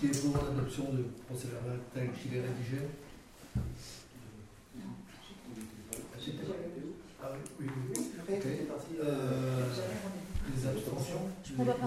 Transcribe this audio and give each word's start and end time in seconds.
qui 0.00 0.06
est 0.06 0.22
pour 0.24 0.42
l'adoption 0.42 0.84
du 0.94 1.02
procès 1.28 1.48
verbal 1.52 1.78
tel 1.92 2.10
qu'il 2.12 2.34
est 2.34 2.40
rédigé? 2.40 2.88
Ah 7.22 7.28
oui, 7.32 7.38
oui, 7.60 7.66
oui. 7.90 8.00
Ok. 8.26 8.46
Euh, 9.02 9.66
les 10.56 10.66
abstentions? 10.66 11.28
On 11.58 11.64
va 11.64 11.72
pas. 11.74 11.84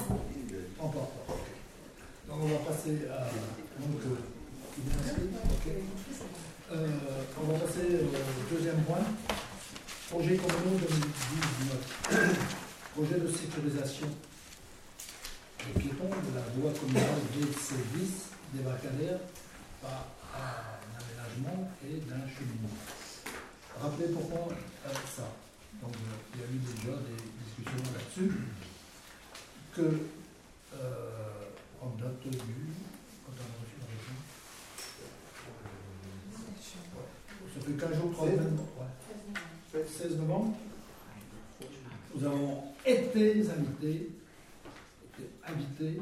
En 0.79 0.89
part. 0.89 1.09
ok. 1.27 1.35
Donc 2.27 2.37
on 2.43 2.47
va 2.47 2.57
passer 2.69 2.99
à. 3.09 3.25
Donc, 3.81 4.01
euh, 4.05 4.21
il 4.77 4.83
est 4.91 4.95
inscrit 4.95 5.29
Ok. 5.49 5.73
Euh, 6.71 6.87
on 7.41 7.51
va 7.51 7.59
passer 7.59 7.85
au 7.97 8.55
deuxième 8.55 8.81
point. 8.83 9.05
Projet 10.11 10.37
communal 10.37 10.77
2019. 10.77 12.45
Projet 12.95 13.19
de 13.19 13.27
sécurisation 13.27 14.07
des 15.65 15.79
piétons 15.79 16.09
de 16.09 16.35
la 16.35 16.43
voie 16.55 16.73
communale 16.77 17.21
DC10 17.35 18.33
débarcadère 18.53 19.19
par 19.81 20.07
un 20.35 20.91
aménagement 20.99 21.71
et 21.85 21.97
d'un 22.09 22.27
cheminement. 22.27 22.75
Rappelez 23.79 24.09
pourquoi 24.09 24.51
euh, 24.51 24.93
ça. 25.15 25.27
Donc 25.81 25.93
euh, 25.95 26.35
il 26.35 26.41
y 26.41 26.43
a 26.43 26.47
eu 26.47 26.59
déjà 26.59 26.97
des 26.99 27.19
discussions 27.43 27.91
là-dessus 27.93 28.31
que 29.75 29.81
euh, 30.75 31.81
en 31.81 31.89
date 31.99 32.19
du 32.21 32.37
quand 33.25 33.33
on 33.33 33.43
a 33.43 33.57
reçu 33.61 33.75
la 33.79 33.87
région. 33.91 34.17
Ça 37.53 37.59
fait 37.65 37.73
15 37.73 38.01
jours, 38.01 38.11
3 38.13 38.27
semaines. 38.27 38.57
Ouais. 39.73 39.85
16 39.87 40.17
novembre. 40.17 40.55
Nous 42.15 42.25
avons 42.25 42.63
été 42.85 43.41
invités, 43.49 44.09
été 45.47 45.51
invités 45.51 46.01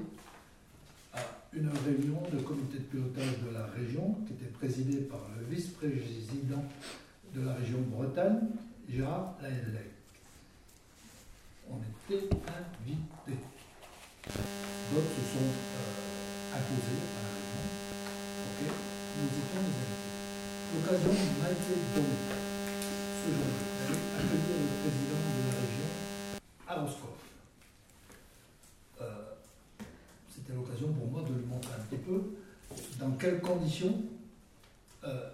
à 1.13 1.19
une 1.53 1.69
réunion 1.69 2.21
de 2.31 2.39
comité 2.39 2.77
de 2.79 2.83
pilotage 2.83 3.39
de 3.45 3.53
la 3.53 3.65
région 3.67 4.15
qui 4.27 4.33
était 4.33 4.45
présidée 4.51 5.01
par 5.01 5.19
le 5.37 5.45
vice-président 5.53 6.63
de 7.35 7.41
la 7.45 7.53
région 7.55 7.79
Bretagne, 7.89 8.39
Gérard 8.89 9.35
Laellec. 9.41 9.91
On 11.69 11.77
était 11.77 12.27
invités. 12.29 13.39
D'autres 14.27 15.15
se 15.15 15.23
sont 15.33 15.51
euh, 15.51 16.57
imposés 16.57 17.01
à 17.01 17.19
la 17.23 17.31
région. 17.31 17.65
Ok 18.45 18.59
Nous 19.17 19.31
étions 19.39 19.61
les 19.61 19.75
invités. 19.81 20.11
L'occasion 20.73 21.13
m'a 21.41 21.49
été 21.51 21.73
donc 21.95 22.15
ce 23.21 23.27
jour-là 23.31 23.61
d'aller 23.87 23.99
accueillir 24.19 24.57
le 24.59 24.67
président 24.81 25.21
de 25.31 25.41
la 25.47 25.53
région 25.61 25.89
à 26.67 26.73
Roscoff. 26.81 27.19
Euh, 29.01 29.35
C'était 30.33 30.53
pour 30.87 31.07
moi 31.07 31.21
de 31.21 31.33
lui 31.33 31.45
montrer 31.45 31.71
un 31.79 31.83
petit 31.83 32.01
peu 32.01 32.21
dans 32.99 33.11
quelles 33.11 33.41
conditions 33.41 34.03
euh, 35.03 35.29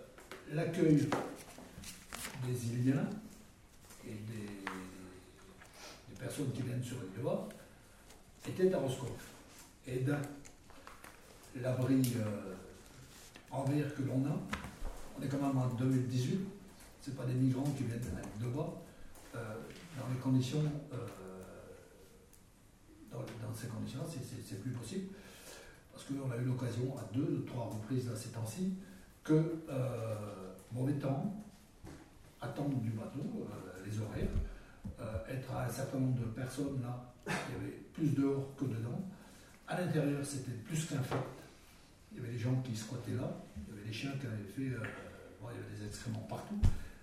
l'accueil 0.52 1.08
des 2.48 2.68
Iliens 2.68 3.10
et 4.06 4.12
des, 4.12 4.48
personnes 6.20 6.52
qui 6.52 6.64
viennent 6.64 6.84
sur 6.84 6.98
le 7.00 7.24
bas 7.24 7.48
était 8.48 8.74
à 8.74 8.80
Roscoff. 8.80 9.12
Et 9.86 10.00
d'un 10.00 10.20
l'abri 11.62 12.02
euh, 12.18 12.56
en 13.52 13.64
verre 13.64 13.94
que 13.96 14.02
l'on 14.04 14.26
a, 14.26 14.38
on 15.18 15.24
est 15.24 15.28
quand 15.28 15.42
même 15.42 15.58
en 15.58 15.68
2018, 15.68 16.40
ce 17.02 17.12
pas 17.12 17.26
des 17.26 17.34
migrants 17.34 17.72
qui 17.78 17.84
viennent 17.84 18.00
de 18.00 18.48
bas, 18.48 18.82
euh, 19.36 19.40
dans 19.98 20.08
les 20.14 20.20
conditions, 20.20 20.64
euh, 20.92 20.98
dans, 23.12 23.20
dans 23.20 23.56
ces 23.56 23.68
conditions-là, 23.68 24.06
c'est 24.10 24.62
plus 24.62 24.72
possible. 24.72 25.08
Parce 25.98 26.10
qu'on 26.10 26.30
a 26.30 26.38
eu 26.38 26.46
l'occasion 26.46 26.96
à 26.96 27.12
deux, 27.12 27.40
ou 27.40 27.42
trois 27.42 27.66
reprises 27.66 28.08
là, 28.08 28.16
ces 28.16 28.30
temps-ci, 28.30 28.72
que 29.24 29.34
euh, 29.68 30.54
mauvais 30.72 30.94
temps, 30.94 31.44
attendre 32.40 32.78
du 32.78 32.92
bateau, 32.92 33.26
euh, 33.26 33.84
les 33.84 34.00
horaires, 34.00 34.30
euh, 35.02 35.34
être 35.34 35.52
à 35.52 35.66
un 35.66 35.70
certain 35.70 35.98
nombre 35.98 36.20
de 36.20 36.26
personnes 36.26 36.84
là, 36.84 37.04
il 37.26 37.32
y 37.32 37.66
avait 37.66 37.78
plus 37.94 38.10
dehors 38.10 38.56
que 38.56 38.66
dedans. 38.66 39.02
À 39.68 39.82
l'intérieur, 39.82 40.24
c'était 40.24 40.52
plus 40.52 40.86
qu'infect. 40.86 41.24
Il 42.12 42.20
y 42.20 42.22
avait 42.22 42.34
des 42.34 42.38
gens 42.38 42.62
qui 42.62 42.76
squattaient 42.76 43.16
là, 43.16 43.34
il 43.56 43.74
y 43.74 43.78
avait 43.80 43.88
des 43.88 43.94
chiens 43.94 44.12
qui 44.22 44.28
avaient 44.28 44.44
fait, 44.56 44.78
bon, 45.42 45.48
il 45.50 45.60
y 45.60 45.66
avait 45.66 45.80
des 45.80 45.88
excréments 45.88 46.28
partout. 46.30 46.62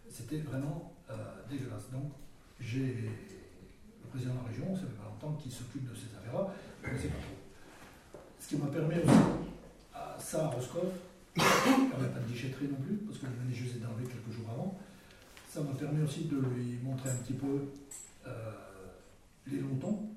C'était 0.09 0.39
vraiment 0.39 0.95
dégueulasse. 1.51 1.91
Donc, 1.91 2.13
j'ai 2.61 3.11
le 4.05 4.09
président 4.09 4.35
de 4.35 4.39
la 4.39 4.49
région, 4.51 4.73
ça 4.73 4.83
fait 4.83 5.03
pas 5.03 5.11
longtemps, 5.11 5.37
qui 5.43 5.51
s'occupe 5.51 5.91
de 5.91 5.97
ces 5.97 6.17
affaires-là. 6.17 6.55
Ce 8.44 8.50
qui 8.50 8.56
m'a 8.56 8.66
permis 8.66 8.97
aussi, 8.97 9.09
à 9.94 10.19
ça, 10.21 10.44
à 10.44 10.49
Roscoff, 10.49 10.84
n'y 11.34 11.43
avait 11.43 12.12
pas 12.12 12.21
de 12.21 12.28
guichetterie 12.31 12.69
non 12.69 12.77
plus, 12.77 12.97
parce 12.97 13.19
que 13.19 13.27
je 13.27 13.43
venais 13.43 13.55
juste 13.55 13.81
d'enlever 13.81 14.05
quelques 14.05 14.37
jours 14.37 14.50
avant. 14.50 14.78
Ça 15.49 15.62
m'a 15.62 15.72
permis 15.72 16.03
aussi 16.03 16.25
de 16.27 16.37
lui 16.37 16.78
montrer 16.82 17.09
un 17.09 17.15
petit 17.16 17.32
peu 17.32 17.71
euh, 18.27 18.50
les 19.47 19.60
lontons, 19.60 20.10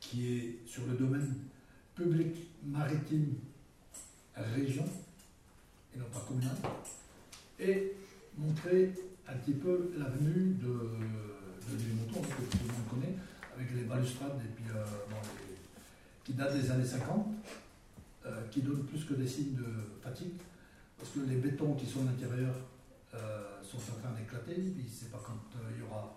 qui 0.00 0.34
est 0.38 0.58
sur 0.66 0.86
le 0.86 0.94
domaine 0.94 1.34
public 1.94 2.34
maritime 2.64 3.34
région, 4.34 4.86
et 5.94 5.98
non 5.98 6.06
pas 6.10 6.20
communal, 6.26 6.56
et 7.58 7.92
montrer 8.38 8.94
un 9.28 9.34
petit 9.34 9.52
peu 9.52 9.92
l'avenue 9.98 10.54
de, 10.54 10.66
de 10.66 11.76
l'île 11.76 11.96
Monton, 11.96 12.22
que 12.22 12.56
tout 12.56 12.58
le 12.66 12.72
monde 12.72 12.88
connaît, 12.88 13.14
avec 13.54 13.70
les 13.74 13.82
balustrades 13.82 14.40
et 14.42 14.48
puis, 14.54 14.64
euh, 14.74 14.82
les- 15.10 15.49
qui 16.24 16.34
datent 16.34 16.54
des 16.54 16.70
années 16.70 16.84
50, 16.84 17.26
euh, 18.26 18.46
qui 18.50 18.62
donnent 18.62 18.84
plus 18.84 19.04
que 19.04 19.14
des 19.14 19.26
signes 19.26 19.54
de 19.54 19.66
fatigue, 20.02 20.34
parce 20.98 21.10
que 21.12 21.20
les 21.20 21.36
bétons 21.36 21.74
qui 21.74 21.86
sont 21.86 22.00
à 22.00 22.10
l'intérieur 22.10 22.54
euh, 23.14 23.62
sont 23.62 23.78
en 23.78 24.00
train 24.00 24.12
d'éclater, 24.12 24.54
puis 24.54 24.84
c'est 24.88 25.10
pas 25.10 25.20
quand 25.24 25.40
euh, 25.56 25.70
il 25.74 25.80
y 25.80 25.82
aura 25.82 26.16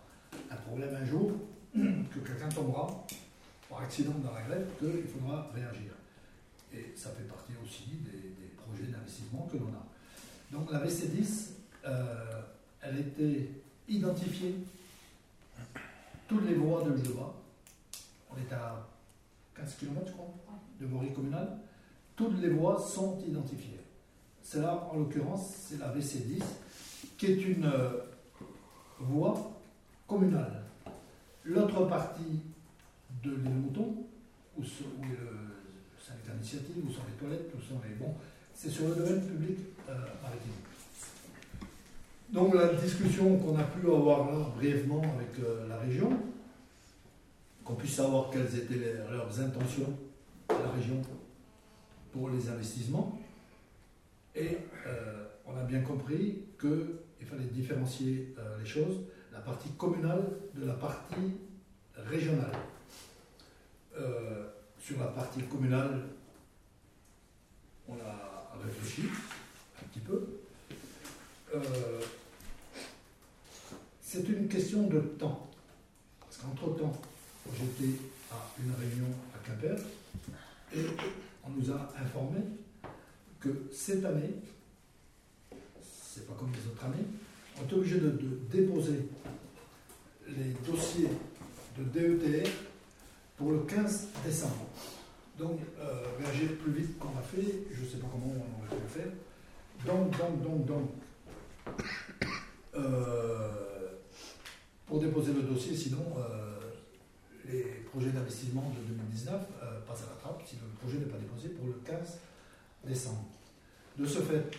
un 0.52 0.56
problème 0.56 0.96
un 0.96 1.06
jour 1.06 1.32
que 1.74 2.20
quelqu'un 2.20 2.50
tombera 2.50 3.06
par 3.70 3.82
accident 3.82 4.14
dans 4.24 4.34
la 4.34 4.42
grève 4.42 4.68
qu'il 4.78 5.08
faudra 5.08 5.50
réagir. 5.54 5.94
Et 6.74 6.94
ça 6.96 7.10
fait 7.12 7.24
partie 7.24 7.54
aussi 7.64 7.98
des, 8.04 8.34
projets 8.58 8.92
d'investissement 8.92 9.48
que 9.52 9.58
l'on 9.58 9.68
a. 9.68 9.86
Donc 10.52 10.72
la 10.72 10.80
VC10, 10.86 11.50
euh, 11.86 12.42
elle 12.82 13.00
était 13.00 13.50
identifiée, 13.90 14.56
toutes 16.28 16.48
les 16.48 16.56
voies 16.56 16.84
de 16.84 16.92
Leva, 16.92 17.34
on 18.32 18.38
est 18.38 18.54
à 18.54 18.88
15 19.56 19.76
km 19.76 20.02
je 20.08 20.12
crois, 20.14 20.28
de 20.80 20.86
voirie 20.86 21.14
communale, 21.14 21.58
toutes 22.16 22.40
les 22.42 22.50
voies 22.50 22.80
sont 22.80 23.20
identifiées. 23.28 23.80
Celle-là, 24.42 24.90
en 24.92 24.98
l'occurrence, 24.98 25.54
c'est 25.68 25.80
la 25.80 25.94
VC10, 25.94 26.42
qui 27.18 27.26
est 27.28 27.42
une 27.44 27.66
euh, 27.66 27.90
voie 29.00 29.52
communale. 30.08 30.62
L'autre 31.46 31.86
partie 31.86 32.42
de 33.24 33.32
l'île 33.32 33.50
Mouton, 33.56 33.96
où, 34.58 34.64
se- 34.64 34.84
où 34.84 35.04
d'initiative, 36.26 36.84
où 36.86 36.92
sont 36.92 37.02
les 37.08 37.14
toilettes, 37.18 37.52
où 37.58 37.62
sont 37.62 37.80
les 37.88 37.96
bons, 37.96 38.14
c'est 38.54 38.70
sur 38.70 38.88
le 38.90 38.96
domaine 38.96 39.22
public 39.26 39.58
euh. 39.90 39.94
Donc 42.30 42.56
la 42.56 42.74
discussion 42.74 43.38
qu'on 43.38 43.58
a 43.58 43.64
pu 43.64 43.86
avoir 43.88 44.32
là 44.32 44.46
brièvement 44.56 45.02
avec 45.02 45.40
euh, 45.40 45.68
la 45.68 45.78
région, 45.78 46.10
qu'on 47.64 47.76
puisse 47.76 47.96
savoir 47.96 48.30
quelles 48.30 48.56
étaient 48.56 48.96
leurs 49.10 49.40
intentions 49.40 49.98
à 50.50 50.54
la 50.54 50.70
région 50.72 51.02
pour 52.12 52.30
les 52.30 52.50
investissements. 52.50 53.20
Et 54.36 54.58
euh, 54.88 55.26
on 55.46 55.56
a 55.56 55.64
bien 55.64 55.82
compris 55.82 56.44
qu'il 56.60 57.28
fallait 57.28 57.46
différencier 57.46 58.34
euh, 58.38 58.60
les 58.60 58.66
choses, 58.66 59.02
la 59.32 59.40
partie 59.40 59.70
communale 59.72 60.24
de 60.56 60.66
la 60.66 60.74
partie 60.74 61.38
régionale. 61.96 62.52
Euh, 63.98 64.50
sur 64.80 65.00
la 65.00 65.08
partie 65.08 65.44
communale, 65.44 66.02
on 67.88 67.94
a 67.94 68.58
réfléchi 68.64 69.04
un 69.82 69.88
petit 69.88 70.00
peu. 70.00 70.28
C'est 74.02 74.28
une 74.28 74.48
question 74.48 74.88
de 74.88 75.00
temps. 75.00 75.48
Parce 76.20 76.38
qu'entre-temps, 76.38 76.92
j'étais 77.52 78.00
à 78.32 78.50
une 78.60 78.74
réunion 78.74 79.08
à 79.34 79.48
Quimper 79.48 79.76
et 80.76 80.86
on 81.46 81.50
nous 81.52 81.72
a 81.72 81.94
informé 82.02 82.40
que 83.40 83.50
cette 83.74 84.06
année, 84.06 84.36
c'est 85.82 86.26
pas 86.28 86.34
comme 86.40 86.52
les 86.52 86.72
autres 86.72 86.86
années, 86.86 87.06
on 87.58 87.68
est 87.68 87.74
obligé 87.74 88.00
de, 88.00 88.12
déposer 88.52 89.08
les 90.28 90.54
dossiers 90.66 91.10
de 91.78 91.84
DETR 91.84 92.50
pour 93.38 93.52
le 93.52 93.60
15 93.60 94.08
décembre. 94.26 94.68
Donc, 95.38 95.60
euh, 95.80 96.04
réagir 96.20 96.58
plus 96.58 96.72
vite 96.72 96.98
qu'on 97.00 97.10
l'a 97.16 97.22
fait, 97.22 97.66
je 97.72 97.82
ne 97.82 97.88
sais 97.88 97.98
pas 97.98 98.08
comment 98.12 98.32
on 98.32 98.60
aurait 98.60 98.76
pu 98.76 98.82
le 98.82 99.02
faire. 99.02 99.12
Donc, 99.86 100.12
donc, 100.18 100.44
donc, 100.44 100.66
donc, 100.66 100.90
euh, 102.76 103.50
pour 104.86 105.00
déposer 105.00 105.34
le 105.34 105.42
dossier, 105.42 105.76
sinon, 105.76 106.06
euh, 106.18 106.53
les 107.50 107.64
projets 107.92 108.10
d'investissement 108.10 108.72
de 108.78 108.94
2019 108.94 109.42
euh, 109.62 109.80
passe 109.88 110.04
à 110.04 110.10
la 110.10 110.16
trappe 110.22 110.42
si 110.46 110.56
le 110.56 110.68
projet 110.80 110.98
n'est 110.98 111.12
pas 111.12 111.18
déposé 111.18 111.50
pour 111.50 111.68
le 111.68 111.74
15 111.86 112.20
décembre. 112.86 113.26
De 113.98 114.06
ce 114.06 114.20
fait, 114.20 114.52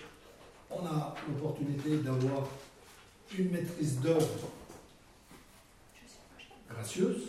on 0.71 0.85
a 0.87 1.15
l'opportunité 1.29 1.99
d'avoir 1.99 2.49
une 3.37 3.51
maîtrise 3.51 4.01
d'œuvre 4.01 4.49
gracieuse 6.69 7.23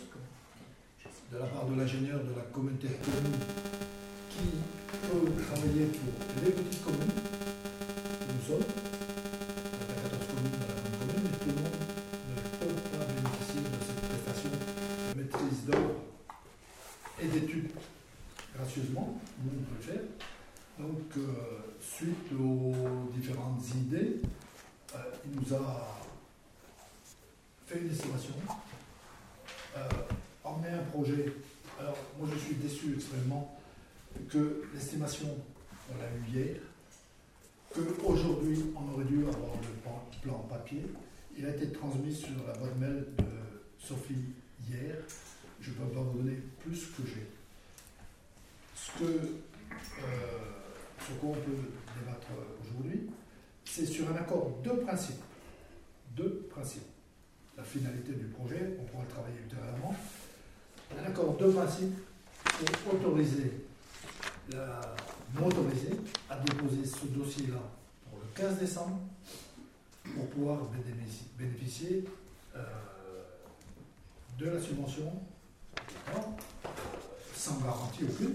de 1.32 1.38
la 1.38 1.46
part 1.46 1.66
de 1.66 1.74
l'ingénieur 1.74 2.20
de 2.20 2.36
la 2.36 2.42
communauté 2.52 2.88
commune 2.88 3.40
qui 4.30 4.48
peut 5.08 5.42
travailler 5.42 5.86
pour 5.86 6.44
les 6.44 6.52
petites 6.52 6.84
communes 6.84 7.36
nous 8.28 8.46
sommes. 8.46 8.95
On 35.14 35.98
l'a 35.98 36.08
eu 36.16 36.32
hier, 36.32 36.56
qu'aujourd'hui, 37.72 38.64
on 38.74 38.92
aurait 38.92 39.04
dû 39.04 39.18
avoir 39.20 39.54
le 39.62 39.68
plan, 39.82 40.04
plan 40.22 40.38
papier. 40.48 40.82
Il 41.38 41.46
a 41.46 41.50
été 41.50 41.70
transmis 41.70 42.14
sur 42.14 42.30
la 42.46 42.54
boîte 42.54 42.76
mail 42.78 43.06
de 43.18 43.24
Sophie 43.78 44.32
hier. 44.68 44.96
Je 45.60 45.70
ne 45.70 45.74
peux 45.76 45.84
pas 45.84 46.00
vous 46.00 46.18
donner 46.18 46.38
plus 46.60 46.86
que 46.86 47.02
j'ai. 47.06 47.26
Ce 48.74 48.98
que, 48.98 49.04
euh, 49.04 50.02
sur 51.04 51.18
quoi 51.20 51.30
on 51.30 51.34
peut 51.34 51.56
débattre 52.00 52.26
aujourd'hui, 52.62 53.08
c'est 53.64 53.86
sur 53.86 54.10
un 54.10 54.16
accord 54.16 54.58
de 54.64 54.70
principe. 54.70 55.22
De 56.16 56.48
principe. 56.50 56.86
La 57.56 57.62
finalité 57.62 58.12
du 58.12 58.26
projet, 58.26 58.76
on 58.80 58.84
pourra 58.84 59.04
le 59.04 59.08
travailler 59.08 59.38
ultérieurement. 59.44 59.94
Un 60.98 61.04
accord 61.04 61.36
de 61.36 61.50
principe 61.50 61.94
pour 62.42 62.94
autoriser 62.94 63.52
m'autoriser 65.34 65.90
à 66.30 66.36
déposer 66.36 66.84
ce 66.84 67.06
dossier-là 67.06 67.58
pour 68.08 68.18
le 68.20 68.26
15 68.34 68.58
décembre 68.58 68.98
pour 70.14 70.26
pouvoir 70.30 70.58
bénéfici- 70.66 71.26
bénéficier 71.38 72.04
euh, 72.54 72.62
de 74.38 74.46
la 74.50 74.60
subvention 74.60 75.12
d'accord, 76.06 76.32
sans 77.34 77.58
garantie 77.60 78.04
aucune 78.04 78.34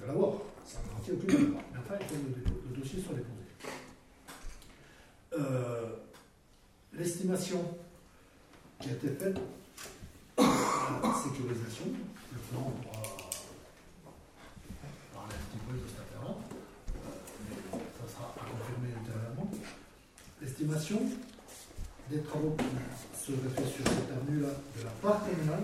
de 0.00 0.04
l'avoir, 0.06 0.34
sans 0.66 0.80
garantie 0.88 1.12
aucune 1.12 1.26
de 1.40 1.44
l'avoir. 1.46 1.62
Mais 1.72 1.78
enfin, 1.80 1.94
il 2.00 2.06
faut 2.06 2.22
que 2.22 2.68
le, 2.70 2.76
dossier 2.80 3.02
soit 3.02 3.14
déposé. 3.14 3.44
Euh, 5.38 5.90
L'estimation 6.96 7.60
qui 8.80 8.88
a 8.90 8.92
été 8.92 9.08
faite, 9.08 9.36
la 10.38 10.44
sécurisation, 11.24 11.86
le 12.32 12.38
plan 12.38 12.72
on 12.72 12.82
de 15.74 15.86
affaire-là, 16.00 16.34
euh, 16.34 17.08
mais 17.48 17.78
ça 17.78 18.14
sera 18.14 18.34
à 18.36 18.44
confirmer 18.50 18.90
ultérieurement. 19.00 19.50
L'estimation 20.40 21.00
des 22.10 22.20
travaux 22.22 22.54
qui 22.58 22.64
seraient 23.18 23.48
faits 23.54 23.66
sur 23.66 23.84
cette 23.88 24.10
avenue-là 24.16 24.48
de 24.78 24.84
la 24.84 24.90
part 25.02 25.20
communale 25.24 25.62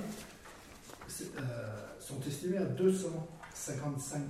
euh, 1.38 2.00
sont 2.00 2.20
estimés 2.26 2.56
à 2.58 2.64
255 2.64 4.22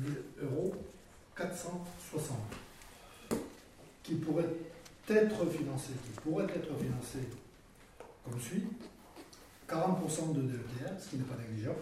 000 0.00 0.14
euros 0.42 0.74
460 1.36 2.36
qui 4.02 4.14
pourraient 4.14 4.44
être 5.08 5.50
financés, 5.50 5.92
qui 6.04 6.20
pourraient 6.20 6.44
être 6.44 6.74
financés 6.78 7.28
comme 8.24 8.40
suit 8.40 8.64
40% 9.68 10.32
de 10.34 10.42
DETR, 10.42 11.00
ce 11.00 11.08
qui 11.10 11.16
n'est 11.16 11.24
pas 11.24 11.36
négligeable, 11.36 11.76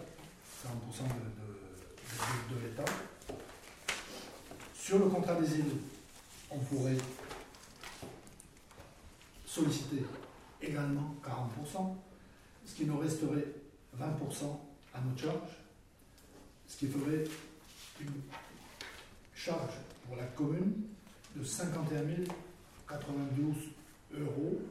40% 0.64 1.02
de, 1.02 1.08
de- 1.08 2.54
de- 2.54 2.54
de 2.54 2.66
l'État. 2.66 2.84
Sur 4.82 4.98
le 4.98 5.04
contrat 5.04 5.36
des 5.36 5.60
îles, 5.60 5.76
on 6.50 6.58
pourrait 6.58 6.98
solliciter 9.46 10.02
également 10.60 11.14
40%, 11.24 11.94
ce 12.66 12.74
qui 12.74 12.86
nous 12.86 12.98
resterait 12.98 13.46
20% 13.96 14.02
à 14.92 15.00
notre 15.02 15.20
charge, 15.20 15.50
ce 16.66 16.78
qui 16.78 16.88
ferait 16.88 17.22
une 18.00 18.22
charge 19.36 19.74
pour 20.04 20.16
la 20.16 20.24
commune 20.24 20.82
de 21.36 21.44
51 21.44 22.24
092 22.88 23.54
euros 24.18 24.62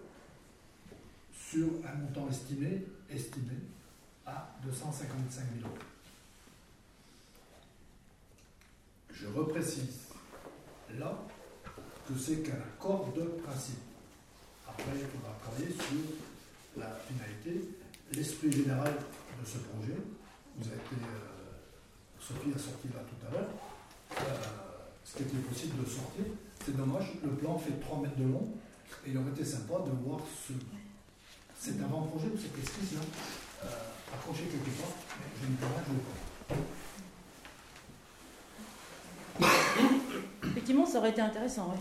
sur 1.34 1.68
un 1.88 1.96
montant 2.00 2.28
estimé, 2.30 2.86
estimé 3.10 3.56
à 4.26 4.58
255 4.62 5.42
000 5.56 5.70
euros. 5.70 5.91
Je 9.14 9.28
reprécise 9.28 10.08
là 11.00 11.18
que 12.08 12.18
c'est 12.18 12.38
qu'un 12.38 12.54
accord 12.54 13.12
de 13.16 13.24
principe. 13.44 13.80
Après, 14.68 14.92
il 14.96 15.06
faudra 15.08 15.36
travailler 15.42 15.72
sur 15.74 16.82
la 16.82 16.90
finalité, 17.08 17.70
l'esprit 18.14 18.52
général 18.52 18.94
de 18.94 19.46
ce 19.46 19.58
projet. 19.60 19.98
Vous 20.58 20.68
avez 20.68 20.78
été, 20.78 20.96
euh, 20.96 22.20
Sophie 22.20 22.52
a 22.56 22.60
sorti 22.60 22.88
là 22.94 23.02
tout 23.08 23.28
à 23.28 23.32
l'heure. 23.32 23.50
Euh, 24.20 24.62
ce 25.04 25.18
qui 25.18 25.24
était 25.24 25.38
possible 25.38 25.84
de 25.84 25.90
sortir. 25.90 26.26
C'est 26.64 26.76
dommage, 26.76 27.14
le 27.24 27.32
plan 27.32 27.58
fait 27.58 27.80
3 27.82 28.02
mètres 28.02 28.18
de 28.18 28.26
long 28.26 28.48
et 29.06 29.12
il 29.12 29.18
aurait 29.18 29.32
été 29.32 29.44
sympa 29.44 29.80
de 29.86 29.92
voir 30.06 30.20
ce, 30.48 30.54
cet 31.58 31.82
avant-projet 31.82 32.28
ou 32.28 32.38
cette 32.38 32.58
esquisse 32.58 32.94
là 32.94 33.02
euh, 33.66 34.14
accroché 34.14 34.44
quelque 34.44 34.70
part, 34.80 34.94
je 35.42 35.48
ne 35.48 35.56
peux 35.56 35.66
pas, 35.66 35.82
je 35.88 36.54
ne. 36.56 36.81
Effectivement, 40.72 40.86
ça 40.86 41.00
aurait 41.00 41.10
été 41.10 41.22
intéressant. 41.22 41.74
oui. 41.74 41.80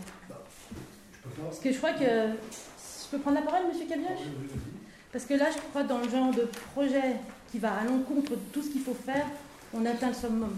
Je 1.12 1.18
peux 1.22 1.30
pas. 1.30 1.42
Parce 1.44 1.60
que 1.60 1.72
je 1.72 1.78
crois 1.78 1.92
que. 1.92 2.00
Je 2.00 3.08
peux 3.10 3.18
prendre 3.18 3.36
la 3.38 3.42
parole, 3.42 3.68
monsieur 3.68 3.86
Cabioche. 3.86 4.26
Parce 5.12 5.24
que 5.24 5.34
là, 5.34 5.46
je 5.52 5.58
crois, 5.70 5.84
dans 5.84 5.98
le 5.98 6.08
genre 6.08 6.32
de 6.32 6.48
projet 6.72 7.16
qui 7.50 7.58
va 7.58 7.72
à 7.74 7.84
l'encontre 7.84 8.32
de 8.32 8.36
tout 8.52 8.62
ce 8.62 8.70
qu'il 8.70 8.80
faut 8.80 8.94
faire, 8.94 9.26
on 9.72 9.86
atteint 9.86 10.08
le 10.08 10.14
summum. 10.14 10.56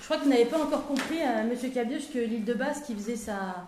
Je 0.00 0.04
crois 0.04 0.18
que 0.18 0.24
vous 0.24 0.30
n'avez 0.30 0.44
pas 0.44 0.62
encore 0.62 0.86
compris, 0.86 1.18
euh, 1.22 1.44
monsieur 1.48 1.70
Cabioche, 1.70 2.10
que 2.12 2.18
l'île 2.18 2.44
de 2.44 2.54
Basse, 2.54 2.82
qui 2.82 2.94
faisait 2.94 3.16
sa, 3.16 3.66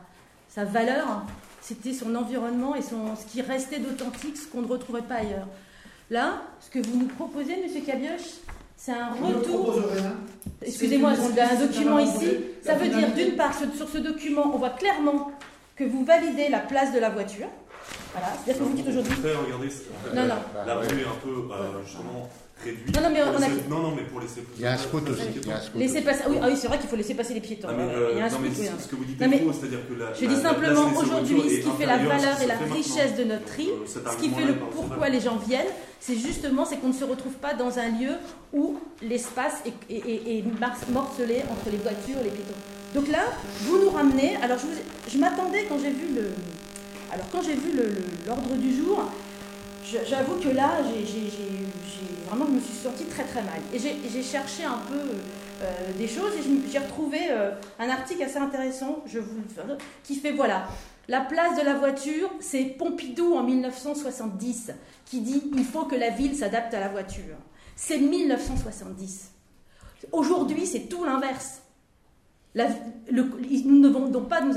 sa 0.48 0.64
valeur, 0.64 1.22
c'était 1.60 1.92
son 1.92 2.14
environnement 2.14 2.74
et 2.74 2.82
son, 2.82 3.16
ce 3.16 3.24
qui 3.26 3.40
restait 3.42 3.78
d'authentique, 3.78 4.36
ce 4.36 4.46
qu'on 4.46 4.62
ne 4.62 4.68
retrouvait 4.68 5.02
pas 5.02 5.16
ailleurs. 5.16 5.46
Là, 6.10 6.42
ce 6.60 6.70
que 6.70 6.78
vous 6.86 6.98
nous 6.98 7.06
proposez, 7.06 7.56
monsieur 7.62 7.80
Cabioche, 7.80 8.40
c'est 8.76 8.92
un 8.92 9.12
retour. 9.12 9.74
Excusez-moi, 10.62 11.12
une 11.14 11.34
j'ai 11.34 11.40
un 11.40 11.54
document 11.66 11.98
ici. 11.98 12.28
Ça 12.62 12.74
veut 12.74 12.88
dire, 12.88 13.12
d'une 13.14 13.36
part, 13.36 13.52
sur 13.54 13.88
ce 13.88 13.98
document, 13.98 14.52
on 14.54 14.58
voit 14.58 14.70
clairement 14.70 15.30
que 15.74 15.84
vous 15.84 16.04
validez 16.04 16.48
la 16.48 16.60
place 16.60 16.92
de 16.92 16.98
la 16.98 17.10
voiture. 17.10 17.46
Voilà, 18.12 18.28
c'est-à-dire 18.44 18.62
que 18.62 18.68
vous 18.68 18.76
dites 18.76 18.88
aujourd'hui. 18.88 19.12
Regardez, 19.22 19.68
Non, 20.14 20.22
non. 20.26 20.40
la 20.66 20.74
rue 20.76 20.86
est 20.86 21.04
un 21.04 21.20
peu 21.22 21.52
euh, 21.52 21.84
justement 21.84 22.28
réduite. 22.64 22.96
Non, 22.96 23.02
non, 23.02 23.10
mais 23.10 23.20
Pour 23.20 23.30
on 23.32 23.36
a- 23.36 23.38
laisser- 23.48 23.62
non, 23.68 23.78
non, 23.80 23.92
mais 23.94 24.02
pour 24.02 24.20
laisser. 24.20 24.42
Il 24.56 24.62
y 24.62 24.66
a 24.66 24.72
un 24.72 24.76
spot 24.78 25.08
aussi. 25.10 25.22
Aussi. 25.22 26.00
passer. 26.02 26.22
Oui, 26.28 26.36
ah 26.42 26.46
oui 26.48 26.56
c'est 26.56 26.68
vrai 26.68 26.78
qu'il 26.78 26.88
faut 26.88 26.96
laisser 26.96 27.14
passer 27.14 27.34
les 27.34 27.40
piétons. 27.40 27.68
Non, 27.68 27.74
mais, 27.76 27.82
euh, 27.94 28.08
il 28.12 28.18
y 28.18 28.20
a 28.20 28.24
un 28.24 28.28
non, 28.30 28.38
mais 28.42 28.48
oui, 28.48 28.68
hein. 28.68 28.72
ce 28.78 28.88
que 28.88 28.96
vous 28.96 29.04
dites 29.04 29.20
Non, 29.20 29.28
mais 29.28 29.36
est 29.36 29.40
faux, 29.40 29.52
c'est-à-dire 29.52 29.80
que 29.88 29.94
la. 29.94 30.12
Je 30.14 30.24
la- 30.24 30.34
dis 30.34 30.40
simplement 30.40 30.86
aujourd'hui, 30.96 31.40
ce 31.50 31.56
qui 31.68 31.70
fait 31.78 31.86
la 31.86 31.98
ce 32.00 32.04
valeur 32.06 32.42
et 32.42 32.46
la 32.46 32.56
richesse 32.74 33.16
de 33.16 33.24
notre 33.24 33.60
île, 33.60 33.68
Euh, 33.70 34.10
ce 34.10 34.16
qui 34.16 34.30
fait 34.30 34.44
le 34.44 34.54
pourquoi 34.54 35.08
les 35.08 35.20
gens 35.20 35.36
viennent, 35.36 35.66
c'est 36.00 36.16
justement 36.16 36.64
c'est 36.64 36.76
qu'on 36.76 36.88
ne 36.88 36.92
se 36.92 37.04
retrouve 37.04 37.34
pas 37.34 37.54
dans 37.54 37.78
un 37.78 37.88
lieu 37.88 38.12
où 38.52 38.78
l'espace 39.02 39.62
est, 39.66 39.72
est- 39.94 39.98
est- 40.08 40.38
est 40.38 40.44
mar- 40.60 40.76
morcelé 40.92 41.42
entre 41.50 41.70
les 41.70 41.78
voitures 41.78 42.18
et 42.20 42.24
les 42.24 42.30
piétons. 42.30 42.60
Donc 42.94 43.08
là, 43.08 43.24
vous 43.62 43.78
nous 43.78 43.90
ramenez. 43.90 44.36
Alors 44.36 44.58
je, 44.58 44.66
vous- 44.66 44.82
je 45.12 45.18
m'attendais 45.18 45.64
quand 45.68 45.78
j'ai 45.78 45.90
vu 45.90 46.14
le. 46.14 46.30
Alors 47.12 47.26
quand 47.30 47.42
j'ai 47.42 47.54
vu 47.54 47.72
le- 47.76 47.84
le- 47.84 48.26
l'ordre 48.26 48.54
du 48.56 48.74
jour, 48.74 49.10
j'avoue 49.86 50.40
que 50.40 50.48
là, 50.48 50.78
j'ai, 50.82 51.28
vraiment, 52.26 52.46
je 52.46 52.52
me 52.52 52.60
suis 52.60 52.74
sentie 52.74 53.04
très 53.04 53.24
très 53.24 53.42
mal. 53.42 53.60
Et 53.72 53.78
j'ai, 53.78 54.22
cherché 54.22 54.64
un 54.64 54.78
peu 54.88 54.98
euh, 55.62 55.92
des 55.96 56.08
choses 56.08 56.32
et 56.34 56.70
j'ai 56.70 56.78
retrouvé 56.78 57.18
euh, 57.30 57.52
un 57.78 57.88
article 57.88 58.22
assez 58.22 58.38
intéressant, 58.38 59.02
je 59.06 59.18
vous 59.18 59.36
le 59.36 59.76
qui 60.02 60.16
fait 60.16 60.32
voilà. 60.32 60.68
La 61.08 61.20
place 61.20 61.56
de 61.56 61.64
la 61.64 61.74
voiture, 61.74 62.28
c'est 62.40 62.64
Pompidou 62.64 63.36
en 63.36 63.44
1970 63.44 64.72
qui 65.04 65.20
dit 65.20 65.42
il 65.56 65.64
faut 65.64 65.84
que 65.84 65.94
la 65.94 66.10
ville 66.10 66.34
s'adapte 66.34 66.74
à 66.74 66.80
la 66.80 66.88
voiture. 66.88 67.36
C'est 67.76 67.98
1970. 67.98 69.30
Aujourd'hui, 70.12 70.66
c'est 70.66 70.88
tout 70.88 71.04
l'inverse. 71.04 71.62
La- 72.56 72.66
le- 73.12 73.22
nous 73.66 73.78
ne 73.80 73.88
devons 73.88 74.08
donc 74.08 74.28
pas 74.28 74.40
nous, 74.40 74.56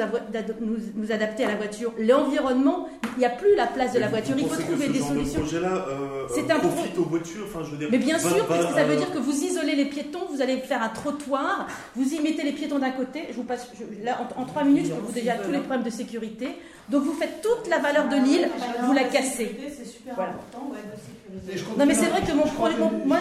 adapter 1.11 1.43
à 1.43 1.49
la 1.49 1.55
voiture. 1.55 1.93
L'environnement 1.99 2.87
Il 3.17 3.19
n'y 3.19 3.25
a 3.25 3.29
plus 3.31 3.53
la 3.57 3.67
place 3.67 3.91
de 3.93 3.99
la 3.99 4.07
voiture. 4.07 4.35
Il 4.37 4.47
faut 4.47 4.55
trouver 4.61 4.85
ce 4.87 4.91
des 4.91 4.99
de 4.99 5.03
solutions. 5.03 5.41
projet-là 5.41 5.85
euh, 5.89 6.25
C'est 6.33 6.49
euh, 6.49 6.55
un 6.55 6.59
pro- 6.59 6.69
profite 6.69 6.97
aux 6.97 7.03
voitures, 7.03 7.45
enfin 7.49 7.65
je 7.65 7.71
veux 7.71 7.77
dire. 7.77 7.89
Mais 7.91 7.97
bien 7.97 8.17
va- 8.17 8.29
sûr, 8.29 8.45
parce 8.47 8.65
que 8.67 8.73
ça 8.73 8.83
veut 8.85 8.93
euh, 8.93 8.97
dire 8.97 9.11
que 9.11 9.17
vous 9.17 9.43
isolez 9.43 9.75
les 9.75 9.85
piétons, 9.85 10.19
vous 10.31 10.41
allez 10.41 10.57
faire 10.59 10.81
un 10.81 10.87
trottoir, 10.89 11.67
vous 11.97 12.13
y 12.13 12.19
mettez 12.21 12.43
les 12.43 12.53
piétons 12.53 12.79
d'un 12.79 12.91
côté. 12.91 13.23
Je 13.31 13.35
vous 13.35 13.43
passe, 13.43 13.67
je- 13.77 14.05
là, 14.05 14.19
en, 14.37 14.41
en 14.41 14.45
trois 14.45 14.63
minutes, 14.63 14.85
je 14.87 14.93
peux 14.93 15.01
vous 15.01 15.11
déjà 15.11 15.33
tous 15.33 15.51
les 15.51 15.59
problèmes 15.59 15.83
de 15.83 15.89
sécurité. 15.89 16.47
Donc 16.87 17.03
vous 17.03 17.13
faites 17.13 17.41
toute 17.41 17.69
la 17.69 17.79
valeur 17.79 18.07
de 18.07 18.15
l'île, 18.15 18.47
vous 18.83 18.93
la 18.93 19.03
cassez. 19.03 19.57
C'est 19.77 19.85
super 19.85 20.15
Voilà. 20.15 20.31
important 20.31 20.71
ouais, 20.71 20.79
de 20.79 21.79
Non, 21.79 21.85
mais 21.85 21.93
c'est 21.93 22.05
vrai 22.05 22.21
que 22.21 22.31
mon 22.31 22.45
Je 22.45 22.53
projet, 22.53 22.75
moi, 23.05 23.17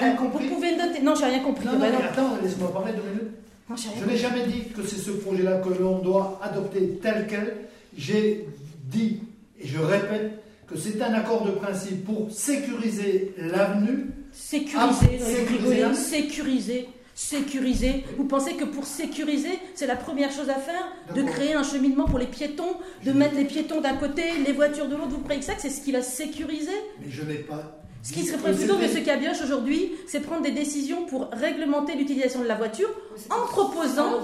rien 0.00 0.14
vous 0.20 0.28
pouvez 0.54 0.76
noter. 0.76 1.00
Non, 1.02 1.14
j'ai 1.16 1.24
rien 1.26 1.40
compris. 1.40 1.66
Non, 1.66 1.78
Bah 1.80 1.90
non. 1.90 1.98
attends, 1.98 2.30
laisse-moi 2.42 2.72
parler 2.72 2.92
deux 2.92 3.02
minutes. 3.08 3.34
Non, 3.72 3.78
Je 4.00 4.04
n'ai 4.04 4.18
jamais 4.18 4.46
dit 4.46 4.64
que 4.76 4.82
c'est 4.86 4.96
ce 4.98 5.12
projet-là 5.12 5.58
que 5.58 5.70
l'on 5.70 6.00
doit 6.00 6.38
adopter 6.42 6.98
tel 7.02 7.26
quel. 7.28 7.56
J'ai 7.96 8.46
dit, 8.84 9.20
et 9.58 9.66
je 9.66 9.78
répète, 9.78 10.42
que 10.66 10.76
c'est 10.76 11.00
un 11.00 11.14
accord 11.14 11.46
de 11.46 11.52
principe 11.52 12.04
pour 12.04 12.30
sécuriser 12.30 13.34
l'avenue. 13.38 14.10
Sécuriser, 14.32 14.76
Ah, 14.78 14.92
sécuriser, 15.24 15.94
sécuriser, 15.94 16.88
sécuriser. 17.14 18.04
Vous 18.18 18.24
pensez 18.24 18.54
que 18.54 18.64
pour 18.64 18.84
sécuriser, 18.84 19.58
c'est 19.74 19.86
la 19.86 19.96
première 19.96 20.30
chose 20.30 20.50
à 20.50 20.56
faire 20.56 20.92
De 21.14 21.22
créer 21.22 21.54
un 21.54 21.62
cheminement 21.62 22.04
pour 22.06 22.18
les 22.18 22.26
piétons, 22.26 22.76
de 23.04 23.12
mettre 23.12 23.36
les 23.36 23.44
piétons 23.44 23.80
d'un 23.80 23.96
côté, 23.96 24.22
les 24.46 24.52
voitures 24.52 24.88
de 24.88 24.96
l'autre? 24.96 25.10
Vous 25.10 25.20
croyez 25.20 25.40
que 25.40 25.46
ça, 25.46 25.54
c'est 25.58 25.70
ce 25.70 25.80
qui 25.82 25.92
va 25.92 26.02
sécuriser? 26.02 26.70
Mais 27.00 27.10
je 27.10 27.22
n'ai 27.22 27.36
pas. 27.36 27.81
Ce 28.02 28.12
qui 28.12 28.24
serait 28.24 28.38
que 28.38 28.56
plutôt, 28.56 28.74
M. 28.80 29.04
Cabioche, 29.04 29.42
aujourd'hui, 29.44 29.92
c'est 30.08 30.20
prendre 30.20 30.42
des 30.42 30.50
décisions 30.50 31.06
pour 31.06 31.28
réglementer 31.32 31.94
l'utilisation 31.94 32.40
de 32.40 32.48
la 32.48 32.56
voiture 32.56 32.88
en 33.30 33.46
proposant, 33.46 34.18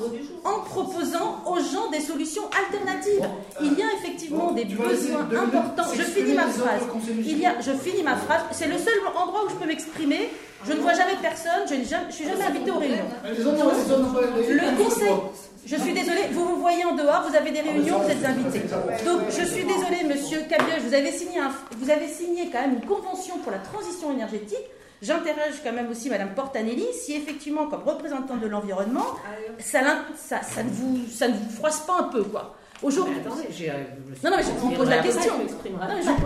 en 0.44 0.60
proposant 0.64 1.44
aux 1.46 1.58
gens 1.58 1.88
des 1.92 2.00
solutions 2.00 2.42
alternatives. 2.50 3.20
Bon, 3.20 3.28
Il 3.62 3.78
y 3.78 3.82
a 3.82 3.86
Bon, 3.86 3.98
effectivement 3.98 4.52
des 4.52 4.64
besoins 4.64 5.20
importants. 5.20 5.92
Je 5.94 6.02
finis 6.02 6.32
ma 6.34 6.48
phrase. 6.48 6.82
Il 7.24 7.38
y 7.38 7.46
a, 7.46 7.60
je 7.60 7.70
finis 7.70 8.02
ma 8.02 8.16
phrase. 8.16 8.42
C'est 8.50 8.66
le 8.66 8.78
seul 8.78 8.94
endroit 9.16 9.44
où 9.46 9.48
je 9.50 9.54
peux 9.54 9.66
m'exprimer. 9.66 10.30
Je 10.66 10.72
ne 10.72 10.80
vois 10.80 10.94
jamais 10.94 11.16
personne. 11.22 11.62
Je 11.68 11.74
ne 11.74 11.84
je 12.10 12.14
suis 12.14 12.24
jamais 12.24 12.44
invitée 12.44 12.72
aux 12.72 12.78
réunions. 12.78 13.04
Le 13.24 14.84
conseil, 14.84 15.12
je 15.70 15.76
suis 15.76 15.92
désolée, 15.92 16.28
vous 16.32 16.44
vous 16.46 16.60
voyez 16.60 16.84
en 16.84 16.94
dehors, 16.94 17.24
vous 17.28 17.36
avez 17.36 17.50
des 17.50 17.60
réunions, 17.60 17.98
vous 17.98 18.10
êtes 18.10 18.24
invités. 18.24 18.60
Donc 19.04 19.20
je 19.28 19.44
suis 19.44 19.64
désolée, 19.64 20.04
monsieur 20.08 20.40
Cabioche, 20.48 20.80
vous 20.86 20.94
avez 20.94 21.12
signé, 21.12 21.38
un- 21.38 21.52
vous 21.78 21.90
avez 21.90 22.08
signé 22.08 22.48
quand 22.50 22.60
même 22.60 22.74
une 22.74 22.86
convention 22.86 23.38
pour 23.38 23.52
la 23.52 23.58
transition 23.58 24.12
énergétique. 24.12 24.66
J'interroge 25.00 25.60
quand 25.62 25.72
même 25.72 25.90
aussi 25.90 26.10
Madame 26.10 26.30
Portanelli, 26.34 26.86
si 26.92 27.14
effectivement, 27.14 27.66
comme 27.68 27.82
représentante 27.84 28.40
de 28.40 28.48
l'environnement, 28.48 29.06
ça, 29.60 29.80
l'in- 29.82 30.04
ça, 30.16 30.42
ça 30.42 30.62
ne 30.64 30.70
vous, 30.70 30.98
ça 31.08 31.28
ne 31.28 31.34
vous 31.34 31.50
froisse 31.50 31.80
pas 31.86 31.98
un 32.00 32.04
peu, 32.04 32.24
quoi. 32.24 32.56
Aujourd'hui, 32.82 33.16
euh, 33.16 33.72
Non, 34.24 34.30
non, 34.30 34.36
mais 34.38 34.42
je 34.44 34.50
vous 34.50 34.70
pose 34.70 34.88
la 34.88 34.98
question. 34.98 35.32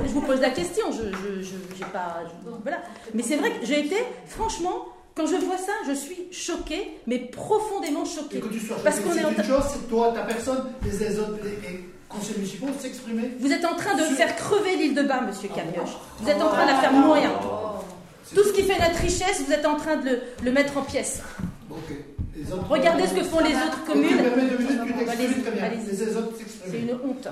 je 0.07 0.13
vous- 0.13 0.21
pose 0.23 0.41
la 0.41 0.51
question, 0.51 0.85
je, 0.93 1.03
je, 1.17 1.43
je- 1.43 1.77
j'ai 1.79 1.85
pas, 1.87 2.21
je- 2.27 2.51
voilà. 2.63 2.79
Mais 3.15 3.23
c'est 3.23 3.37
vrai 3.37 3.51
que 3.53 3.65
j'ai 3.67 3.81
été, 3.81 3.97
franchement, 4.27 4.87
quand 5.15 5.27
je 5.27 5.37
vois 5.37 5.59
ça, 5.59 5.73
je 5.87 5.93
suis 5.93 6.29
choquée, 6.33 6.99
mais 7.07 7.19
profondément 7.19 8.05
Et 8.05 8.09
choquée. 8.09 8.41
que 8.41 8.49
tu 8.49 8.61
sois 8.61 8.77
Parce 8.83 8.97
choqué, 8.97 9.09
qu'on 9.09 9.15
est 9.15 9.19
c'est 9.21 9.25
en 9.25 9.31
une 9.31 9.35
train- 9.37 9.45
chose, 9.45 9.65
c'est 9.73 9.89
toi, 9.89 10.13
ta 10.15 10.23
personne, 10.23 10.65
les, 10.85 10.91
les 11.09 11.19
autres, 11.19 11.39
les, 11.45 11.85
municipaux 12.37 12.67
s'exprimer. 12.81 13.31
Vous 13.41 13.51
êtes 13.53 13.65
en 13.65 13.75
train 13.75 13.95
de 13.97 14.03
faire 14.03 14.37
crever 14.37 14.77
l'île 14.77 14.95
de 14.95 15.03
Bas, 15.03 15.23
monsieur 15.23 15.49
Cabioche. 15.49 15.97
Vous 16.21 16.29
êtes 16.29 16.41
en 16.43 16.49
train 16.49 16.65
de 16.67 16.71
la 16.71 16.77
faire 16.79 16.93
mourir. 16.93 17.31
Tout 18.35 18.45
ce 18.45 18.53
qui 18.53 18.63
fait 18.63 18.79
notre 18.79 19.01
richesse, 19.01 19.43
vous 19.47 19.53
êtes 19.53 19.65
en 19.67 19.77
train 19.77 19.97
de 19.97 20.05
le, 20.11 20.21
le 20.45 20.53
mettre 20.53 20.77
en 20.77 20.83
pièces. 20.83 21.23
Regardez 22.69 23.07
ce 23.07 23.15
que 23.15 23.25
font 23.25 23.41
les 23.41 23.55
autres 23.55 23.85
communes. 23.87 24.19
C'est 26.71 26.79
une 26.79 26.93
honte. 27.05 27.29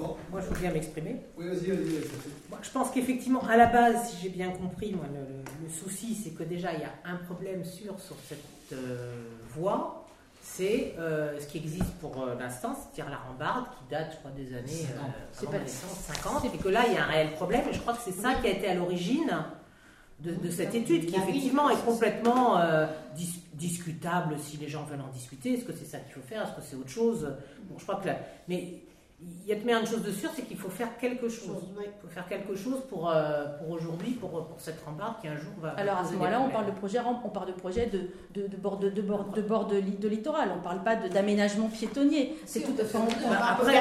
Bon, 0.00 0.16
Moi, 0.30 0.40
je 0.40 0.46
veux 0.46 0.58
bien 0.60 0.72
m'exprimer. 0.72 1.16
oui, 1.36 1.46
vas-y, 1.48 1.66
vas-y. 1.70 1.76
vas-y. 1.76 2.30
Moi, 2.48 2.58
je 2.62 2.70
pense 2.70 2.90
qu'effectivement, 2.90 3.42
à 3.46 3.56
la 3.56 3.66
base, 3.66 4.08
si 4.10 4.16
j'ai 4.22 4.28
bien 4.30 4.50
compris, 4.50 4.92
moi, 4.94 5.04
le, 5.12 5.68
souci, 5.70 6.14
c'est 6.16 6.30
que 6.30 6.42
déjà, 6.42 6.72
il 6.72 6.80
y 6.80 6.84
a 6.84 6.92
un 7.04 7.16
problème 7.16 7.64
sûr 7.64 8.00
sur 8.00 8.16
cette 8.28 8.72
euh, 8.72 9.12
voie. 9.54 10.04
C'est 10.42 10.94
euh, 10.98 11.38
ce 11.38 11.46
qui 11.46 11.58
existe 11.58 11.92
pour 12.00 12.22
euh, 12.22 12.34
l'instant, 12.34 12.74
c'est-à-dire 12.74 13.10
la 13.10 13.18
rambarde 13.18 13.66
qui 13.76 13.90
date, 13.90 14.12
je 14.12 14.16
crois, 14.16 14.30
des 14.32 14.48
années 14.56 14.86
euh, 14.90 15.44
pas- 15.46 15.52
ma 15.52 15.58
naissance, 15.58 15.98
50, 16.22 16.44
et 16.46 16.58
que 16.58 16.68
là, 16.68 16.84
il 16.88 16.94
y 16.94 16.96
a 16.96 17.04
un 17.04 17.08
réel 17.08 17.32
problème. 17.34 17.62
Et 17.70 17.72
je 17.74 17.78
crois 17.80 17.92
que 17.92 18.00
c'est 18.04 18.12
ça 18.18 18.34
qui 18.34 18.46
a 18.48 18.50
été 18.50 18.66
à 18.66 18.74
l'origine 18.74 19.30
de, 20.20 20.32
de 20.34 20.50
cette 20.50 20.74
étude, 20.74 21.06
qui 21.06 21.14
effectivement 21.14 21.70
est 21.70 21.84
complètement 21.84 22.58
euh, 22.58 22.86
dis- 23.14 23.42
discutable 23.54 24.36
si 24.40 24.56
les 24.56 24.68
gens 24.68 24.84
veulent 24.84 25.02
en 25.02 25.12
discuter. 25.12 25.54
Est-ce 25.54 25.64
que 25.64 25.72
c'est 25.72 25.84
ça 25.84 25.98
qu'il 25.98 26.14
faut 26.14 26.26
faire? 26.26 26.42
Est-ce 26.42 26.52
que 26.56 26.62
c'est 26.62 26.76
autre 26.76 26.90
chose? 26.90 27.28
Bon, 27.68 27.78
je 27.78 27.82
crois 27.84 27.96
que 27.96 28.06
là, 28.08 28.16
mais 28.48 28.82
il 29.22 29.46
y 29.46 29.52
a 29.52 29.56
mais 29.64 29.72
une 29.74 29.86
chose 29.86 30.02
de 30.02 30.12
sûr, 30.12 30.30
c'est 30.34 30.42
qu'il 30.42 30.56
faut 30.56 30.68
faire 30.70 30.96
quelque 30.98 31.28
chose. 31.28 31.62
Il 31.78 31.90
faut 32.00 32.08
faire 32.08 32.26
quelque 32.26 32.54
chose 32.54 32.80
pour, 32.88 33.10
euh, 33.10 33.44
pour 33.58 33.70
aujourd'hui, 33.70 34.12
pour, 34.12 34.30
pour 34.30 34.58
cette 34.58 34.80
rambarde 34.84 35.14
qui 35.20 35.28
un 35.28 35.36
jour 35.36 35.52
va. 35.60 35.70
Alors 35.70 35.98
à 35.98 36.04
ce 36.04 36.12
moment-là, 36.12 36.40
on 36.40 36.48
parle 36.50 36.66
de 36.66 36.70
projet, 36.70 37.00
rampe, 37.00 37.20
on 37.24 37.28
parle 37.28 37.48
de 37.48 37.52
projet 37.52 37.86
de, 37.86 38.00
de, 38.40 38.46
de 38.46 38.56
bord 38.56 38.78
de, 38.78 38.88
de 38.88 39.02
bord 39.02 39.24
de, 39.24 39.42
bord 39.42 39.66
de, 39.66 39.76
li- 39.76 39.98
de 39.98 40.08
littoral. 40.08 40.50
On 40.54 40.56
ne 40.58 40.62
parle 40.62 40.82
pas 40.82 40.96
d'aménagement 40.96 41.68
piétonnier. 41.68 42.36
C'est 42.46 42.60
tout 42.60 42.74
à 42.80 42.84
fait. 42.84 42.98
Bah, 43.28 43.36
après, 43.52 43.74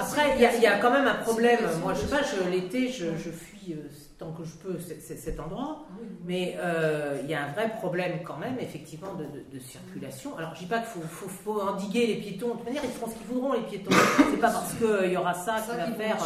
après, 0.00 0.34
il 0.36 0.42
y, 0.42 0.46
a- 0.46 0.54
il 0.56 0.62
y 0.62 0.66
a 0.66 0.78
quand 0.78 0.90
même 0.90 1.06
un 1.06 1.14
problème. 1.14 1.60
Moi, 1.82 1.94
je 1.94 2.00
sais 2.00 2.06
pas, 2.08 2.22
je- 2.22 2.50
l'été, 2.50 2.88
je, 2.88 3.06
je 3.16 3.30
fuis 3.30 3.55
euh, 3.74 3.88
tant 4.18 4.32
que 4.32 4.44
je 4.44 4.54
peux 4.56 4.78
cet 4.78 5.40
endroit. 5.40 5.84
Mais 6.24 6.56
euh, 6.58 7.18
il 7.22 7.30
y 7.30 7.34
a 7.34 7.44
un 7.44 7.52
vrai 7.52 7.70
problème 7.70 8.20
quand 8.24 8.36
même, 8.36 8.56
effectivement, 8.60 9.14
de, 9.14 9.24
de- 9.24 9.44
de 9.52 9.58
circulation. 9.58 10.36
Alors, 10.38 10.54
je 10.54 10.60
dis 10.60 10.66
pas 10.66 10.78
qu'il 10.78 10.86
faut, 10.88 11.00
faut- 11.08 11.28
faut 11.28 11.60
endiguer 11.60 12.06
les 12.06 12.16
piétons. 12.16 12.48
De 12.48 12.52
toute 12.52 12.64
manière, 12.64 12.82
ils 12.84 12.90
feront 12.90 13.10
ce 13.10 13.16
qu'ils 13.16 13.26
voudront, 13.26 13.52
les 13.52 13.60
piétons. 13.62 13.90
C'est 14.30 14.36
pas 14.40 14.50
parce 14.50 14.74
qu'il 14.74 15.10
y 15.12 15.16
aura 15.16 15.34
ça 15.34 15.56
qui 15.60 15.68
va 15.76 15.84
faire. 15.96 16.16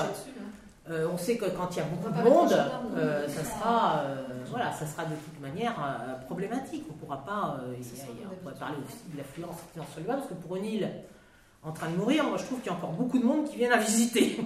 euh, 0.91 1.09
on 1.13 1.17
sait 1.19 1.37
que 1.37 1.45
quand 1.51 1.69
il 1.73 1.77
y 1.79 1.81
a 1.83 1.85
beaucoup 1.85 2.11
de 2.13 2.23
monde, 2.23 2.53
euh, 2.97 3.29
ça 3.29 3.45
sera, 3.45 4.01
euh, 4.01 4.27
voilà, 4.51 4.73
ça 4.73 4.87
sera 4.87 5.05
de 5.05 5.15
toute 5.15 5.41
manière 5.41 5.75
euh, 5.79 6.15
problématique. 6.27 6.85
On 6.91 6.95
pourra 6.95 7.25
pas, 7.25 7.61
euh, 7.63 7.75
on 8.33 8.35
pourrait 8.43 8.55
parler 8.59 8.77
aussi 8.87 9.13
de 9.13 9.19
l'affluence 9.19 9.57
sur 9.75 10.01
le 10.01 10.07
bas, 10.07 10.15
parce 10.15 10.29
que 10.29 10.35
pour 10.35 10.57
une 10.57 10.65
île 10.65 10.89
en 11.63 11.73
train 11.73 11.91
de 11.91 11.97
mourir, 11.97 12.25
moi 12.25 12.39
je 12.39 12.45
trouve 12.45 12.59
qu'il 12.61 12.73
y 12.73 12.75
a 12.75 12.79
encore 12.79 12.93
beaucoup 12.93 13.19
de 13.19 13.25
monde 13.25 13.45
qui 13.45 13.57
viennent 13.59 13.69
la 13.71 13.77
visiter. 13.77 14.39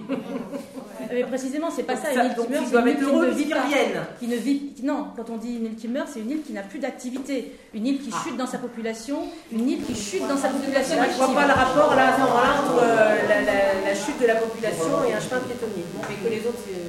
Mais 1.11 1.23
précisément, 1.23 1.71
c'est 1.71 1.83
pas 1.83 1.95
ça. 1.95 2.11
Ça, 2.13 2.25
Une 2.25 2.29
île 2.29 2.35
qui 2.35 2.51
meurt, 2.51 2.65
c'est 2.67 2.75
une 2.75 2.87
île 2.87 2.97
qui 2.97 3.05
ne 3.05 3.31
vit 3.31 3.45
pas. 3.45 3.61
reviennent. 3.63 4.05
Qui 4.19 4.27
ne 4.27 4.35
vit, 4.35 4.73
non, 4.83 5.07
quand 5.15 5.29
on 5.29 5.37
dit 5.37 5.55
une 5.55 5.65
île 5.65 5.75
qui 5.75 5.87
meurt, 5.87 6.09
c'est 6.11 6.19
une 6.19 6.31
île 6.31 6.41
qui 6.43 6.51
n'a 6.51 6.63
plus 6.63 6.79
d'activité, 6.79 7.55
une 7.73 7.87
île 7.87 7.99
qui 8.01 8.09
Ah. 8.13 8.19
chute 8.21 8.35
dans 8.35 8.45
sa 8.47 8.57
population, 8.57 9.23
une 9.49 9.69
île 9.69 9.83
qui 9.85 9.95
chute 9.95 10.27
dans 10.27 10.35
sa 10.37 10.49
population 10.49 10.97
Là, 10.97 11.07
je 11.09 11.15
vois 11.15 11.33
pas 11.33 11.47
le 11.47 11.53
rapport 11.53 11.95
là, 11.95 12.11
à 12.11 12.15
ce 12.15 12.19
moment-là 12.21 12.51
entre 12.61 12.83
euh, 12.83 13.27
la, 13.29 13.41
la- 13.43 13.81
la 13.87 13.95
chute 13.95 14.19
de 14.19 14.27
la 14.27 14.35
population 14.35 15.03
et 15.07 15.13
un 15.13 15.19
chemin 15.21 15.39
piétonnier. 15.39 15.85
Mais 16.09 16.15
que 16.19 16.27
les 16.35 16.45
autres, 16.45 16.59
c'est. 16.67 16.83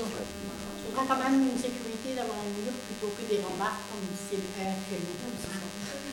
On 0.00 1.00
a 1.00 1.04
quand 1.08 1.30
même 1.30 1.40
une 1.42 1.56
sécurité 1.60 2.16
d'avoir 2.16 2.36
un 2.40 2.50
mur 2.56 2.72
plutôt 2.88 3.12
que 3.16 3.24
des 3.28 3.40
rambardes 3.44 3.80
comme 3.92 4.04
c'est 4.30 4.36
le 4.36 4.48
cas 4.56 4.68
actuellement. 4.72 5.28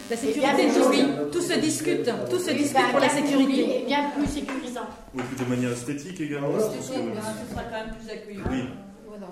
La 0.09 0.17
sécurité, 0.17 0.67
tout, 0.73 1.37
tout 1.39 1.41
se 1.41 1.59
discute, 1.59 2.09
tout 2.29 2.39
se 2.39 2.51
discute 2.51 2.89
pour 2.91 2.99
la 2.99 3.09
sécurité. 3.09 3.81
Et 3.83 3.85
bien 3.85 4.09
plus 4.17 4.27
sécurisant. 4.27 4.87
Et 5.17 5.21
puis 5.21 5.45
de 5.45 5.49
manière 5.49 5.71
esthétique 5.71 6.19
également. 6.21 6.49
Parce 6.51 6.69
que- 6.69 6.93
sera 6.93 7.63
quand 7.69 7.85
même 7.85 7.95
plus 7.99 8.09
accueillant. 8.11 8.43
Oui, 8.49 8.63
Voilà. 9.07 9.27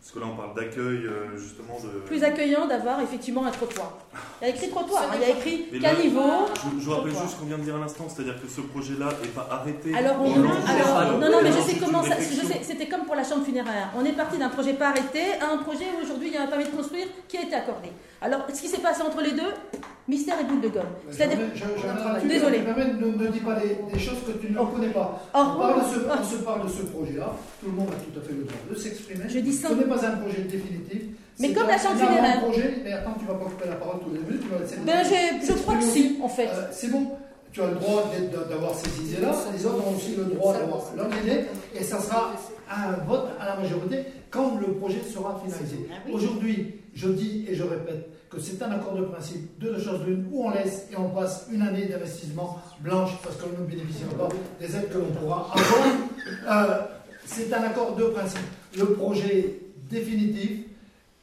parce 0.00 0.12
que 0.12 0.18
là 0.20 0.26
on 0.32 0.36
parle 0.36 0.54
d'accueil 0.54 1.06
euh, 1.06 1.36
justement 1.38 1.78
de. 1.82 2.00
Plus 2.00 2.22
accueillant 2.22 2.66
d'avoir 2.66 3.00
effectivement 3.00 3.46
un 3.46 3.50
trottoir. 3.50 3.96
Il 4.42 4.48
y 4.48 4.50
a 4.50 4.54
écrit 4.54 4.68
trottoir, 4.68 5.04
hein, 5.04 5.14
il 5.16 5.20
y 5.22 5.24
a 5.24 5.36
écrit 5.38 5.80
caniveau. 5.80 6.20
Je, 6.54 6.80
je 6.80 6.84
vous 6.84 6.90
rappelle 6.94 7.12
juste 7.12 7.30
ce 7.30 7.36
qu'on 7.36 7.46
vient 7.46 7.56
de 7.58 7.62
dire 7.62 7.76
à 7.76 7.78
l'instant, 7.80 8.06
c'est-à-dire 8.08 8.40
que 8.42 8.48
ce 8.48 8.60
projet-là 8.60 9.08
n'est 9.22 9.28
pas 9.28 9.48
arrêté. 9.50 9.94
Alors, 9.94 10.16
on, 10.20 10.32
alors 10.34 10.56
juste- 10.56 11.20
non, 11.20 11.30
non, 11.32 11.38
mais 11.42 11.50
je 11.52 11.60
sais 11.60 11.76
comment 11.78 12.02
ça. 12.02 12.10
Je 12.10 12.14
réflexion. 12.16 12.48
sais, 12.48 12.60
c'était 12.62 12.86
comme 12.88 13.04
pour 13.06 13.14
la 13.14 13.24
chambre 13.24 13.44
funéraire. 13.44 13.90
On 13.98 14.04
est 14.04 14.12
parti 14.12 14.36
d'un 14.36 14.50
projet 14.50 14.74
pas 14.74 14.88
arrêté 14.90 15.20
à 15.40 15.50
un 15.52 15.58
projet 15.58 15.86
où 15.98 16.02
aujourd'hui 16.04 16.28
il 16.28 16.34
y 16.34 16.36
a 16.36 16.42
un 16.42 16.46
permis 16.46 16.64
de 16.64 16.70
construire 16.76 17.06
qui 17.26 17.38
a 17.38 17.42
été 17.42 17.54
accordé. 17.54 17.88
Alors, 18.20 18.40
ce 18.52 18.60
qui 18.60 18.68
s'est 18.68 18.78
passé 18.78 19.00
entre 19.02 19.20
les 19.22 19.32
deux, 19.32 19.52
mystère 20.08 20.36
et 20.40 20.44
boule 20.44 20.60
de 20.60 20.68
gomme. 20.68 20.82
C'est-à-dire, 21.10 21.38
Je- 21.54 21.60
je- 21.60 21.64
je- 21.64 22.28
Désolé. 22.28 22.58
je- 22.58 22.82
je- 22.82 23.04
Ne, 23.06 23.24
ne 23.24 23.28
dis 23.32 23.40
pas 23.40 23.54
des, 23.54 23.76
des 23.92 23.98
choses 23.98 24.18
que 24.26 24.32
tu 24.32 24.52
ne 24.52 24.58
Oh. 24.60 24.66
connais 24.66 24.88
pas. 24.88 25.22
Oh. 25.34 25.38
On, 25.38 25.58
parle 25.60 25.82
ce, 25.92 25.98
on 26.00 26.24
se 26.24 26.36
parle 26.42 26.62
de 26.66 26.68
ce 26.72 26.82
projet-là. 26.82 27.32
Tout 27.60 27.66
le 27.66 27.72
monde 27.72 27.88
a 27.88 27.96
tout 28.04 28.18
à 28.18 28.22
fait 28.22 28.32
le 28.32 28.44
droit 28.44 28.56
de 28.70 28.74
s'exprimer. 28.76 29.24
Je 29.28 29.38
dis 29.40 29.52
Ce 29.52 29.62
simple- 29.62 29.76
n'est 29.80 29.84
pas 29.94 30.04
un 30.06 30.16
projet 30.16 30.42
définitif. 30.42 31.02
Mais 31.40 31.52
comme 31.52 31.66
la 31.66 31.78
chambre 31.78 31.96
c'est 31.98 32.04
un 32.04 32.08
funéraire. 32.08 32.40
projet. 32.42 32.74
Mais 32.84 32.92
attends, 32.92 33.14
tu 33.18 33.26
vas 33.26 33.34
pas 33.34 33.44
couper 33.46 33.68
la 33.68 33.76
parole 33.76 34.00
tous 34.04 34.12
les 34.12 34.20
minutes. 34.20 34.42
Tu 34.42 34.48
vas 34.48 34.58
laisser 34.60 34.76
ben, 34.84 35.02
j'ai- 35.08 35.46
je 35.46 35.52
crois 35.62 35.76
que 35.76 35.82
si, 35.84 36.18
en 36.22 36.28
fait. 36.28 36.46
Euh, 36.48 36.68
c'est 36.70 36.90
bon, 36.92 37.08
tu 37.50 37.60
as 37.62 37.66
le 37.68 37.74
droit 37.74 38.04
d'avoir 38.48 38.74
ces 38.74 38.88
idées-là, 39.02 39.32
les 39.56 39.66
autres 39.66 39.86
ont 39.86 39.96
aussi 39.96 40.14
le 40.16 40.24
droit 40.24 40.52
d'avoir 40.52 40.80
leur 40.96 41.06
idée, 41.22 41.46
et 41.74 41.82
ça 41.82 41.98
sera 41.98 42.32
un 42.70 42.92
vote 43.06 43.30
à 43.40 43.46
la 43.46 43.56
majorité 43.56 44.04
quand 44.30 44.58
le 44.60 44.74
projet 44.74 45.00
sera 45.12 45.40
finalisé. 45.44 45.88
Ah. 45.90 46.10
Aujourd'hui, 46.12 46.76
je 46.94 47.08
dis 47.08 47.44
et 47.48 47.54
je 47.54 47.62
répète 47.64 48.08
que 48.34 48.40
c'est 48.40 48.60
un 48.62 48.72
accord 48.72 48.94
de 48.94 49.04
principe, 49.04 49.58
deux 49.58 49.78
choses 49.78 50.00
l'une, 50.06 50.26
où 50.32 50.46
on 50.46 50.50
laisse 50.50 50.88
et 50.92 50.96
on 50.96 51.10
passe 51.10 51.46
une 51.52 51.62
année 51.62 51.86
d'investissement 51.86 52.60
blanche 52.80 53.10
parce 53.22 53.36
qu'on 53.36 53.60
ne 53.60 53.66
bénéficiera 53.66 54.12
pas 54.14 54.28
des 54.60 54.76
aides 54.76 54.88
que 54.90 54.98
l'on 54.98 55.06
pourra 55.06 55.52
avoir. 55.52 55.86
Euh, 56.48 56.80
c'est 57.26 57.52
un 57.52 57.62
accord 57.62 57.96
de 57.96 58.04
principe. 58.04 58.40
Le 58.76 58.86
projet 58.86 59.60
définitif, 59.90 60.60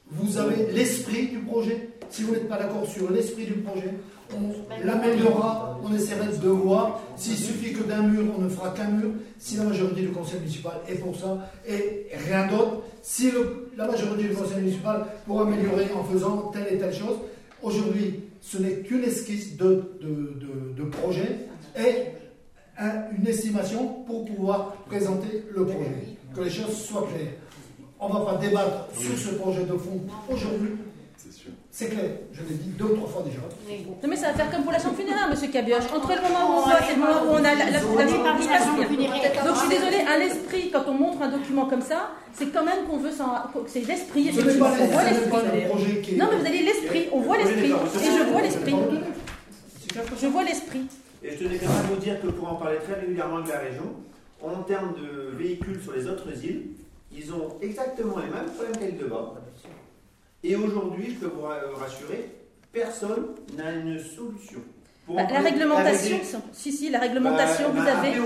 vous 0.10 0.38
avez 0.38 0.72
l'esprit 0.72 1.28
du 1.28 1.40
projet. 1.40 1.72
projet. 1.72 1.90
Si 2.10 2.24
vous 2.24 2.34
n'êtes 2.34 2.48
pas 2.50 2.58
d'accord 2.58 2.86
sur 2.86 3.10
l'esprit 3.12 3.46
du 3.46 3.54
projet, 3.54 3.94
on 4.36 4.86
l'améliorera, 4.86 5.80
on 5.84 5.94
essaiera 5.94 6.26
de 6.26 6.48
voir. 6.50 7.02
S'il 7.16 7.36
suffit 7.38 7.74
que 7.74 7.84
d'un 7.84 8.04
mur, 8.04 8.24
on 8.38 8.42
ne 8.42 8.50
fera 8.50 8.70
qu'un 8.72 8.90
mur. 8.90 9.10
Si 9.38 9.56
la 9.58 9.64
majorité 9.64 10.02
du 10.02 10.10
conseil 10.10 10.40
municipal 10.40 10.74
est 10.88 10.96
pour 10.96 11.16
ça 11.16 11.50
et 11.68 12.08
rien 12.28 12.48
d'autre, 12.48 12.84
si 13.02 13.32
la 13.78 13.88
majorité 13.88 14.30
du 14.30 14.36
conseil 14.36 14.58
municipal 14.58 15.06
pour 15.26 15.42
améliorer 15.42 15.88
en 15.98 16.04
faisant 16.04 16.52
telle 16.54 16.68
et 16.74 16.78
telle 16.78 16.94
chose, 16.94 17.18
aujourd'hui, 17.64 18.22
ce 18.42 18.58
n'est 18.58 18.78
qu'une 18.80 19.04
esquisse 19.04 19.56
de, 19.58 19.84
projet 20.92 21.40
et 21.78 21.96
un- 22.78 23.12
une 23.18 23.28
estimation 23.28 24.04
pour 24.08 24.26
pouvoir 24.26 24.74
présenter 24.88 25.44
le 25.56 25.66
projet. 25.66 26.18
Que 26.36 26.42
les 26.42 26.50
choses 26.50 26.74
soient 26.76 27.08
claires. 27.14 27.34
On 28.00 28.08
ne 28.10 28.14
va 28.14 28.22
pas 28.22 28.38
débattre 28.38 28.88
sur 28.98 29.16
ce 29.18 29.36
projet 29.36 29.64
de 29.64 29.74
fond 29.78 30.02
aujourd'hui. 30.30 30.72
C'est 31.24 31.32
sûr. 31.32 31.52
C'est 31.70 31.90
clair, 31.90 32.10
je 32.34 32.42
l'ai 32.42 32.56
dit 32.56 32.70
deux 32.70 32.86
ou 32.86 32.96
trois 32.96 33.08
fois 33.10 33.24
déjà. 33.24 33.42
Non 33.42 34.10
mais 34.10 34.16
ça 34.16 34.28
va 34.30 34.34
faire 34.34 34.50
comme 34.50 34.64
pour 34.64 34.72
la 34.72 34.80
chambre 34.80 34.96
funéraire, 34.96 35.30
monsieur 35.30 35.50
Cabioche. 35.50 35.84
Entre 35.94 36.16
le 36.16 36.22
moment 36.22 36.50
où 36.50 36.54
on 36.60 36.66
vote 36.66 36.82
et 36.90 36.96
le 36.96 37.00
moment 37.00 37.22
où 37.28 37.34
on 37.34 37.46
a 37.46 37.54
la, 37.54 37.70
la. 37.70 37.80
Donc 37.80 39.56
je 39.56 39.60
suis 39.60 39.70
désolée, 39.70 40.02
à 40.08 40.18
l'esprit, 40.18 40.72
quand 40.72 40.84
on 40.88 40.94
montre 40.94 41.22
un 41.22 41.30
document 41.30 41.68
comme 41.68 41.82
ça, 41.82 42.12
c'est 42.34 42.48
quand 42.48 42.66
même 42.66 42.86
qu'on 42.90 42.98
veut 42.98 43.12
s'en... 43.12 43.36
C'est 43.68 43.82
l'esprit, 43.82 44.32
On 44.32 44.42
voit 44.88 45.04
l'esprit. 45.04 45.38
un 45.38 45.70
projet 45.70 46.02
qui 46.02 46.16
est. 46.16 46.18
Non 46.18 46.28
mais 46.32 46.38
vous 46.40 46.46
avez 46.48 46.64
l'esprit, 46.64 47.08
on 47.12 47.20
voit 47.20 47.38
l'esprit. 47.38 47.72
Et 47.72 48.18
je 48.18 48.24
vois 48.32 48.42
l'esprit. 48.42 48.76
Je 50.20 50.28
vois 50.28 50.44
l'esprit. 50.44 50.82
Et 51.24 51.32
je 51.32 51.38
tenais 51.38 51.58
quand 51.58 51.68
même 51.70 51.78
à 51.78 51.82
vous 51.84 51.96
dire 51.98 52.20
que 52.20 52.28
pour 52.28 52.48
en 52.52 52.56
parler 52.56 52.78
très 52.80 53.00
régulièrement 53.00 53.38
avec 53.38 53.50
la 53.50 53.60
région, 53.60 53.94
en 54.42 54.64
termes 54.64 54.96
de 54.96 55.38
véhicules 55.38 55.80
sur 55.84 55.94
les 55.94 56.08
autres 56.08 56.30
îles, 56.44 56.70
ils 57.16 57.32
ont 57.32 57.58
exactement 57.62 58.18
les 58.18 58.32
mêmes 58.34 58.50
problèmes 58.56 58.76
qu'à 58.78 58.86
l'île 58.88 58.98
de 58.98 59.06
Bas. 59.06 59.34
Et 60.44 60.56
aujourd'hui, 60.56 61.12
je 61.16 61.26
peux 61.26 61.32
vous 61.34 61.42
ra- 61.42 61.60
rassurer, 61.80 62.30
personne 62.74 63.28
n'a 63.58 63.72
une 63.72 64.00
solution. 64.00 64.60
Pour 65.06 65.16
Bah, 65.16 65.24
la 65.32 65.40
réglementation, 65.40 66.18
des- 66.18 66.24
si 66.54 66.72
si, 66.72 66.90
la 66.90 67.00
réglementation, 67.00 67.66
Bah, 67.70 67.80
vous 67.80 67.86
bah, 67.86 67.98
avez... 68.00 68.10
Appelez 68.10 68.20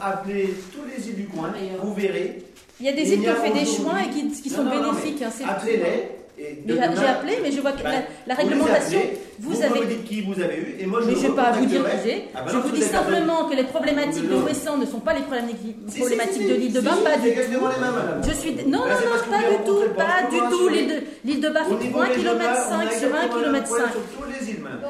appelez 0.00 0.54
tous 0.72 0.82
les 0.96 1.08
îles 1.08 1.16
du 1.16 1.26
coin, 1.26 1.52
vous 1.82 1.94
verrez. 1.94 2.42
Il 2.78 2.86
y 2.86 2.88
a 2.88 2.92
des 2.92 3.12
îles 3.12 3.20
qui 3.22 3.28
ont 3.28 3.34
fait 3.34 3.52
des 3.52 3.66
choix 3.66 4.02
et 4.02 4.10
qui, 4.10 4.30
qui 4.30 4.50
Non, 4.50 4.56
sont 4.56 4.64
non, 4.64 4.70
bénéfiques. 4.92 5.22
hein, 5.22 5.30
Appelez-les. 5.46 6.19
J'ai 6.44 7.06
appelé, 7.06 7.38
mais 7.42 7.52
je 7.52 7.60
vois 7.60 7.72
que 7.72 7.82
bah, 7.82 7.90
la, 7.90 8.34
la 8.34 8.34
vous 8.34 8.48
les 8.48 8.54
réglementation, 8.54 8.98
appelez, 8.98 9.18
vous 9.38 9.50
vous 9.50 9.62
avez... 9.62 9.80
me 9.80 9.86
dites 9.86 10.04
qui 10.04 10.20
vous 10.22 10.40
avez 10.40 10.56
eu, 10.56 10.76
et 10.80 10.86
moi 10.86 11.00
je 11.02 11.06
Mais 11.08 11.12
je 11.14 11.18
ne 11.18 11.22
vais 11.28 11.34
pas 11.36 11.52
vous 11.52 11.66
dire 11.66 11.84
qui 11.84 12.08
j'ai. 12.08 12.24
Ah 12.34 12.42
bah 12.42 12.50
je 12.52 12.56
vous 12.56 12.62
vous 12.68 12.74
dis 12.74 12.82
simplement 12.82 13.44
que 13.48 13.56
les 13.56 13.64
problématiques 13.64 14.28
de. 14.28 14.34
Ouessant 14.36 14.76
ne 14.78 14.86
sont 14.86 15.00
pas 15.00 15.14
les 15.14 15.20
problématiques, 15.22 15.76
Si, 15.88 15.92
si, 15.94 15.98
problématiques 16.00 16.42
si, 16.42 16.48
de 16.48 16.54
l'île 16.54 16.72
de 16.72 16.80
si, 16.80 16.84
Bain, 16.86 16.94
si, 16.96 17.02
pas 17.04 17.10
c'est 17.22 17.30
du 17.30 17.34
tout. 17.34 17.40
les 17.40 17.58
mêmes, 17.58 17.60
madame. 17.94 18.22
Je 18.26 18.32
suis. 18.34 18.52
Non, 18.66 18.78
non, 18.78 18.84
Bah, 18.86 18.94
non, 19.04 19.30
pas 19.30 19.50
du 19.50 19.64
tout, 19.64 19.80
pas, 19.96 20.30
du 20.30 20.38
tout. 20.56 20.68
L'île 20.68 20.88
de, 20.88 21.02
l'île 21.24 21.40
de 21.40 21.48
Bar 21.50 21.70
Au 21.70 21.76
fait 21.76 21.84
niveau 21.84 21.98
3 21.98 22.06
des 22.08 22.14
km 22.14 22.24
jeunes, 22.40 22.40
on 22.42 22.50
a 22.50 22.54
5 22.54 22.92
sur 22.92 23.14
1 23.14 23.22
exactement 23.22 23.22
le 23.22 23.28
km 23.40 23.52
même 23.52 23.62
problème 23.64 23.86
5. 23.86 23.92
Sur 23.92 24.02
tous 24.16 24.24
les 24.32 24.50
îles, 24.50 24.62
même. 24.62 24.80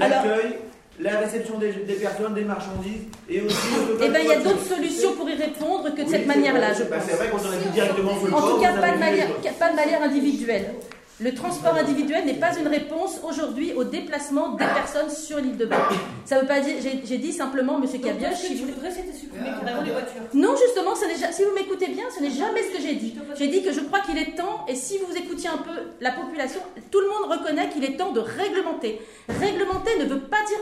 Alors- 0.00 0.24
L'accueil, 0.24 0.52
la 1.00 1.18
réception 1.20 1.58
des, 1.58 1.72
des 1.72 1.94
personnes, 1.94 2.34
des 2.34 2.42
marchandises, 2.44 3.02
et 3.30 3.40
aussi. 3.40 3.56
Eh 4.02 4.08
bien, 4.08 4.20
il 4.20 4.26
y 4.28 4.32
a 4.32 4.40
d'autres 4.40 4.64
solutions 4.64 5.12
pour 5.12 5.28
y 5.30 5.34
répondre 5.34 5.84
que 5.94 6.00
de 6.02 6.06
Oui, 6.06 6.10
cette 6.10 6.26
manière-là, 6.26 6.72
je 6.74 6.82
Bah, 6.84 6.96
pense. 6.96 7.04
C'est 7.08 7.16
vrai 7.16 7.28
qu'on 7.28 7.38
aurait 7.38 7.56
directement 7.72 8.18
sur 8.18 8.26
le 8.26 8.34
En 8.34 8.40
tout 8.42 8.60
cas, 8.60 8.72
pas 8.74 8.90
de 8.92 8.98
manière, 8.98 9.28
pas 9.58 9.70
de 9.70 9.76
manière 9.76 10.02
individuelle. 10.02 10.74
Le 11.20 11.34
transport 11.34 11.74
individuel 11.74 12.26
n'est 12.26 12.34
pas 12.34 12.56
une 12.56 12.68
réponse 12.68 13.18
aujourd'hui 13.28 13.72
au 13.74 13.82
déplacement 13.82 14.50
des 14.50 14.64
personnes 14.64 15.10
sur 15.10 15.38
l'île 15.38 15.56
de 15.56 15.64
Bain. 15.66 15.76
Ça 16.24 16.38
veut 16.38 16.46
pas 16.46 16.60
dire. 16.60 16.76
J'ai 17.04 17.18
dit 17.18 17.32
simplement, 17.32 17.76
Monsieur 17.78 17.98
Cabioche, 17.98 18.34
si 18.36 18.54
tu 18.56 18.62
vous 18.64 18.72
voudrais, 18.74 18.92
c'était 18.92 19.12
supprimer 19.12 19.48
carrément 19.60 19.82
les 19.82 19.90
voitures. 19.90 20.22
Non, 20.34 20.54
justement, 20.56 20.94
ce 20.94 21.06
n'est 21.06 21.16
ja- 21.16 21.32
si 21.32 21.42
vous 21.42 21.52
m'écoutez 21.54 21.88
bien, 21.88 22.04
ce 22.16 22.22
n'est 22.22 22.30
jamais 22.30 22.62
ce 22.62 22.76
que 22.76 22.80
j'ai 22.80 22.94
dit. 22.94 23.16
J'ai 23.36 23.48
dit 23.48 23.64
que 23.64 23.72
je 23.72 23.80
crois 23.80 23.98
qu'il 24.00 24.16
est 24.16 24.36
temps, 24.36 24.64
et 24.68 24.76
si 24.76 24.98
vous 24.98 25.16
écoutiez 25.16 25.48
un 25.48 25.56
peu 25.58 25.72
la 26.00 26.12
population, 26.12 26.60
tout 26.92 27.00
le 27.00 27.08
monde 27.08 27.36
reconnaît 27.36 27.68
qu'il 27.70 27.84
est 27.84 27.96
temps 27.96 28.12
de 28.12 28.20
réglementer. 28.20 29.00
Réglementer 29.28 29.98
ne 29.98 30.04
veut 30.04 30.20
pas 30.20 30.44
dire 30.46 30.58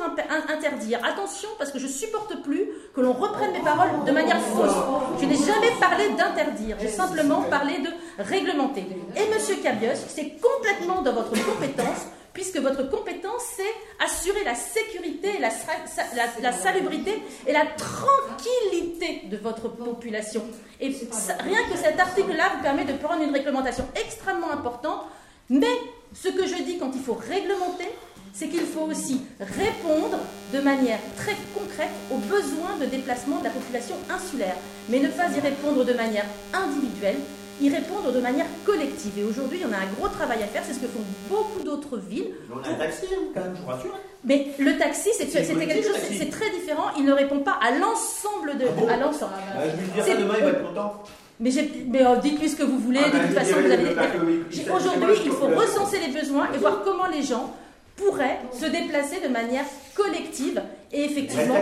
interdire. 0.48 1.00
Attention, 1.04 1.50
parce 1.58 1.70
que 1.70 1.78
je 1.78 1.86
supporte 1.86 2.42
plus 2.42 2.64
que 2.94 3.02
l'on 3.02 3.12
reprenne 3.12 3.52
mes 3.52 3.60
paroles 3.60 3.90
de 4.06 4.10
manière 4.10 4.40
fausse. 4.40 4.72
Je 5.20 5.26
n'ai 5.26 5.36
jamais 5.36 5.72
parlé 5.78 6.04
d'interdire, 6.16 6.76
j'ai 6.80 6.88
simplement 6.88 7.42
parlé 7.42 7.74
de 7.80 7.90
réglementer. 8.22 8.86
Et 9.16 9.34
Monsieur 9.34 9.56
Cabioche, 9.56 9.98
c'est 10.08 10.40
complètement 10.48 11.02
dans 11.02 11.12
votre 11.12 11.30
compétence 11.44 12.02
puisque 12.32 12.58
votre 12.58 12.90
compétence, 12.90 13.40
c'est 13.56 14.04
assurer 14.04 14.44
la 14.44 14.54
sécurité, 14.54 15.38
la, 15.40 15.48
sa- 15.48 15.86
sa- 15.86 16.14
la- 16.14 16.28
la 16.42 16.52
salubrité 16.52 17.22
et 17.46 17.52
la 17.52 17.64
tranquillité 17.64 19.22
de 19.30 19.36
votre 19.38 19.68
population. 19.68 20.42
Et 20.80 20.88
rien 21.40 21.60
que 21.70 21.78
cet 21.78 21.98
article-là 21.98 22.44
vous 22.56 22.62
permet 22.62 22.84
de 22.84 22.92
prendre 22.92 23.22
une 23.22 23.32
réglementation 23.32 23.86
extrêmement 24.04 24.50
importante, 24.50 25.00
mais 25.48 25.66
ce 26.14 26.28
que 26.28 26.46
je 26.46 26.62
dis 26.62 26.76
quand 26.78 26.90
il 26.94 27.00
faut 27.02 27.14
réglementer, 27.14 27.88
c'est 28.34 28.48
qu'il 28.48 28.66
faut 28.66 28.82
aussi 28.82 29.22
répondre 29.40 30.18
de 30.52 30.60
manière 30.60 30.98
très 31.16 31.36
concrète 31.54 31.88
aux 32.12 32.18
besoins 32.18 32.76
de 32.78 32.84
déplacement 32.84 33.38
de 33.38 33.44
la 33.44 33.50
population 33.50 33.96
insulaire, 34.10 34.56
mais 34.90 34.98
ne 34.98 35.08
pas 35.08 35.28
y 35.34 35.40
répondre 35.40 35.84
de 35.84 35.92
manière 35.94 36.26
individuelle, 36.52 37.16
y 37.60 37.68
répondre 37.70 38.12
de 38.12 38.20
manière 38.20 38.46
collective. 38.64 39.12
Et 39.18 39.24
aujourd'hui, 39.24 39.60
on 39.68 39.72
a 39.72 39.76
un 39.78 39.86
gros 39.98 40.08
travail 40.08 40.42
à 40.42 40.46
faire, 40.46 40.62
c'est 40.66 40.74
ce 40.74 40.78
que 40.80 40.86
font 40.86 41.04
beaucoup 41.30 41.62
d'autres 41.64 41.96
villes. 41.98 42.28
On 42.52 42.58
a 42.62 42.68
un 42.72 42.74
taxi, 42.74 43.06
hein, 43.12 43.22
quand 43.34 43.40
même, 43.40 43.54
je 43.56 43.62
vous 43.62 43.68
rassure. 43.68 43.98
Mais 44.24 44.48
le 44.58 44.76
taxi, 44.78 45.10
c'est 45.16 45.26
quelque 45.26 45.82
chose, 45.86 45.96
c'est 46.18 46.30
très 46.30 46.50
différent. 46.50 46.86
Il 46.98 47.04
ne 47.04 47.12
répond 47.12 47.38
pas 47.40 47.58
à 47.62 47.70
l'ensemble 47.72 48.58
de, 48.58 48.66
Ah 48.68 48.72
bon 48.80 48.88
à 48.88 48.96
l'ensemble. 48.96 49.32
Bah, 49.54 49.62
je 49.70 49.76
lui 49.80 49.88
dirai 49.94 50.10
C'est- 50.10 50.18
demain, 50.22 50.34
il 50.38 50.44
va 50.44 50.50
être 50.50 50.68
content. 50.68 51.02
Mais, 51.38 51.50
j'ai- 51.50 51.84
mais 51.88 52.04
euh, 52.04 52.16
dites-lui 52.16 52.48
ce 52.48 52.56
que 52.56 52.62
vous 52.62 52.78
voulez. 52.78 53.00
Ah, 53.04 53.08
de 53.08 53.12
bah, 53.12 53.24
toute 53.26 53.38
façon, 53.38 53.56
vous 53.60 53.70
avez. 53.70 53.82
le- 53.84 54.72
Aujourd'hui, 54.74 55.20
il 55.26 55.30
faut 55.32 55.46
recenser 55.48 55.98
les 56.00 56.18
besoins 56.18 56.48
et 56.54 56.58
voir 56.58 56.82
comment 56.84 57.06
les 57.06 57.22
gens 57.22 57.54
pourraient 57.96 58.38
se 58.52 58.66
déplacer 58.66 59.20
de 59.26 59.28
manière 59.28 59.64
collective 59.94 60.60
et 60.92 61.04
effectivement. 61.04 61.54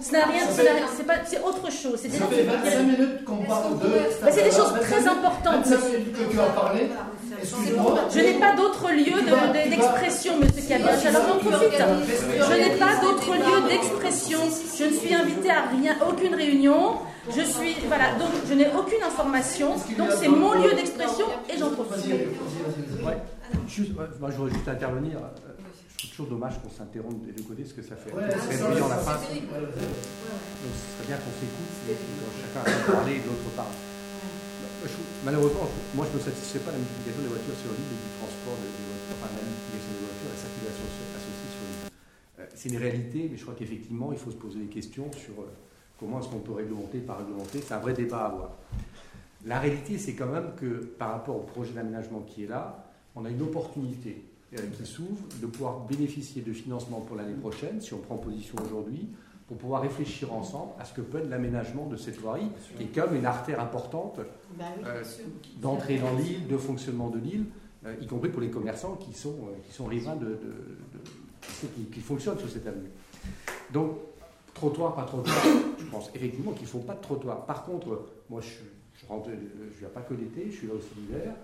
Ce 0.00 0.12
n'a 0.12 0.26
rien, 0.26 0.42
c'est 0.96 1.06
pas, 1.06 1.14
c'est 1.24 1.40
autre 1.40 1.70
chose. 1.72 1.98
C'est 2.00 2.10
Ça 2.10 2.26
fait 2.26 2.42
25 2.42 2.82
minutes 2.82 3.24
qu'on 3.24 3.36
parle 3.44 3.78
de. 3.78 3.88
Bah, 4.22 4.28
c'est 4.30 4.44
des 4.44 4.50
choses 4.50 4.72
très 4.82 5.06
importantes. 5.08 5.64
25 5.66 5.88
minutes 5.88 6.12
que 6.12 6.32
tu 6.32 6.38
as 6.40 6.44
parlé. 6.44 6.88
Je 8.14 8.20
n'ai 8.20 8.34
pas 8.34 8.52
d'autre 8.54 8.90
lieu 8.92 9.04
de- 9.22 9.64
de- 9.64 9.70
d'expression, 9.70 10.36
monsieur 10.38 10.68
Cabioche. 10.68 11.06
Alors 11.06 11.22
j'en 11.28 11.50
profite. 11.50 11.80
Je 12.48 12.52
n'ai 12.60 12.76
pas 12.76 12.96
d'autre 13.02 13.34
lieu 13.34 13.68
d'expression. 13.68 14.38
Je 14.78 14.84
ne 14.84 14.92
suis 14.92 15.14
invitée 15.14 15.50
à 15.50 15.62
rien, 15.76 15.96
aucune 16.08 16.34
réunion. 16.34 16.96
Je 17.30 17.42
suis, 17.42 17.74
voilà, 17.86 18.14
donc 18.18 18.30
je 18.48 18.54
n'ai 18.54 18.66
aucune 18.74 19.02
information. 19.02 19.76
Donc 19.96 20.10
c'est 20.18 20.28
mon 20.28 20.52
lieu 20.62 20.74
d'expression 20.74 21.26
et 21.52 21.56
j'en 21.58 21.70
profite. 21.70 22.10
Ouais. 22.10 23.18
Juste, 23.68 23.92
ouais, 23.96 24.06
moi, 24.20 24.30
je 24.30 24.36
voudrais 24.36 24.54
juste 24.54 24.68
intervenir. 24.68 25.18
Euh, 25.18 25.28
Je 26.02 26.08
trouve 26.08 26.10
toujours 26.10 26.30
dommage 26.34 26.58
qu'on 26.60 26.70
s'interrompe 26.70 27.22
des 27.24 27.30
deux 27.32 27.44
côtés, 27.46 27.62
parce 27.62 27.74
que 27.78 27.82
ça 27.82 27.94
fait 27.94 28.10
Ouais, 28.12 28.26
très 28.28 28.58
bruyant 28.58 28.88
la 28.88 28.98
fin. 28.98 29.14
Donc 29.22 30.74
ce 30.74 30.86
serait 30.98 31.06
bien 31.06 31.16
qu'on 31.22 31.34
s'écoute 31.38 31.72
quand 31.86 32.34
chacun 32.42 32.60
a 32.66 32.70
pu 32.74 32.90
parler 32.90 33.12
et 33.12 33.22
l'autre 33.22 33.50
parle. 33.54 33.70
Trouve- 34.82 35.14
malheureusement, 35.24 35.70
moi 35.94 36.02
je 36.10 36.18
ne 36.18 36.18
me 36.18 36.24
satisfais 36.26 36.58
pas 36.58 36.74
de 36.74 36.76
la 36.76 36.82
multiplication 36.82 37.22
des 37.22 37.30
voitures 37.30 37.54
sur 37.54 37.70
l'île 37.70 37.86
et 37.86 38.00
du 38.02 38.10
transport 38.18 38.58
des 38.58 38.66
voitures, 38.66 39.14
enfin 39.14 39.30
la 39.30 39.46
multiplication 39.46 39.90
des 39.94 40.02
voitures 40.10 40.26
et 40.26 40.34
la 40.34 40.40
circulation 40.42 40.86
so- 40.90 41.10
associée 41.22 41.50
sur 41.54 41.62
l'île. 41.70 41.86
Euh, 42.42 42.50
C'est 42.58 42.68
une 42.74 42.80
réalité, 42.82 43.18
mais 43.30 43.38
je 43.38 43.42
crois 43.46 43.54
qu'effectivement, 43.54 44.10
il 44.10 44.18
faut 44.18 44.34
se 44.34 44.40
poser 44.42 44.58
des 44.58 44.66
questions 44.74 45.06
sur 45.14 45.38
euh, 45.38 45.54
comment 46.02 46.18
est-ce 46.20 46.28
qu'on 46.28 46.40
peut 46.40 46.52
réglementer, 46.52 46.98
pas 46.98 47.14
réglementer. 47.14 47.60
C'est 47.64 47.74
un 47.74 47.78
vrai 47.78 47.92
débat 47.94 48.18
à 48.24 48.26
avoir. 48.26 48.50
La 49.46 49.58
réalité, 49.60 49.98
c'est 49.98 50.14
quand 50.14 50.26
même 50.26 50.50
que 50.56 50.66
par 50.98 51.12
rapport 51.12 51.36
au 51.36 51.40
projet 51.40 51.72
d'aménagement 51.72 52.20
qui 52.20 52.44
est 52.44 52.48
là, 52.48 52.84
on 53.14 53.24
a 53.24 53.30
une 53.30 53.42
opportunité 53.42 54.24
euh, 54.54 54.58
qui 54.76 54.84
s'ouvre 54.86 55.22
de 55.40 55.46
pouvoir 55.46 55.80
bénéficier 55.80 56.42
de 56.42 56.52
financement 56.52 57.00
pour 57.00 57.16
l'année 57.16 57.34
prochaine, 57.34 57.80
si 57.80 57.94
on 57.94 57.98
prend 57.98 58.16
position 58.16 58.56
aujourd'hui, 58.64 59.08
pour 59.48 59.56
pouvoir 59.58 59.82
réfléchir 59.82 60.32
ensemble 60.32 60.72
à 60.78 60.84
ce 60.84 60.92
que 60.92 61.00
peut 61.02 61.18
être 61.18 61.28
l'aménagement 61.28 61.86
de 61.86 61.96
cette 61.96 62.18
voirie, 62.18 62.48
qui 62.76 62.84
est 62.84 62.86
comme 62.94 63.14
une 63.14 63.26
artère 63.26 63.60
importante 63.60 64.18
Bah 64.58 64.64
oui, 64.78 64.84
euh, 64.86 65.02
d'entrée 65.60 65.98
dans 65.98 66.14
l'île, 66.16 66.46
de 66.48 66.56
fonctionnement 66.56 67.10
de 67.10 67.18
l'île, 67.18 67.44
euh, 67.86 67.94
y 68.00 68.06
compris 68.06 68.30
pour 68.30 68.40
les 68.40 68.50
commerçants 68.50 68.94
qui 68.96 69.12
sont, 69.12 69.30
euh, 69.30 69.56
qui 69.66 69.72
sont 69.72 69.86
riverains 69.86 70.16
de, 70.16 70.26
de- 70.26 70.30
de- 70.34 71.68
qui, 71.74 71.82
qui 71.92 72.00
fonctionnent 72.00 72.38
sur 72.38 72.48
cette 72.48 72.66
avenue. 72.66 72.88
Donc, 73.72 73.96
trottoir, 74.54 74.94
pas 74.94 75.04
trottoir, 75.04 75.36
je 75.78 75.84
pense 75.86 76.10
effectivement 76.14 76.52
qu'il 76.52 76.62
ne 76.62 76.68
faut 76.68 76.78
pas 76.80 76.94
de 76.94 77.00
trottoir. 77.02 77.44
Par 77.46 77.64
contre, 77.64 78.06
moi, 78.30 78.40
je, 78.40 79.00
je 79.00 79.06
rentre, 79.06 79.30
je 79.30 79.78
viens 79.78 79.88
pas 79.88 80.02
que 80.02 80.14
l'été, 80.14 80.46
je 80.50 80.56
suis 80.56 80.66
là 80.66 80.74
aussi 80.74 80.88
l'hiver. 80.96 81.34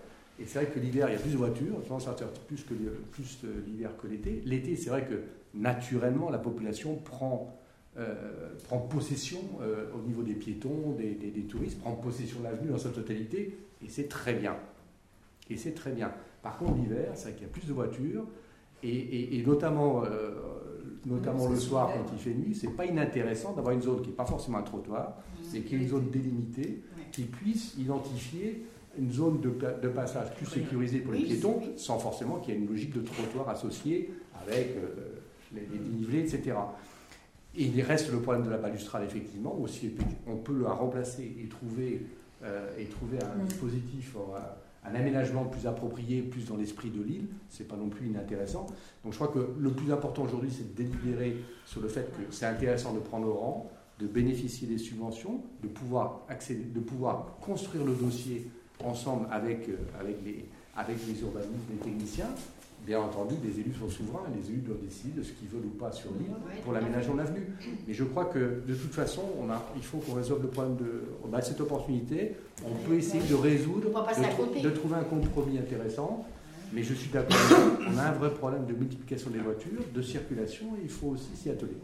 Et 0.41 0.45
c'est 0.47 0.61
vrai 0.63 0.71
que 0.71 0.79
l'hiver, 0.79 1.09
il 1.09 1.15
y 1.15 1.17
a 1.17 1.19
plus 1.19 1.33
de 1.33 1.37
voitures, 1.37 1.75
je 1.83 1.89
pense 1.89 2.05
sortir 2.05 2.29
plus 2.47 2.63
que 2.63 2.73
plus 3.11 3.39
euh, 3.45 3.61
l'hiver 3.67 3.91
que 4.01 4.07
l'été. 4.07 4.41
L'été, 4.45 4.77
c'est 4.77 4.91
vrai 4.91 5.05
que 5.05 5.21
naturellement, 5.53 6.31
la 6.31 6.39
population 6.39 6.95
prend, 6.95 7.59
euh, 7.99 8.15
prend 8.65 8.79
possession 8.79 9.41
euh, 9.63 9.87
au 9.97 10.07
niveau 10.07 10.23
des 10.23 10.35
piétons, 10.35 10.93
des, 10.97 11.11
des- 11.15 11.43
touristes, 11.43 11.81
prend 11.81 11.93
possession 11.93 12.39
de 12.39 12.45
l'avenue 12.45 12.71
dans 12.71 12.79
sa 12.79 12.91
totalité, 12.91 13.59
et 13.85 13.89
c'est 13.89 14.07
très 14.09 14.35
bien. 14.35 14.55
Et 15.51 15.57
c'est 15.57 15.73
très 15.73 15.91
bien. 15.91 16.13
Par 16.43 16.57
contre, 16.57 16.77
l'hiver, 16.77 17.11
c'est 17.15 17.25
vrai 17.31 17.33
qu'il 17.33 17.43
y 17.43 17.51
a 17.51 17.53
plus 17.53 17.67
de 17.67 17.73
voitures, 17.73 18.25
et, 18.85 19.37
et- 19.39 19.43
notamment, 19.45 20.05
notamment 21.07 21.49
le 21.49 21.57
soir 21.57 21.91
quand 21.93 22.13
il 22.13 22.19
fait 22.19 22.35
nuit, 22.35 22.55
c'est 22.55 22.69
pas 22.77 22.85
inintéressant 22.87 23.53
d'avoir 23.53 23.75
une 23.75 23.83
zone 23.83 24.03
qui 24.03 24.09
n'est 24.09 24.15
pas 24.17 24.25
forcément 24.27 24.59
un 24.59 24.63
trottoir, 24.63 25.17
mais 25.53 25.61
qui 25.61 25.75
est 25.75 25.79
une 25.79 25.89
zone 25.89 26.11
délimitée, 26.11 26.83
qui 27.13 27.23
puisse 27.23 27.75
identifier 27.79 28.65
une 28.99 29.13
zone 29.13 29.41
de, 29.41 29.51
pa- 29.51 29.73
de 29.75 29.89
passage 29.89 30.35
plus 30.35 30.47
sécurisée 30.47 30.99
pour 31.01 31.13
les 31.13 31.21
piétons, 31.23 31.61
sans 31.77 31.99
forcément 31.99 32.37
qu'il 32.41 32.55
y 32.55 32.57
ait 32.57 32.61
une 32.61 32.69
logique 32.69 32.93
de 32.95 33.01
trottoir 33.01 33.49
associée 33.49 34.11
avec 34.43 34.75
euh, 34.77 35.21
les, 35.55 35.61
les 35.73 35.79
dénivelés, 35.79 36.21
etc. 36.21 36.57
Et 37.57 37.65
il 37.65 37.81
reste 37.83 38.13
le 38.13 38.21
problème 38.21 38.45
de 38.45 38.51
la 38.51 38.59
balustrade, 38.59 39.05
effectivement, 39.05 39.57
aussi 39.61 39.93
on 40.27 40.37
peut 40.37 40.61
la 40.63 40.71
remplacer 40.71 41.37
et 41.43 41.49
trouver, 41.49 42.07
euh, 42.45 42.69
et 42.79 42.85
trouver 42.87 43.19
un 43.23 43.45
dispositif, 43.45 44.15
un 44.91 44.95
aménagement 44.95 45.45
plus 45.45 45.67
approprié, 45.67 46.23
plus 46.23 46.47
dans 46.47 46.57
l'esprit 46.57 46.91
de 46.91 47.03
l'île, 47.03 47.27
c'est 47.49 47.67
pas 47.67 47.77
non 47.77 47.89
plus 47.89 48.07
inintéressant. 48.07 48.67
Donc 49.05 49.13
je 49.13 49.19
crois 49.19 49.29
que 49.29 49.55
le 49.59 49.71
plus 49.71 49.93
important 49.93 50.23
aujourd'hui, 50.23 50.51
c'est 50.51 50.75
de 50.75 50.83
délibérer 50.83 51.37
sur 51.65 51.81
le 51.81 51.89
fait 51.89 52.11
que 52.13 52.23
c'est 52.31 52.47
intéressant 52.47 52.93
de 52.93 53.01
prendre 53.01 53.27
le 53.27 53.33
rang, 53.33 53.71
de 53.99 54.07
bénéficier 54.07 54.69
des 54.69 54.79
subventions, 54.79 55.43
de 55.63 55.69
pouvoir, 55.69 56.21
accéder, 56.29 56.65
de 56.65 56.81
pouvoir 56.81 57.39
construire 57.41 57.85
le 57.85 57.95
dossier 57.95 58.49
ensemble 58.85 59.27
avec, 59.31 59.69
euh, 59.69 59.77
avec, 59.99 60.17
les, 60.25 60.45
avec 60.77 60.97
les 61.07 61.21
urbanistes, 61.21 61.53
les 61.71 61.77
techniciens. 61.79 62.29
Bien 62.89 63.01
entendu, 63.01 63.35
les 63.45 63.61
élus 63.61 63.75
sont 63.75 63.91
souverains, 63.91 64.25
les 64.35 64.49
élus 64.49 64.63
doivent 64.63 64.81
décider 64.81 65.21
de 65.21 65.23
ce 65.23 65.33
qu'ils 65.33 65.49
veulent 65.49 65.67
ou 65.67 65.77
pas 65.79 65.93
sur 65.93 66.11
l'île 66.19 66.33
pour 66.65 66.73
l'aménagement 66.73 67.13
de 67.13 67.19
l'avenue. 67.19 67.47
Mais 67.87 67.93
je 67.93 68.03
crois 68.03 68.25
que 68.25 68.63
de 68.67 68.75
toute 68.75 68.95
façon, 68.95 69.21
on 69.39 69.51
a, 69.51 69.63
il 69.77 69.83
faut 69.83 69.99
qu'on 69.99 70.15
résolve 70.15 70.41
le 70.41 70.49
problème 70.49 70.77
de 70.77 71.03
on 71.23 71.31
a 71.35 71.43
cette 71.43 71.61
opportunité. 71.61 72.37
On 72.65 72.75
peut 72.89 72.95
essayer 72.95 73.23
de 73.29 73.35
résoudre, 73.35 73.91
de, 73.91 74.63
de 74.63 74.71
trouver 74.71 74.95
un 74.95 75.05
compromis 75.05 75.59
intéressant. 75.59 76.25
Mais 76.73 76.83
je 76.83 76.95
suis 76.95 77.11
d'accord, 77.11 77.37
on 77.93 77.99
a 77.99 78.05
un 78.05 78.13
vrai 78.13 78.31
problème 78.33 78.65
de 78.65 78.73
multiplication 78.73 79.29
des 79.29 79.41
voitures, 79.41 79.83
de 79.95 80.01
circulation, 80.01 80.69
et 80.79 80.85
il 80.85 80.91
faut 80.91 81.09
aussi 81.09 81.29
s'y 81.35 81.51
atteler. 81.51 81.77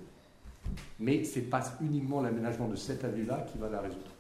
Mais 0.99 1.23
ce 1.25 1.39
n'est 1.39 1.45
pas 1.45 1.63
uniquement 1.83 2.23
l'aménagement 2.23 2.69
de 2.69 2.77
cette 2.77 3.05
avenue-là 3.05 3.47
qui 3.53 3.59
va 3.59 3.69
la 3.69 3.83
résoudre. 3.83 4.14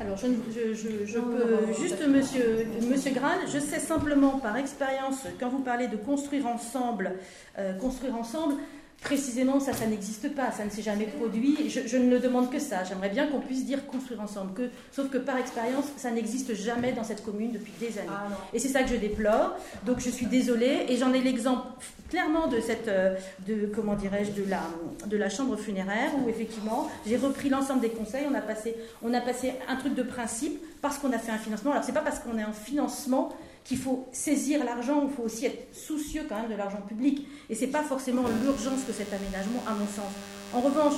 Alors, 0.00 0.16
je, 0.16 0.28
peux 0.28 1.72
juste, 1.78 2.02
monsieur, 2.08 2.66
monsieur 2.90 3.12
je 3.52 3.58
sais 3.58 3.78
simplement 3.78 4.38
par 4.38 4.56
expérience, 4.56 5.26
quand 5.38 5.50
vous 5.50 5.60
parlez 5.60 5.88
de 5.88 5.96
construire 5.96 6.46
ensemble, 6.46 7.12
euh, 7.58 7.74
construire 7.74 8.14
ensemble, 8.14 8.54
précisément, 9.00 9.60
ça, 9.60 9.72
ça 9.72 9.86
n'existe 9.86 10.34
pas, 10.34 10.52
ça 10.52 10.64
ne 10.64 10.70
s'est 10.70 10.82
jamais 10.82 11.06
produit. 11.06 11.70
Je, 11.70 11.80
je 11.86 11.96
ne 11.96 12.18
demande 12.18 12.50
que 12.50 12.58
ça. 12.58 12.84
J'aimerais 12.84 13.08
bien 13.08 13.26
qu'on 13.28 13.40
puisse 13.40 13.64
dire 13.64 13.86
construire 13.86 14.20
ensemble. 14.20 14.52
Que, 14.52 14.70
sauf 14.92 15.08
que 15.10 15.18
par 15.18 15.36
expérience, 15.38 15.86
ça 15.96 16.10
n'existe 16.10 16.54
jamais 16.54 16.92
dans 16.92 17.04
cette 17.04 17.24
commune 17.24 17.52
depuis 17.52 17.72
des 17.80 17.98
années. 17.98 18.08
Ah. 18.10 18.28
Et 18.52 18.58
c'est 18.58 18.68
ça 18.68 18.82
que 18.82 18.90
je 18.90 18.96
déplore. 18.96 19.56
Donc 19.86 20.00
je 20.00 20.10
suis 20.10 20.26
désolée. 20.26 20.86
Et 20.88 20.96
j'en 20.96 21.12
ai 21.12 21.20
l'exemple 21.20 21.66
clairement 22.10 22.48
de 22.48 22.60
cette, 22.60 22.88
euh, 22.88 23.14
de 23.46 23.70
comment 23.74 23.94
dirais-je, 23.94 24.32
de 24.32 24.48
la, 24.48 24.62
de 25.06 25.16
la 25.16 25.30
chambre 25.30 25.56
funéraire 25.56 26.10
où 26.22 26.28
effectivement 26.28 26.88
j'ai 27.06 27.16
repris 27.16 27.48
l'ensemble 27.48 27.80
des 27.80 27.90
conseils. 27.90 28.26
On 28.30 28.34
a 28.34 28.40
passé, 28.40 28.74
on 29.02 29.14
a 29.14 29.20
passé 29.20 29.54
un 29.68 29.76
truc 29.76 29.94
de 29.94 30.02
principe 30.02 30.60
parce 30.82 30.98
qu'on 30.98 31.12
a 31.12 31.18
fait 31.18 31.32
un 31.32 31.38
financement. 31.38 31.70
Alors 31.70 31.84
c'est 31.84 31.92
pas 31.92 32.00
parce 32.00 32.18
qu'on 32.18 32.36
est 32.36 32.44
en 32.44 32.52
financement 32.52 33.30
qu'il 33.64 33.78
faut 33.78 34.08
saisir 34.12 34.64
l'argent. 34.64 35.06
Il 35.08 35.14
faut 35.14 35.22
aussi 35.22 35.46
être 35.46 35.74
soucieux 35.74 36.26
quand 36.28 36.40
même 36.40 36.50
de 36.50 36.56
l'argent 36.56 36.80
public. 36.86 37.26
Et 37.48 37.54
c'est 37.54 37.68
pas 37.68 37.82
forcément 37.82 38.24
l'urgence 38.42 38.84
que 38.86 38.92
cet 38.92 39.12
aménagement, 39.12 39.62
à 39.66 39.72
mon 39.72 39.86
sens. 39.86 40.12
En 40.52 40.60
revanche, 40.60 40.94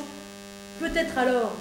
peut-être 0.80 1.18
alors 1.18 1.52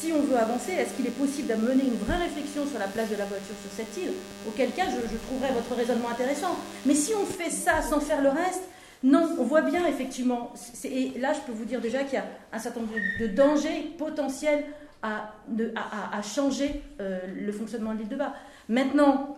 si 0.00 0.12
on 0.12 0.22
veut 0.22 0.38
avancer, 0.38 0.72
est-ce 0.72 0.94
qu'il 0.94 1.06
est 1.06 1.18
possible 1.18 1.48
de 1.48 1.54
mener 1.54 1.84
une 1.84 1.98
vraie 2.06 2.16
réflexion 2.16 2.66
sur 2.66 2.78
la 2.78 2.86
place 2.86 3.10
de 3.10 3.16
la 3.16 3.26
voiture 3.26 3.54
sur 3.60 3.70
cette 3.76 3.94
île? 4.02 4.12
Auquel 4.48 4.70
cas, 4.70 4.84
je, 4.86 5.16
trouverais 5.26 5.52
votre 5.52 5.74
raisonnement 5.74 6.08
intéressant. 6.08 6.56
Mais 6.86 6.94
si 6.94 7.12
on 7.14 7.26
fait 7.26 7.50
ça 7.50 7.82
sans 7.82 8.00
faire 8.00 8.22
le 8.22 8.30
reste, 8.30 8.62
non, 9.02 9.36
on 9.38 9.44
voit 9.44 9.60
bien 9.60 9.86
effectivement. 9.86 10.52
Et 10.84 11.12
là, 11.18 11.34
je 11.34 11.40
peux 11.40 11.52
vous 11.52 11.66
dire 11.66 11.82
déjà 11.82 12.04
qu'il 12.04 12.14
y 12.14 12.22
a 12.22 12.24
un 12.52 12.58
certain 12.58 12.80
nombre 12.80 12.94
de 13.20 13.26
dangers 13.26 13.92
potentiels 13.98 14.64
à 15.02 16.22
changer 16.22 16.82
euh, 17.00 17.20
le 17.26 17.52
fonctionnement 17.52 17.92
de 17.92 17.98
l'île 17.98 18.08
de 18.08 18.16
Bas. 18.16 18.34
Maintenant, 18.68 19.36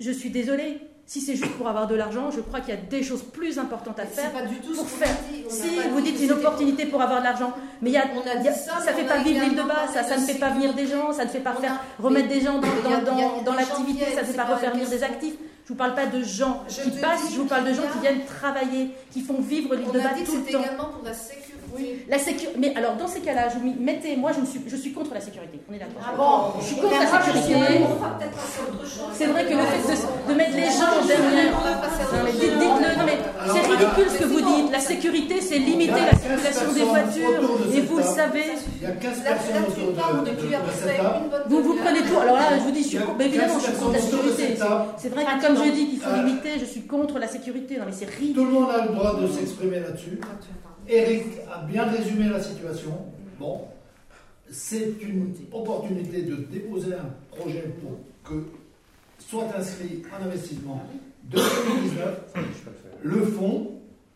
je 0.00 0.10
suis 0.10 0.30
désolée. 0.30 0.80
Si 1.06 1.20
c'est 1.20 1.36
juste 1.36 1.52
pour 1.58 1.68
avoir 1.68 1.86
de 1.86 1.94
l'argent, 1.94 2.30
je 2.30 2.40
crois 2.40 2.60
qu'il 2.60 2.74
y 2.74 2.78
a 2.78 2.80
des 2.80 3.02
choses 3.02 3.22
plus 3.22 3.58
importantes 3.58 4.00
à 4.00 4.06
faire 4.06 4.32
pas 4.32 4.40
du 4.40 4.56
tout 4.56 4.74
pour 4.74 4.88
faire. 4.88 5.14
dit. 5.30 5.44
Si 5.50 5.78
vous 5.90 6.00
dit 6.00 6.12
dites 6.12 6.22
une 6.22 6.32
opportunité 6.32 6.86
pour 6.86 7.02
avoir 7.02 7.18
de 7.18 7.24
l'argent, 7.24 7.52
mais 7.82 7.90
il 7.90 7.92
y 7.92 7.98
a, 7.98 8.04
On 8.14 8.20
a 8.20 8.34
il 8.36 8.44
y 8.44 8.48
a- 8.48 8.52
dit 8.52 8.58
ça, 8.58 8.80
ça 8.80 8.94
fait 8.94 9.04
pas 9.04 9.18
vivre 9.18 9.44
l'île 9.44 9.54
de 9.54 9.62
bas, 9.62 9.86
ça, 9.92 10.02
ça 10.02 10.16
ne 10.16 10.22
fait 10.22 10.38
pas 10.38 10.48
venir 10.48 10.72
des 10.72 10.86
gens, 10.86 11.12
ça 11.12 11.26
ne 11.26 11.28
fait 11.28 11.40
pas 11.40 11.52
faire 11.52 11.78
remettre 11.98 12.28
des 12.28 12.40
gens 12.40 12.58
dans, 12.58 13.52
l'activité, 13.52 14.06
ça 14.14 14.22
ne 14.22 14.26
fait 14.26 14.32
pas 14.32 14.44
refaire 14.44 14.72
venir 14.72 14.88
des 14.88 15.02
actifs. 15.02 15.34
Je 15.64 15.68
vous 15.68 15.74
parle 15.74 15.94
pas 15.94 16.06
de 16.06 16.22
gens 16.22 16.62
Je 16.68 16.82
qui 16.82 16.90
passent, 17.00 17.32
je 17.32 17.36
vous 17.36 17.46
parle 17.46 17.68
de 17.68 17.74
gens 17.74 17.82
qui 17.92 17.98
viennent 18.00 18.24
travailler, 18.24 18.90
qui 19.10 19.20
font 19.20 19.40
vivre 19.40 19.74
l'île 19.74 19.90
de 19.92 19.98
bas 19.98 20.10
tout 20.24 20.36
le 20.36 20.52
temps. 20.52 20.62
également 20.62 20.88
pour 20.88 21.04
la 21.04 21.12
sécurité. 21.12 21.53
La 22.08 22.18
sécu- 22.18 22.48
Mais 22.58 22.74
alors, 22.76 22.94
dans 22.96 23.06
ces 23.08 23.20
cas-là, 23.20 23.48
je 23.48 23.58
m'y- 23.64 23.74
mettez, 23.78 24.16
moi, 24.16 24.30
je, 24.32 24.44
suis, 24.46 24.60
je 24.66 24.76
suis 24.76 24.92
contre 24.92 25.14
la 25.14 25.20
sécurité. 25.20 25.60
On 25.70 25.74
est 25.74 25.78
d'accord. 25.78 26.02
Ah 26.04 26.12
bon 26.16 26.60
Je 26.60 26.66
suis 26.66 26.76
contre 26.76 26.94
la 26.98 27.06
suis 27.06 27.32
sécurité. 27.32 27.80
C'est 29.14 29.26
vrai 29.26 29.44
que 29.44 29.50
le 29.54 29.62
fait 29.62 29.82
de, 29.88 30.32
de 30.32 30.36
mettre 30.38 30.56
les 30.56 30.64
gens 30.66 31.06
derrière. 31.06 31.52
Non, 31.52 32.20
mais 32.24 32.32
dites-le, 32.32 32.98
non, 32.98 33.04
mais 33.06 33.18
c'est 33.46 33.60
ridicule 33.66 34.10
ce 34.10 34.18
que 34.18 34.24
vous 34.24 34.40
dites. 34.40 34.72
La 34.72 34.80
sécurité, 34.80 35.40
c'est 35.40 35.58
limiter 35.58 35.92
la 36.10 36.18
circulation 36.18 36.72
des 36.72 36.82
voitures. 36.82 37.40
Et 37.74 37.80
vous 37.80 37.96
le 37.98 38.02
savez. 38.02 38.44
Il 38.80 38.82
y 38.82 38.86
a 38.86 38.90
15 38.92 39.24
Là, 39.24 39.30
personnes 39.32 39.54
là, 39.54 39.60
tu 39.74 39.80
autour 39.80 40.22
de, 40.24 40.30
Vous 41.48 41.62
vous 41.62 41.74
prenez 41.82 42.00
tout. 42.02 42.18
Alors 42.20 42.36
là, 42.36 42.58
je 42.58 42.62
vous 42.64 42.70
dis, 42.70 42.82
je 42.82 42.88
suis 42.88 42.98
contre- 42.98 43.20
évidemment, 43.20 43.54
je 43.58 43.64
suis 43.64 43.72
15 43.72 43.80
contre 43.80 43.92
la 43.92 44.00
sécurité. 44.00 44.56
C'est 44.98 45.08
vrai 45.08 45.24
que 45.24 45.46
comme 45.46 45.56
je 45.64 45.70
dis 45.70 45.86
qu'il 45.88 46.00
faut 46.00 46.14
limiter, 46.14 46.50
je 46.60 46.64
suis 46.64 46.82
contre 46.82 47.18
la 47.18 47.28
sécurité. 47.28 47.76
Non, 47.78 47.84
mais 47.86 47.92
c'est 47.92 48.08
ridicule. 48.10 48.34
Tout 48.34 48.44
le 48.44 48.50
monde 48.52 48.70
a 48.70 48.84
le 48.86 48.92
droit 48.94 49.16
de 49.20 49.26
s'exprimer 49.28 49.80
là-dessus. 49.80 50.18
Eric 50.88 51.24
a 51.52 51.62
bien 51.62 51.84
résumé 51.84 52.28
la 52.28 52.42
situation. 52.42 52.92
Bon, 53.38 53.62
c'est 54.50 54.92
une 55.00 55.34
opportunité 55.52 56.22
de 56.22 56.36
déposer 56.36 56.94
un 56.94 57.36
projet 57.36 57.72
pour 57.80 57.98
que 58.28 58.46
soit 59.18 59.46
inscrit 59.56 60.02
un 60.18 60.26
investissement 60.26 60.82
de 61.24 61.38
2019, 61.38 62.20
Je 62.34 62.40
peux 62.40 62.40
le 62.40 62.46
faire. 62.46 62.98
le 63.02 63.26
fonds, 63.26 63.70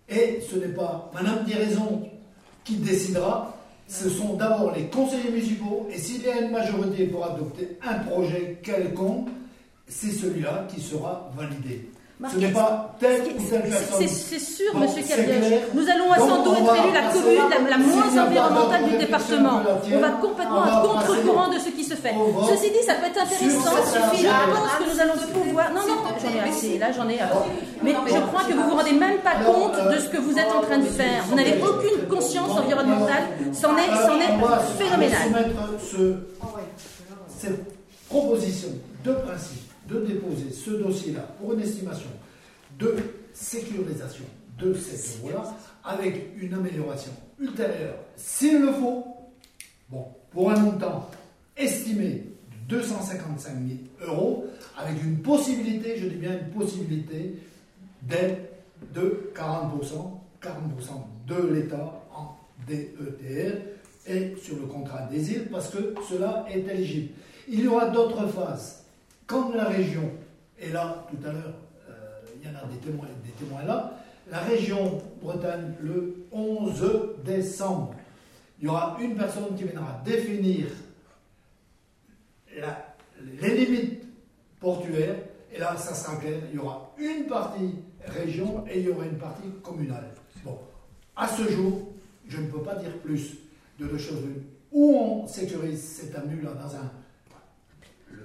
et 0.08 0.40
ce 0.48 0.56
n'est 0.56 0.74
pas 0.74 1.10
Madame 1.14 1.44
Diraison 1.44 2.08
qui 2.64 2.76
décidera, 2.76 3.54
ce 3.86 4.10
sont 4.10 4.34
d'abord 4.34 4.74
les 4.76 4.84
conseillers 4.88 5.30
municipaux, 5.30 5.88
et 5.90 5.96
s'il 5.98 6.22
y 6.22 6.28
a 6.28 6.42
une 6.42 6.50
majorité 6.50 7.06
pour 7.06 7.24
adopter 7.24 7.78
un 7.82 7.98
projet 8.00 8.58
quelconque, 8.62 9.28
c'est 9.86 10.10
celui-là 10.10 10.66
qui 10.68 10.82
sera 10.82 11.30
validé. 11.34 11.88
Ce 12.26 12.36
n'est 12.36 12.48
pas 12.48 12.96
telle 12.98 13.22
ou 13.22 13.24
telle 13.26 13.62
C'est- 13.62 13.70
personne. 13.70 13.98
C'est 14.00 14.08
c'est 14.08 14.38
sûr, 14.40 14.72
Bon, 14.72 14.80
monsieur 14.80 15.02
Cabiège. 15.02 15.60
Nous 15.72 15.88
allons 15.88 16.08
doute 16.42 16.48
on 16.48 16.74
être 16.74 16.84
élus 16.84 16.92
la 16.92 17.12
commune 17.12 17.70
la, 17.70 17.78
moins 17.78 18.26
environnementale 18.26 18.84
du 18.90 18.96
département. 18.96 19.62
On 19.94 19.98
va 20.00 20.10
complètement 20.10 20.62
à 20.64 20.82
contre-courant 20.82 21.48
de 21.48 21.58
ce 21.60 21.68
qui 21.68 21.84
se 21.84 21.94
fait. 21.94 22.14
Ceci 22.50 22.70
dit, 22.72 22.82
ça 22.84 22.94
peut 22.94 23.06
être 23.06 23.22
intéressant. 23.22 23.46
Je 23.48 24.26
pense 24.26 24.72
que 24.78 24.94
nous 24.94 25.00
allons 25.00 25.14
pouvoir. 25.32 25.70
Non, 25.72 25.80
non, 25.86 26.02
j'en 26.20 26.28
ai 26.28 26.48
assez. 26.50 26.78
Là, 26.78 26.90
j'en 26.90 27.08
ai. 27.08 27.20
assez. 27.20 27.34
Mais 27.84 27.94
je 28.08 28.20
crois 28.20 28.42
que 28.42 28.52
vous 28.52 28.68
vous 28.68 28.76
rendez 28.76 28.92
même 28.92 29.18
pas 29.18 29.36
compte 29.46 29.76
de 29.76 29.98
ce 30.00 30.08
que 30.08 30.18
vous 30.18 30.36
êtes 30.36 30.50
en 30.50 30.62
train 30.62 30.78
de 30.78 30.86
faire. 30.86 31.22
Vous 31.28 31.36
n'avez 31.36 31.54
aucune 31.62 32.08
conscience 32.08 32.50
environnementale. 32.50 33.28
C'en 33.52 33.76
est, 33.76 33.86
est 33.86 34.84
phénoménal. 34.84 35.54
cette 37.38 37.60
proposition 38.08 38.70
de 39.04 39.12
principe 39.12 39.67
de 39.88 40.00
déposer 40.00 40.50
ce 40.50 40.70
dossier-là 40.70 41.22
pour 41.40 41.54
une 41.54 41.60
estimation 41.60 42.10
de 42.78 42.94
sécurisation 43.32 44.24
de 44.58 44.74
cette 44.74 45.20
voie 45.20 45.54
avec 45.84 46.32
une 46.40 46.54
amélioration 46.54 47.12
ultérieure, 47.40 47.94
s'il 48.16 48.60
le 48.60 48.72
faut, 48.72 49.04
bon, 49.88 50.04
pour 50.30 50.50
un 50.50 50.58
montant 50.58 51.08
estimé 51.56 52.24
de 52.68 52.76
255 52.76 53.52
000 54.00 54.12
euros, 54.12 54.46
avec 54.76 55.02
une 55.02 55.18
possibilité, 55.18 55.96
je 55.96 56.06
dis 56.06 56.16
bien 56.16 56.38
une 56.38 56.50
possibilité, 56.50 57.38
d'aide 58.02 58.48
de 58.94 59.32
40%, 59.34 59.80
40% 60.42 60.50
de 61.26 61.54
l'État 61.54 62.00
en 62.14 62.36
DETR 62.66 63.56
et 64.06 64.34
sur 64.42 64.56
le 64.56 64.66
contrat 64.66 65.02
des 65.10 65.32
îles, 65.32 65.48
parce 65.50 65.70
que 65.70 65.94
cela 66.08 66.46
est 66.50 66.66
éligible. 66.68 67.10
Il 67.48 67.60
y 67.60 67.66
aura 67.66 67.86
d'autres 67.86 68.26
phases. 68.28 68.84
Comme 69.28 69.54
la 69.54 69.66
région, 69.66 70.10
et 70.58 70.70
là, 70.70 71.06
tout 71.10 71.28
à 71.28 71.32
l'heure, 71.32 71.54
euh, 71.90 71.92
il 72.34 72.48
y 72.48 72.50
en 72.50 72.56
a 72.58 72.64
des 72.66 72.78
témoins, 72.78 73.06
des 73.22 73.30
témoins 73.32 73.62
là, 73.62 73.92
la 74.30 74.38
région 74.40 75.02
Bretagne, 75.22 75.74
le 75.82 76.26
11 76.32 76.82
décembre, 77.26 77.94
il 78.58 78.64
y 78.64 78.68
aura 78.68 78.96
une 79.00 79.14
personne 79.16 79.54
qui 79.54 79.64
viendra 79.64 80.00
définir 80.02 80.66
les 83.40 83.66
limites 83.66 84.02
portuaires, 84.58 85.16
et 85.52 85.58
là, 85.58 85.76
ça 85.76 85.94
sera 85.94 86.16
clair, 86.16 86.40
il 86.50 86.56
y 86.56 86.58
aura 86.58 86.94
une 86.98 87.26
partie 87.26 87.74
région 88.06 88.64
et 88.66 88.80
il 88.80 88.86
y 88.86 88.88
aura 88.88 89.04
une 89.04 89.18
partie 89.18 89.50
communale. 89.62 90.08
Bon, 90.42 90.58
à 91.14 91.28
ce 91.28 91.42
jour, 91.50 91.92
je 92.28 92.38
ne 92.38 92.46
peux 92.50 92.62
pas 92.62 92.76
dire 92.76 92.96
plus 92.98 93.36
de 93.78 93.86
deux 93.86 93.98
choses. 93.98 94.24
Ou 94.72 94.96
on 94.96 95.26
sécurise 95.26 95.82
cette 95.82 96.16
avenue-là 96.16 96.54
dans 96.54 96.74
un, 96.76 96.90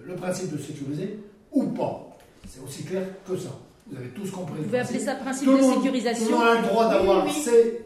le, 0.05 0.15
principe 0.15 0.51
de 0.51 0.57
sécuriser, 0.61 1.19
ou 1.51 1.65
pas. 1.67 2.17
C'est 2.49 2.61
aussi 2.61 2.83
clair 2.83 3.03
que 3.27 3.37
ça. 3.37 3.49
Vous 3.87 3.97
avez 3.97 4.09
tous 4.09 4.29
compris. 4.31 4.57
Vous 4.59 4.63
pouvez 4.63 4.79
appeler 4.79 4.99
ça 4.99 5.15
principe 5.15 5.45
Tout 5.47 5.57
de 5.57 5.61
monde- 5.61 5.75
sécurisation. 5.83 6.25
Tout 6.27 6.31
le 6.31 6.37
monde 6.37 6.47
a 6.47 6.61
le 6.61 6.67
droit 6.67 6.89
d'avoir 6.89 7.25
Oui, 7.25 7.31
oui. 7.35 7.41
ses- 7.43 7.85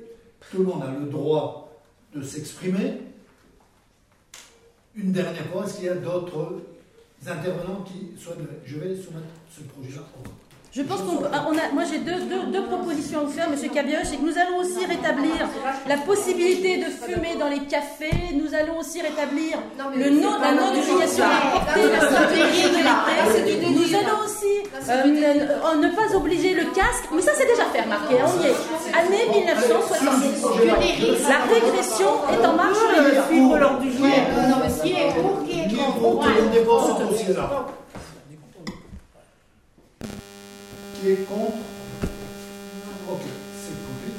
Tout 0.52 0.58
le 0.60 0.64
monde 0.66 0.84
a 0.84 0.92
le 1.00 1.06
droit 1.08 1.72
de 2.16 2.22
s'exprimer. 2.22 2.94
Une 4.96 5.12
dernière 5.12 5.46
fois, 5.48 5.66
est-ce 5.66 5.76
qu'il 5.76 5.86
y 5.86 5.90
a 5.90 5.96
d'autres 5.96 6.62
intervenants 7.26 7.84
qui 7.86 8.20
souhaitent. 8.22 8.38
Je 8.66 8.78
vais 8.78 8.96
soumettre 8.96 9.28
ce 9.56 9.62
projet-là 9.62 10.02
au 10.20 10.24
vote. 10.24 10.34
Je 10.78 10.84
pense 10.84 11.00
qu'on 11.02 11.26
ah, 11.34 11.48
on 11.50 11.58
a, 11.58 11.74
moi 11.74 11.82
j'ai 11.90 11.98
deux, 11.98 12.22
deux- 12.30 12.52
deux 12.54 12.66
propositions 12.68 13.22
à 13.22 13.24
vous 13.24 13.32
faire, 13.32 13.50
Monsieur 13.50 13.70
Cabioche, 13.70 14.06
c'est 14.14 14.18
que 14.18 14.22
nous 14.22 14.38
allons 14.38 14.58
aussi 14.60 14.86
rétablir 14.86 15.34
la 15.88 15.98
possibilité 15.98 16.78
de 16.78 16.86
fumer 16.86 17.36
dans 17.40 17.48
les 17.50 17.62
cafés, 17.66 18.14
nous 18.36 18.54
allons 18.54 18.78
aussi 18.78 19.02
rétablir 19.02 19.58
le 19.96 20.10
non, 20.12 20.38
la 20.40 20.52
non-obligation 20.52 21.24
à 21.26 21.50
porter. 21.50 21.82
La 21.90 23.44
l'été. 23.44 23.68
Nous 23.74 23.90
allons 23.96 24.20
aussi 24.24 24.54
euh, 24.88 25.04
du 25.04 25.12
ne, 25.14 25.96
pas 25.96 26.16
obliger 26.16 26.54
le 26.54 26.66
casque, 26.66 27.10
mais 27.12 27.24
ça 27.24 27.32
c'est 27.36 27.48
déjà 27.48 27.66
fait, 27.74 27.82
remarquez, 27.82 28.18
on 28.22 28.44
y 28.44 28.46
est. 28.46 28.58
Année 28.94 29.26
1970. 29.34 30.46
La 31.28 31.40
régression 31.56 32.12
est 32.32 32.46
en 32.46 32.54
marche 32.54 32.78
Qui 41.00 41.10
est 41.12 41.26
contre 41.28 41.58
Ok, 43.10 43.22
c'est 43.62 43.72
bien. 43.72 44.14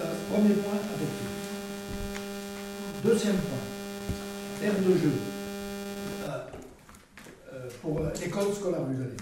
Euh, 0.00 0.14
premier 0.30 0.54
point 0.54 0.72
adopté. 0.72 1.24
Deuxième 3.04 3.36
point, 3.36 4.66
aire 4.66 4.74
de 4.78 4.94
jeu. 4.98 5.12
Euh, 6.24 6.44
euh, 7.52 7.68
pour 7.80 7.98
euh, 8.00 8.10
l'école 8.20 8.52
scolaire, 8.54 8.82
vous 8.82 9.00
allez. 9.00 9.16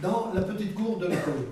Dans 0.00 0.32
la 0.34 0.42
petite 0.42 0.74
cour 0.74 0.98
de 0.98 1.06
l'école, 1.06 1.46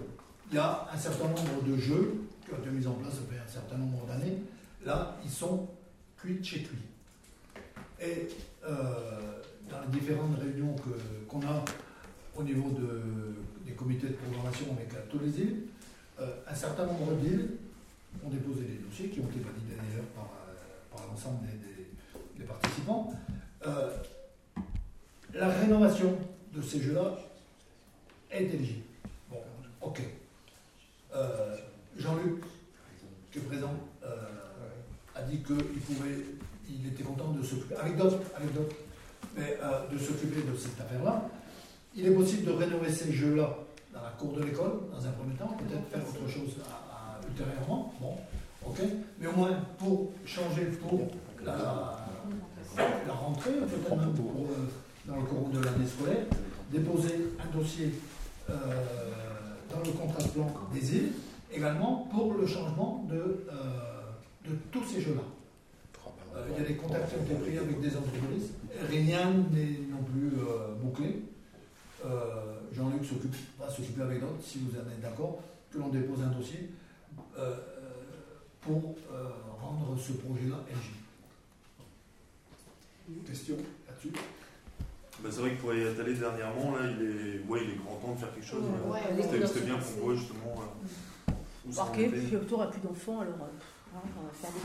il 0.50 0.56
y 0.56 0.58
a 0.58 0.86
un 0.92 0.98
certain 0.98 1.28
nombre 1.28 1.62
de 1.66 1.76
jeux 1.76 2.20
qui 2.44 2.54
ont 2.54 2.58
été 2.58 2.70
mis 2.70 2.86
en 2.86 2.92
place 2.94 3.14
depuis 3.16 3.38
un 3.38 3.50
certain 3.50 3.76
nombre 3.78 4.04
d'années. 4.06 4.38
Là, 4.84 5.16
ils 5.24 5.30
sont 5.30 5.68
cuits 6.18 6.40
chez 6.44 6.62
cuits. 6.62 6.78
Et 8.02 8.28
dans 8.62 9.80
les 9.82 9.98
différentes 10.00 10.38
réunions 10.40 10.74
qu'on 11.28 11.40
a 11.42 11.64
au 12.36 12.42
niveau 12.42 12.70
de- 12.70 13.34
des 13.70 13.76
comités 13.76 14.08
de 14.08 14.12
programmation 14.14 14.66
avec 14.76 14.92
euh, 14.94 15.06
tous 15.10 15.18
les 15.20 15.40
îles, 15.40 15.56
euh, 16.20 16.26
un 16.46 16.54
certain 16.54 16.86
nombre 16.86 17.14
d'îles 17.14 17.50
ont 18.24 18.28
déposé 18.28 18.62
des 18.62 18.78
dossiers 18.84 19.08
qui 19.08 19.20
ont 19.20 19.28
été 19.30 19.38
validés 19.40 19.76
d'ailleurs 19.76 20.06
par, 20.14 20.24
euh, 20.24 21.06
l'ensemble 21.08 21.46
des, 21.46 22.44
participants. 22.44 23.12
Euh, 23.66 23.90
la 25.34 25.48
rénovation 25.50 26.16
de 26.54 26.62
ces 26.62 26.80
jeux-là 26.80 27.16
est 28.30 28.44
éligible. 28.44 28.84
Bon, 29.30 29.36
ok. 29.82 30.00
Euh, 31.14 31.56
Jean-Luc, 31.96 32.42
qui 33.30 33.38
est 33.38 33.42
présent, 33.42 33.74
euh, 34.02 34.16
a 35.14 35.22
dit 35.22 35.42
qu'il 35.42 35.80
pouvait, 35.80 36.16
il 36.68 36.88
était 36.88 37.02
content 37.02 37.32
de 37.32 37.42
s'occuper, 37.42 37.74
mais 39.36 39.58
euh, 39.62 39.88
de 39.92 39.98
s'occuper 39.98 40.42
de 40.42 40.56
cette 40.56 40.80
affaire-là. 40.80 41.28
Il 41.96 42.06
est 42.06 42.10
possible 42.10 42.44
de 42.44 42.52
rénover 42.52 42.90
ces 42.90 43.12
jeux-là 43.12 43.56
dans 43.92 44.02
la 44.02 44.10
cour 44.10 44.32
de 44.32 44.44
l'école, 44.44 44.80
dans 44.92 45.04
un 45.04 45.10
premier 45.10 45.34
temps, 45.34 45.56
peut-être 45.58 45.86
faire 45.88 46.00
autre 46.00 46.30
chose 46.30 46.56
ultérieurement. 47.28 47.92
Bon, 48.00 48.16
ok. 48.66 48.80
Mais 49.18 49.26
au 49.26 49.32
moins 49.32 49.58
pour 49.78 50.12
changer 50.24 50.66
pour 50.66 51.08
la, 51.44 52.06
rentrée, 53.12 53.52
peut-être 53.52 53.96
même 53.96 54.14
pour, 54.14 54.46
euh, 54.46 54.68
dans 55.06 55.16
le 55.16 55.22
courant 55.22 55.48
de 55.48 55.60
l'année 55.60 55.86
scolaire, 55.86 56.24
déposer 56.70 57.32
un 57.40 57.58
dossier 57.58 57.92
euh, 58.48 58.54
dans 59.70 59.80
le 59.80 59.90
contrat 59.92 60.22
de 60.22 60.28
plan 60.28 60.50
des 60.72 60.96
îles, 60.96 61.12
également 61.52 62.08
pour 62.12 62.34
le 62.34 62.46
changement 62.46 63.04
de, 63.10 63.16
euh, 63.16 64.48
de 64.48 64.56
tous 64.70 64.84
ces 64.84 65.00
jeux-là. 65.00 65.22
Il 66.48 66.62
y 66.62 66.64
a 66.64 66.68
des 66.68 66.76
contacts 66.76 67.08
qui 67.08 67.16
ont 67.16 67.24
été 67.24 67.34
pris 67.34 67.58
avec 67.58 67.80
des 67.80 67.96
entreprises. 67.96 68.52
Rien 68.88 69.30
n'est 69.50 69.80
non 69.90 70.02
plus 70.04 70.30
bouclé. 70.80 71.22
Euh, 72.04 72.60
Jean-Luc 72.72 73.04
s'occupe, 73.04 73.34
va 73.58 73.68
s'occuper 73.68 74.02
avec 74.02 74.20
d'autres, 74.20 74.42
si 74.42 74.58
vous 74.58 74.76
en 74.76 74.82
êtes 74.90 75.00
d'accord, 75.00 75.42
que 75.70 75.78
l'on 75.78 75.88
dépose 75.88 76.22
un 76.22 76.30
dossier 76.30 76.70
euh, 77.38 77.40
euh, 77.42 77.56
pour 78.60 78.94
euh, 79.12 79.28
rendre 79.60 79.96
ce 79.98 80.12
projet-là 80.12 80.56
éligible. 80.70 80.96
Question 83.26 83.56
là-dessus 83.88 84.12
Bah, 85.22 85.28
c'est 85.30 85.40
vrai 85.40 85.50
que 85.54 85.60
pour 85.60 85.74
y 85.74 85.80
être 85.80 86.00
allé 86.00 86.14
dernièrement, 86.14 86.76
là, 86.76 86.82
il 86.90 87.02
est, 87.02 87.48
ouais, 87.48 87.60
il 87.64 87.70
est 87.70 87.76
grand 87.84 87.96
temps 87.96 88.14
de 88.14 88.18
faire 88.20 88.32
quelque 88.32 88.46
chose. 88.46 88.62
Ouais, 88.86 89.00
C'était 89.46 89.66
bien 89.66 89.74
qu'on 89.74 90.04
voit 90.04 90.14
justement 90.14 90.54
Marqué, 91.76 92.08
puis 92.08 92.36
autour 92.36 92.62
a 92.62 92.70
plus 92.70 92.80
d'enfants, 92.80 93.20
alors 93.20 93.48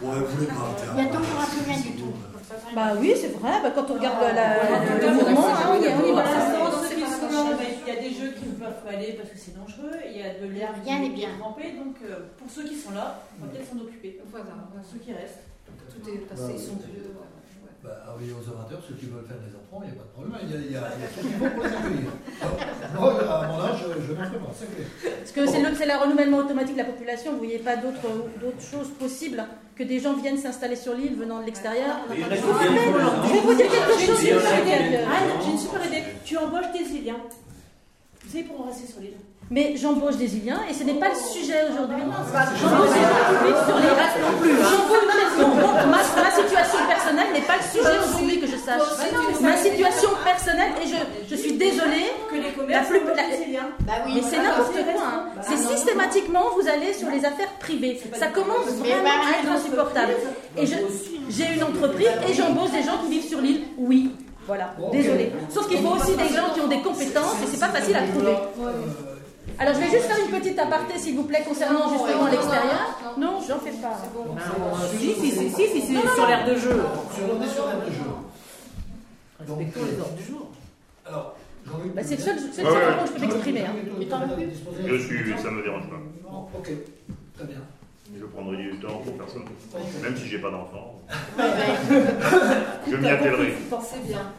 Ouais, 0.01 0.19
vous 0.19 0.43
Il 0.43 1.03
y 1.03 1.07
a 1.07 1.09
toujours 1.09 1.39
un 1.41 1.45
plus 1.45 1.65
rien 1.65 1.79
du 1.79 1.91
tout. 1.97 2.13
Bah 2.75 2.93
oui, 2.99 3.13
c'est 3.15 3.33
vrai, 3.39 3.59
bah, 3.63 3.71
quand 3.73 3.89
on 3.89 3.93
regarde 3.95 4.21
la- 4.21 4.33
la- 4.33 4.99
le 5.01 5.13
mouvement, 5.13 5.47
hein, 5.47 5.77
y 5.81 5.88
bah, 6.13 6.23
il 7.88 7.93
y 7.93 7.97
a 7.97 8.01
des 8.01 8.09
jeux 8.13 8.31
qui 8.38 8.45
ne 8.47 8.53
peuvent 8.55 8.81
pas 8.85 8.91
aller 8.91 9.13
parce 9.13 9.29
que 9.29 9.38
c'est 9.38 9.55
dangereux, 9.57 9.97
il 10.09 10.17
y 10.17 10.21
a 10.21 10.33
de 10.39 10.45
l'air 10.53 10.69
Rien 10.83 10.97
qui 10.97 11.09
n'est 11.09 11.15
bien. 11.15 11.29
est 11.29 11.39
trempé, 11.39 11.71
donc 11.73 11.95
euh, 12.03 12.29
pour 12.38 12.49
ceux 12.49 12.63
qui 12.63 12.75
sont 12.75 12.91
là, 12.91 13.19
on 13.39 13.45
va 13.45 13.51
peut-être 13.51 13.69
s'en 13.69 13.79
occuper. 13.79 14.19
Voilà, 14.31 14.45
voilà. 14.71 14.83
Ceux 14.91 14.99
qui 14.99 15.11
restent. 15.13 15.41
Tout 15.89 16.09
est 16.09 16.17
passé, 16.29 16.53
ils 16.55 16.59
sont 16.59 16.77
vieux. 16.85 17.11
Bah, 17.85 18.01
ah 18.07 18.11
oui, 18.19 18.33
aux 18.33 18.45
amateurs, 18.49 18.81
ceux 18.87 18.95
qui 18.95 19.05
veulent 19.05 19.25
faire 19.27 19.37
des 19.37 19.53
enfants, 19.53 19.85
il 19.85 19.93
n'y 19.93 19.95
a 19.95 20.01
pas 20.01 20.07
de 20.09 20.13
problème. 20.17 20.33
Il 20.41 20.49
y 20.49 20.55
a, 20.55 20.57
il 20.57 20.71
y 20.73 20.77
a, 20.77 20.89
il 20.97 21.01
y 21.01 21.05
a 21.05 21.09
tout 21.13 21.21
ce 21.21 21.27
qu'il 21.29 21.37
faut 21.37 21.49
pour 21.53 21.63
les 21.63 21.69
accueillir. 21.69 22.11
Moi, 22.97 23.09
à 23.21 23.47
mon 23.47 23.59
âge, 23.61 23.79
je 23.85 24.13
n'en 24.13 24.25
ferai 24.25 24.39
pas, 24.39 24.53
c'est 24.57 24.69
clair. 24.73 24.87
Parce 25.19 25.31
que 25.31 25.45
c'est 25.45 25.61
le, 25.61 25.69
c'est 25.75 25.85
le 25.85 25.95
renouvellement 26.01 26.39
automatique 26.39 26.73
de 26.73 26.81
la 26.81 26.89
population, 26.89 27.33
vous 27.33 27.37
voyez 27.45 27.59
pas 27.59 27.77
d'autres 27.77 28.09
choses 28.59 28.89
possibles 28.97 29.45
que 29.75 29.83
des 29.83 29.99
gens 29.99 30.13
viennent 30.13 30.37
s'installer 30.37 30.75
sur 30.75 30.93
l'île 30.95 31.15
venant 31.15 31.41
de 31.41 31.45
l'extérieur. 31.45 31.97
Il 32.09 32.23
Je 32.23 32.41
vous 32.41 32.53
vais 32.53 33.41
vous 33.41 33.53
dire 33.53 33.69
quelque 33.69 33.99
J'ai 33.99 34.05
une 34.07 34.39
chose, 34.39 34.43
en 34.43 34.47
a 34.47 34.57
super 34.57 34.79
qui 34.79 34.87
idée. 34.87 34.97
Anne, 34.97 35.29
j'ai 35.43 35.51
une 35.51 35.57
super 35.57 35.85
idée. 35.85 36.03
Tu 36.23 36.37
embauches 36.37 36.71
des 36.71 36.95
Iliens. 36.95 37.19
Tu 38.21 38.29
sais, 38.29 38.43
pour 38.43 38.65
rester 38.65 38.87
sur 38.87 39.01
l'île. 39.01 39.17
Mais 39.51 39.75
j'embauche 39.77 40.15
des 40.17 40.36
Iliens 40.38 40.62
et 40.69 40.73
ce 40.73 40.84
n'est 40.84 40.95
pas 40.99 41.10
le 41.10 41.15
sujet 41.15 41.62
aujourd'hui. 41.71 42.01
J'embauche 42.01 42.93
des 42.93 43.05
gens 43.05 43.25
publics 43.29 43.62
sur 43.67 43.77
les 43.77 43.93
restes 43.93 44.19
non 44.21 44.38
plus. 44.41 44.55
J'embauche 44.58 45.05
ma, 45.86 46.23
ma 46.23 46.31
situation 46.31 46.79
personnelle 46.88 47.27
n'est 47.34 47.41
pas 47.41 47.58
le 47.58 47.67
sujet 47.77 47.95
aujourd'hui 48.03 48.39
que 48.39 48.47
je 48.47 48.58
sache. 48.58 48.81
Ma 49.41 49.55
situation 49.58 50.10
personnelle, 50.23 50.71
et 50.84 50.88
je, 50.88 50.95
je 51.29 51.36
suis 51.36 51.53
désolée, 51.53 52.10
Que 52.31 52.36
les 52.36 52.51
commerces 52.53 52.88
plus- 52.88 53.01
la- 53.05 53.38
des 53.38 53.43
Iliens. 53.49 53.69
Bah 53.81 53.93
oui. 54.05 54.13
mais 54.15 54.21
c'est 54.27 54.38
n'importe 54.38 54.73
quoi. 54.73 55.03
hein. 55.05 55.25
C'est 55.41 55.58
systématiquement, 55.58 56.43
vous 56.60 56.67
allez 56.67 56.93
sur 56.93 57.10
les 57.10 57.23
affaires 57.23 57.51
privées. 57.60 58.01
Ça 58.17 58.27
commence 58.27 58.65
vraiment 58.79 59.03
bah, 59.03 59.10
à 59.29 59.43
être 59.43 59.51
insupportable. 59.51 60.13
Et 60.58 60.65
je- 60.65 60.75
j'ai 61.29 61.53
une 61.55 61.63
entreprise 61.63 62.08
et 62.27 62.34
j'embauche 62.34 62.71
des 62.71 62.81
gens 62.84 62.97
qui 63.03 63.12
vivent 63.19 63.29
sur 63.29 63.41
l'île. 63.41 63.62
Oui, 63.77 64.12
voilà, 64.47 64.73
désolé. 64.91 65.31
Sauf 65.49 65.67
qu'il 65.67 65.79
faut 65.79 65.95
aussi 65.95 66.15
des 66.15 66.34
gens 66.36 66.49
qui 66.53 66.62
ont 66.62 66.67
des 66.67 66.81
compétences 66.81 67.36
et 67.43 67.47
c'est 67.51 67.60
pas 67.60 67.69
facile 67.69 67.95
à 67.95 68.01
trouver. 68.08 68.34
Euh, 69.47 69.51
Alors 69.60 69.73
je 69.75 69.79
vais 69.79 69.89
juste 69.89 70.05
faire 70.05 70.17
une 70.25 70.31
petite 70.39 70.58
aparté, 70.60 70.97
s'il 70.97 71.15
vous 71.15 71.23
plaît, 71.23 71.43
concernant 71.47 71.89
justement 71.89 72.25
l'extérieur. 72.27 72.99
Non, 73.17 73.39
j'en 73.47 73.60
fais 73.60 73.71
pas. 73.71 73.97
Si, 74.99 75.13
si, 75.13 75.31
si, 75.31 75.49
si, 75.49 75.67
si, 75.67 75.81
c'est 75.81 76.15
sur 76.15 76.27
l'air 76.27 76.45
de 76.45 76.55
jeu. 76.55 76.81
sur, 77.15 77.23
on 77.38 77.41
est 77.41 77.47
sur 77.47 77.65
l'air 77.67 77.79
de 77.86 77.91
jeu. 77.91 78.10
Respectons 79.39 79.79
les 79.91 79.99
ordres 79.99 80.13
du 80.15 80.23
jour. 80.23 80.47
alors. 81.05 81.36
Bah, 81.95 82.01
c'est 82.05 82.15
le 82.17 82.21
seul, 82.21 82.36
moment 82.63 83.03
où 83.03 83.08
je 83.08 83.12
peux 83.13 83.19
m'exprimer. 83.21 83.62
hein. 83.62 83.73
Je 84.86 84.95
suis, 84.97 85.34
ça 85.41 85.49
me 85.49 85.63
dérange 85.63 85.89
pas. 85.89 85.95
Bon, 86.23 86.47
ok, 86.55 86.69
très 87.36 87.45
bien. 87.45 87.58
Je 88.19 88.25
prendrai 88.25 88.58
du 88.58 88.79
temps 88.79 88.99
pour 89.03 89.17
personne. 89.17 89.41
Ok. 89.73 89.81
Même 90.03 90.15
si 90.15 90.27
j'ai 90.27 90.38
pas 90.38 90.51
d'enfant, 90.51 91.01
je 92.88 92.95
m'y 92.95 93.08
attellerai. 93.08 93.55
C'est 93.81 94.03
bien. 94.08 94.31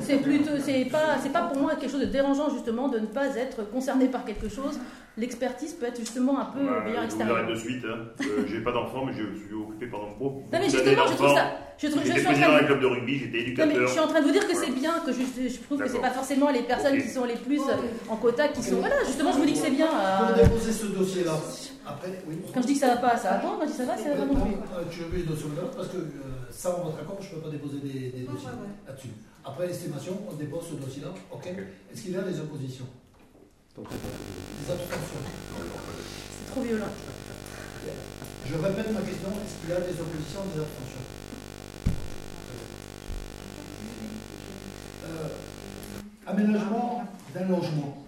C'est 0.00 0.16
plutôt, 0.22 0.52
c'est 0.58 0.86
pas, 0.86 1.18
c'est 1.22 1.32
pas 1.32 1.42
pour 1.42 1.60
moi 1.60 1.74
quelque 1.76 1.90
chose 1.90 2.00
de 2.00 2.06
dérangeant 2.06 2.48
justement 2.50 2.88
de 2.88 2.98
ne 2.98 3.06
pas 3.06 3.36
être 3.36 3.68
concerné 3.70 4.06
par 4.08 4.24
quelque 4.24 4.48
chose. 4.48 4.78
L'expertise 5.18 5.72
peut 5.74 5.86
être 5.86 5.98
justement 5.98 6.38
un 6.40 6.44
peu 6.46 6.60
Bah, 6.64 6.80
meilleur 6.84 6.96
je 6.96 6.98
vous 7.00 7.04
extérieur. 7.06 7.36
arrête 7.36 7.48
de 7.50 7.54
suite. 7.54 7.84
Hein. 7.86 8.04
Euh, 8.20 8.44
j'ai 8.46 8.60
pas 8.60 8.72
d'enfant, 8.72 9.04
mais 9.06 9.12
je 9.12 9.22
suis 9.46 9.54
occupé 9.54 9.86
pendant 9.86 10.10
beaucoup 10.18 10.40
Non 10.52 10.58
mais 10.58 10.64
justement, 10.68 11.06
je 11.08 11.14
trouve 11.14 11.34
ça, 11.34 11.52
je, 11.78 11.88
trouve, 11.88 12.02
je 12.02 12.06
J'étais 12.08 12.18
suis 12.20 12.26
en 12.26 12.30
président 12.30 12.46
train 12.48 12.56
d'un 12.56 12.62
de 12.62 12.66
club 12.66 12.80
de 12.80 12.86
rugby, 12.86 13.18
j'étais 13.18 13.38
Non, 13.38 13.42
mais 13.42 13.42
éducateur. 13.74 13.86
je 13.86 13.92
suis 13.92 14.00
en 14.00 14.06
train 14.08 14.20
de 14.20 14.24
vous 14.26 14.32
dire 14.32 14.46
que 14.46 14.52
Voilà. 14.52 14.66
c'est 14.66 14.72
bien, 14.80 14.92
que 15.06 15.12
je, 15.12 15.48
je 15.48 15.58
trouve 15.60 15.78
que 15.78 15.88
c'est 15.88 16.00
pas 16.00 16.10
forcément 16.10 16.50
les 16.50 16.62
personnes 16.62 16.98
qui 17.00 17.08
sont 17.08 17.24
les 17.24 17.34
plus 17.36 17.60
euh, 17.60 17.72
en 18.10 18.16
quota 18.16 18.48
qui 18.48 18.62
sont. 18.62 18.76
Voilà, 18.76 18.96
justement, 19.06 19.32
je 19.32 19.38
vous 19.38 19.46
dis 19.46 19.52
que 19.54 19.58
c'est 19.58 19.70
bien. 19.70 19.88
Pour 19.88 20.28
euh, 20.28 20.42
déposer 20.42 20.72
ce 20.72 20.86
dossier-là, 20.86 21.32
après, 21.88 22.08
oui. 22.28 22.36
quand 22.52 22.60
je 22.60 22.66
dis 22.66 22.74
que 22.74 22.80
ça 22.80 22.88
va 22.88 22.96
pas, 22.96 23.16
ça 23.16 23.30
va 23.30 23.36
pas. 23.38 23.56
Quand 23.58 23.66
je 23.66 23.70
dis 23.72 23.76
ça 23.78 23.84
va, 23.84 23.96
ça 23.96 24.10
va 24.10 24.16
pas 24.16 24.24
non 24.26 24.34
plus. 24.40 24.52
Euh, 24.52 24.82
Tu 24.90 25.00
veux 25.00 25.16
le 25.18 25.22
dossier 25.24 25.48
là 25.56 25.62
parce 25.74 25.88
que 25.88 25.96
euh, 25.96 26.10
ça, 26.50 26.76
en 26.76 26.84
votre 26.84 26.98
accord, 27.00 27.16
je 27.20 27.28
ne 27.30 27.40
peux 27.40 27.46
pas 27.48 27.50
déposer 27.52 27.78
des, 27.78 28.26
dossiers 28.26 28.48
là-dessus. 28.86 29.08
Après 29.48 29.68
l'estimation, 29.68 30.20
on 30.28 30.34
dépose 30.34 30.64
ce 30.70 30.74
dossier-là. 30.74 31.14
Ok. 31.30 31.46
Est-ce 31.46 32.02
qu'il 32.02 32.10
y 32.12 32.16
a 32.16 32.22
des 32.22 32.40
oppositions 32.40 32.86
Des 33.78 33.82
abstentions 34.72 35.22
C'est 35.46 36.50
trop 36.50 36.62
violent. 36.62 36.86
Je 38.48 38.54
répète 38.54 38.92
ma 38.92 39.00
question. 39.02 39.28
Est-ce 39.30 39.60
qu'il 39.60 39.70
y 39.70 39.72
a 39.72 39.80
des 39.80 40.00
oppositions, 40.00 40.40
des 40.52 40.60
abstentions 40.60 41.04
Euh, 45.04 45.28
Aménagement 46.26 47.04
d'un 47.32 47.44
logement. 47.46 48.04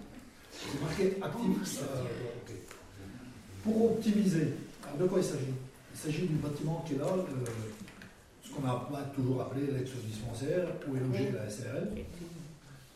C'est 0.51 0.81
marqué 0.81 1.17
actif. 1.21 1.79
euh. 1.83 2.03
Pour 3.63 3.91
optimiser, 3.93 4.53
alors 4.83 4.97
de 4.99 5.05
quoi 5.07 5.19
il 5.19 5.23
s'agit? 5.25 5.53
Il 5.93 5.99
s'agit 5.99 6.27
du 6.27 6.35
bâtiment 6.35 6.83
qui 6.87 6.95
est 6.95 6.97
là, 6.97 7.05
ce 7.07 7.68
qu'on 8.61 8.67
qu'on 8.67 8.67
a 8.67 8.79
pas 8.91 9.03
toujours 9.15 9.41
appelé 9.41 9.67
l'ex-dispensaire, 9.71 10.67
où 10.87 10.95
est 10.95 10.99
logée 10.99 11.31
la 11.31 11.49
SRL, 11.49 11.89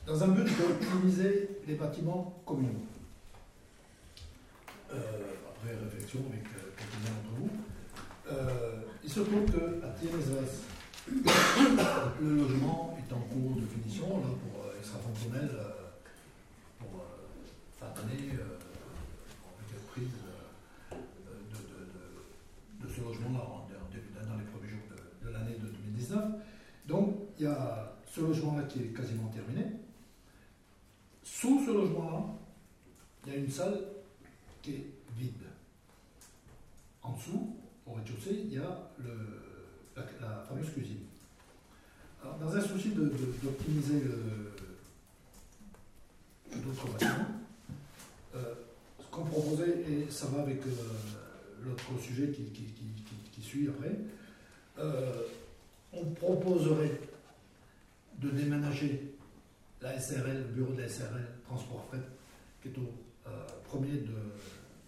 dans 0.05 0.23
un 0.23 0.27
but 0.29 0.43
d'optimiser 0.45 1.49
les 1.67 1.75
bâtiments 1.75 2.41
communaux. 2.45 2.85
Euh, 4.93 4.95
après 5.49 5.75
réflexion 5.83 6.19
avec 6.29 6.43
euh, 6.45 6.71
quelques-uns 6.77 7.15
d'entre 7.15 7.35
vous, 7.39 7.49
euh, 8.31 8.81
il 9.03 9.09
se 9.09 9.19
trouve 9.21 9.45
qu'à 9.45 9.87
Thierry-Vaz, 9.99 10.61
le 12.21 12.35
logement 12.35 12.97
est 12.99 13.13
en 13.13 13.19
cours 13.21 13.55
de 13.61 13.65
finition, 13.67 14.07
là, 14.19 14.27
pour, 14.27 14.65
euh, 14.65 14.73
il 14.79 14.85
sera 14.85 14.99
fonctionnel 14.99 15.49
pour 16.79 17.05
fin 17.79 17.87
d'année, 17.95 18.29
euh, 18.33 18.59
avec 19.57 19.67
la 19.73 19.91
prise 19.91 20.07
de, 20.09 20.95
de- 21.51 21.67
de- 21.73 22.87
de 22.87 22.93
ce 22.93 23.01
logement-là 23.01 23.39
2019. 26.13 26.23
Donc, 26.87 27.15
il 27.39 27.45
y 27.45 27.47
a 27.47 27.93
ce 28.11 28.21
logement-là 28.21 28.63
qui 28.63 28.79
est 28.79 28.93
quasiment 28.95 29.27
terminé. 29.29 29.65
Sous 31.23 31.65
ce 31.65 31.71
logement-là, 31.71 32.25
il 33.25 33.33
y 33.33 33.35
a 33.35 33.39
une 33.39 33.49
salle 33.49 33.79
qui 34.61 34.71
est 34.71 34.85
vide. 35.17 35.33
En 37.01 37.13
dessous, 37.13 37.55
au 37.85 37.93
rez-de-chaussée, 37.93 38.43
il 38.45 38.53
y 38.53 38.57
a 38.57 38.91
la, 39.95 40.43
fameuse 40.47 40.69
cuisine. 40.71 40.99
Alors, 42.21 42.37
dans 42.37 42.55
un 42.55 42.61
souci 42.61 42.89
d'optimiser 42.89 44.01
d'autres 46.51 46.87
bâtiments, 46.93 47.27
euh, 48.35 48.53
ce 48.99 49.05
qu'on 49.11 49.25
proposait, 49.25 49.83
et 49.89 50.09
ça 50.09 50.27
va 50.27 50.43
avec 50.43 50.61
euh, 50.65 50.71
l'autre 51.63 51.83
sujet 52.01 52.31
qui 52.31 53.41
suit 53.41 53.67
après, 53.67 53.99
euh, 54.79 55.11
on 55.93 56.05
proposerait 56.11 56.99
de 58.19 58.29
déménager 58.29 59.15
la 59.81 59.99
SRL, 59.99 60.37
le 60.37 60.53
bureau 60.53 60.73
de 60.73 60.81
la 60.81 60.89
SRL, 60.89 61.25
transport 61.45 61.85
fret, 61.89 61.99
qui 62.61 62.69
est 62.69 62.77
au 62.77 62.89
euh, 63.27 63.45
premier 63.65 63.91
de, 63.91 64.15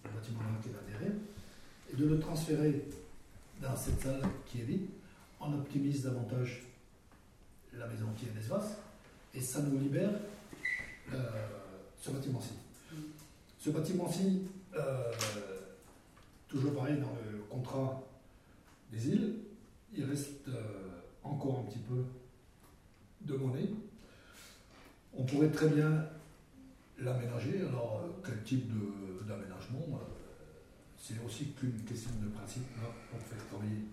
bâtiment 0.04 0.40
qui 0.62 0.70
est 0.70 0.92
derrière, 0.92 1.16
et 1.92 1.96
de 1.96 2.06
le 2.06 2.20
transférer 2.20 2.86
dans 3.62 3.76
cette 3.76 4.02
salle 4.02 4.22
qui 4.46 4.62
est 4.62 4.64
vide. 4.64 4.88
On 5.40 5.54
optimise 5.54 6.04
davantage 6.04 6.64
la 7.74 7.88
maison 7.88 8.08
qui 8.18 8.26
est 8.26 8.30
d'espace 8.30 8.78
et 9.34 9.42
ça 9.42 9.62
nous 9.62 9.78
libère 9.78 10.12
euh, 11.14 11.18
ce 12.02 12.10
bâtiment-ci. 12.12 12.54
Ce 13.60 13.70
bâtiment-ci, 13.70 14.44
euh, 14.76 15.12
toujours 16.48 16.74
pareil 16.74 16.98
dans 16.98 17.14
le 17.32 17.40
contrat 17.50 18.02
des 18.92 19.10
îles, 19.10 19.34
il 19.94 20.06
reste 20.06 20.48
encore 21.26 21.60
un 21.60 21.64
petit 21.64 21.80
peu 21.80 22.06
de 23.22 23.36
monnaie. 23.36 23.70
On 25.14 25.24
pourrait 25.24 25.50
très 25.50 25.70
bien 25.70 26.06
l'aménager. 27.00 27.62
Alors, 27.62 28.02
euh, 28.04 28.10
quel 28.26 28.44
type 28.44 28.72
d'aménagement 29.28 29.86
euh, 29.94 29.98
C'est 30.98 31.16
aussi 31.26 31.48
qu'une 31.54 31.84
question 31.84 32.12
de 32.22 32.30
principe 32.30 32.68
là, 32.82 32.90
pour 33.10 33.20
faire 33.20 33.46
travailler 33.48 33.86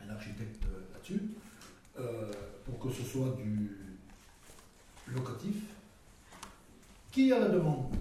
un 0.00 0.10
architecte 0.10 0.64
euh, 0.66 0.80
là-dessus, 0.92 1.22
pour 2.64 2.78
que 2.78 2.90
ce 2.90 3.02
soit 3.02 3.36
du 3.36 3.76
locatif, 5.08 5.56
qui 7.10 7.30
à 7.32 7.38
la 7.38 7.48
demande 7.48 7.94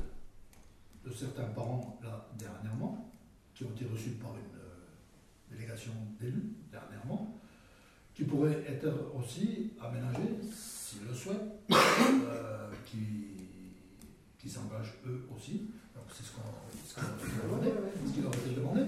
de 1.05 1.11
certains 1.11 1.43
parents 1.45 1.99
là 2.01 2.25
dernièrement, 2.39 3.11
qui 3.53 3.65
ont 3.65 3.71
été 3.71 3.85
reçus 3.85 4.11
par 4.11 4.31
une 4.31 5.55
délégation 5.55 5.91
d'élus 6.21 6.53
dernièrement, 6.71 7.40
qui 8.21 8.27
pourrait 8.27 8.63
être 8.67 8.87
aussi 9.17 9.71
aménagé, 9.81 10.21
s'ils 10.53 11.07
le 11.07 11.13
souhaitent, 11.13 11.57
euh, 11.71 12.69
qui, 12.85 12.99
qui 14.37 14.47
s'engagent 14.47 14.93
eux 15.07 15.25
aussi. 15.35 15.63
C'est 16.13 16.23
ce 16.23 16.31
qu'on 16.33 16.41
ce 16.87 16.93
qu'on 16.93 17.01
leur 17.01 17.63
leur 17.63 18.31
a 18.31 18.55
demandé, 18.55 18.81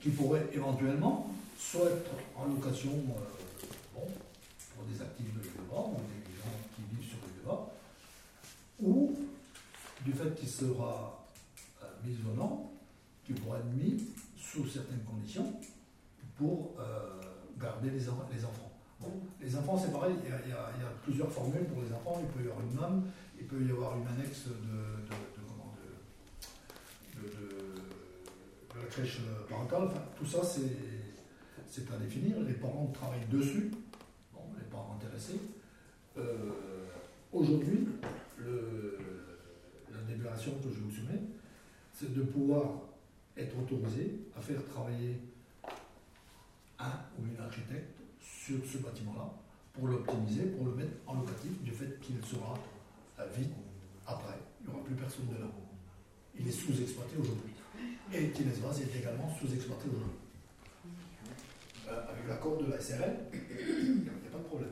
qui 0.00 0.08
pourrait 0.08 0.46
éventuellement 0.54 1.34
soit 1.58 1.90
être 1.90 2.12
en 2.34 2.46
location 2.46 2.92
euh, 2.92 3.66
bon, 3.94 4.06
pour 4.74 4.84
des 4.86 5.02
actifs 5.02 5.34
de 5.34 5.40
l'UEVA 5.40 5.78
ou 5.78 6.00
des 6.24 6.36
gens 6.38 6.56
qui 6.74 6.96
vivent 6.96 7.08
sur 7.10 7.18
l'UEVA, 7.26 7.72
ou 8.80 9.18
du 10.02 10.12
fait 10.12 10.34
qu'il 10.34 10.48
sera 10.48 11.26
euh, 11.82 11.86
mis 12.06 12.16
au 12.26 12.34
nom, 12.34 12.70
qui 13.26 13.34
pourra 13.34 13.58
être 13.58 13.74
mis 13.76 14.02
sous 14.38 14.66
certaines 14.66 15.04
conditions 15.04 15.52
pour 16.38 16.76
garder 17.60 17.90
les, 17.90 17.98
les 17.98 18.44
enfants. 18.44 18.72
Bon, 19.00 19.12
les 19.40 19.54
enfants, 19.56 19.78
c'est 19.78 19.92
pareil, 19.92 20.14
il 20.24 20.30
y, 20.30 20.52
a, 20.52 20.72
plusieurs 21.02 21.30
formules 21.30 21.64
pour 21.64 21.82
les 21.82 21.92
enfants. 21.92 22.20
Il 22.22 22.28
peut 22.28 22.48
y 22.48 22.50
avoir 22.50 22.64
une 22.64 22.74
MAM, 22.74 23.04
il 23.38 23.46
peut 23.46 23.62
y 23.62 23.70
avoir 23.70 23.98
une 23.98 24.06
annexe 24.06 24.46
de, 24.46 25.06
la 28.78 28.86
crèche 28.88 29.20
parentale. 29.48 29.84
Enfin, 29.84 30.02
tout 30.18 30.26
ça, 30.26 30.38
c'est 30.42 31.92
à 31.92 31.96
définir. 31.98 32.40
Les 32.40 32.54
parents 32.54 32.90
travaillent 32.92 33.26
dessus, 33.30 33.70
bon, 34.32 34.40
les 34.56 34.64
parents 34.64 34.98
intéressés. 34.98 35.40
Euh, 36.16 36.52
Aujourd'hui, 37.32 37.86
la 39.92 40.00
délibération 40.08 40.52
que 40.62 40.70
je 40.72 40.80
vous 40.80 40.90
soumets, 40.90 41.20
c'est 41.92 42.14
de 42.14 42.22
pouvoir 42.22 42.80
être 43.36 43.58
autorisé 43.58 44.20
à 44.34 44.40
faire 44.40 44.64
travailler 44.64 45.18
un 46.78 47.00
ou 47.18 47.26
une 47.26 47.40
architecte 47.42 48.00
sur 48.20 48.58
ce 48.64 48.78
bâtiment-là 48.78 49.32
pour 49.72 49.88
l'optimiser, 49.88 50.46
pour 50.46 50.66
le 50.66 50.74
mettre 50.74 50.92
en 51.06 51.14
locatif 51.14 51.62
du 51.62 51.70
fait 51.70 52.00
qu'il 52.00 52.16
sera 52.24 52.54
euh, 53.18 53.26
vide 53.36 53.52
après. 54.06 54.38
Il 54.60 54.68
n'y 54.68 54.74
aura 54.74 54.84
plus 54.84 54.94
personne 54.94 55.26
dedans. 55.26 55.52
Il 56.38 56.48
est 56.48 56.52
sous-exploité 56.52 57.16
aujourd'hui. 57.18 57.52
Et 58.12 58.30
Tinesvaz 58.30 58.80
est 58.80 58.98
également 58.98 59.28
sous-exploité 59.38 59.88
aujourd'hui. 59.88 60.18
Euh, 61.88 62.10
avec 62.10 62.28
l'accord 62.28 62.58
de 62.58 62.70
la 62.70 62.80
SRL, 62.80 63.16
il 63.32 64.02
n'y 64.02 64.08
a 64.08 64.32
pas 64.32 64.38
de 64.38 64.44
problème. 64.44 64.70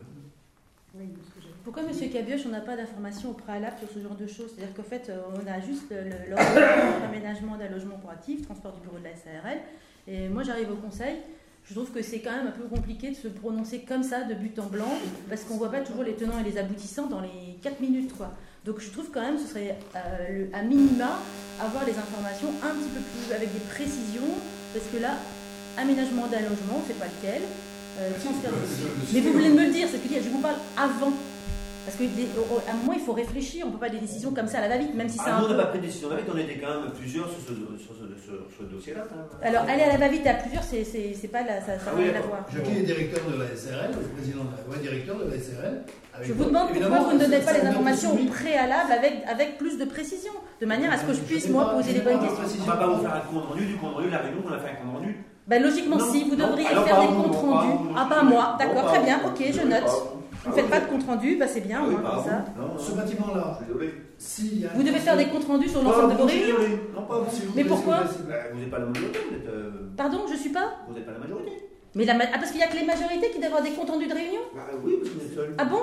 Pourquoi, 1.64 1.83
Monsieur 1.83 2.09
Cabioche, 2.09 2.43
on 2.47 2.51
n'a 2.51 2.61
pas 2.61 2.77
d'informations 2.77 3.31
au 3.31 3.35
préalable 3.35 3.77
sur 3.79 3.88
ce 3.90 3.99
genre 3.99 4.14
de 4.14 4.27
choses? 4.29 4.53
C'est-à-dire 4.55 4.77
qu'en 4.77 4.85
fait, 4.85 5.09
euh, 5.09 5.23
on 5.35 5.47
a 5.47 5.61
juste 5.61 5.93
l'ordre 6.29 7.01
d'aménagement 7.01 7.57
d'un 7.57 7.69
logement 7.69 7.99
pour 7.99 8.11
actifs, 8.11 8.43
transport 8.43 8.73
du 8.73 8.81
bureau 8.81 8.99
de 8.99 9.05
la 9.05 9.17
SARL. 9.17 9.59
Et 10.07 10.29
moi, 10.29 10.45
j'arrive 10.45 10.71
au 10.71 10.77
conseil. 10.77 11.17
Je 11.68 11.74
trouve 11.74 11.90
que 11.90 12.03
c'est 12.03 12.18
quand 12.18 12.33
même 12.33 12.46
un 12.48 12.50
peu 12.50 12.64
compliqué 12.64 13.11
de 13.11 13.14
se 13.14 13.29
prononcer 13.29 13.81
comme 13.88 14.03
ça, 14.03 14.22
de 14.24 14.35
but 14.35 14.59
en 14.59 14.66
blanc, 14.66 14.92
parce 15.31 15.42
qu'on 15.44 15.57
voit 15.57 15.70
pas 15.70 15.81
toujours 15.81 16.03
les 16.03 16.12
tenants 16.14 16.38
et 16.38 16.48
les 16.48 16.59
aboutissants 16.59 17.07
dans 17.07 17.20
les 17.20 17.57
4 17.62 17.81
minutes. 17.81 18.14
Quoi. 18.16 18.33
Donc 18.66 18.81
je 18.81 18.90
trouve 18.90 19.11
quand 19.11 19.22
même 19.22 19.38
ce 19.38 19.46
serait 19.48 19.77
euh, 19.96 19.98
le- 20.31 20.48
à 20.55 20.62
minima 20.62 21.18
avoir 21.61 21.85
les 21.87 21.92
informations 21.96 22.48
un 22.62 22.74
petit 22.74 22.90
peu 22.90 23.00
plus 23.00 23.35
avec 23.35 23.50
des 23.53 23.61
précisions, 23.70 24.29
parce 24.74 24.85
que 24.92 24.98
là, 25.00 25.14
aménagement 25.79 26.27
d'un 26.27 26.40
logement, 26.40 26.83
c'est 26.87 26.98
pas 26.98 27.07
lequel. 27.07 27.42
Euh, 28.00 28.11
transfert 28.22 28.50
de- 28.50 28.57
Mais 29.14 29.20
vous 29.20 29.33
voulez 29.33 29.48
me 29.50 29.64
le 29.66 29.72
dire, 29.72 29.88
ce 29.88 29.96
que 29.96 30.14
je 30.22 30.29
vous 30.29 30.40
parle 30.40 30.57
avant. 30.77 31.12
Parce 31.85 31.99
qu'à 31.99 32.05
un 32.73 32.77
moment, 32.81 32.92
il 32.94 33.01
faut 33.01 33.12
réfléchir, 33.12 33.64
on 33.66 33.68
ne 33.68 33.73
peut 33.75 33.79
pas 33.81 33.90
des 33.90 33.99
décisions 33.99 34.33
comme 34.33 34.47
ça 34.49 34.59
à 34.59 34.61
la 34.62 34.68
va-vite, 34.68 34.94
même 34.94 35.09
si 35.09 35.18
c'est 35.18 35.25
Ah, 35.29 35.37
un 35.37 35.40
nous, 35.40 35.44
on 35.44 35.49
peu- 35.49 35.55
n'a 35.57 35.62
pas 35.64 35.68
pris 35.68 35.81
de 35.81 35.85
décision 35.87 36.09
là-vite, 36.09 36.27
on 36.33 36.38
était 36.38 36.57
quand 36.57 36.81
même 36.81 36.90
plusieurs 36.99 37.29
sur 37.29 37.40
ce, 37.44 37.53
sur 37.77 37.92
ce, 37.92 38.05
sur 38.25 38.35
ce 38.59 38.62
dossier-là. 38.64 39.03
Alors, 39.42 39.62
aller 39.68 39.83
à 39.83 39.88
la 39.92 39.99
va-vite 39.99 40.27
à 40.27 40.35
plusieurs, 40.35 40.62
c'est 40.64 40.83
c'est- 40.85 41.12
c'est 41.20 41.29
pas 41.29 41.42
la, 41.42 41.61
ça, 41.61 41.77
ça 41.77 41.88
Ah 41.88 41.90
n'a 41.92 41.97
oui, 41.97 42.03
rien 42.05 42.11
à 42.11 42.14
d'accord. 42.14 42.29
voir. 42.31 42.47
Jackie 42.55 42.79
est 42.79 42.83
directeur 42.88 43.20
de 43.29 43.37
la 43.37 43.49
SRL, 43.53 43.90
le 44.01 44.09
président, 44.16 44.44
ouais, 44.70 44.79
directeur 44.81 45.16
de 45.18 45.25
la 45.31 45.37
SRL. 45.37 45.75
avec 46.14 46.27
Je 46.29 46.33
vous 46.33 46.44
demande 46.44 46.68
pourquoi 46.73 46.99
vous 47.01 47.12
ne 47.12 47.18
donnez 47.18 47.40
ça- 47.40 47.44
pas 47.44 47.53
ça 47.53 47.59
les 47.59 47.64
nous 47.64 47.70
informations 47.70 48.16
préalables 48.33 48.92
avec, 48.92 49.14
avec 49.29 49.59
plus 49.59 49.77
de 49.77 49.85
précision, 49.85 50.33
de 50.61 50.66
manière 50.66 50.90
à 50.92 50.97
ce 50.97 51.05
que 51.05 51.12
je 51.12 51.20
puisse, 51.20 51.49
moi, 51.51 51.66
pas- 51.66 51.75
poser 51.77 51.90
je 51.90 51.97
les 51.99 52.01
bonnes 52.01 52.16
la 52.23 52.29
questions. 52.29 52.62
On 52.64 52.70
va 52.70 52.77
pas 52.77 52.87
vous 52.87 53.03
faire 53.03 53.14
un 53.14 53.20
compte 53.29 53.44
rendu 53.44 53.66
du 53.66 53.77
compte 53.77 53.92
rendu 53.94 54.07
de 54.07 54.12
la 54.12 54.18
réunion, 54.25 54.40
on 54.49 54.53
a 54.53 54.59
fait 54.59 54.70
un 54.70 54.77
compte 54.81 54.94
rendu. 54.94 55.16
Ben, 55.47 55.62
logiquement, 55.62 55.97
Non, 55.99 56.11
si, 56.11 56.25
vous 56.25 56.37
devriez 56.37 56.66
faire 56.68 57.01
des 57.03 57.07
comptes 57.09 57.37
rendus. 57.37 57.92
Ah, 57.94 58.07
pas 58.09 58.23
moi, 58.23 58.57
d'accord, 58.59 58.87
très 58.90 59.03
bien, 59.05 59.20
ok, 59.27 59.42
je 59.53 59.61
note. 59.68 60.13
Vous. 60.45 60.51
Ah 60.51 60.61
faites 60.61 60.71
pas 60.71 60.81
de 60.81 60.87
compte 60.87 61.05
rendu, 61.05 61.37
bah 61.37 61.47
c'est 61.49 61.61
bien, 61.61 61.81
Ah 61.83 61.87
oui, 61.89 61.95
moi, 61.95 62.03
pas 62.03 62.11
comme 62.11 62.23
vous. 62.25 62.79
ça. 62.79 62.85
Ce 62.91 62.93
bâtiment-là, 62.93 63.59
Je 63.61 63.65
suis 63.65 63.73
désolé. 63.73 63.95
s'il 64.19 64.61
y 64.61 64.67
a 64.67 64.71
un 64.71 64.75
Vous 64.75 64.83
devez 64.83 64.99
faire 64.99 65.17
des 65.17 65.27
comptes 65.27 65.45
rendus 65.47 65.69
sur 65.69 65.83
l'ensemble 65.83 66.13
de 66.13 66.19
vos 66.19 66.27
réunions. 66.27 66.55
Non, 66.95 67.03
pas 67.03 67.19
vous. 67.19 67.31
Si 67.35 67.47
vous 67.47 67.53
Mais 67.57 67.65
pourquoi 67.65 67.99
vous 68.05 68.59
n'êtes 68.61 68.71
pas 68.71 68.79
la 68.79 68.87
majorité, 68.87 69.19
vous 69.31 69.37
êtes, 69.37 69.49
euh, 69.49 69.71
Pardon, 69.97 70.19
je 70.31 70.37
suis 70.37 70.51
pas 70.51 70.75
vous 70.89 70.95
n'êtes 70.95 71.07
pas 71.07 71.13
la 71.13 71.19
majorité. 71.19 71.51
Mais 71.97 72.05
la 72.05 72.15
ma- 72.15 72.25
ah, 72.33 72.39
parce 72.39 72.51
qu'il 72.51 72.59
y 72.59 72.65
a 72.65 72.67
que 72.67 72.77
les 72.77 72.85
majorités 72.85 73.31
qui 73.31 73.39
doivent 73.39 73.53
avoir 73.53 73.63
des 73.63 73.71
comptes 73.71 73.89
rendus 73.89 74.09
de 74.09 74.15
réunion 74.15 74.40
Bah 74.53 74.63
oui, 74.85 74.95
parce 75.01 75.11
que 75.11 75.19
vous 75.19 75.25
êtes 75.27 75.35
seul. 75.35 75.55
Ah 75.59 75.65
bon. 75.65 75.79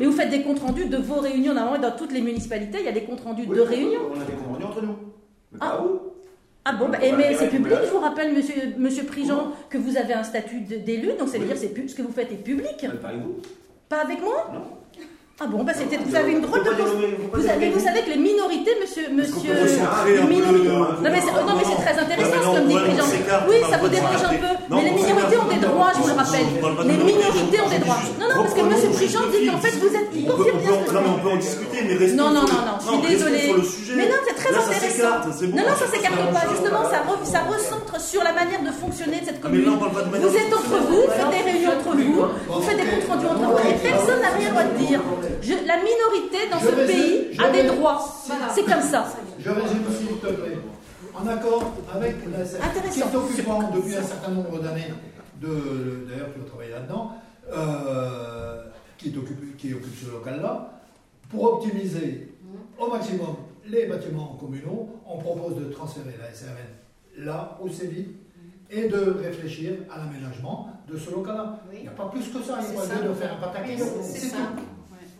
Mais 0.00 0.06
vous 0.06 0.12
faites 0.12 0.30
des 0.30 0.42
comptes 0.42 0.58
rendus 0.58 0.86
de 0.86 0.96
vos 0.96 1.20
réunions, 1.20 1.54
normalement, 1.54 1.78
dans 1.88 1.96
toutes 1.96 2.12
les 2.12 2.20
municipalités, 2.20 2.78
il 2.80 2.86
y 2.86 2.88
a 2.88 2.92
des 2.92 3.04
comptes 3.04 3.20
rendus 3.20 3.44
Oui, 3.48 3.56
de 3.56 3.60
réunions. 3.62 4.00
On 4.12 4.20
a 4.20 4.24
des 4.24 4.32
comptes 4.32 4.48
rendus 4.52 4.64
entre 4.64 4.82
nous. 4.82 4.96
Mais 5.52 5.58
Ah. 5.60 5.70
pas 5.70 5.82
vous. 5.82 6.00
Ah 6.64 6.72
bon, 6.74 6.88
bah, 6.90 6.98
mais 7.00 7.34
c'est 7.34 7.48
public, 7.48 7.72
je 7.84 7.90
vous 7.90 8.00
rappelle, 8.00 8.34
monsieur, 8.34 8.54
monsieur 8.76 9.04
Prigent, 9.04 9.52
que 9.70 9.78
vous 9.78 9.96
avez 9.96 10.12
un 10.12 10.22
statut 10.22 10.60
d'élu, 10.60 11.08
donc 11.18 11.28
ça 11.28 11.38
veut 11.38 11.46
Oui. 11.46 11.54
dire 11.54 11.74
que 11.74 11.88
ce 11.88 11.94
que 11.94 12.02
vous 12.02 12.12
faites 12.12 12.30
est 12.32 12.36
public. 12.44 12.76
Mais 12.82 12.88
pas 12.98 13.08
avec 13.08 13.20
vous. 13.22 13.36
Pas 13.88 14.00
avec 14.02 14.20
moi? 14.20 14.50
Non. 14.52 14.62
Ah 15.42 15.46
bon, 15.48 15.64
bah 15.64 15.72
c'était, 15.74 15.96
vous 15.96 16.14
avez 16.14 16.32
une 16.32 16.42
drôle 16.42 16.60
de 16.62 16.68
Vous 16.68 17.40
savez, 17.40 17.64
dénommer. 17.64 17.70
vous 17.72 17.80
savez 17.80 18.00
que 18.04 18.10
les 18.12 18.18
minorités, 18.20 18.76
monsieur, 18.76 19.08
monsieur, 19.08 19.56
les 19.56 20.20
minorités. 20.28 20.68
le- 20.68 21.00
Non 21.00 21.08
mais, 21.08 21.22
c'est, 21.24 21.32
non, 21.32 21.54
mais 21.56 21.64
c'est 21.64 21.80
très 21.80 21.96
intéressant 21.96 22.36
ce 22.44 22.60
que 22.60 22.64
me 22.64 22.68
dit 22.68 22.76
Oui, 23.48 23.56
ça 23.70 23.76
vous 23.80 23.88
dérange 23.88 24.20
un 24.20 24.36
peu. 24.36 24.52
Mais 24.68 24.84
les 24.84 24.90
minorités 24.92 25.38
ont 25.40 25.48
des 25.48 25.62
droits, 25.64 25.92
je 25.96 26.00
vous 26.04 26.08
le 26.12 26.18
rappelle. 26.20 26.44
Les 26.44 26.92
minorité, 26.92 27.16
minorités 27.16 27.56
ont 27.56 27.64
on 27.64 27.70
des 27.72 27.78
droits. 27.80 28.02
Non, 28.20 28.26
non, 28.28 28.36
parce 28.44 28.52
que 28.52 28.60
monsieur 28.68 28.90
Préjean 28.92 29.24
dit 29.32 29.46
qu'en 29.48 29.60
fait 29.64 29.74
vous 29.80 29.92
êtes, 29.96 30.10
Non, 30.12 30.36
je 30.36 30.92
mais 30.92 31.08
on 31.08 31.18
peut 31.24 31.32
en 31.32 31.36
discuter, 31.40 31.78
mais 31.88 31.94
restons 31.96 32.16
Non, 32.20 32.28
non, 32.36 32.44
non, 32.44 32.60
non, 32.68 32.76
je 32.76 32.84
suis 32.84 33.00
désolée. 33.08 33.48
Mais 33.96 34.06
non, 34.12 34.18
c'est 34.28 34.36
très 34.36 34.52
intéressant. 34.52 35.24
non, 35.40 35.56
non, 35.56 35.72
on 35.72 35.78
ça 35.80 35.86
s'écarte 35.88 36.20
pas. 36.36 36.44
Justement, 36.52 36.84
ça, 36.84 37.00
re- 37.08 37.24
ça 37.24 37.40
recentre 37.48 37.96
sur 37.96 38.20
la 38.22 38.32
manière 38.36 38.60
de 38.60 38.72
fonctionner 38.76 39.24
de 39.24 39.26
cette 39.32 39.40
Ah, 39.40 39.48
commune. 39.48 39.64
Vous 39.64 40.36
êtes 40.36 40.52
entre 40.52 40.68
fonctionner. 40.68 40.84
vous, 40.84 41.02
faites 41.08 41.32
des 41.32 41.42
réunions 41.48 41.72
entre 41.80 41.96
vous, 41.96 42.28
vous 42.52 42.60
faites 42.60 42.76
des 42.76 42.88
comptes 42.92 43.08
rendus 43.08 43.24
entre 43.32 43.40
vous, 43.56 43.68
et 43.72 43.74
personne 43.80 44.20
n'a 44.20 44.36
rien 44.36 44.52
à 44.52 44.64
dire. 44.76 45.00
Je- 45.42 45.66
la 45.66 45.76
minorité 45.78 46.48
dans 46.50 46.58
Je 46.58 46.66
ce 46.66 46.74
résume- 46.74 46.86
pays 46.86 47.38
a 47.40 47.50
des 47.50 47.64
droits. 47.64 48.04
C'est 48.54 48.64
comme 48.64 48.82
ça. 48.82 49.06
Je 49.38 49.50
résume 49.50 49.84
s'il 49.96 50.16
te 50.18 50.26
plaît. 50.26 50.58
En 51.14 51.26
accord 51.26 51.72
avec 51.92 52.16
la 52.30 52.44
qui 52.90 53.00
est 53.00 53.14
occupant 53.16 53.70
depuis 53.74 53.96
un 53.96 54.02
certain 54.02 54.30
nombre 54.30 54.58
d'années, 54.60 54.92
d'ailleurs 55.40 56.28
tu 56.34 56.40
as 56.40 56.44
travaillé 56.48 56.70
là-dedans, 56.70 57.12
euh, 57.52 58.64
qui, 58.96 59.08
est 59.08 59.16
occupé, 59.18 59.46
qui 59.58 59.74
occupe 59.74 59.94
ce 60.06 60.10
local-là, 60.10 60.80
pour 61.30 61.54
optimiser 61.54 62.28
au 62.78 62.88
maximum 62.88 63.36
les 63.66 63.86
bâtiments 63.86 64.36
communaux, 64.40 64.88
on 65.06 65.18
propose 65.18 65.56
de 65.56 65.64
transférer 65.72 66.16
la 66.20 66.32
SRN 66.34 67.24
là 67.26 67.58
où 67.62 67.68
c'est 67.68 67.86
vide 67.86 68.08
et 68.70 68.88
de 68.88 69.16
réfléchir 69.22 69.72
à 69.92 69.98
l'aménagement 69.98 70.70
de 70.90 70.96
ce 70.96 71.10
local-là. 71.10 71.58
Il 71.72 71.82
n'y 71.82 71.88
a 71.88 71.92
pas 71.92 72.06
plus 72.06 72.22
que 72.28 72.42
ça, 72.42 72.58
il 72.62 72.74
n'y 72.74 72.80
a 72.80 72.86
pas 72.86 72.94
lieu 73.02 73.08
de 73.08 73.14
faire 73.14 73.34
un 73.34 73.40
pataquès. 73.46 73.78
C'est 74.02 74.18
C'est 74.20 74.36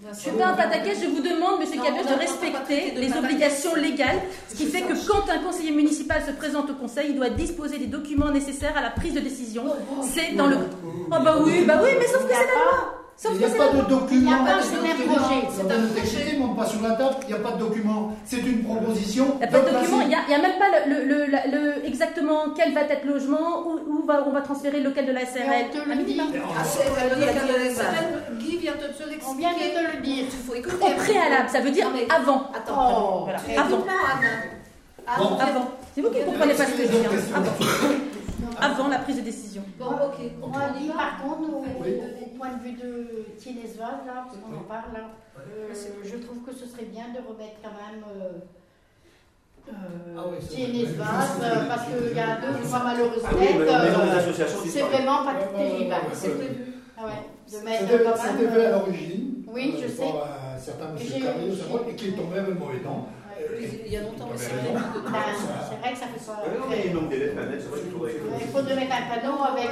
Je 0.09 0.19
suis 0.19 0.31
pas 0.31 0.47
un 0.49 0.55
pataquès, 0.55 0.99
je 1.03 1.07
vous 1.09 1.21
demande, 1.21 1.61
monsieur 1.61 1.81
Cabioche, 1.81 2.07
de 2.07 2.19
respecter 2.19 2.93
les 2.97 3.13
obligations 3.13 3.75
légales, 3.75 4.21
ce 4.49 4.57
qui 4.57 4.67
fait 4.67 4.83
que 4.83 4.95
quand 5.07 5.29
un 5.31 5.39
conseiller 5.39 5.73
municipal 5.73 6.23
se 6.27 6.33
présente 6.33 6.71
au 6.71 6.75
conseil, 6.75 7.11
il 7.11 7.17
doit 7.17 7.29
disposer 7.29 7.79
des 7.79 7.87
documents 7.87 8.31
nécessaires 8.31 8.77
à 8.77 8.81
la 8.81 8.91
prise 8.91 9.15
de 9.15 9.21
décision. 9.21 9.65
C'est 10.03 10.35
dans 10.37 10.47
le. 10.47 10.57
Oh 10.85 11.17
bah 11.23 11.37
oui, 11.45 11.65
bah 11.67 11.81
oui, 11.83 11.91
mais 11.99 12.07
sauf 12.07 12.23
que 12.27 12.33
c'est 12.33 12.47
la 12.47 12.53
loi. 12.55 12.95
Sauf 13.23 13.33
Il 13.35 13.39
que 13.41 13.45
n'y 13.45 13.45
a 13.45 13.51
c'est 13.51 13.59
pas 13.59 13.69
de 13.69 13.83
document. 13.83 14.09
Il 14.11 14.21
n'y 14.25 14.33
a 14.33 14.37
pas 14.39 14.57
de 14.57 14.63
C'est 14.63 15.05
projet, 15.05 15.41
c'est 15.53 15.61
un 15.61 15.87
projet. 15.93 16.37
monte 16.39 16.57
pas 16.57 16.65
sur 16.65 16.81
la 16.81 16.93
table, 16.93 17.17
il 17.21 17.27
n'y 17.29 17.35
a 17.35 17.37
pas 17.45 17.51
de 17.51 17.59
document. 17.59 18.17
C'est 18.25 18.39
une 18.39 18.65
proposition. 18.65 19.27
Il 19.35 19.39
n'y 19.41 19.45
a 19.45 19.49
pas 19.49 19.61
de 19.61 19.71
document, 19.77 20.01
il 20.01 20.09
n'y 20.09 20.15
a, 20.15 20.21
a 20.21 20.41
même 20.41 20.59
pas 20.59 20.71
le, 20.89 20.95
le- 20.95 21.05
le- 21.05 21.27
la- 21.27 21.47
le- 21.49 21.85
exactement 21.87 22.45
quel 22.57 22.73
va 22.73 22.81
être 22.81 23.05
le 23.05 23.13
logement, 23.13 23.61
où, 23.67 23.73
où 23.93 24.07
va, 24.07 24.25
on 24.27 24.31
va 24.33 24.41
transférer 24.41 24.79
le 24.81 24.89
local 24.89 25.05
de 25.05 25.13
la 25.13 25.27
SRL. 25.27 25.67
On 25.69 25.79
te 25.85 25.89
le 25.99 26.03
dit. 26.05 26.19
Ah, 26.19 26.65
c'est 26.65 26.85
le 26.89 27.21
local 27.21 27.35
de 27.47 27.53
la 27.53 27.71
SRL. 27.75 28.39
Guy 28.39 28.57
vient 28.57 28.73
de 28.73 28.79
te 28.97 29.03
l'expliquer. 29.11 29.27
On 29.29 29.35
vient 29.35 29.53
de 29.53 29.59
te 29.91 29.97
le 29.97 30.03
dire. 30.03 30.25
Il 30.25 30.39
faut 30.39 30.55
écouter. 30.55 30.77
Au 30.83 30.97
préalable, 30.97 31.49
ça 31.51 31.61
veut 31.61 31.71
dire 31.73 31.89
avant. 32.09 32.45
Attends. 32.57 33.27
Tu 33.47 33.59
avant. 33.61 33.85
Avant. 35.07 35.69
C'est 35.95 36.01
vous 36.01 36.09
qui 36.11 36.21
ne 36.21 36.25
comprenez 36.25 36.55
pas 36.55 36.65
ce 36.65 36.73
que 36.73 36.83
je 36.85 36.89
dis. 36.89 36.97
hein. 37.35 37.43
Avant. 38.63 38.89
La 38.89 38.99
prise 39.01 39.17
de 39.17 39.23
décision. 39.23 39.63
Bon, 39.79 39.87
ok. 39.87 40.19
Moi, 40.41 40.61
lui, 40.79 40.89
par 40.89 41.21
contre, 41.23 41.51
au 41.53 41.63
point 42.41 42.57
de 42.57 42.63
vue 42.65 42.73
de 42.73 43.27
Tienesval, 43.39 44.01
là, 44.07 44.25
parce 44.25 44.39
qu'on 44.41 44.57
en 44.57 44.63
parle, 44.65 44.93
là, 44.95 45.11
euh, 45.39 45.69
je 46.03 46.17
trouve 46.17 46.41
que 46.43 46.53
ce 46.55 46.65
serait 46.67 46.87
bien 46.87 47.09
de 47.13 47.19
remettre 47.21 47.61
quand 47.63 47.77
même 47.77 48.01
euh, 48.09 48.41
euh, 49.69 50.17
Ah 50.17 50.25
oui, 50.31 50.39
euh, 50.41 51.67
parce 51.69 51.85
qu'il 51.85 52.17
y 52.17 52.21
a 52.21 52.41
deux 52.41 52.55
ou 52.59 52.67
trois 52.67 52.83
malheureuses 52.85 53.23
Ah 53.27 53.31
oui, 53.39 53.47
têtes, 53.47 53.61
euh, 53.61 54.33
c'est 54.67 54.81
vraiment 54.81 55.25
pas 55.25 55.35
terrible. 55.35 55.95
Ah 56.97 57.07
ouais, 57.07 57.13
de 57.51 57.65
mettre 57.65 57.81
C'était 57.91 58.05
quand 58.05 58.17
c'était 58.17 58.45
même. 58.45 58.53
fait 58.53 58.67
à 58.67 58.71
l'origine. 58.73 59.27
Oui, 59.53 59.75
je 59.83 59.89
sais. 59.89 60.03
Par 60.03 60.29
un 60.55 60.59
certain 60.59 60.87
J'ai- 60.97 61.05
monsieur 61.21 61.65
pas, 61.67 61.91
et 61.91 61.95
qui 61.95 62.09
est 62.09 62.13
tombé 62.13 62.37
le 62.47 62.55
mauvais 62.55 62.79
temps. 62.81 63.09
Il 63.87 63.93
y 63.93 63.97
a 63.97 64.03
longtemps, 64.03 64.29
c'est 64.37 64.49
vrai. 64.49 64.61
raison. 64.61 64.79
ben, 65.11 65.19
c'est 65.69 65.81
vrai 65.81 65.93
que 65.93 65.99
ça 65.99 66.07
fait 66.07 66.27
pas. 66.27 66.43
Ouais, 66.47 66.59
non, 66.59 66.65
mais 66.69 66.83
il 66.87 66.95
manque 66.95 67.09
des 67.09 67.19
lettres, 67.19 67.35
Il 68.41 68.47
faudrait 68.47 68.77
mettre 68.77 68.95
un 68.95 69.15
panneau 69.15 69.43
avec. 69.43 69.69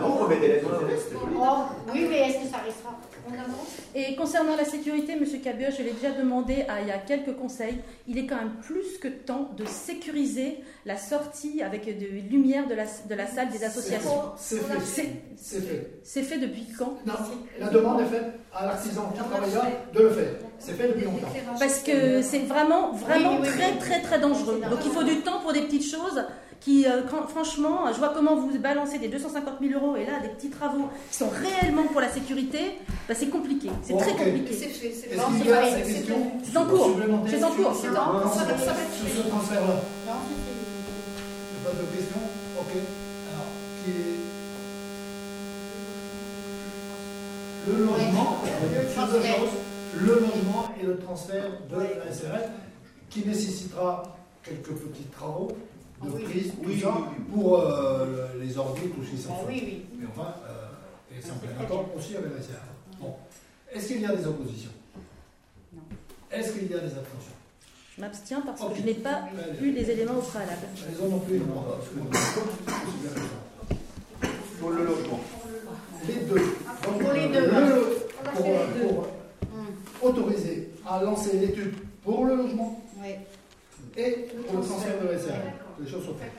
Non, 0.00 0.06
on 0.06 0.24
remet 0.24 0.40
des 0.40 0.48
lettres, 0.48 0.66
oh, 0.70 1.90
oui, 1.92 2.06
mais 2.10 2.28
est-ce 2.28 2.44
que 2.44 2.50
ça 2.50 2.58
restera 2.64 2.98
On 3.28 3.32
avance? 3.32 3.76
Et 3.94 4.14
concernant 4.16 4.56
la 4.56 4.64
sécurité, 4.64 5.16
Monsieur 5.16 5.38
Cabioche, 5.38 5.74
je 5.78 5.82
l'ai 5.82 5.92
déjà 5.92 6.12
demandé 6.12 6.64
à, 6.68 6.80
il 6.80 6.88
y 6.88 6.90
a 6.90 6.98
quelques 6.98 7.36
conseils. 7.36 7.78
Il 8.06 8.18
est 8.18 8.26
quand 8.26 8.36
même 8.36 8.54
plus 8.62 8.98
que 8.98 9.08
temps 9.08 9.50
de 9.56 9.64
sécuriser 9.64 10.58
la 10.86 10.96
sortie 10.96 11.62
avec 11.62 11.84
des 11.84 12.06
lumières 12.30 12.66
de 12.66 12.74
la, 12.74 12.84
de 12.84 13.14
la 13.14 13.26
salle 13.26 13.50
des 13.50 13.64
associations. 13.64 14.32
C'est 14.36 14.58
fait. 14.58 15.10
C'est 15.36 15.60
fait. 15.60 15.90
C'est 16.02 16.22
fait 16.22 16.38
depuis 16.38 16.66
quand? 16.78 16.98
Non, 17.06 17.14
la 17.58 17.68
demande 17.68 18.00
est 18.00 18.06
faite 18.06 18.32
à 18.52 18.66
l'artisan 18.66 19.12
qui 19.14 19.18
travaille 19.18 19.52
là 19.52 19.62
de 19.92 20.00
le 20.00 20.10
faire. 20.10 20.32
C'est 20.60 20.72
fait 20.74 20.88
depuis 20.88 21.04
longtemps. 21.06 21.26
Parce 21.58 21.78
que 21.80 22.20
c'est 22.22 22.40
vraiment, 22.40 22.92
vraiment 22.92 23.32
Oui, 23.32 23.38
oui, 23.42 23.48
très, 23.48 23.72
oui. 23.72 23.78
très, 23.80 24.00
très 24.02 24.18
dangereux. 24.20 24.60
Donc 24.70 24.78
il 24.84 24.90
faut 24.90 25.02
du 25.02 25.20
temps 25.22 25.40
pour 25.40 25.52
des 25.54 25.62
petites 25.62 25.90
choses 25.90 26.22
qui, 26.60 26.84
euh, 26.86 27.00
quand- 27.10 27.26
franchement, 27.26 27.86
je 27.90 27.96
vois 27.98 28.10
comment 28.14 28.36
vous 28.36 28.50
balancez 28.58 28.98
des 28.98 29.08
250 29.08 29.54
000 29.62 29.72
euros 29.82 29.96
et 29.96 30.04
là, 30.04 30.20
des 30.20 30.28
petits 30.28 30.50
travaux 30.50 30.90
qui 31.10 31.16
sont 31.16 31.30
réellement 31.30 31.84
pour 31.84 32.02
la 32.02 32.10
sécurité, 32.10 32.76
bah, 33.08 33.14
c'est 33.16 33.28
compliqué. 33.30 33.70
C'est 33.82 33.94
Bon, 33.94 33.98
très 34.00 34.10
ok. 34.12 34.20
Et 34.20 34.24
compliqué. 34.32 34.52
c'est 34.52 34.66
fait, 34.68 34.92
c'est 34.92 35.16
Non, 35.16 35.24
qu'il 35.32 35.38
c'est 35.44 35.48
y 35.48 35.52
a 35.52 35.56
pas- 35.56 35.70
des 35.70 35.84
c'est 35.84 36.04
C'est 36.04 36.56
en 36.58 36.64
cours. 36.66 36.90
C'est 37.26 37.42
en 37.42 37.50
cours. 37.50 37.74
sur- 37.74 37.80
ce 37.80 37.86
transfert-là 37.86 38.12
c'est 38.36 38.44
Pas 41.64 41.70
de 41.70 41.84
questions 41.96 42.20
Ok. 42.60 42.72
Alors, 42.72 43.50
qui 43.84 43.90
est. 43.90 44.20
Le 47.68 47.72
logement, 47.84 48.38
deux 48.44 48.94
transfert. 48.94 49.36
choses. 49.36 49.48
Le 49.98 50.06
logement 50.06 50.68
et 50.80 50.86
le 50.86 50.98
transfert 50.98 51.44
de 51.70 51.76
la 51.76 52.12
SRL, 52.12 52.48
qui 53.08 53.26
nécessitera 53.26 54.16
quelques 54.42 54.72
petits 54.72 55.04
travaux 55.04 55.48
de 56.02 56.08
Ah 56.08 56.12
oui. 56.16 56.22
prise, 56.24 56.52
tout 56.52 56.56
Oui, 56.68 56.80
ça, 56.80 56.94
oui, 56.96 57.02
oui. 57.18 57.24
pour 57.34 57.58
euh, 57.60 58.26
les 58.40 58.56
s'en 59.18 59.34
Ah 59.34 59.46
fait. 59.46 59.52
oui, 59.52 59.62
oui. 59.66 59.86
Mais 59.98 60.06
enfin, 60.14 60.34
euh, 60.48 61.16
et 61.16 61.20
c'est 61.20 61.30
en 61.32 61.36
plein 61.36 61.50
accord 61.60 61.86
aussi 61.96 62.16
avec 62.16 62.30
la 62.34 62.40
SRL. 62.42 62.56
Bon. 63.00 63.14
Est-ce 63.72 63.86
qu'il 63.88 64.00
y 64.00 64.06
a 64.06 64.14
des 64.14 64.26
oppositions? 64.26 64.70
Non. 65.74 65.82
Est-ce 66.30 66.52
qu'il 66.52 66.70
y 66.70 66.74
a 66.74 66.78
des 66.78 66.86
abstentions? 66.86 67.34
Je 67.96 68.00
m'abstiens 68.00 68.40
parce 68.46 68.60
que 68.62 68.74
je 68.78 68.82
n'ai 68.82 68.94
pas 68.94 69.20
Allez. 69.50 69.66
eu 69.66 69.72
les 69.72 69.90
éléments 69.90 70.14
au 70.18 70.22
préalable. 70.22 70.66
Les 70.88 70.96
autres 70.96 71.10
non 71.10 71.18
plus, 71.18 71.38
non, 71.40 71.64
ça. 72.14 72.40
Pour 74.60 74.70
le 74.70 74.84
logement. 74.84 75.20
Les 76.06 76.14
deux. 76.14 76.40
Pour 76.82 77.12
les 77.12 77.28
deux, 77.28 77.46
le-. 77.46 77.96
On 78.38 78.42
pour 78.86 79.06
Autoriser 80.02 80.70
à 80.88 81.02
lancer 81.02 81.36
l'étude 81.38 81.74
pour 82.02 82.24
le 82.24 82.36
logement 82.36 82.82
oui. 83.02 83.10
et 83.96 84.28
pour 84.46 84.58
le 84.60 84.64
transfert 84.64 84.94
de 85.02 85.18
SRL. 85.18 85.52
Les 85.80 85.88
choses 85.88 86.04
sont 86.06 86.14
faites. 86.14 86.32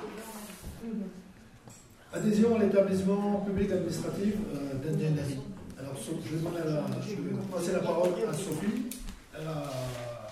Adhésion 2.14 2.56
à 2.56 2.60
l'établissement 2.60 3.42
public 3.46 3.72
administratif 3.72 4.34
euh, 4.54 4.74
d'ingénierie. 4.84 5.40
Alors, 5.80 5.94
je 5.96 6.36
vais, 6.36 6.48
à 6.60 6.66
la, 6.66 6.84
je 7.02 7.16
vais 7.16 7.36
passer 7.52 7.72
la 7.74 7.80
parole 7.80 8.10
à 8.28 8.34
Sophie. 8.34 8.90
Elle 9.38 9.48
a, 9.48 9.72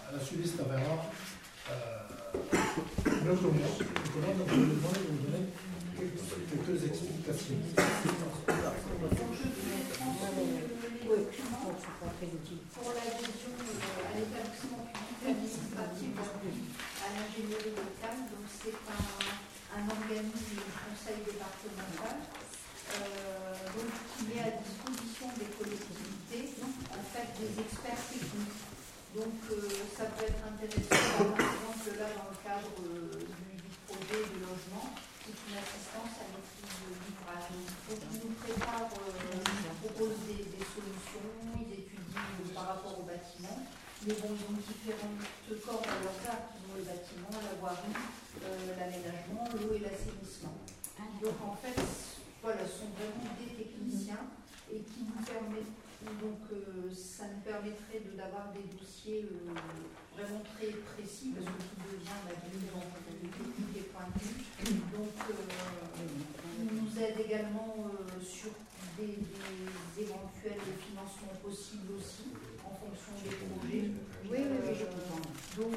elle 0.10 0.20
a 0.20 0.24
suivi 0.24 0.48
cette 0.48 0.62
affaire-là. 0.62 1.06
Euh, 1.72 2.10
notre 3.26 3.42
donc 3.44 3.54
je 4.48 4.56
vais 4.56 4.70
donner 5.32 5.46
quelques, 5.98 6.66
quelques 6.68 6.84
explications. 6.86 7.56
Pour 12.80 12.96
l'adhésion 12.96 13.52
euh, 13.60 14.08
à 14.08 14.12
l'établissement 14.16 14.88
public 14.88 15.20
administratif 15.28 16.16
à 16.16 17.08
l'ingénierie 17.12 17.76
locale. 17.76 18.24
Donc 18.32 18.48
c'est 18.48 18.80
un, 18.88 19.84
organisme 19.86 20.60
du 20.60 20.72
conseil 20.82 21.20
départemental 21.28 22.18
euh, 22.20 23.54
donc, 23.76 23.92
qui 24.10 24.20
met 24.32 24.42
à 24.44 24.52
disposition 24.60 25.28
des 25.38 25.50
collectivités 25.56 26.56
en 26.90 27.04
fait 27.12 27.28
des 27.40 27.54
experts 27.60 28.04
techniques. 28.12 28.60
Donc 29.16 29.36
euh, 29.52 29.60
ça 29.98 30.06
peut 30.16 30.26
être 30.26 30.44
intéressant, 30.46 31.36
par 31.36 31.52
exemple 31.52 31.90
là 32.00 32.08
dans 32.16 32.30
le 32.32 32.40
cadre 32.44 32.72
du, 32.80 33.60
du 33.60 33.72
projet 33.88 34.24
de 34.24 34.38
logement, 34.40 34.94
une 35.28 35.58
assistance 35.58 36.14
à 36.18 36.26
maîtrise 36.30 36.78
d'ouvrage. 37.06 37.50
Donc 37.90 38.00
ils 38.10 38.20
nous 38.26 38.36
préparent, 38.38 38.90
euh, 38.90 39.50
des 40.00 40.66
solutions, 40.66 41.30
ils 41.56 41.74
étudient 41.74 42.34
euh, 42.40 42.49
par 42.60 42.76
rapport 42.76 43.00
au 43.00 43.04
bâtiment. 43.08 43.56
Mais 44.08 44.14
bon, 44.20 44.30
ils 44.36 44.44
ont 44.52 44.60
différentes 44.60 45.24
cordes 45.64 45.88
à. 45.88 46.36
Ils 46.60 46.68
ont 46.72 46.76
le 46.76 46.84
bâtiment, 46.84 47.32
la 47.40 47.56
voirie, 47.60 47.96
euh, 48.44 48.76
l'aménagement, 48.76 49.44
l'eau 49.56 49.76
et 49.76 49.80
l'assainissement. 49.80 50.56
Donc 51.24 51.36
en 51.44 51.56
fait, 51.56 51.76
voilà, 52.44 52.64
ce 52.68 52.84
sont 52.84 52.92
vraiment 52.96 53.32
des 53.40 53.52
techniciens 53.64 54.24
et 54.72 54.80
qui 54.88 55.04
nous 55.04 55.20
permettent, 55.24 55.76
donc 56.24 56.40
euh, 56.54 56.88
ça 56.96 57.26
nous 57.28 57.42
permettrait 57.44 58.00
de- 58.08 58.16
d'avoir 58.16 58.54
des 58.56 58.64
dossiers 58.78 59.28
euh, 59.28 59.52
vraiment 60.16 60.44
très 60.56 60.72
précis 60.96 61.36
parce 61.36 61.48
que 61.52 61.60
tout 61.60 61.80
devient 61.84 62.20
évidemment 62.48 62.88
technique 63.04 63.76
et 63.76 63.86
pointu. 63.92 64.48
Donc 64.96 65.12
ils 66.60 66.72
nous 66.72 66.92
aident 67.04 67.20
également 67.26 67.76
sur 68.24 68.52
des, 68.96 69.20
des 69.20 70.04
éventuels 70.04 70.62
financements 70.88 71.36
possibles 71.44 71.92
aussi 71.98 72.32
les 73.24 73.36
projets. 73.36 73.92
Oui, 74.30 74.40
oui, 74.46 74.58
oui, 74.64 74.74
je 74.78 74.86
comprends. 74.86 75.26
Donc, 75.58 75.76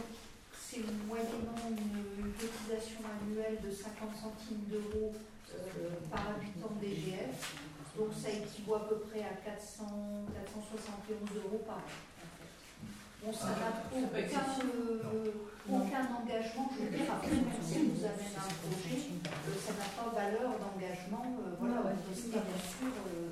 c'est 0.55 0.85
moyennant 1.07 1.63
une, 1.69 2.33
cotisation 2.33 3.01
annuelle 3.05 3.59
de 3.63 3.71
50 3.71 4.17
centimes 4.17 4.65
d'euros 4.69 5.13
euh, 5.55 5.91
par 6.11 6.35
habitant 6.35 6.73
DGF. 6.81 7.55
Donc, 7.97 8.09
ça 8.17 8.31
équivaut 8.31 8.77
à 8.77 8.89
peu 8.89 8.97
près 9.05 9.21
à 9.21 9.35
400, 9.45 10.27
471 10.33 11.45
euros 11.45 11.63
par 11.67 11.77
an. 11.77 11.93
n'a 13.23 13.33
c'est 13.33 13.55
pas 13.55 13.85
aucun, 13.95 14.47
euh, 14.65 15.31
aucun 15.71 16.05
engagement. 16.11 16.71
Je 16.75 16.85
veux 16.85 16.91
dire, 16.91 17.13
après, 17.13 17.31
même 17.31 17.63
si 17.63 17.79
vous 17.87 18.03
amène 18.03 18.35
un 18.35 18.51
projet, 18.65 18.99
euh, 19.23 19.55
ça 19.61 19.73
n'a 19.79 19.89
pas 19.95 20.11
valeur 20.11 20.59
d'engagement. 20.59 21.37
euh, 21.39 21.55
voilà, 21.61 21.83
Ouais, 21.87 21.95
restez 22.09 22.31
bien 22.31 22.59
sûr 22.59 22.91
euh, 22.91 23.29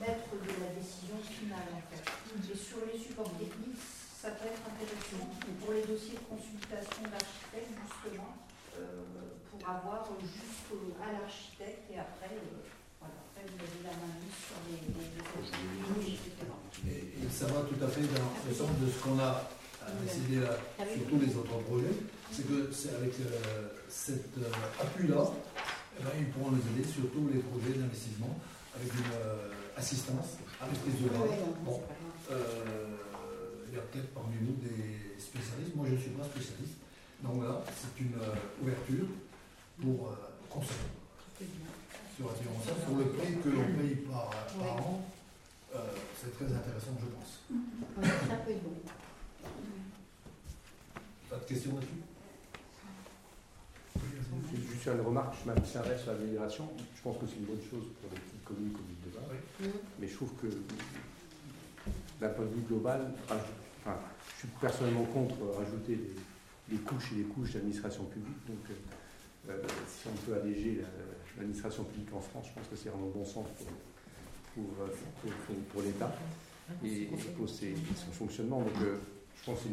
maître 0.00 0.30
de 0.34 0.52
la 0.62 0.70
décision 0.78 1.18
finale. 1.22 1.68
En 1.74 1.82
fait. 1.90 2.02
Et 2.04 2.56
sur 2.56 2.78
les 2.86 2.98
supports 2.98 3.32
techniques, 3.38 3.78
ça 4.20 4.30
peut 4.34 4.46
être 4.50 4.64
intéressant 4.66 5.26
pour 5.62 5.72
les 5.72 5.82
dossiers 5.86 6.18
de 6.18 6.26
consultation 6.26 7.02
d'architecte, 7.06 7.70
justement, 7.78 8.34
euh, 8.78 9.06
pour 9.50 9.62
avoir 9.62 10.06
jusqu'à 10.22 11.08
l'architecte 11.14 11.86
et 11.90 11.98
après, 11.98 12.34
euh, 12.34 12.62
voilà, 12.98 13.14
après 13.30 13.46
vous 13.46 13.58
avez 13.62 13.80
la 13.86 13.94
main 13.94 14.12
mise 14.18 14.34
sur 14.38 14.58
les, 14.66 14.82
les, 14.90 15.08
les 15.14 16.14
etc. 16.18 16.50
Et, 16.86 17.26
et 17.26 17.30
ça 17.30 17.46
va 17.46 17.62
tout 17.66 17.78
à 17.78 17.88
fait 17.88 18.06
dans 18.10 18.30
le 18.42 18.54
sens 18.54 18.70
de 18.78 18.86
ce 18.90 18.98
qu'on 19.02 19.18
a 19.18 19.46
euh, 19.86 19.90
décidé 20.04 20.40
là, 20.42 20.58
sur 20.82 21.06
tous 21.06 21.18
les 21.22 21.30
autres 21.36 21.58
projets. 21.62 21.94
C'est 22.30 22.46
que 22.46 22.70
c'est 22.72 22.94
avec 22.94 23.14
euh, 23.20 23.70
cet 23.88 24.36
euh, 24.38 24.50
appui-là, 24.82 25.30
eh 25.98 26.02
ben, 26.02 26.10
ils 26.18 26.28
pourront 26.30 26.50
nous 26.50 26.62
aider 26.74 26.86
sur 26.86 27.08
tous 27.10 27.30
les 27.32 27.40
projets 27.40 27.78
d'investissement 27.78 28.34
avec 28.76 28.92
une 28.92 29.12
euh, 29.14 29.48
assistance 29.78 30.38
à 30.60 30.66
maîtrise 30.66 31.00
d'ouvrage. 31.00 31.38
Bon, 31.64 31.80
euh, 32.30 32.96
il 33.68 33.74
y 33.74 33.78
a 33.78 33.82
peut-être 33.82 34.12
parmi 34.12 34.36
vous 34.36 34.56
des 34.60 35.20
spécialistes. 35.20 35.74
Moi, 35.76 35.86
je 35.88 35.94
ne 35.94 35.98
suis 35.98 36.10
pas 36.10 36.24
spécialiste. 36.24 36.78
Donc 37.22 37.42
là, 37.42 37.62
c'est 37.66 38.02
une 38.02 38.14
euh, 38.14 38.62
ouverture 38.62 39.06
pour 39.80 40.08
euh, 40.08 40.14
conseiller 40.50 40.90
sur 42.16 42.30
attirant 42.30 42.60
ça, 42.64 42.74
sur 42.84 42.98
le 42.98 43.04
prix 43.10 43.36
que 43.42 43.48
l'on 43.48 43.78
paye 43.78 43.96
par, 44.10 44.30
par 44.30 44.76
an. 44.76 45.06
Euh, 45.74 45.78
c'est 46.20 46.34
très 46.34 46.46
intéressant, 46.46 46.98
je 46.98 47.06
pense. 47.06 47.32
Ça 48.28 48.36
peut 48.36 48.50
être 48.50 48.62
bon. 48.64 48.74
Pas 51.30 51.36
de 51.36 51.44
questions 51.44 51.74
là-dessus? 51.74 52.02
Juste 54.72 54.86
une 54.86 55.00
remarque, 55.06 55.34
je 55.42 55.48
m'intéresserai 55.48 55.98
sur 55.98 56.12
l'amélioration. 56.12 56.68
Je 56.96 57.02
pense 57.02 57.18
que 57.18 57.26
c'est 57.26 57.36
une 57.36 57.44
bonne 57.44 57.60
chose 57.60 57.86
pour 58.00 58.10
les 58.10 58.18
petites 58.18 58.44
communes 58.44 58.72
comme 58.72 58.86
Mais 60.00 60.06
je 60.08 60.14
trouve 60.14 60.32
que 60.40 60.46
d'un 62.20 62.28
point 62.30 62.44
de 62.44 62.50
vue 62.50 62.62
global, 62.68 63.12
enfin, 63.24 63.40
je 64.34 64.38
suis 64.40 64.48
personnellement 64.60 65.04
contre 65.04 65.36
rajouter 65.56 65.98
des, 66.68 66.76
couches 66.78 67.12
et 67.12 67.16
des 67.16 67.24
couches 67.24 67.52
d'administration 67.54 68.04
publique. 68.04 68.46
Donc, 68.46 68.58
euh, 68.70 69.52
euh, 69.52 69.62
si 69.88 70.08
on 70.08 70.16
peut 70.26 70.34
alléger 70.40 70.82
la- 70.82 70.88
l'administration 71.38 71.84
publique 71.84 72.12
en 72.14 72.20
France, 72.20 72.46
je 72.48 72.54
pense 72.60 72.68
que 72.68 72.76
c'est 72.76 72.88
vraiment 72.90 73.08
bon 73.08 73.24
sens 73.24 73.46
pour, 73.56 73.66
pour, 74.54 74.84
euh, 74.84 75.82
l'État 75.82 76.14
et, 76.84 77.06
pour 77.36 77.48
son 77.48 78.12
fonctionnement. 78.12 78.60
Donc, 78.60 78.74
je 78.80 79.44
pense 79.46 79.60
que 79.60 79.68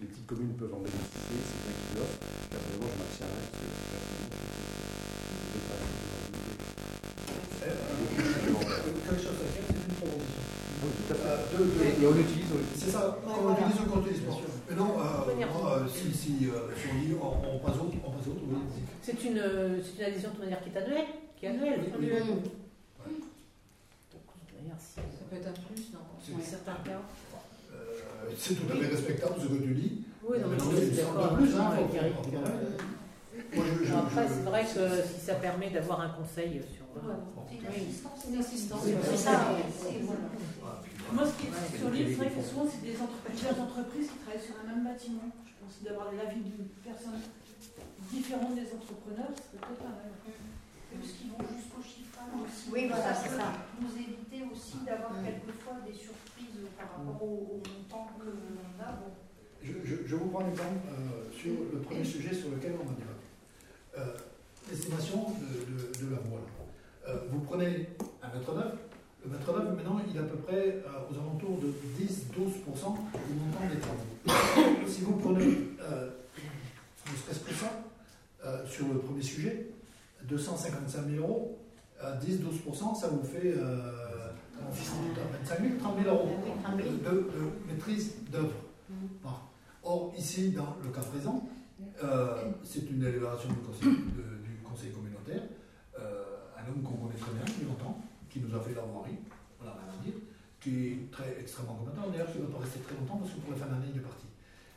les 0.00 0.06
petites 0.06 0.26
communes 0.26 0.54
peuvent 0.54 0.72
en 0.74 0.78
bénéficier, 0.78 1.38
c'est 1.44 1.62
bien 1.64 1.74
qu'ils. 1.74 1.98
Personnellement, 2.50 2.86
je 2.86 2.98
Et 11.60 12.06
on 12.06 12.12
l'utilise, 12.12 12.46
C'est 12.76 12.90
ça, 12.90 13.18
on 13.26 13.48
l'utilise 13.48 13.80
au 13.80 13.90
cours 13.90 14.02
du 14.02 14.14
sport. 14.14 14.40
Mais 14.70 14.76
non, 14.76 14.94
euh, 15.00 15.30
euh, 15.30 15.88
si, 15.88 16.46
euh, 16.46 16.70
on 16.70 17.00
dit 17.00 17.14
on, 17.20 17.58
passe 17.58 17.76
autre, 17.76 17.96
on 18.06 18.10
passe 18.10 18.28
autre, 18.28 18.42
oui. 18.48 18.58
C'est 19.02 19.24
une, 19.24 19.38
une 19.38 20.04
adhésion 20.04 20.30
de 20.34 20.40
manière 20.44 20.62
qui 20.62 20.70
est 20.70 20.76
annuelle, 20.76 21.06
qui 21.36 21.46
est 21.46 21.48
annuelle. 21.48 21.80
Ça 24.78 25.02
peut 25.30 25.36
être 25.36 25.48
un 25.48 25.52
plus, 25.52 25.92
non 25.92 26.36
Dans 26.38 26.44
certains 26.44 26.76
cas. 26.84 27.00
c'est 28.36 28.54
tout 28.54 28.72
à 28.72 28.76
fait 28.76 28.86
respectable 28.86 29.34
ce 29.40 29.46
que 29.48 29.62
tu 29.62 29.74
dis. 29.74 30.04
Oui, 30.22 30.38
non, 30.40 30.48
mais 30.48 30.58
c'est 30.58 31.02
un 31.02 31.34
plus, 31.34 31.56
hein, 31.56 31.72
hein 31.72 32.88
moi, 33.54 33.64
je, 33.64 33.84
je, 33.84 33.94
après, 33.94 34.26
c'est 34.28 34.50
vrai 34.50 34.62
que 34.62 35.02
si 35.02 35.24
ça 35.24 35.34
permet 35.34 35.70
d'avoir 35.70 36.00
un 36.02 36.08
conseil 36.10 36.60
sur. 36.74 36.84
Voilà. 36.94 37.18
Une 37.50 37.66
assistance. 37.66 38.24
Une 38.28 38.40
assistance. 38.40 38.80
C'est 38.84 39.16
ça. 39.16 39.40
Moi, 41.12 41.24
ce 41.26 41.34
qui 41.40 41.46
est 41.48 41.78
sur 41.78 41.88
le 41.88 41.94
l'île, 41.96 42.08
c'est 42.10 42.20
vrai 42.20 42.30
que 42.30 42.42
souvent, 42.42 42.66
c'est 42.68 42.82
des 42.84 42.96
entre- 43.00 43.22
plusieurs 43.24 43.58
entreprises 43.60 44.08
qui 44.12 44.18
travaillent 44.22 44.44
sur 44.44 44.54
un 44.60 44.66
même 44.68 44.84
bâtiment. 44.84 45.28
Je 45.46 45.52
pense 45.58 45.74
que 45.80 45.84
d'avoir 45.88 46.12
l'avis 46.12 46.40
d'une 46.44 46.68
personne 46.84 47.20
différente 48.12 48.54
des 48.54 48.68
entrepreneurs, 48.72 49.32
c'est 49.36 49.56
peut-être 49.60 49.80
pas 49.80 49.92
mal. 49.96 50.12
Parce 50.18 51.12
qu'ils 51.16 51.30
vont 51.32 51.44
jusqu'au 51.48 51.82
chiffrage 51.84 52.32
aussi. 52.44 52.68
Oui, 52.72 52.88
voilà, 52.88 53.12
c'est 53.14 53.32
ça. 53.36 53.52
Nous 53.80 53.92
éviter 53.92 54.40
aussi 54.52 54.84
d'avoir 54.84 55.12
Mm. 55.12 55.24
quelquefois 55.24 55.76
des 55.84 55.92
surprises 55.96 56.64
par 56.76 56.88
rapport 56.96 57.20
au, 57.22 57.56
au 57.56 57.60
montant 57.64 58.08
que 58.16 58.24
l'on 58.24 58.84
a. 58.84 58.92
Bon, 58.96 59.12
Je, 59.62 59.72
je- 59.84 60.06
je 60.06 60.14
vous 60.16 60.28
prends 60.28 60.46
l'exemple 60.46 60.80
euh, 60.88 61.28
sur 61.34 61.52
le 61.72 61.80
premier 61.80 62.04
sujet 62.04 62.32
sur 62.32 62.48
lequel 62.50 62.72
on 62.80 62.84
va 62.86 62.94
débattre. 62.94 63.26
Euh, 63.98 64.16
L'estimation 64.70 65.32
de, 65.40 65.64
de- 65.64 66.04
de 66.04 66.10
la 66.14 66.20
voile. 66.28 66.42
Euh, 67.08 67.16
vous 67.30 67.40
prenez 67.40 67.88
un 68.22 68.28
mètre 68.38 68.54
neuf. 68.54 68.74
Le 69.30 69.36
mètre 69.36 69.52
neuf, 69.52 69.76
maintenant, 69.76 70.00
il 70.08 70.16
est 70.16 70.20
à 70.20 70.22
peu 70.22 70.36
près 70.38 70.68
euh, 70.68 71.10
aux 71.10 71.14
alentours 71.14 71.58
de 71.60 71.68
10-12% 72.02 72.06
du 72.34 73.34
montant 73.34 73.68
des 73.70 73.78
travaux. 73.80 74.78
si 74.86 75.02
vous 75.02 75.16
prenez, 75.16 75.58
euh, 75.82 76.10
ne 77.12 77.16
serait-ce 77.16 77.40
que 77.40 77.52
ça, 77.54 77.70
euh, 78.46 78.66
sur 78.66 78.88
le 78.88 78.98
premier 79.00 79.22
sujet, 79.22 79.66
255 80.28 81.08
000 81.10 81.20
euros, 81.22 81.58
à 82.00 82.12
10-12%, 82.16 82.98
ça 82.98 83.08
vous 83.08 83.22
fait 83.22 83.54
euh, 83.56 84.30
en 84.66 84.72
fiscalité, 84.72 85.20
25 85.44 85.60
000, 85.60 85.72
30 85.78 86.02
000 86.04 86.14
euros 86.14 86.28
Oui, 86.44 86.50
30 86.62 86.76
000. 86.82 86.88
de, 86.90 87.20
de 87.20 87.72
maîtrise 87.72 88.14
d'œuvre. 88.32 88.52
Par- 89.22 89.44
Or, 89.84 90.12
ici, 90.18 90.50
dans 90.50 90.76
le 90.84 90.90
cas 90.90 91.00
présent, 91.00 91.48
euh, 92.02 92.50
c'est 92.64 92.90
une 92.90 92.98
délibération 92.98 93.48
du 93.48 93.56
conseil, 93.60 93.88
de- 93.88 94.42
du 94.44 94.56
conseil 94.62 94.90
communautaire, 94.90 95.42
euh, 95.98 96.24
un 96.58 96.68
homme 96.70 96.82
qu'on 96.82 97.06
connaît 97.06 97.18
très 97.18 97.30
bien 97.32 97.44
depuis 97.46 97.64
longtemps, 97.64 97.98
qui 98.30 98.40
nous 98.40 98.54
a 98.54 98.60
fait 98.60 98.74
la 98.74 98.82
voirie, 98.82 99.18
voilà, 99.58 99.76
rien 99.76 99.92
à 99.92 100.04
dire, 100.04 100.14
qui 100.60 100.86
est 100.86 101.10
très 101.10 101.36
extrêmement 101.40 101.74
compétent, 101.74 102.08
d'ailleurs 102.10 102.30
qui 102.32 102.38
ne 102.38 102.46
va 102.46 102.58
pas 102.58 102.64
rester 102.64 102.80
très 102.80 102.96
longtemps 102.96 103.16
parce 103.16 103.32
que 103.32 103.40
pour 103.40 103.52
la 103.52 103.58
fin 103.58 103.66
d'année, 103.66 103.90
il 103.92 103.98
est 103.98 104.04
parti. 104.04 104.26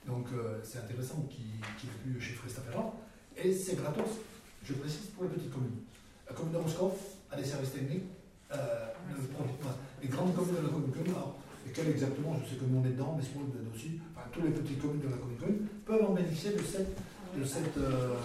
Donc, 0.07 0.27
euh, 0.33 0.59
c'est 0.63 0.79
intéressant 0.79 1.27
qu'il 1.29 1.61
qu'il 1.77 1.89
ait 1.89 2.17
pu 2.17 2.49
cette 2.49 2.59
affaire-là, 2.59 2.93
et 3.37 3.53
c'est 3.53 3.75
gratos, 3.75 4.19
je 4.63 4.73
précise, 4.73 5.11
pour 5.15 5.23
les 5.25 5.29
petites 5.29 5.51
communes. 5.51 5.81
La 6.27 6.33
commune 6.33 6.53
de 6.53 6.57
Moscou 6.59 6.91
a 7.29 7.35
des 7.35 7.45
services 7.45 7.73
techniques, 7.73 8.09
euh, 8.51 8.87
ne 9.09 9.15
profitent 9.27 9.61
pas. 9.61 9.75
Les 10.01 10.07
grandes 10.07 10.35
communes 10.35 10.55
de 10.55 10.61
la 10.61 10.69
commune, 10.69 11.13
alors, 11.15 11.35
lesquelles 11.65 11.89
exactement, 11.89 12.35
je 12.43 12.49
sais 12.49 12.55
que 12.55 12.65
nous 12.65 12.79
on 12.79 12.85
est 12.85 12.93
dedans, 12.97 13.13
mais 13.17 13.23
c'est 13.23 13.35
moi 13.35 13.45
dedans 13.47 13.69
aussi, 13.73 13.99
enfin, 14.15 14.27
toutes 14.31 14.45
les 14.45 14.51
petites 14.51 14.81
communes 14.81 15.01
de 15.01 15.09
la 15.09 15.17
commune, 15.17 15.37
commune 15.37 15.67
peuvent 15.85 16.03
en 16.03 16.13
bénéficier 16.13 16.51
de 16.51 16.61
cette, 16.61 16.97
de 17.37 17.43
cette 17.43 17.77
euh, 17.77 18.15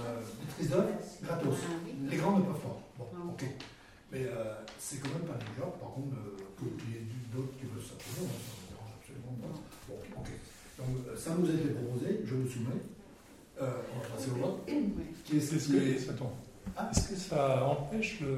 maîtrise 0.41 0.71
d'œuvre 0.71 0.89
gratos. 1.23 1.59
Ah. 1.63 2.07
Les 2.11 2.17
grands 2.17 2.39
ne 2.39 2.45
peuvent 2.45 2.61
pas. 2.61 2.81
Bon, 2.99 3.07
ok. 3.33 3.45
Mais 4.13 4.23
euh, 4.25 4.55
c'est 4.79 4.99
quand 5.03 5.09
même 5.11 5.25
pas 5.27 5.35
négligeable, 5.39 5.73
par 5.81 5.91
contre, 5.91 6.15
euh, 6.15 6.37
qu'il 6.79 6.91
y 6.95 6.99
ait 6.99 7.07
d'autres 7.35 7.55
qui 7.59 7.65
veulent 7.67 7.83
s'abstenir, 7.83 8.31
moi, 8.31 8.39
ça 8.39 8.55
ne 8.55 8.59
me 8.63 8.67
dérange 8.71 8.95
absolument 9.03 9.35
pas. 9.43 9.55
Bon, 9.89 9.99
ok. 10.23 10.31
Donc, 10.79 10.93
euh, 11.09 11.17
ça 11.17 11.31
nous 11.39 11.49
a 11.51 11.55
été 11.55 11.69
proposé, 11.75 12.09
je 12.25 12.35
le 12.35 12.47
soumets. 12.49 12.83
Euh, 13.61 13.83
on 13.95 13.99
va 14.01 14.07
passer 14.15 14.31
au 14.31 14.35
vote. 14.37 14.59
Est-ce 14.69 15.55
est. 15.75 16.07
que, 16.07 16.11
attends, 16.11 16.35
Ah. 16.77 16.89
est-ce 16.95 17.09
que 17.09 17.17
ça 17.17 17.65
empêche 17.67 18.21
le. 18.21 18.37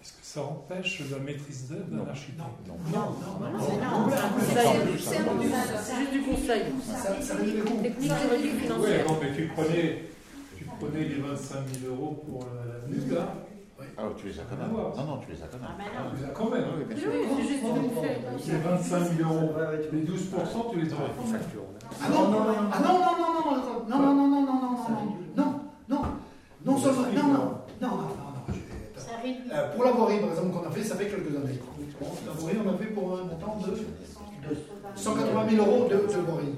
Est-ce 0.00 0.12
que 0.12 0.22
ça 0.22 0.42
empêche 0.44 1.02
la 1.10 1.18
maîtrise 1.18 1.68
d'œuvre 1.68 1.88
d'un 1.90 2.06
architecte 2.08 2.38
Non, 2.66 2.78
Non, 2.92 3.10
non, 3.50 3.58
c'est 3.58 3.74
juste 5.98 6.12
du 6.12 6.22
conseil. 6.22 6.62
Ça. 6.86 7.14
Technique 7.82 8.12
juridique 8.12 8.54
Oui, 8.78 8.90
non, 9.06 9.14
mais 9.20 9.30
tu 9.36 9.48
prenais, 9.48 10.04
tu 10.56 10.64
prenais 10.64 11.04
les 11.04 11.18
25 11.20 11.68
000 11.82 11.92
euros 11.94 12.12
pour 12.24 12.46
la 12.46 12.52
l'avenue, 12.72 13.00
Alors 13.96 14.14
tu 14.16 14.26
les 14.26 14.38
as 14.38 14.42
quand 14.42 14.56
même. 14.56 14.70
voir. 14.70 14.96
Non, 14.96 15.04
non, 15.04 15.16
tu 15.18 15.30
les 15.30 15.42
as 15.42 15.46
quand 15.46 15.58
Ah, 15.62 15.76
même. 15.78 15.86
non. 15.94 16.10
Tu 16.10 16.16
les 16.18 16.24
as 16.24 16.32
quand 16.34 16.50
même. 16.50 16.64
Oui, 16.78 16.84
c'est 16.90 17.48
juste 17.48 17.64
du 17.64 17.88
conseil. 17.90 18.16
Les 18.46 18.58
25 18.58 19.16
000 19.16 19.32
euros, 19.32 19.52
les 19.92 20.02
12% 20.02 20.70
tu 20.72 20.80
les 20.80 20.88
facture. 20.88 21.62
Ah 22.02 22.08
non, 22.10 22.22
non, 22.28 22.40
non, 22.40 22.54
ah 22.72 22.80
non, 22.80 22.92
non, 22.98 23.14
non, 23.18 23.30
non, 23.34 23.44
non, 23.88 23.98
non, 23.98 24.14
non, 24.14 24.26
non, 24.26 24.30
non, 24.30 24.50
non, 24.50 24.70
non, 25.36 25.36
non, 25.36 25.60
non, 25.88 26.02
non, 26.02 26.02
non, 26.64 26.78
seulement, 26.78 27.02
non, 27.02 27.22
non, 27.22 27.28
non, 27.28 27.42
non, 27.80 27.88
non, 27.88 27.88
non. 27.88 28.54
Euh, 29.52 29.74
pour 29.74 29.84
la 29.84 29.90
voirie, 29.92 30.18
par 30.20 30.30
exemple, 30.30 30.52
qu'on 30.52 30.66
a 30.68 30.70
fait, 30.70 30.82
ça 30.84 30.96
fait 30.96 31.06
quelques 31.06 31.34
années. 31.36 31.58
Voirie, 32.36 32.56
on 32.64 32.74
a 32.74 32.76
fait 32.78 32.86
pour 32.86 33.12
un 33.18 33.24
montant 33.24 33.58
de 33.66 33.76
180 34.96 35.50
000 35.50 35.64
euros 35.66 35.84
de, 35.88 35.94
de 35.96 36.20
voirie. 36.26 36.54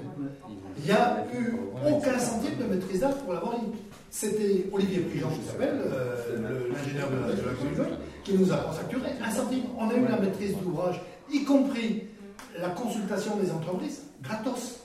Il 0.77 0.83
n'y 0.85 0.91
a 0.91 1.25
eu 1.33 1.55
aucun 1.87 2.17
centime 2.19 2.57
de 2.59 2.63
maîtrise 2.65 2.99
d'œuvre 3.01 3.17
pour 3.17 3.33
la 3.33 3.39
voirie. 3.39 3.71
C'était 4.13 4.65
Olivier 4.73 4.99
Prigent, 4.99 5.29
qui 5.29 5.47
s'appelle, 5.47 5.79
euh, 5.85 6.69
l'ingénieur 6.73 7.09
de 7.09 7.15
la, 7.15 7.33
de 7.33 7.41
la 7.47 7.53
commune, 7.53 7.97
qui 8.25 8.33
nous 8.33 8.51
a 8.51 8.57
facturé 8.57 9.09
un 9.23 9.31
centime. 9.31 9.63
On 9.79 9.89
a 9.89 9.93
eu 9.95 10.05
la 10.05 10.17
maîtrise 10.19 10.55
d'ouvrage, 10.57 11.01
y 11.31 11.43
compris 11.45 12.03
la 12.59 12.69
consultation 12.71 13.37
des 13.37 13.49
entreprises, 13.51 14.01
gratos. 14.21 14.79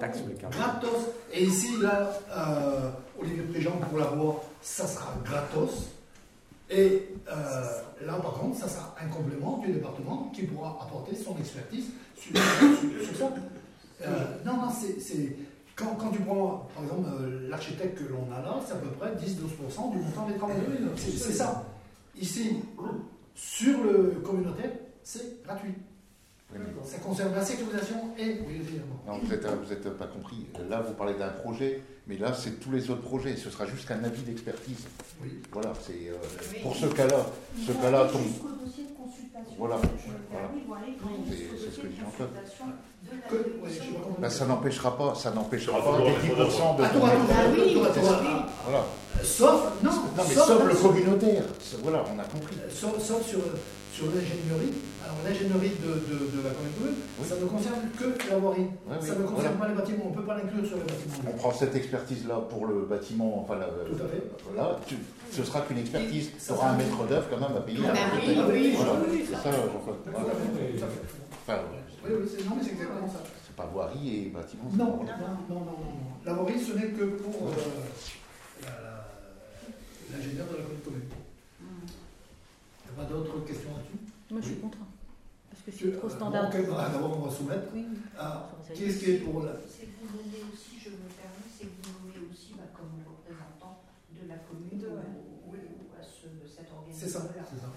Taxe. 0.00 0.18
Gratos. 0.50 0.90
Et 1.32 1.44
ici, 1.44 1.74
là, 1.80 2.10
euh, 2.32 2.90
Olivier 3.20 3.42
Préjean, 3.42 3.72
pour 3.90 3.98
la 3.98 4.06
voir, 4.06 4.36
ça 4.62 4.86
sera 4.86 5.14
gratos. 5.24 5.90
Et 6.70 7.02
euh, 7.30 7.34
là, 8.06 8.14
par 8.14 8.32
contre, 8.32 8.58
ça 8.58 8.68
sera 8.68 8.96
un 9.00 9.08
complément 9.08 9.58
du 9.58 9.72
département 9.72 10.32
qui 10.34 10.44
pourra 10.44 10.78
apporter 10.82 11.14
son 11.14 11.36
expertise 11.38 11.84
sur, 12.16 12.32
sur- 12.34 13.06
sur 13.08 13.16
ça. 13.18 13.34
Euh, 14.02 14.08
non, 14.46 14.54
non, 14.54 14.68
c'est. 14.70 15.36
Quand, 15.76 15.94
quand 15.96 16.10
tu 16.10 16.20
prends, 16.20 16.68
par 16.74 16.84
exemple, 16.84 17.08
euh, 17.20 17.48
l'architecte 17.48 17.98
que 17.98 18.04
l'on 18.12 18.30
a 18.32 18.40
là, 18.40 18.60
c'est 18.66 18.74
à 18.74 18.76
peu 18.76 18.88
près 18.90 19.10
10-12% 19.14 19.90
du 19.92 19.98
montant 19.98 20.28
des 20.28 20.36
travaux. 20.36 20.52
C'est 20.96 21.32
ça. 21.32 21.64
Ici, 22.16 22.60
sur 23.34 23.82
le 23.82 24.20
communautaire, 24.24 24.70
c'est 25.02 25.42
gratuit. 25.44 25.74
Ça 26.84 26.98
concerne 26.98 27.34
la 27.34 27.44
sécurisation 27.44 27.96
et. 28.16 28.38
Oui. 28.46 28.60
Non, 29.08 29.18
vous 29.18 29.26
n'êtes 29.26 29.44
vous 29.44 29.72
êtes 29.72 29.88
pas 29.96 30.06
compris. 30.06 30.46
Là, 30.70 30.82
vous 30.82 30.94
parlez 30.94 31.14
d'un 31.14 31.30
projet, 31.30 31.82
mais 32.06 32.16
là, 32.16 32.32
c'est 32.32 32.60
tous 32.60 32.70
les 32.70 32.88
autres 32.90 33.00
projets. 33.02 33.34
Ce 33.36 33.50
sera 33.50 33.66
juste 33.66 33.90
un 33.90 34.04
avis 34.04 34.22
d'expertise. 34.22 34.84
Oui. 35.20 35.40
Voilà, 35.52 35.72
c'est 35.84 36.10
euh, 36.10 36.62
pour 36.62 36.76
ce 36.76 36.86
cas-là. 36.86 37.26
Ce 37.66 37.72
cas-là 37.72 38.06
tombe. 38.12 38.22
Jusqu'au 38.22 38.48
dossier 38.64 38.84
de 38.84 38.90
consultation. 38.96 39.54
Voilà, 39.58 39.76
voilà. 40.30 40.50
C'est- 41.28 41.70
ce 41.72 41.80
que 41.80 41.88
je 41.88 41.92
dis 41.92 42.02
en 42.06 42.10
fait. 42.10 42.24
Que- 43.28 43.34
ouais, 43.34 43.70
Bah, 44.18 44.28
ça 44.30 44.44
n'empêchera 44.46 44.96
pas, 44.96 45.14
ça 45.14 45.30
n'empêchera 45.30 45.78
Ah, 45.80 45.84
pas 45.84 45.90
toujours, 45.96 46.06
les 46.08 46.28
10% 46.28 46.76
de. 46.76 46.82
Ah 46.84 46.90
oui. 47.52 47.76
Voilà. 48.64 48.84
Sauf, 49.22 49.62
non, 49.82 49.90
Non, 49.90 50.00
mais 50.28 50.34
sauf, 50.34 50.46
sauf 50.46 50.64
le 50.66 50.74
communautaire. 50.74 51.44
Voilà, 51.82 52.04
on 52.14 52.18
a 52.18 52.24
compris. 52.24 52.56
sauf, 52.68 52.98
sauf 53.02 53.26
sur, 53.26 53.38
sur 53.92 54.06
l'ingénierie. 54.06 54.74
Alors, 55.04 55.16
l'ingénierie 55.24 55.72
de, 55.80 55.88
de, 55.88 56.18
de 56.36 56.38
la 56.44 56.50
commune 56.52 56.72
de 56.74 56.80
Brûle, 56.80 56.94
Oui. 57.20 57.26
ça 57.28 57.36
ne 57.36 57.44
concerne 57.46 57.80
que 57.98 58.30
la 58.30 58.38
voirie. 58.38 58.66
Oui, 58.88 58.96
ça 59.00 59.14
ne 59.14 59.22
concerne 59.22 59.34
voilà. 59.36 59.50
pas 59.50 59.68
les 59.68 59.74
bâtiments. 59.74 60.04
On 60.06 60.10
ne 60.10 60.16
peut 60.16 60.24
pas 60.26 60.34
l'inclure 60.36 60.66
sur 60.66 60.76
les 60.76 60.82
bâtiments. 60.82 61.30
On 61.32 61.36
prend 61.38 61.52
cette 61.52 61.76
expertise-là 61.76 62.36
pour 62.50 62.66
le 62.66 62.84
bâtiment, 62.84 63.40
enfin, 63.44 63.56
la, 63.60 63.66
Tout 63.66 64.02
à 64.04 64.08
fait. 64.08 64.22
voilà, 64.52 64.78
tu- 64.86 64.96
ce 65.30 65.44
sera 65.44 65.60
qu'une 65.62 65.78
expertise. 65.78 66.30
Tu 66.44 66.52
auras 66.52 66.70
un 66.70 66.76
maître 66.76 67.04
d'œuvre 67.08 67.26
quand 67.30 67.40
même 67.40 67.56
à 67.56 67.60
payer. 67.60 67.78
Ah, 67.86 67.90
un 67.90 67.94
ben 67.94 68.20
peu 68.20 68.34
de 68.34 68.52
oui, 68.52 68.60
oui, 68.72 68.74
Voilà, 68.76 68.92
oui, 69.10 69.24
c'est 69.28 69.36
ça, 69.36 69.50
Jean-Claude. 69.52 70.02
Enfin, 71.46 71.60
Oui, 72.04 72.10
oui, 72.22 72.28
c'est- 72.28 72.44
non, 72.48 72.56
mais 72.56 72.62
c'est 72.64 72.70
exactement 72.72 73.06
ça. 73.08 73.20
c'est 73.46 73.54
pas 73.54 73.66
voirie 73.66 74.16
et 74.16 74.28
bâtiment. 74.30 74.64
Non, 74.72 74.84
non, 74.96 75.04
non, 75.04 75.04
non, 75.48 75.60
non, 75.60 75.60
non. 75.60 76.16
La 76.24 76.32
voirie, 76.32 76.58
ce 76.58 76.72
n'est 76.72 76.88
que 76.88 77.04
pour 77.20 77.48
euh, 77.48 77.52
l'ingénieur 80.10 80.46
de 80.48 80.56
la 80.56 80.62
commune. 80.64 80.80
commune. 80.84 81.02
Il 81.60 82.92
n'y 82.94 83.00
a 83.00 83.04
pas 83.04 83.10
d'autres 83.12 83.44
questions 83.44 83.70
là-dessus? 83.76 84.00
Moi, 84.30 84.40
je 84.40 84.46
suis 84.46 84.56
contre. 84.56 84.78
Parce 85.50 85.62
que 85.64 85.70
c'est 85.72 85.98
trop 85.98 86.06
Euh, 86.08 86.10
standard. 86.10 86.50
bah, 86.50 86.88
D'abord, 86.92 87.18
on 87.18 87.26
va 87.28 87.30
soumettre. 87.34 87.68
Oui. 87.74 87.84
Ah, 88.18 88.48
Qu'est-ce 88.74 88.98
qui 89.04 89.10
est 89.12 89.18
pour 89.18 89.42
la. 89.42 89.52
C'est 89.68 89.84
que 89.86 90.00
vous 90.00 90.16
nommez 90.16 90.42
aussi, 90.52 90.80
je 90.80 90.88
me 90.90 90.96
permets, 91.12 91.48
c'est 91.52 91.66
que 91.66 91.88
vous 91.88 92.08
nommez 92.08 92.26
aussi 92.32 92.54
bah, 92.56 92.64
comme 92.72 93.04
représentant 93.04 93.82
de 94.12 94.28
la 94.28 94.36
commune 94.48 94.80
De- 94.80 94.88
ou, 94.88 95.52
ou 95.52 95.54
à 96.00 96.02
ce, 96.02 96.26
cette 96.48 96.68
C'est 96.90 97.08
ça, 97.08 97.20
c'est 97.20 97.38
ça. 97.38 97.44
c'est 97.44 97.60
ça. 97.60 97.68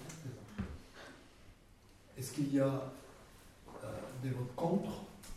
Est-ce 2.18 2.32
qu'il 2.32 2.53
y 2.55 2.59
a 2.59 2.65
euh, 2.65 2.80
des 4.24 4.30
votes 4.30 4.55
contre 4.55 4.89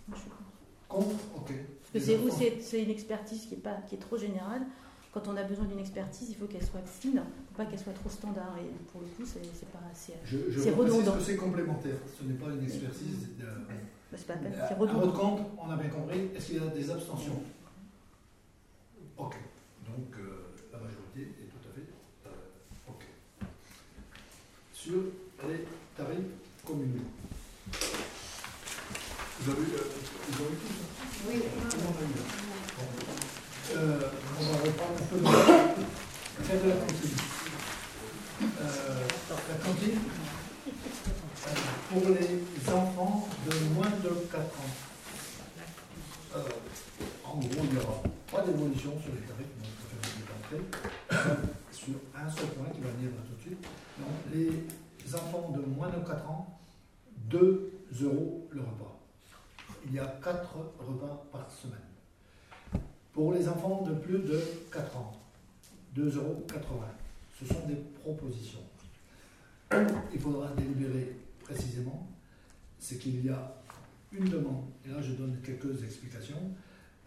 Moi, 0.08 0.16
je 0.16 0.20
suis 0.20 0.30
contre. 0.30 0.40
Contre 0.88 1.24
Ok. 1.36 1.52
Parce 1.92 2.04
que 2.04 2.10
c'est 2.12 2.30
c'est 2.30 2.60
c'est 2.62 2.82
une 2.82 2.90
expertise 2.90 3.46
qui 3.46 3.54
est, 3.54 3.58
pas, 3.58 3.76
qui 3.88 3.94
est 3.96 3.98
trop 3.98 4.16
générale. 4.16 4.62
Quand 5.12 5.26
on 5.26 5.36
a 5.36 5.42
besoin 5.42 5.64
d'une 5.64 5.80
expertise, 5.80 6.30
il 6.30 6.36
faut 6.36 6.46
qu'elle 6.46 6.64
soit 6.64 6.86
fine, 6.86 7.20
pas 7.56 7.64
qu'elle 7.66 7.80
soit 7.80 7.92
trop 7.92 8.08
standard. 8.08 8.54
Et 8.58 8.70
pour 8.92 9.00
le 9.00 9.08
coup, 9.08 9.24
c'est 9.24 9.42
c'est 9.54 9.68
pas 9.70 9.80
assez. 9.90 10.12
Je, 10.24 10.38
je 10.50 10.60
C'est 10.60 10.70
redondant. 10.70 11.12
que 11.16 11.20
c'est 11.22 11.36
complémentaire. 11.36 11.96
Ce 12.16 12.24
n'est 12.24 12.34
pas 12.38 12.46
une 12.50 12.62
expertise. 12.62 13.28
De... 13.38 13.44
Bah, 13.44 14.16
c'est 14.16 14.26
pas 14.26 14.34
la 14.34 14.40
peine, 14.40 14.54
c'est 14.68 14.78
vote 14.78 14.90
redondant. 14.90 15.12
contre, 15.12 15.42
on 15.66 15.70
a 15.70 15.76
bien 15.76 15.88
compris. 15.90 16.28
Est-ce 16.34 16.46
qu'il 16.46 16.56
y 16.56 16.58
a 16.60 16.66
des 16.68 16.90
abstentions? 16.90 17.42
Ok. 19.18 19.34
Donc 19.86 20.14
euh, 20.18 20.54
la 20.72 20.78
majorité 20.78 21.22
est 21.42 21.48
tout 21.50 21.68
à 21.68 21.72
fait 21.74 21.86
euh, 22.26 22.88
ok. 22.90 23.04
Sur 24.72 24.94
les 25.48 25.64
tarifs 25.96 26.18
communaux. 26.64 27.02
Vous 29.42 29.52
avez, 29.52 29.60
euh, 29.60 29.88
vous 30.28 30.44
avez 30.44 30.54
tout 30.56 30.68
ça 30.68 30.84
Oui. 31.26 31.36
Euh, 33.74 34.10
on 34.38 34.42
va 34.42 34.56
reprendre 34.58 34.96
un 35.00 35.06
peu 35.06 35.16
de, 35.16 35.24
faire 36.44 36.62
de 36.62 36.68
la 36.68 36.74
cantine. 36.76 37.16
La 39.48 39.56
cantine, 39.64 40.00
pour 41.88 42.02
les 42.10 42.72
enfants 42.72 43.28
de 43.46 43.54
moins 43.74 43.90
de 44.04 44.10
4 44.30 44.44
ans. 44.44 44.74
Euh, 46.36 46.42
en 47.24 47.36
gros, 47.38 47.64
il 47.64 47.70
n'y 47.70 47.78
aura 47.78 48.02
pas 48.30 48.42
d'évolution 48.42 48.92
sur 49.00 49.12
les 49.14 49.22
tarifs, 49.22 49.56
donc 49.56 49.72
fait 49.88 50.10
une 50.18 50.28
entrée, 50.36 50.64
sur 51.72 51.94
un 52.14 52.30
seul 52.30 52.48
point 52.48 52.68
qui 52.74 52.80
va 52.80 52.90
venir 52.90 53.10
là 53.12 53.22
tout 53.26 53.36
de 53.36 53.40
suite. 53.40 53.66
Donc, 53.98 54.14
les 54.34 55.14
enfants 55.14 55.50
de 55.56 55.62
moins 55.62 55.88
de 55.88 56.06
4 56.06 56.28
ans, 56.28 56.60
2 57.30 57.72
euros 58.02 58.48
le 58.50 58.60
repas. 58.60 58.89
Il 59.86 59.94
y 59.94 59.98
a 59.98 60.06
4 60.22 60.56
repas 60.78 61.26
par 61.32 61.50
semaine. 61.50 61.78
Pour 63.12 63.32
les 63.32 63.48
enfants 63.48 63.82
de 63.82 63.94
plus 63.94 64.18
de 64.18 64.40
4 64.72 64.96
ans, 64.96 65.12
2,80 65.96 66.16
euros. 66.16 66.46
Ce 67.38 67.46
sont 67.46 67.66
des 67.66 67.76
propositions. 68.02 68.60
Il 70.12 70.20
faudra 70.20 70.48
délibérer 70.56 71.16
précisément. 71.42 72.08
C'est 72.78 72.98
qu'il 72.98 73.24
y 73.24 73.28
a 73.28 73.54
une 74.12 74.28
demande, 74.28 74.64
et 74.84 74.88
là 74.88 75.00
je 75.00 75.12
donne 75.12 75.38
quelques 75.44 75.82
explications. 75.84 76.54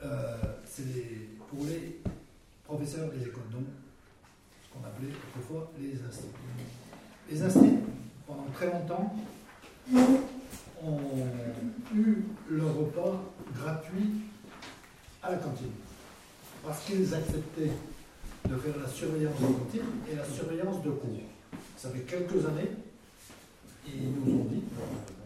Euh, 0.04 0.38
c'est 0.66 1.28
pour 1.50 1.66
les 1.66 2.02
professeurs 2.64 3.10
des 3.12 3.24
écoles, 3.24 3.50
donc 3.52 3.66
ce 4.64 4.74
qu'on 4.74 4.86
appelait 4.86 5.14
autrefois 5.30 5.72
les 5.80 5.94
instituts. 5.94 6.30
Les 7.30 7.42
instituts, 7.42 7.80
pendant 8.28 8.46
très 8.54 8.68
longtemps, 8.72 9.16
ont 10.86 11.96
eu 11.96 12.24
leur 12.50 12.76
repas 12.76 13.22
gratuit 13.56 14.10
à 15.22 15.32
la 15.32 15.38
cantine. 15.38 15.72
Parce 16.66 16.84
qu'ils 16.86 17.14
acceptaient 17.14 17.72
de 18.50 18.56
faire 18.58 18.78
la 18.82 18.88
surveillance 18.88 19.40
de 19.40 19.46
cantine 19.48 19.82
et 20.12 20.16
la 20.16 20.26
surveillance 20.26 20.82
de 20.84 20.92
cours. 20.92 21.20
Ça 21.78 21.90
fait 21.90 22.00
quelques 22.02 22.46
années, 22.46 22.72
ils 23.88 24.12
nous 24.12 24.42
ont 24.42 24.46
dit, 24.46 24.64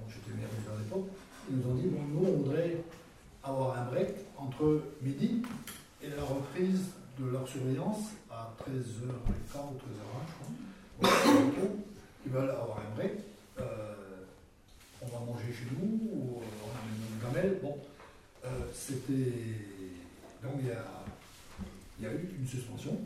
j'étais 0.10 0.38
maire 0.38 0.50
à 0.76 0.80
l'époque, 0.80 1.08
ils 1.50 1.58
nous 1.58 1.70
ont 1.72 1.76
dit, 1.76 1.88
bon, 1.88 2.02
nous 2.14 2.28
on 2.28 2.38
voudrait 2.44 2.78
avoir 3.44 3.78
un 3.80 3.86
break 3.86 4.10
entre 4.38 4.82
midi 5.02 5.42
et 6.02 6.10
la 6.10 6.24
reprise 6.24 6.82
de 7.20 7.26
leur 7.32 7.48
surveillance 7.48 8.12
à 8.30 8.54
13h15 8.62 9.58
ou 9.72 9.78
13h20, 9.78 10.28
je 11.02 11.06
crois. 11.10 11.70
Ils 12.26 12.32
veulent 12.32 12.50
avoir 12.50 12.80
un 12.80 12.96
break. 12.96 13.14
euh, 13.60 13.94
on 15.08 15.20
va 15.20 15.26
manger 15.26 15.54
chez 15.54 15.66
nous, 15.72 16.10
ou 16.12 16.40
euh, 16.40 16.46
on 16.64 16.72
amène 16.78 17.02
une 17.12 17.20
gamelle. 17.22 17.60
Bon, 17.62 17.78
euh, 18.46 18.50
c'était. 18.74 19.34
Donc 20.44 20.54
il 20.60 20.68
y 20.68 20.72
a, 20.72 22.10
a 22.10 22.14
eu 22.14 22.30
une 22.40 22.48
suspension 22.48 23.00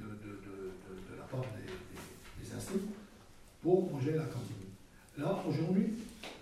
de, 0.00 0.06
la 1.16 1.24
part 1.24 1.40
des, 1.40 1.66
des, 1.66 2.80
pour 3.62 3.90
manger 3.90 4.14
à 4.14 4.16
la 4.16 4.24
cantine. 4.24 4.54
Là, 5.18 5.42
aujourd'hui, 5.46 5.94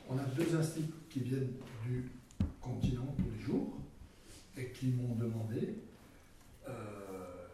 on 0.08 0.18
a 0.18 0.22
deux 0.36 0.56
instituts 0.56 0.92
qui 1.10 1.20
viennent 1.20 1.52
du 1.84 2.10
continent 2.60 3.14
tous 3.16 3.30
les 3.36 3.44
jours 3.44 3.78
et 4.56 4.66
qui 4.70 4.86
m'ont 4.86 5.14
demandé, 5.14 5.74
euh, 6.68 6.72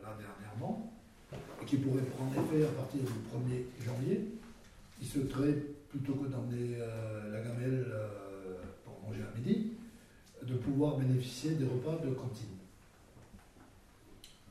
là 0.03 0.17
dernièrement, 0.19 0.93
et 1.33 1.65
qui 1.65 1.77
pourraient 1.77 2.03
prendre 2.03 2.33
effet 2.33 2.65
à 2.67 2.71
partir 2.71 3.01
du 3.01 3.07
1er 3.07 3.65
janvier, 3.85 4.29
il 5.01 5.07
se 5.07 5.27
serait, 5.29 5.57
plutôt 5.93 6.15
que 6.15 6.27
d'emmener 6.29 6.77
euh, 6.81 7.31
la 7.31 7.41
gamelle 7.43 7.85
euh, 7.87 8.57
pour 8.85 8.99
manger 9.07 9.21
à 9.23 9.37
midi, 9.39 9.73
de 10.43 10.55
pouvoir 10.57 10.97
bénéficier 10.97 11.53
des 11.53 11.67
repas 11.67 11.99
de 12.03 12.11
cantine. 12.15 12.57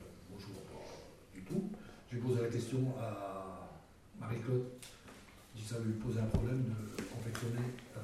Euh, 0.01 0.05
ne 0.29 0.37
vois 0.37 0.61
pas 0.69 0.85
du 1.33 1.41
tout. 1.41 1.63
J'ai 2.11 2.19
posé 2.19 2.41
la 2.43 2.47
question 2.49 2.93
à 3.01 3.67
Marie-Claude, 4.19 4.65
que 5.55 5.61
ça 5.61 5.79
lui 5.83 5.93
posait 5.93 6.19
un 6.19 6.25
problème 6.25 6.63
de 6.63 7.03
confectionner 7.05 7.73
euh, 7.97 8.01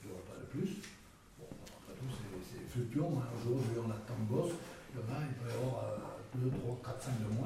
du 0.00 0.08
repas 0.08 0.38
de 0.40 0.46
plus. 0.46 0.76
Bon, 1.38 1.46
après 1.50 1.94
tout, 1.98 2.06
c'est- 2.48 2.70
fluctuant. 2.70 3.10
Hein. 3.18 3.26
Aujourd'hui, 3.36 3.82
on 3.84 3.90
a 3.90 3.94
tant 4.06 4.14
de 4.14 4.30
gosses. 4.30 4.54
Demain, 4.94 5.26
il 5.26 5.34
peut 5.42 5.50
y 5.50 5.54
avoir 5.54 5.98
2, 6.36 6.48
3, 6.50 6.80
4, 6.84 7.02
5 7.02 7.18
de 7.18 7.34
moins. 7.34 7.42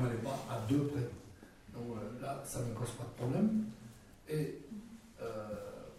On 0.00 0.08
n'est 0.08 0.22
pas 0.24 0.38
à 0.50 0.66
2 0.66 0.78
près. 0.86 1.08
Donc 1.74 1.96
euh, 1.98 2.22
là, 2.22 2.40
ça 2.44 2.60
ne 2.60 2.72
pose 2.72 2.90
pas 2.92 3.04
de 3.04 3.16
problème. 3.22 3.64
Et 4.28 4.58
euh, 5.22 5.26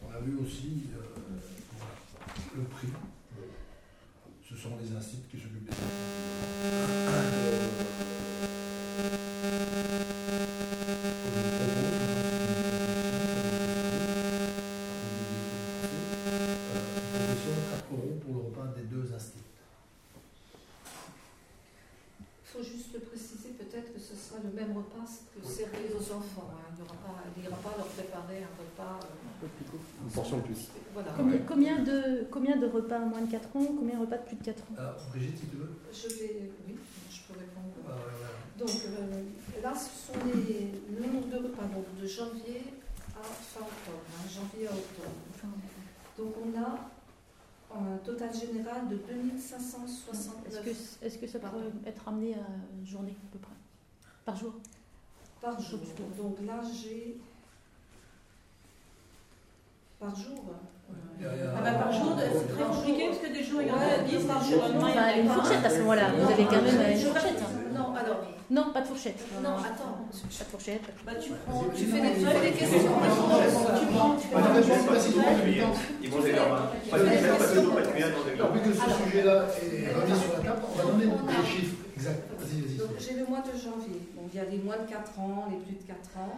on 0.02 0.16
a 0.16 0.20
vu 0.20 0.38
aussi 0.38 0.84
euh, 0.96 1.38
le 2.58 2.64
prix. 2.64 2.88
Ce 4.48 4.56
sont 4.56 4.72
les 4.82 4.96
instituts 4.96 5.38
qui 5.38 5.38
s'occupent 5.38 5.70
des 5.70 7.05
de, 31.86 32.28
combien 32.32 32.58
de 32.58 32.68
repas 32.68 32.98
à 32.98 33.00
moins 33.00 33.22
de 33.22 33.32
4 33.32 33.56
ans 33.56 33.66
Combien 33.78 33.96
de 33.96 34.02
repas 34.02 34.18
de 34.18 34.26
plus 34.26 34.36
de 34.36 34.44
4 34.44 34.60
ans 34.64 34.76
Alors, 34.78 34.96
Brigitte, 35.12 35.38
si 35.38 35.46
tu 35.48 35.56
veux. 35.58 35.70
Je 35.94 36.08
vais, 36.08 36.52
oui, 36.68 36.76
je 37.10 37.22
peux 37.22 37.40
répondre. 37.40 37.74
Ah, 37.88 37.92
ouais, 37.92 37.96
ouais. 37.96 38.36
Donc 38.58 38.70
euh, 38.86 39.62
là, 39.62 39.74
ce 39.74 40.08
sont 40.08 40.20
les, 40.26 40.72
le 40.96 41.14
nombre 41.14 41.28
de 41.28 41.38
repas 41.38 41.64
donc, 41.64 41.86
de 42.02 42.08
janvier 42.08 42.64
à 43.16 43.24
fin 43.24 43.62
octobre, 43.62 44.04
hein, 44.12 44.28
janvier 44.28 44.68
à 44.68 44.72
octobre. 44.72 45.12
Donc 46.18 46.34
on 46.44 46.62
a 46.62 46.90
un 47.78 47.98
total 47.98 48.34
général 48.34 48.88
de 48.88 48.96
2569 48.96 50.48
Est-ce 50.48 50.60
que, 50.60 51.06
est-ce 51.06 51.18
que 51.18 51.28
ça 51.28 51.40
pourrait 51.40 51.64
être 51.86 52.08
amené 52.08 52.34
à 52.36 52.48
une 52.78 52.86
journée 52.86 53.16
à 53.28 53.32
peu 53.34 53.40
près? 53.40 53.52
Par 54.24 54.36
jour? 54.36 54.54
Par 55.42 55.60
jour. 55.60 55.80
Donc 56.18 56.38
là, 56.46 56.62
j'ai 56.74 57.18
par 60.00 60.16
jour. 60.16 60.56
Ah 60.88 61.62
bah, 61.64 61.72
par 61.72 61.92
jour, 61.92 62.14
c'est 62.20 62.54
très 62.54 62.64
compliqué 62.64 63.08
parce 63.08 63.20
que 63.20 63.34
des 63.34 63.44
jours, 63.44 63.62
il 63.62 63.68
y 63.68 63.72
en 63.72 63.76
a 63.76 63.78
Ouais, 63.80 64.04
10 64.08 64.26
par 64.26 64.44
jour. 64.44 64.62
il 64.70 64.76
y 64.76 64.84
en 64.84 65.04
a 65.04 65.14
une 65.18 65.30
fourchette 65.30 65.66
à 65.66 65.70
ce 65.70 65.80
moment-là. 65.80 66.08
Vous 66.20 66.32
avez 66.32 66.44
quand 66.46 66.62
même 66.62 66.92
une 66.92 66.98
fourchette. 67.00 67.42
hein. 67.42 67.52
Non, 67.74 67.96
alors, 67.96 68.20
Non, 68.52 68.72
pas 68.74 68.82
de 68.82 68.88
fourchette. 68.88 69.20
non, 69.42 69.58
attends. 69.58 70.06
Pas 70.06 70.44
de 70.46 70.50
fourchette. 70.52 70.82
Bah, 71.06 71.14
tu 71.20 71.32
prends, 71.48 71.64
Tu 71.76 71.86
fais 71.86 72.02
des, 72.02 72.52
questions. 72.52 72.78
Tu 72.80 73.86
prends, 73.88 74.16
tu 74.16 74.28
Ils 74.28 75.16
vont 75.16 75.22
cuire. 75.42 75.68
Ils 76.04 76.10
vont 76.12 76.22
les 76.22 76.32
leur- 76.34 76.72
Pas 76.92 77.00
de 77.00 77.04
cuillère, 77.06 77.38
pas 77.38 77.48
de 77.48 77.60
dos, 77.62 77.72
pas 77.72 77.82
de 77.82 77.88
cuillère 77.88 78.12
Alors, 78.36 78.54
vu 78.54 78.60
que 78.62 78.74
ce 78.74 78.86
sujet-là 79.06 79.46
est 79.50 79.94
remis 79.96 80.20
sur 80.20 80.32
la 80.38 80.40
table, 80.46 80.62
on 80.62 80.78
va 80.78 80.84
donner 80.92 81.06
des 81.06 81.48
chiffres 81.50 81.76
exacts. 81.98 82.24
Vas-y, 82.38 82.62
vas-y. 82.62 82.78
Donc 82.78 82.90
j'ai 83.00 83.14
le 83.20 83.26
mois 83.26 83.40
de 83.42 83.52
janvier. 83.58 84.00
Donc 84.16 84.28
il 84.32 84.38
y 84.38 84.40
a 84.42 84.46
les 84.46 84.58
moins 84.60 84.78
de 84.78 84.88
4 84.90 85.20
ans, 85.20 85.48
les 85.50 85.58
plus 85.58 85.76
de 85.82 85.88
4 85.88 85.98
ans. 86.22 86.38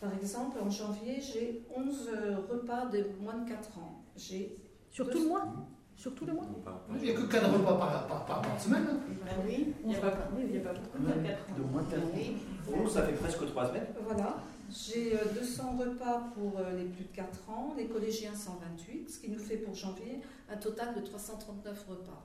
Par 0.00 0.14
exemple, 0.14 0.58
en 0.60 0.70
janvier, 0.70 1.20
j'ai 1.20 1.62
11 1.74 2.08
euh, 2.14 2.36
repas 2.48 2.86
de 2.86 3.04
moins 3.20 3.38
de 3.38 3.48
4 3.48 3.78
ans. 3.78 4.02
J'ai 4.16 4.54
Sur 4.90 5.10
tout 5.10 5.18
le 5.22 5.28
mois 5.28 5.44
Sur 5.96 6.14
tout 6.14 6.24
le 6.24 6.32
mois 6.34 6.44
Il 6.96 7.02
n'y 7.02 7.10
a 7.10 7.14
que 7.14 7.22
4 7.22 7.52
repas 7.52 7.74
par, 7.76 8.06
par, 8.06 8.24
par, 8.26 8.42
par 8.42 8.60
semaine. 8.60 8.86
Ben 8.86 9.32
oui. 9.44 9.74
Il 9.82 9.88
n'y 9.88 9.96
a 9.96 10.00
pas 10.00 10.16
il 10.38 10.54
y 10.54 10.58
a 10.58 10.60
pas 10.60 10.72
beaucoup 10.74 10.98
de 10.98 11.26
4 11.26 11.38
ans. 11.50 11.54
De 11.58 11.62
moins 11.64 11.82
de 11.82 11.90
4 11.90 12.02
Oui. 12.14 12.36
ans. 12.74 12.88
ça 12.88 13.02
fait 13.02 13.14
presque 13.14 13.44
3 13.46 13.68
semaines. 13.68 13.86
Voilà. 14.04 14.36
J'ai 14.70 15.14
euh, 15.14 15.24
200 15.34 15.76
repas 15.78 16.28
pour 16.34 16.58
euh, 16.58 16.76
les 16.76 16.84
plus 16.84 17.04
de 17.04 17.12
4 17.16 17.50
ans, 17.50 17.74
les 17.76 17.86
collégiens 17.86 18.34
128, 18.34 19.10
ce 19.10 19.18
qui 19.18 19.30
nous 19.30 19.38
fait 19.38 19.56
pour 19.56 19.74
janvier 19.74 20.20
un 20.50 20.56
total 20.58 20.94
de 20.94 21.00
339 21.00 21.86
repas. 21.88 22.22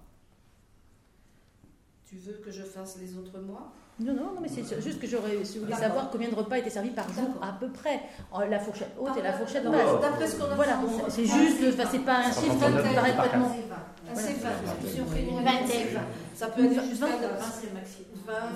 Tu 2.05 2.17
veux 2.17 2.33
que 2.33 2.51
je 2.51 2.61
fasse 2.63 2.99
les 2.99 3.17
autres 3.17 3.39
mois? 3.39 3.73
Non, 3.99 4.13
non, 4.13 4.33
non, 4.33 4.41
mais 4.41 4.47
c'est 4.47 4.81
juste 4.81 4.99
que 4.99 5.05
j'aurais 5.07 5.43
je 5.45 5.59
voulais 5.59 5.75
savoir 5.75 6.09
combien 6.09 6.27
de 6.29 6.35
repas 6.35 6.57
étaient 6.57 6.69
servis 6.71 6.89
par 6.89 7.07
jour 7.13 7.29
à 7.41 7.53
peu 7.59 7.69
près. 7.69 8.01
La 8.49 8.59
fourchette 8.59 8.89
haute 8.99 9.15
et 9.17 9.21
la 9.21 9.33
fourchette 9.33 9.63
basse. 9.65 10.01
D'après 10.01 10.27
ce 10.27 10.35
qu'on 10.37 10.45
a 10.51 10.55
Voilà, 10.55 10.79
c'est 11.09 11.11
c'est 11.11 11.25
juste, 11.25 11.57
enfin, 11.73 11.87
c'est 11.91 11.99
pas 11.99 12.17
un 12.19 12.31
chiffre 12.31 12.53
qui 12.53 12.59
pas 12.59 12.71
paraît 12.71 13.15
complètement. 13.15 13.55
Voilà. 13.67 14.27
CFA. 14.27 14.49
Si 14.87 14.99
on 15.01 15.05
fait 15.05 15.21
une 15.21 15.35
Vingt 15.35 15.41
moyenne, 15.41 15.67
CFA. 15.67 16.01
ça 16.35 16.47
peut 16.47 16.63
jusqu'à 16.69 17.05
vingt- 17.05 17.17
20, 17.21 17.45
c'est 17.59 17.67
le 17.67 17.73
maximum. 17.73 18.07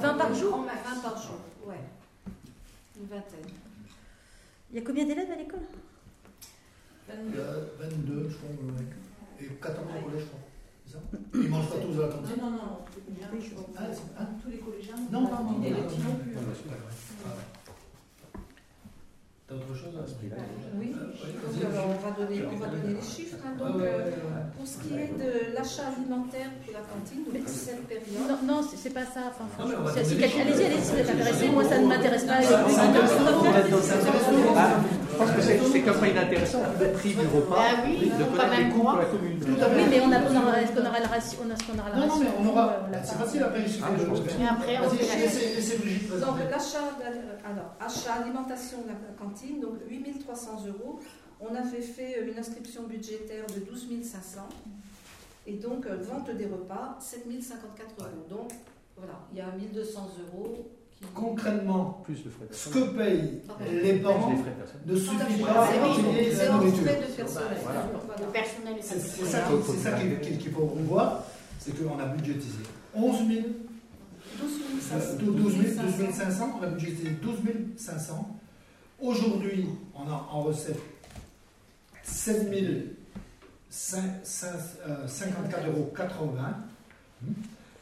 20 0.01 0.13
par 0.15 0.33
jour 0.35 0.57
20 0.65 1.01
par 1.01 1.21
jour, 1.21 1.37
ouais. 1.67 1.75
Une 2.99 3.05
vingtaine. 3.07 3.51
Il 4.71 4.75
y 4.77 4.81
a 4.81 4.85
combien 4.85 5.05
d'élèves 5.05 5.31
à 5.31 5.35
l'école? 5.35 5.59
Il 7.09 7.35
y 7.35 7.39
a 7.39 7.87
22, 7.87 8.29
je 8.29 8.35
crois, 8.37 8.49
ouais. 8.49 9.45
et 9.45 9.53
14 9.61 9.85
au 9.87 10.05
collège, 10.05 10.21
je 10.21 10.25
crois. 10.25 10.39
C'est 10.87 10.93
ça 10.93 10.99
Ils 11.35 11.49
mangent 11.49 11.67
pas 11.69 11.75
tous 11.79 11.99
à 11.99 12.07
la 12.07 12.13
cantine 12.13 12.35
Non, 12.39 12.49
non, 12.51 12.57
non, 12.57 12.77
tous 12.87 13.01
les 13.11 13.27
collégiens, 13.27 13.51
je 13.51 13.77
Ah, 13.77 13.83
ah. 14.19 14.25
tous 14.41 14.49
les 14.49 14.57
collégiens. 14.59 14.95
Non, 15.11 15.21
non, 15.21 15.29
non. 15.43 15.59
Les 15.61 15.71
non, 15.71 15.77
non, 15.77 15.83
ah. 17.25 17.29
T'as 19.47 19.55
autre 19.55 19.75
chose 19.75 19.95
à 19.95 20.03
Oui, 20.03 20.91
Euh, 20.91 21.07
ouais, 21.07 21.31
donc 21.31 21.55
vas-y. 21.55 21.65
alors 21.71 21.87
on 21.87 21.99
va 22.03 22.11
donner, 22.25 22.43
on 22.51 22.57
va 22.57 22.67
donner 22.67 22.93
les 22.95 23.01
chiffres. 23.01 23.37
hein. 23.45 23.55
Ouais, 23.63 23.71
donc, 23.71 23.81
euh, 23.81 24.11
pour 24.57 24.67
ce 24.67 24.77
qui 24.79 24.93
est 24.93 25.11
de 25.17 25.53
l'achat 25.55 25.87
alimentaire 25.87 26.51
pour 26.63 26.73
la 26.73 26.81
cantine, 26.83 27.23
donc 27.23 27.43
pour 27.43 27.49
cette 27.53 27.87
période, 27.87 28.27
Non, 28.27 28.55
non, 28.55 28.61
c'est 28.69 28.75
c'est 28.77 28.89
pas 28.93 29.05
ça. 29.05 29.31
Enfin, 29.31 29.47
allez-y, 29.63 30.23
allez-y, 30.23 30.81
si 30.83 30.91
vous 30.91 30.99
êtes 30.99 31.09
intéressé. 31.09 31.47
Moi, 31.49 31.63
ça 31.63 31.79
ne 31.79 31.87
m'intéresse 31.87 32.25
pas. 32.25 32.39
Ah, 35.19 35.23
je 35.25 35.57
pense 35.57 35.71
que 35.71 35.71
c'est 35.73 35.99
pas 35.99 36.07
inintéressant, 36.07 36.59
vu 36.79 36.85
le 36.85 36.91
prix 36.91 37.13
du 37.13 37.27
repas, 37.27 37.55
Bah 37.55 37.81
oui, 37.85 38.09
de 38.09 38.23
quand 38.23 38.31
connaître 38.31 38.51
les 38.51 38.57
même 38.63 38.73
coûts 38.73 38.81
pour 38.81 38.97
la 38.97 39.05
commune. 39.05 39.39
Oui, 39.47 39.83
mais 39.89 39.99
on 40.01 40.11
a, 40.11 40.61
est-ce 40.61 40.71
qu'on 40.73 40.85
aura 40.85 40.99
la 40.99 41.07
ration 41.07 41.37
on 41.45 41.51
a 41.51 41.55
ce 41.55 41.63
qu'on 41.63 41.79
aura 41.79 41.89
la 41.89 41.95
Non, 42.05 42.19
mais 42.19 42.27
on 42.39 42.47
aura. 42.49 42.87
l'a 42.91 43.03
C'est 43.03 43.15
facile 43.15 43.43
après, 43.43 43.67
suffit 43.67 43.83
Ah, 43.85 43.91
je 43.97 44.03
de. 44.03 44.09
pense 44.09 44.19
que- 44.21 44.29
Et 44.29 44.47
après, 44.49 44.77
on 44.85 44.89
fait 44.89 45.05
la 45.07 45.77
Brigitte 45.77 46.09
donc 46.19 46.37
l'achat, 46.51 46.85
alors, 47.45 47.75
achat 47.79 48.13
alimentation 48.23 48.81
de 48.83 48.87
la 48.89 48.95
cantine, 49.17 49.59
donc 49.59 49.75
8300 49.89 50.65
euros. 50.67 50.99
On 51.39 51.53
avait 51.55 51.81
fait 51.81 52.17
euh, 52.19 52.31
une 52.31 52.39
inscription 52.39 52.83
budgétaire 52.83 53.45
de 53.47 53.59
12 53.59 53.87
500 54.03 54.41
et 55.45 55.53
donc 55.53 55.85
euh, 55.85 55.97
vente 56.01 56.29
des 56.35 56.45
repas 56.45 56.97
7054 56.99 57.95
euros. 57.99 58.25
Donc 58.29 58.51
voilà, 58.97 59.13
il 59.31 59.37
y 59.37 59.41
a 59.41 59.51
1200 59.51 60.09
euros. 60.33 60.67
Concrètement, 61.13 62.01
Plus 62.03 62.23
de 62.23 62.29
frais 62.29 62.45
ce 62.51 62.69
que 62.69 62.79
payent 62.97 63.41
les 63.83 63.93
parents 63.99 64.31
Les 64.31 64.37
frais 64.37 64.51
personnels. 64.51 64.83
ne 64.87 64.95
suffit 64.97 65.41
pas 65.43 65.67
c'est 65.69 65.77
à 65.77 65.81
payer 65.95 66.35
la 66.35 66.49
nourriture. 66.53 66.83
C'est 68.81 69.25
ça, 69.25 69.91
qu'il 69.91 70.51
faut 70.51 70.65
revoir, 70.65 71.23
c'est 71.59 71.71
qu'on 71.77 71.99
a 71.99 72.05
budgétisé 72.05 72.59
11 72.95 73.27
000, 73.27 73.41
12 74.41 74.51
500. 74.81 75.17
euh, 75.19 75.31
12 75.33 75.53
000, 75.75 75.85
12 76.07 76.15
500, 76.15 76.59
on 76.59 76.63
a 76.63 76.67
budgétisé 76.67 77.09
12 77.21 77.35
500. 77.77 78.35
Aujourd'hui, 78.99 79.69
on 79.95 80.09
a 80.09 80.27
en 80.31 80.41
recette 80.43 80.79
7 82.03 82.49
54,80 83.69 85.67
euros. 85.67 85.91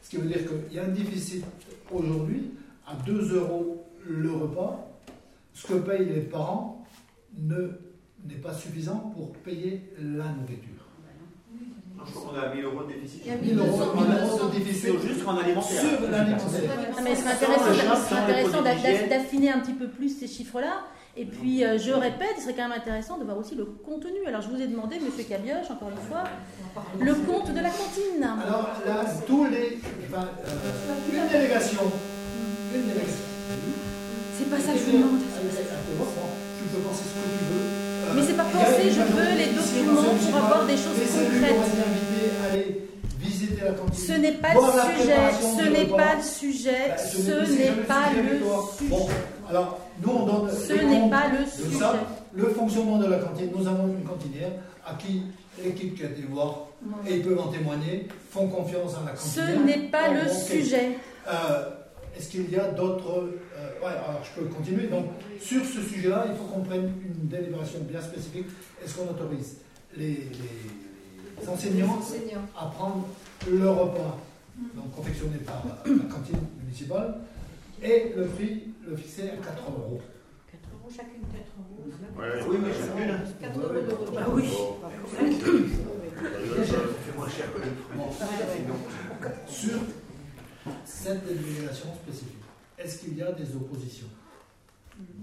Ce 0.04 0.10
qui 0.10 0.18
veut 0.18 0.28
dire 0.28 0.40
qu'il 0.48 0.76
y 0.76 0.80
a 0.80 0.84
un 0.84 0.90
déficit 0.90 1.46
aujourd'hui 1.92 2.52
à 2.88 2.94
2 3.06 3.36
euros 3.36 3.86
le 4.08 4.32
repas. 4.32 4.88
Ce 5.54 5.68
que 5.68 5.74
payent 5.76 6.06
les 6.06 6.22
parents 6.22 6.86
ne- 7.38 7.72
n'est 8.28 8.36
pas 8.36 8.54
suffisant 8.54 9.12
pour 9.16 9.32
payer 9.38 9.94
la 10.00 10.26
nourriture. 10.26 10.72
Je 12.08 12.12
crois 12.12 12.34
qu'on 12.34 12.40
a 12.52 12.54
1000 12.54 12.66
euros 12.66 12.84
de 12.84 12.94
déficit. 12.94 13.22
Il 13.26 13.32
y 13.32 13.34
a 13.34 13.38
1000 13.38 13.58
euros, 13.58 13.96
1000 13.96 14.04
euros 14.22 14.50
de 14.50 14.58
déficit 14.60 15.00
juste 15.02 15.26
en 15.28 15.38
alimentaire. 15.38 15.80
Sur 15.82 16.02
l'alimentaire. 16.12 17.02
Mais 17.04 17.16
ce 17.16 17.22
serait 17.24 17.36
Sans 17.36 17.54
intéressant, 17.66 18.16
intéressant 18.16 18.62
d'affiner 19.10 19.52
un 19.52 19.60
petit 19.60 19.74
peu 19.74 19.88
plus 19.88 20.10
ces 20.10 20.28
chiffres-là. 20.28 20.84
Et 21.18 21.26
puis, 21.26 21.64
euh, 21.64 21.78
je 21.80 21.92
répète, 21.94 22.34
il 22.38 22.42
serait 22.42 22.54
quand 22.54 22.68
même 22.68 22.78
intéressant 22.78 23.18
de 23.18 23.24
voir 23.24 23.38
aussi 23.38 23.56
le 23.56 23.64
contenu. 23.64 24.26
Alors, 24.28 24.42
je 24.42 24.50
vous 24.50 24.62
ai 24.62 24.68
demandé, 24.68 25.00
Monsieur 25.00 25.24
Cabioche, 25.24 25.72
encore 25.72 25.90
une 25.90 26.10
fois, 26.10 26.26
le 27.00 27.14
compte 27.16 27.52
de 27.54 27.60
la 27.62 27.70
cantine. 27.70 28.22
Alors 28.46 28.70
là, 28.86 29.06
tous 29.26 29.46
les. 29.46 29.80
Enfin, 30.10 30.28
euh, 30.46 31.24
une 31.24 31.28
délégation. 31.32 31.80
C'est 34.38 34.50
pas 34.50 34.60
ça 34.60 34.74
que 34.74 34.80
je 34.80 34.84
vous 34.86 34.98
demande. 34.98 35.20
Tu 35.22 36.64
peux 36.72 36.80
penser 36.82 37.04
ce 37.06 37.14
que 37.16 37.26
tu 37.38 37.44
veux. 37.52 38.16
Mais 38.16 38.22
c'est 38.28 38.34
pas 38.38 38.44
penser, 38.46 38.92
je 38.92 39.02
veux 39.02 39.32
les 39.38 39.48
documents 39.54 40.02
pour 40.32 40.36
avoir 40.38 40.66
des 40.66 40.74
choses 40.78 41.00
concrètes. 41.14 41.64
Ce 43.94 44.12
n'est 44.14 44.32
pas 44.34 44.54
le 44.54 44.60
sujet, 45.00 45.16
ce 45.42 45.64
n'est 45.70 45.86
pas 45.86 46.16
le 46.16 46.24
sujet, 46.24 46.90
Bah, 46.90 46.98
ce 46.98 47.32
n'est 47.32 47.72
pas 47.88 48.10
le 48.16 48.38
sujet. 48.78 48.90
Bon, 48.90 49.08
alors, 49.50 49.80
nous, 50.06 50.12
on 50.12 50.26
donne. 50.26 50.50
Ce 50.52 50.74
n'est 50.74 51.10
pas 51.10 51.24
le 51.30 51.46
sujet. 51.50 51.80
ça. 51.80 51.94
Le 52.34 52.46
fonctionnement 52.50 52.98
de 52.98 53.08
la 53.08 53.18
cantine, 53.18 53.50
nous 53.58 53.68
avons 53.68 53.88
une 53.88 54.04
cantinière 54.04 54.50
à 54.86 54.94
qui 54.96 55.24
l'équipe 55.64 55.96
qui 55.98 56.04
a 56.04 56.08
été 56.08 56.22
voir, 56.30 56.68
et 57.08 57.16
ils 57.16 57.24
peuvent 57.24 57.40
en 57.40 57.48
témoigner, 57.48 58.08
font 58.30 58.48
confiance 58.48 58.94
à 58.96 59.10
la 59.10 59.16
Ce 59.16 59.40
cantinière. 59.40 59.66
n'est 59.66 59.88
pas 59.90 60.10
Bon, 60.10 60.16
le 60.24 60.30
sujet. 60.30 60.98
Euh, 61.28 61.70
Est-ce 62.18 62.30
qu'il 62.30 62.50
y 62.50 62.56
a 62.58 62.70
d'autres. 62.72 63.10
euh, 63.58 63.80
ouais, 63.82 63.88
alors 63.92 64.22
je 64.24 64.40
peux 64.42 64.48
continuer. 64.48 64.88
Donc, 64.88 65.06
sur 65.42 65.64
ce 65.66 65.82
sujet-là, 65.82 66.26
il 66.30 66.36
faut 66.38 66.46
qu'on 66.46 66.62
prenne 66.62 66.92
une 67.06 67.28
délibération 67.28 67.80
bien 67.82 68.02
spécifique. 68.02 68.48
Est-ce 68.84 68.96
qu'on 68.96 69.10
autorise 69.10 69.58
les, 69.98 70.08
les- 70.08 70.72
les 71.42 71.50
enseignants 71.50 71.98
Enseignants. 71.98 72.48
à 72.58 72.66
prendre 72.68 73.08
le 73.50 73.70
repas, 73.70 74.18
donc 74.76 74.96
confectionné 74.96 75.38
par 75.40 75.64
la 75.86 75.92
cantine 76.14 76.40
municipale, 76.64 77.16
et 77.84 78.14
le 78.16 78.26
prix, 78.28 78.64
le 78.88 78.96
fixer 78.96 79.24
à 79.24 79.36
4 79.36 79.70
euros 79.78 80.00
4 80.50 80.60
euros 80.74 80.90
chacune, 80.90 81.22
4 81.34 81.44
euros. 81.60 81.84
Ouais. 82.18 82.42
Oui, 82.50 82.58
oui, 82.64 82.72
chacune. 82.72 83.20
4 83.42 83.60
euros 83.60 83.74
le 83.74 83.80
repas. 83.94 84.22
Ah 84.26 84.30
oui. 84.34 84.44
C'est 87.06 87.18
moins 87.18 87.30
cher 87.30 87.48
que 87.54 87.60
le. 87.60 87.66
Sur 89.48 89.80
cette 90.86 91.26
délibération 91.26 91.94
spécifique, 91.96 92.44
est-ce 92.78 93.00
qu'il 93.00 93.18
y 93.18 93.22
a 93.22 93.32
des 93.32 93.56
oppositions? 93.56 94.08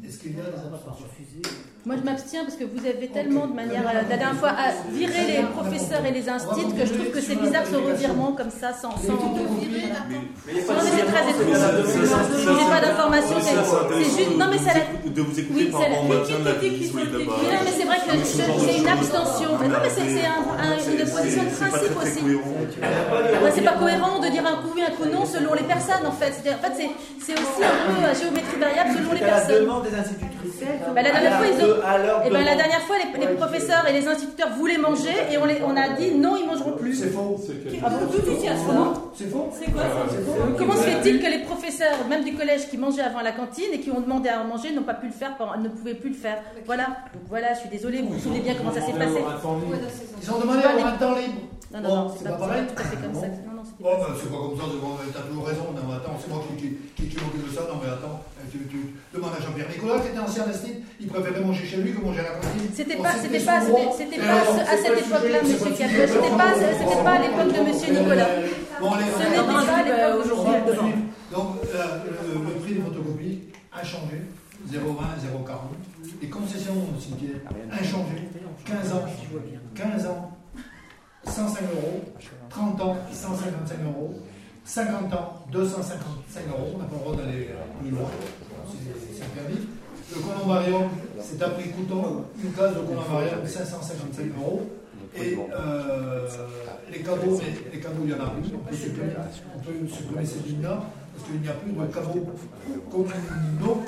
Est-ce 0.07 0.19
qu'il 0.19 0.33
y 0.37 0.41
a 0.41 0.45
des 0.45 0.49
abstentions. 0.51 1.07
Moi, 1.85 1.97
je 1.99 2.03
m'abstiens 2.05 2.45
parce 2.45 2.55
que 2.57 2.63
vous 2.65 2.79
avez 2.87 3.09
tellement 3.09 3.47
de 3.49 3.55
manière, 3.55 3.83
à- 3.87 3.95
la 3.95 4.03
dernière 4.05 4.35
fois, 4.37 4.51
à 4.51 4.71
virer 4.93 5.27
les 5.27 5.43
professeurs 5.51 6.05
et 6.07 6.13
les 6.13 6.29
instituts 6.29 6.75
que 6.79 6.87
je 6.87 6.93
trouve 6.95 7.11
que 7.11 7.21
c'est 7.21 7.35
bizarre 7.35 7.67
ce 7.67 7.75
revirement 7.75 8.33
comme 8.33 8.51
ça, 8.51 8.73
sans. 8.73 8.91
sans... 9.03 9.15
Non, 9.15 9.31
mais 9.59 10.91
c'est 10.95 11.07
très 11.11 11.25
étonnant. 11.31 11.59
J'ai 12.39 12.71
pas 12.71 12.81
d'informations, 12.81 13.37
c'est 13.41 14.05
juste. 14.05 14.37
Non, 14.39 14.47
mais 14.51 14.59
c'est 14.59 14.75
la. 14.79 15.11
De 15.11 15.23
vous 15.23 15.39
écouter 15.39 15.65
Oui, 15.67 15.71
par 15.71 15.83
c'est 15.83 15.89
la- 15.91 15.97
rapport 15.97 16.11
au 16.11 16.15
maintien 16.19 16.39
de 16.39 16.45
la 16.45 16.55
vie 16.55 16.87
sur 16.89 16.99
les 16.99 17.05
Mais 17.05 17.11
tabacs. 17.11 17.27
non, 17.27 17.61
mais 17.65 17.71
c'est 17.77 17.85
vrai 17.85 17.99
que 17.99 18.13
c'est 18.25 18.79
une 18.79 18.89
abstention. 18.89 19.49
Mais 19.61 19.69
non, 19.69 19.79
mais 19.83 19.91
c'est 19.91 20.09
c'est 20.09 20.27
un- 20.27 20.55
un- 20.63 20.79
une 20.79 21.05
position 21.11 21.43
de 21.43 21.51
principe 21.51 21.97
aussi. 21.99 22.23
C'est 23.55 23.63
pas 23.63 23.73
cohérent 23.77 24.19
de 24.21 24.29
dire 24.29 24.47
un 24.47 24.57
coup 24.63 24.71
oui, 24.75 24.83
un 24.87 24.91
coup 24.95 25.05
non 25.11 25.27
selon 25.27 25.55
les 25.55 25.65
personnes 25.65 26.07
en 26.07 26.13
fait. 26.13 26.31
En 26.31 26.63
fait, 26.63 26.73
c'est 26.77 26.91
c'est 27.27 27.35
aussi 27.35 27.63
un 27.63 27.93
peu 27.93 28.05
à 28.07 28.15
géométrie 28.15 28.59
variable 28.59 28.91
selon 28.97 29.13
les 29.13 29.19
C'est 29.19 29.25
à 29.25 29.27
la 29.27 29.41
personnes. 29.43 29.67
Institutrices. 29.95 30.61
Bah, 30.95 31.03
la 31.03 31.11
dernière 31.11 31.37
fois, 31.39 31.47
ils 31.47 31.65
ont- 31.65 31.85
À 31.85 31.99
leur 31.99 32.23
Eh 32.27 32.31
ben, 32.31 32.45
la 32.45 32.57
dernière 32.57 32.81
fois, 32.83 32.97
les, 32.99 33.27
les 33.27 33.35
professeurs 33.35 33.87
et 33.89 33.93
les 33.93 34.07
instituteurs 34.07 34.51
voulaient 34.59 34.79
manger 34.79 35.15
et 35.31 35.39
on, 35.39 35.45
les, 35.45 35.61
on 35.63 35.77
a 35.77 35.89
dit 35.91 36.13
non, 36.15 36.37
ils 36.41 36.47
mangeront 36.47 36.73
plus. 36.73 36.95
C'est 36.95 37.11
faux. 37.11 37.37
Ah 37.85 37.91
bon, 37.91 38.07
tout 38.07 38.31
ici 38.31 38.49
à 38.49 38.57
ce 38.57 38.65
moment 38.65 38.93
C'est 39.15 39.31
faux. 39.31 39.49
C'est 39.53 39.71
quoi 39.73 39.83
ça 39.83 40.07
C'est 40.11 40.25
faux. 40.25 40.55
Comment 40.59 40.75
se 40.75 40.83
fait-il 40.83 41.21
que 41.21 41.27
les 41.31 41.41
professeurs, 41.41 41.97
même 42.09 42.25
du 42.25 42.35
collège, 42.35 42.69
qui 42.69 42.77
mangeaient 42.79 43.03
avant 43.03 43.21
la 43.23 43.33
cantine 43.33 43.71
et 43.73 43.81
qui 43.81 43.91
ont 43.91 44.01
demandé 44.01 44.29
à 44.29 44.41
en 44.41 44.45
manger, 44.45 44.73
n'ont 44.73 44.83
pas 44.83 44.95
pu 44.95 45.07
le 45.07 45.13
faire, 45.13 45.33
ne 45.61 45.69
pouvaient 45.69 45.95
plus 45.95 46.11
le 46.11 46.17
faire? 46.17 46.39
Voilà. 46.67 46.85
Donc 47.13 47.23
voilà, 47.29 47.55
je 47.55 47.61
suis 47.61 47.69
désolée, 47.69 48.03
vous 48.03 48.11
vous 48.15 48.19
souvenez 48.21 48.41
bien 48.41 48.55
comment 48.55 48.73
ça 48.73 48.81
s'est 48.81 48.93
passé. 48.93 49.19
Ils 50.23 50.31
ont 50.31 50.39
demandé 50.39 50.63
à 50.65 50.71
avoir 50.71 50.87
un 50.95 50.97
temps 50.97 51.15
libre. 51.17 51.41
Non, 51.75 51.81
non, 51.81 51.89
non, 52.05 52.15
c'est 52.17 52.25
pas 52.29 52.33
pareil. 52.37 52.63
tout 52.69 52.83
à 52.83 52.85
fait 52.85 52.97
comme 52.97 53.13
Bon. 53.13 53.21
ça. 53.21 53.27
Non, 53.63 53.69
c'était 53.71 54.03
ben, 54.03 54.15
c'est 54.19 54.31
pas 54.31 54.41
comme 54.43 54.57
ça, 54.59 54.65
c'est 54.71 54.81
bon, 54.83 54.91
t'as 55.15 55.25
toujours 55.27 55.47
raison. 55.47 55.65
Non, 55.75 55.83
mais 55.87 55.95
attends, 55.95 56.17
c'est 56.21 56.31
moi 56.33 56.41
qui, 56.43 56.55
qui, 56.59 56.69
qui, 56.97 57.03
qui 57.11 57.17
m'occupe 57.23 57.47
de 57.47 57.53
ça. 57.55 57.63
Non, 57.71 57.79
mais 57.83 57.91
attends, 57.91 58.19
euh, 58.19 58.45
tu, 58.51 58.59
tu 58.67 58.81
demandes 59.15 59.35
à 59.39 59.41
Jean-Pierre 59.43 59.71
Nicolas, 59.71 59.99
qui 60.03 60.09
était 60.11 60.19
ancien 60.19 60.47
Destin, 60.47 60.75
il 61.01 61.07
préférait 61.07 61.41
manger 61.41 61.65
chez 61.67 61.79
lui 61.79 61.95
que 61.95 62.01
manger 62.03 62.21
à 62.21 62.35
la 62.35 62.35
cantine. 62.43 62.67
C'était 62.75 62.97
Bon, 62.97 63.03
pas, 63.07 63.15
c'était 63.23 63.39
c'était- 63.39 64.21
à 64.21 64.77
cette 64.83 64.99
époque-là, 64.99 65.39
monsieur 65.43 65.59
sujet. 65.73 66.07
C'était 66.11 66.35
pas, 66.37 66.51
c'était 66.59 67.03
pas 67.07 67.15
à 67.17 67.21
l'époque 67.23 67.51
de 67.55 67.61
monsieur 67.71 67.91
Nicolas. 67.95 68.29
Bon, 68.81 68.91
allez, 68.93 69.07
Ce 69.07 69.23
on 69.23 69.31
n'est 69.31 69.67
pas 69.67 69.79
à 69.79 69.83
l'époque 69.87 70.27
aujourd'hui. 70.27 71.03
Donc, 71.33 71.49
euh, 71.65 72.05
le, 72.05 72.45
le 72.45 72.55
prix 72.61 72.75
de 72.75 72.81
photocopie 72.83 73.39
inchangé, 73.73 74.19
0,20, 74.69 75.17
0,40. 75.23 75.75
Les 76.21 76.29
concessions 76.29 76.75
au 76.75 77.01
cimetière, 77.01 77.41
inchangé, 77.73 78.29
15 78.67 78.93
ans, 78.93 79.05
15 79.75 80.07
ans, 80.07 80.31
105 81.27 81.61
euros, 81.75 82.01
30 82.55 82.81
ans, 82.83 82.97
155 83.11 83.77
euros, 83.87 84.15
50 84.65 85.13
ans, 85.15 85.45
255 85.51 86.43
euros. 86.49 86.73
On 86.75 86.79
n'a 86.79 86.85
pas 86.85 86.97
le 86.97 87.01
droit 87.01 87.17
d'aller 87.17 87.49
plus 87.81 87.91
loin, 87.91 88.09
c'est 88.69 89.25
interdit. 89.25 89.69
Le 90.15 90.21
columbarium, 90.21 90.91
c'est 91.21 91.39
prix 91.39 91.71
coûtant, 91.71 92.27
une 92.43 92.53
case 92.53 92.75
de 92.75 92.81
columbarium, 92.81 93.47
555 93.47 94.27
euros. 94.39 94.63
Et 95.15 95.37
euh, 95.37 96.27
les 96.91 97.01
cadeaux, 97.01 97.39
les 97.73 97.81
cadeaux, 97.81 98.03
il 98.05 98.11
y 98.11 98.15
en 98.15 98.25
a 98.25 98.31
plus. 98.31 98.51
On 98.55 98.59
peut 98.59 98.75
supprimer, 98.77 100.27
ces 100.27 100.49
lignes-là, 100.49 100.83
parce 101.15 101.29
qu'il 101.31 101.41
n'y 101.41 101.49
a 101.49 101.53
plus 101.53 101.73
de 101.73 101.93
cadeaux 101.93 102.27
communaux 102.91 103.83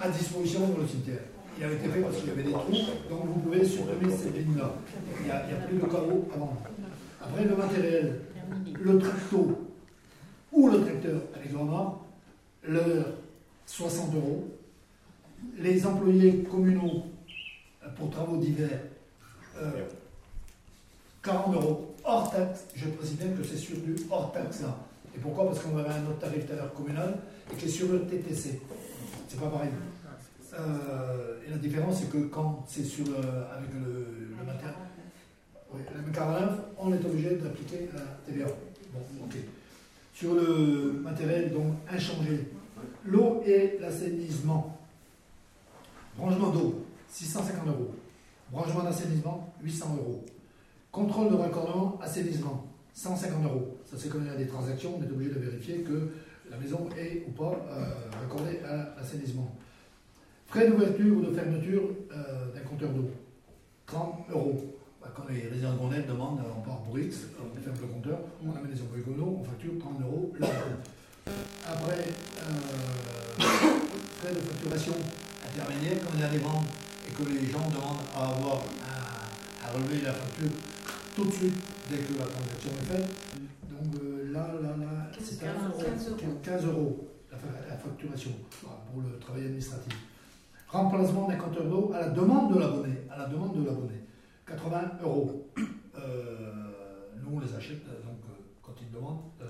à 0.00 0.08
disposition 0.08 0.60
dans 0.60 0.82
le 0.82 0.88
cimetière. 0.88 1.22
Il 1.58 1.64
avait 1.64 1.76
été 1.76 1.88
fait 1.88 2.00
parce 2.00 2.16
qu'il 2.16 2.28
y 2.28 2.30
avait 2.32 2.42
des 2.42 2.52
trous, 2.52 2.72
donc 3.08 3.20
vous 3.26 3.40
pouvez 3.40 3.64
supprimer 3.64 4.12
cette 4.14 4.36
ligne-là. 4.36 4.72
Il 5.20 5.24
n'y 5.24 5.30
a, 5.30 5.36
a 5.36 5.66
plus 5.66 5.76
de 5.76 5.82
cadeaux 5.86 6.28
à 6.34 6.38
vendre. 6.38 6.56
Après, 7.28 7.44
le 7.44 7.56
matériel, 7.56 8.20
le 8.80 8.98
tracto 8.98 9.68
ou 10.52 10.68
le 10.68 10.80
tracteur 10.80 11.20
avec 11.34 11.50
l'heure, 12.68 13.06
60 13.66 14.14
euros. 14.14 14.48
Les 15.58 15.86
employés 15.86 16.44
communaux 16.44 17.04
euh, 17.84 17.88
pour 17.96 18.10
travaux 18.10 18.36
divers, 18.38 18.80
euh, 19.58 19.84
40 21.22 21.54
euros 21.54 21.94
hors 22.04 22.30
taxe. 22.30 22.64
Je 22.74 22.88
précise 22.88 23.16
bien 23.16 23.28
que 23.28 23.44
c'est 23.44 23.56
sur 23.56 23.76
du 23.76 23.96
hors 24.10 24.32
taxe 24.32 24.62
là. 24.62 24.76
Et 25.14 25.18
pourquoi? 25.18 25.46
Parce 25.46 25.60
qu'on 25.60 25.76
avait 25.76 25.90
un 25.90 26.06
autre 26.06 26.20
tarif 26.20 26.46
tout 26.46 26.52
à 26.52 26.56
l'heure 26.56 26.74
communal 26.74 27.18
et 27.52 27.56
qui 27.56 27.66
est 27.66 27.68
sur 27.68 27.92
le 27.92 28.06
TTC. 28.06 28.60
C'est 29.28 29.40
pas 29.40 29.48
pareil. 29.48 29.70
Euh, 30.58 31.38
et 31.46 31.50
la 31.50 31.58
différence, 31.58 32.00
c'est 32.00 32.10
que 32.10 32.26
quand 32.26 32.64
c'est 32.66 32.84
sur 32.84 33.06
euh, 33.08 33.56
avec 33.56 33.70
le 33.74 34.44
matériel, 34.44 34.74
oui, 35.72 35.80
la 35.94 36.02
mécanisme, 36.02 36.62
on 36.78 36.92
est 36.92 37.04
obligé 37.04 37.36
d'appliquer 37.36 37.88
la 37.94 38.00
TVA. 38.26 38.46
Bon, 38.92 39.00
ok. 39.24 39.36
Sur 40.14 40.34
le 40.34 41.00
matériel, 41.02 41.52
donc 41.52 41.74
inchangé, 41.90 42.48
l'eau 43.04 43.42
et 43.44 43.78
l'assainissement. 43.80 44.78
Branchement 46.16 46.50
d'eau, 46.50 46.86
650 47.08 47.68
euros. 47.68 47.94
Branchement 48.50 48.84
d'assainissement, 48.84 49.52
800 49.62 49.96
euros. 49.98 50.24
Contrôle 50.90 51.30
de 51.30 51.34
raccordement, 51.34 51.98
assainissement, 52.00 52.66
150 52.94 53.44
euros. 53.44 53.76
Ça, 53.84 53.96
c'est 53.98 54.08
quand 54.08 54.18
il 54.20 54.26
y 54.26 54.30
a 54.30 54.36
des 54.36 54.46
transactions, 54.46 54.94
on 54.98 55.02
est 55.02 55.10
obligé 55.10 55.30
de 55.30 55.38
vérifier 55.38 55.82
que 55.82 56.12
la 56.50 56.56
maison 56.56 56.88
est 56.96 57.24
ou 57.28 57.32
pas 57.32 57.52
euh, 57.70 57.84
raccordée 58.22 58.60
à 58.60 58.94
l'assainissement. 58.96 59.54
Frais 60.46 60.68
d'ouverture 60.68 61.18
ou 61.18 61.22
de 61.22 61.32
fermeture 61.32 61.82
euh, 62.12 62.54
d'un 62.54 62.60
compteur 62.60 62.90
d'eau, 62.90 63.10
30 63.86 64.30
euros. 64.30 64.75
Bah, 65.06 65.12
quand 65.14 65.32
les 65.32 65.46
résidents 65.48 65.72
secondaires 65.74 66.04
demandent, 66.04 66.40
euh, 66.40 66.58
on 66.58 66.62
part 66.62 66.78
pour 66.82 66.98
X, 66.98 67.28
on 67.38 67.54
ferme 67.60 67.76
le 67.80 67.86
compteur, 67.86 68.18
on 68.42 68.50
amène 68.50 68.72
les 68.72 68.82
employés 68.82 69.04
communaux, 69.04 69.38
on 69.40 69.44
facture 69.44 69.78
30 69.78 70.02
euros 70.02 70.32
là. 70.40 70.48
Après, 71.64 72.02
euh, 72.02 73.38
frais 73.38 74.34
de 74.34 74.40
facturation 74.40 74.94
intermédiaire, 75.46 75.98
quand 76.02 76.10
il 76.14 76.20
y 76.20 76.24
a 76.24 76.28
des 76.28 76.38
ventes 76.38 76.66
et 77.06 77.12
que 77.12 77.22
les 77.22 77.46
gens 77.46 77.62
demandent 77.70 78.02
à 78.16 78.34
avoir 78.34 78.58
à 79.62 79.70
relever 79.70 80.02
la 80.02 80.12
facture 80.12 80.50
tout 81.14 81.24
de 81.24 81.30
suite 81.30 81.54
dès 81.88 81.98
que 81.98 82.18
la 82.18 82.26
transaction 82.26 82.70
est 82.74 82.92
faite. 82.92 83.06
Donc 83.70 84.02
euh, 84.02 84.32
là, 84.32 84.50
là, 84.60 84.74
là, 84.76 85.06
c'est 85.20 85.38
15 85.38 85.54
euros. 85.68 85.82
15 85.86 86.08
euros. 86.08 86.40
15 86.42 86.66
euros 86.66 87.08
la, 87.30 87.38
la 87.70 87.76
facturation 87.76 88.32
pour 88.60 89.02
le 89.02 89.20
travail 89.20 89.44
administratif. 89.44 89.94
Remplacement 90.66 91.28
d'un 91.28 91.36
compteur 91.36 91.64
d'eau 91.66 91.92
à 91.94 92.00
la 92.00 92.08
demande 92.08 92.52
de 92.52 92.58
l'abonné. 92.58 92.94
À 93.08 93.18
la 93.18 93.26
demande 93.26 93.54
de 93.54 93.64
l'abonné. 93.64 94.02
80 94.46 94.98
euros. 95.02 95.50
Euh, 95.98 97.12
nous, 97.22 97.36
on 97.36 97.40
les 97.40 97.54
achète, 97.54 97.84
donc 97.84 98.20
euh, 98.28 98.32
quand 98.62 98.74
ils 98.80 98.90
demandent, 98.90 99.22
euh, 99.40 99.46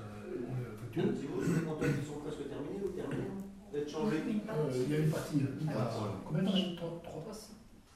on 0.48 0.56
les 0.56 0.76
facture. 0.76 1.04
Les 1.04 2.00
qui 2.00 2.06
sont 2.06 2.20
presque 2.20 2.48
terminés 2.48 2.82
ou 2.84 2.88
terminés 2.90 3.28
D'être 3.72 3.90
changés 3.90 4.22
Euh, 4.24 4.84
il 4.86 4.90
y 4.92 4.94
a 4.94 4.98
une 5.00 5.10
partie. 5.10 5.40
là. 5.40 5.46
Il 5.60 5.66
y 5.66 5.70
a- 5.70 5.90
combien 6.24 6.42
trois- 6.76 7.02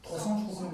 300, 0.03 0.39
je 0.41 0.53
crois. 0.53 0.69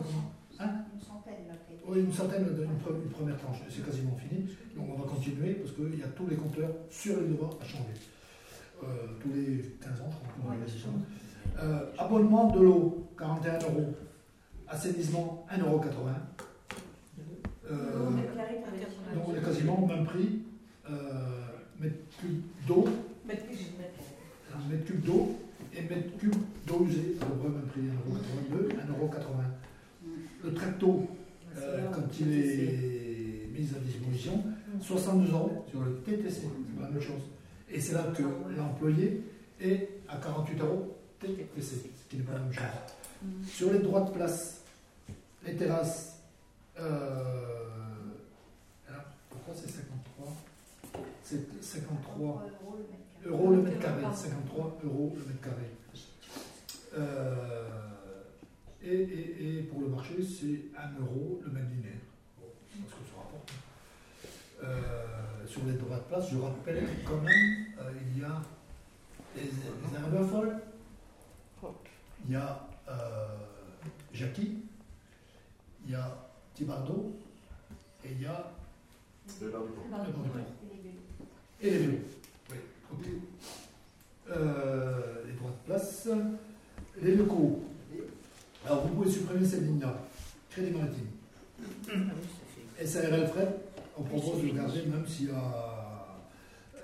Hein 0.58 0.70
Une 0.94 1.00
centaine, 1.00 1.46
là. 1.48 1.54
Oui, 1.86 2.00
une 2.00 2.12
centaine 2.12 2.44
pre- 2.44 2.96
une 3.04 3.10
première 3.10 3.36
tranche. 3.38 3.58
C'est 3.68 3.84
quasiment 3.84 4.16
fini. 4.16 4.48
Donc 4.74 4.86
on 4.96 5.00
va 5.02 5.06
continuer 5.08 5.54
parce 5.54 5.72
qu'il 5.72 5.98
y 5.98 6.02
a 6.02 6.08
tous 6.08 6.26
les 6.26 6.36
compteurs 6.36 6.70
sur 6.90 7.20
les 7.20 7.28
devoirs 7.28 7.54
à 7.60 7.64
changer. 7.64 7.94
Euh, 8.82 8.86
tous 9.20 9.28
les 9.34 9.76
15 9.80 10.00
ans, 10.00 10.10
je 10.10 10.16
crois 10.16 10.32
qu'on 10.42 10.48
va 10.48 10.64
les 10.64 10.70
changer. 10.72 11.04
Euh, 11.62 11.92
abonnement 11.98 12.50
de 12.50 12.60
l'eau, 12.62 13.06
41 13.18 13.58
euros. 13.60 13.94
Assainissement, 14.68 15.46
1,80 15.50 15.60
euros. 15.62 15.80
Euh, 17.70 18.10
donc 19.14 19.28
on 19.28 19.34
est 19.34 19.42
quasiment 19.42 19.82
au 19.82 19.86
même 19.86 20.04
prix. 20.04 20.42
Euh, 20.90 20.94
mètre 21.80 21.96
cube 22.20 22.42
d'eau, 22.66 22.84
mètre 23.26 23.44
cube 24.84 25.00
d'eau 25.04 25.36
et 25.74 25.82
mètre 25.82 26.16
cube 26.18 26.34
d'eau 26.66 26.84
usée, 26.86 27.16
à 27.20 27.26
peu 27.26 27.34
près 27.34 27.48
même 27.48 27.66
prix, 27.66 27.80
1,82€, 28.50 28.68
1,80€. 28.70 30.44
Le 30.44 30.54
tracto, 30.54 31.08
euh, 31.56 31.90
quand 31.92 32.20
il 32.20 32.32
est 32.32 33.48
mis 33.52 33.68
à 33.74 33.80
disposition, 33.80 34.44
62 34.80 35.32
euros 35.32 35.64
sur 35.70 35.80
le 35.80 35.96
TTC, 36.04 36.30
c'est 36.30 36.76
pas 36.76 36.82
la 36.82 36.90
même 36.90 37.00
chose. 37.00 37.22
Et 37.70 37.80
c'est 37.80 37.94
là 37.94 38.04
que 38.16 38.22
l'employé 38.56 39.22
est 39.60 39.88
à 40.08 40.16
48 40.18 40.60
euros 40.60 40.96
TTC, 41.18 41.36
ce 41.60 42.10
qui 42.10 42.16
n'est 42.18 42.22
pas 42.22 42.34
la 42.34 42.40
même 42.40 42.52
chose. 42.52 42.64
Sur 43.48 43.72
les 43.72 43.80
droits 43.80 44.02
de 44.02 44.10
place, 44.10 44.55
les 45.46 45.56
terrasses, 45.56 46.22
euh, 46.78 47.66
alors, 48.88 49.04
pourquoi 49.30 49.54
c'est 49.54 49.70
53 49.70 50.34
C'est 51.22 51.62
53 51.62 52.46
euros 53.26 53.50
le 53.52 53.62
mètre 53.62 53.78
carré. 53.78 54.02
53 54.02 54.78
euros 54.84 55.16
le 55.16 55.24
mètre 55.24 55.40
carré. 55.40 55.70
Euh, 56.98 57.88
et, 58.82 58.94
et, 58.94 59.58
et 59.58 59.62
pour 59.62 59.80
le 59.80 59.88
marché, 59.88 60.14
c'est 60.22 60.76
1 60.78 61.00
euro 61.00 61.40
le 61.44 61.50
mètre 61.50 61.68
linéaire. 61.70 61.92
Bon, 62.38 62.46
c'est 62.70 62.78
ce 62.78 62.94
que 62.94 63.10
ça 63.10 63.18
rapporte. 63.18 63.52
Euh, 64.64 65.46
sur 65.46 65.64
les 65.64 65.74
droits 65.74 65.98
de 65.98 66.02
place, 66.02 66.30
je 66.30 66.38
rappelle 66.38 66.88
quand 67.04 67.20
même, 67.20 67.66
euh, 67.80 67.92
il 68.14 68.20
y 68.20 68.24
a 68.24 68.42
les, 69.36 69.96
Arabes 69.96 70.28
folles, 70.30 70.56
il 72.26 72.32
y 72.32 72.36
a 72.36 72.66
Jackie, 74.12 74.62
il 75.86 75.92
y 75.92 75.94
a 75.94 76.16
Thibardeau 76.54 77.16
et 78.04 78.08
il 78.12 78.22
y 78.22 78.26
a 78.26 78.52
le 79.40 79.48
bord 79.48 79.66
du. 79.66 79.70
Et 81.60 81.70
les 81.70 81.78
vélos. 81.78 81.98
Oui, 82.50 82.56
ok. 82.92 83.06
Euh, 84.30 85.24
les 85.26 85.32
droits 85.34 85.50
de 85.50 85.66
place. 85.66 86.08
Les 87.00 87.14
locaux. 87.14 87.62
Alors 88.64 88.86
vous 88.86 88.94
pouvez 88.94 89.10
supprimer 89.10 89.46
cette 89.46 89.62
ligne-là. 89.62 89.96
Crédit 90.50 90.72
maritime. 90.72 91.06
SARL 92.84 93.26
fret, 93.28 93.56
on 93.96 94.02
propose 94.02 94.42
de 94.42 94.48
garder 94.48 94.82
même 94.82 95.06
s'il 95.06 95.28
y 95.28 95.30
a, 95.30 96.18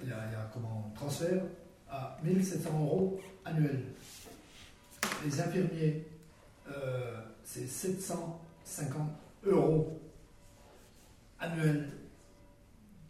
il 0.03 0.09
y 0.09 0.12
a, 0.12 0.50
comment, 0.53 0.90
transfert 0.94 1.42
à 1.90 2.18
1700 2.22 2.70
euros 2.80 3.20
annuels. 3.44 3.82
Les 5.24 5.40
infirmiers, 5.40 6.07
euh, 6.70 7.20
c'est 7.44 7.66
700 7.66 8.40
750 8.65 9.11
euros 9.45 10.01
annuels 11.39 11.89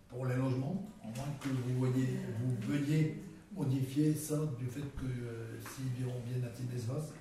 pour 0.09 0.27
les 0.27 0.37
logements, 0.37 0.87
en 1.03 1.09
moins 1.09 1.35
que 1.41 1.49
vous, 1.49 1.79
voyez, 1.79 2.19
vous 2.41 2.57
veuillez 2.73 3.23
modifier 3.55 4.15
ça 4.15 4.37
du 4.59 4.67
fait 4.67 4.81
que 4.81 5.05
euh, 5.05 5.59
s'ils 5.61 5.89
viennent 6.03 6.21
bien 6.27 6.47
à 6.47 6.51
Tibesvas, 6.51 7.13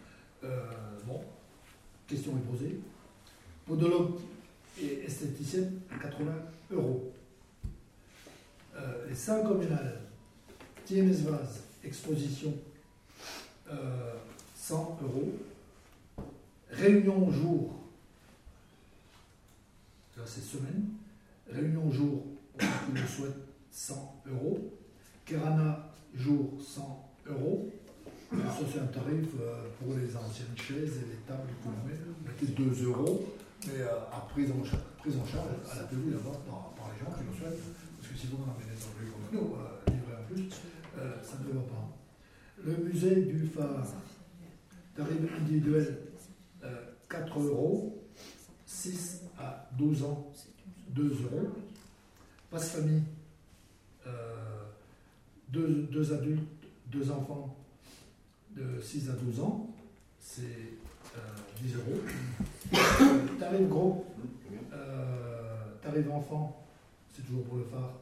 euh, 0.43 0.65
bon, 1.05 1.21
question 2.07 2.31
est 2.37 2.51
posée. 2.51 2.79
Podologue 3.65 4.19
et 4.81 5.03
esthéticienne, 5.05 5.81
80 6.01 6.31
euros. 6.71 7.13
Euh, 8.75 9.07
les 9.07 9.15
salles 9.15 9.43
communales, 9.47 10.01
Tiemesvaz, 10.85 11.63
exposition, 11.83 12.53
euh, 13.69 14.13
100 14.55 14.99
euros. 15.03 15.33
Réunion 16.69 17.27
au 17.27 17.31
jour, 17.31 17.80
ça 20.25 20.33
c'est 20.35 20.57
semaine. 20.57 20.85
Réunion 21.49 21.91
jour, 21.91 22.23
qui 22.57 22.91
le 22.93 23.07
souhaitent, 23.07 23.47
100 23.71 24.23
euros. 24.31 24.77
Kerana, 25.25 25.91
jour, 26.13 26.57
100 26.59 27.11
euros. 27.27 27.71
Ça, 28.31 28.63
c'est 28.71 28.79
un 28.79 28.85
tarif 28.85 29.27
euh, 29.41 29.67
pour 29.77 29.93
les 29.97 30.15
anciennes 30.15 30.55
chaises 30.55 30.97
et 30.97 31.07
les 31.09 31.21
tables 31.27 31.49
que 31.61 31.67
l'on 31.67 31.85
met. 31.85 31.99
On 31.99 32.27
mettait 32.27 32.53
2 32.53 32.85
euros, 32.85 33.25
mais 33.67 33.81
euh, 33.81 33.99
à 34.11 34.25
prise 34.29 34.51
en, 34.51 34.63
charge, 34.63 34.83
prise 34.99 35.17
en 35.17 35.25
charge 35.25 35.49
à 35.69 35.75
la 35.75 35.83
PU 35.83 36.11
là-bas 36.11 36.39
par, 36.47 36.71
par 36.77 36.91
les 36.93 36.99
gens 37.03 37.11
qui 37.11 37.25
le 37.27 37.37
souhaitent. 37.37 37.59
Parce 37.97 38.13
que 38.13 38.17
si 38.17 38.27
vous 38.27 38.37
en 38.37 38.55
avez 38.55 38.63
des 38.71 38.85
employés 38.85 39.11
comme 39.11 39.39
nous, 39.39 39.55
euh, 39.55 39.91
livrés 39.91 40.15
en 40.15 40.33
plus, 40.33 40.49
ça 41.23 41.37
ne 41.43 41.53
va 41.53 41.61
pas. 41.61 41.91
Le 42.63 42.77
musée 42.77 43.15
du 43.23 43.47
phare, 43.47 43.85
tarif 44.95 45.17
individuel, 45.37 45.97
euh, 46.63 46.85
4 47.09 47.39
euros. 47.39 47.97
6 48.81 49.21
à 49.37 49.69
12 49.77 50.03
ans, 50.03 50.27
2 50.89 51.03
euros. 51.03 51.49
Passe 52.49 52.71
famille, 52.71 53.03
euh, 54.07 54.63
deux, 55.49 55.87
deux 55.91 56.11
adultes, 56.11 56.41
deux 56.87 57.11
enfants 57.11 57.55
de 58.55 58.81
6 58.81 59.09
à 59.09 59.13
12 59.13 59.39
ans, 59.39 59.69
c'est 60.19 60.41
euh, 61.15 61.19
10 61.61 61.75
euros. 61.75 62.01
Euh, 62.73 63.37
tarif 63.39 63.67
gros, 63.67 64.05
euh, 64.71 65.65
tarif 65.81 66.09
enfant, 66.09 66.65
c'est 67.13 67.23
toujours 67.23 67.43
pour 67.45 67.57
le 67.57 67.65
phare, 67.65 67.93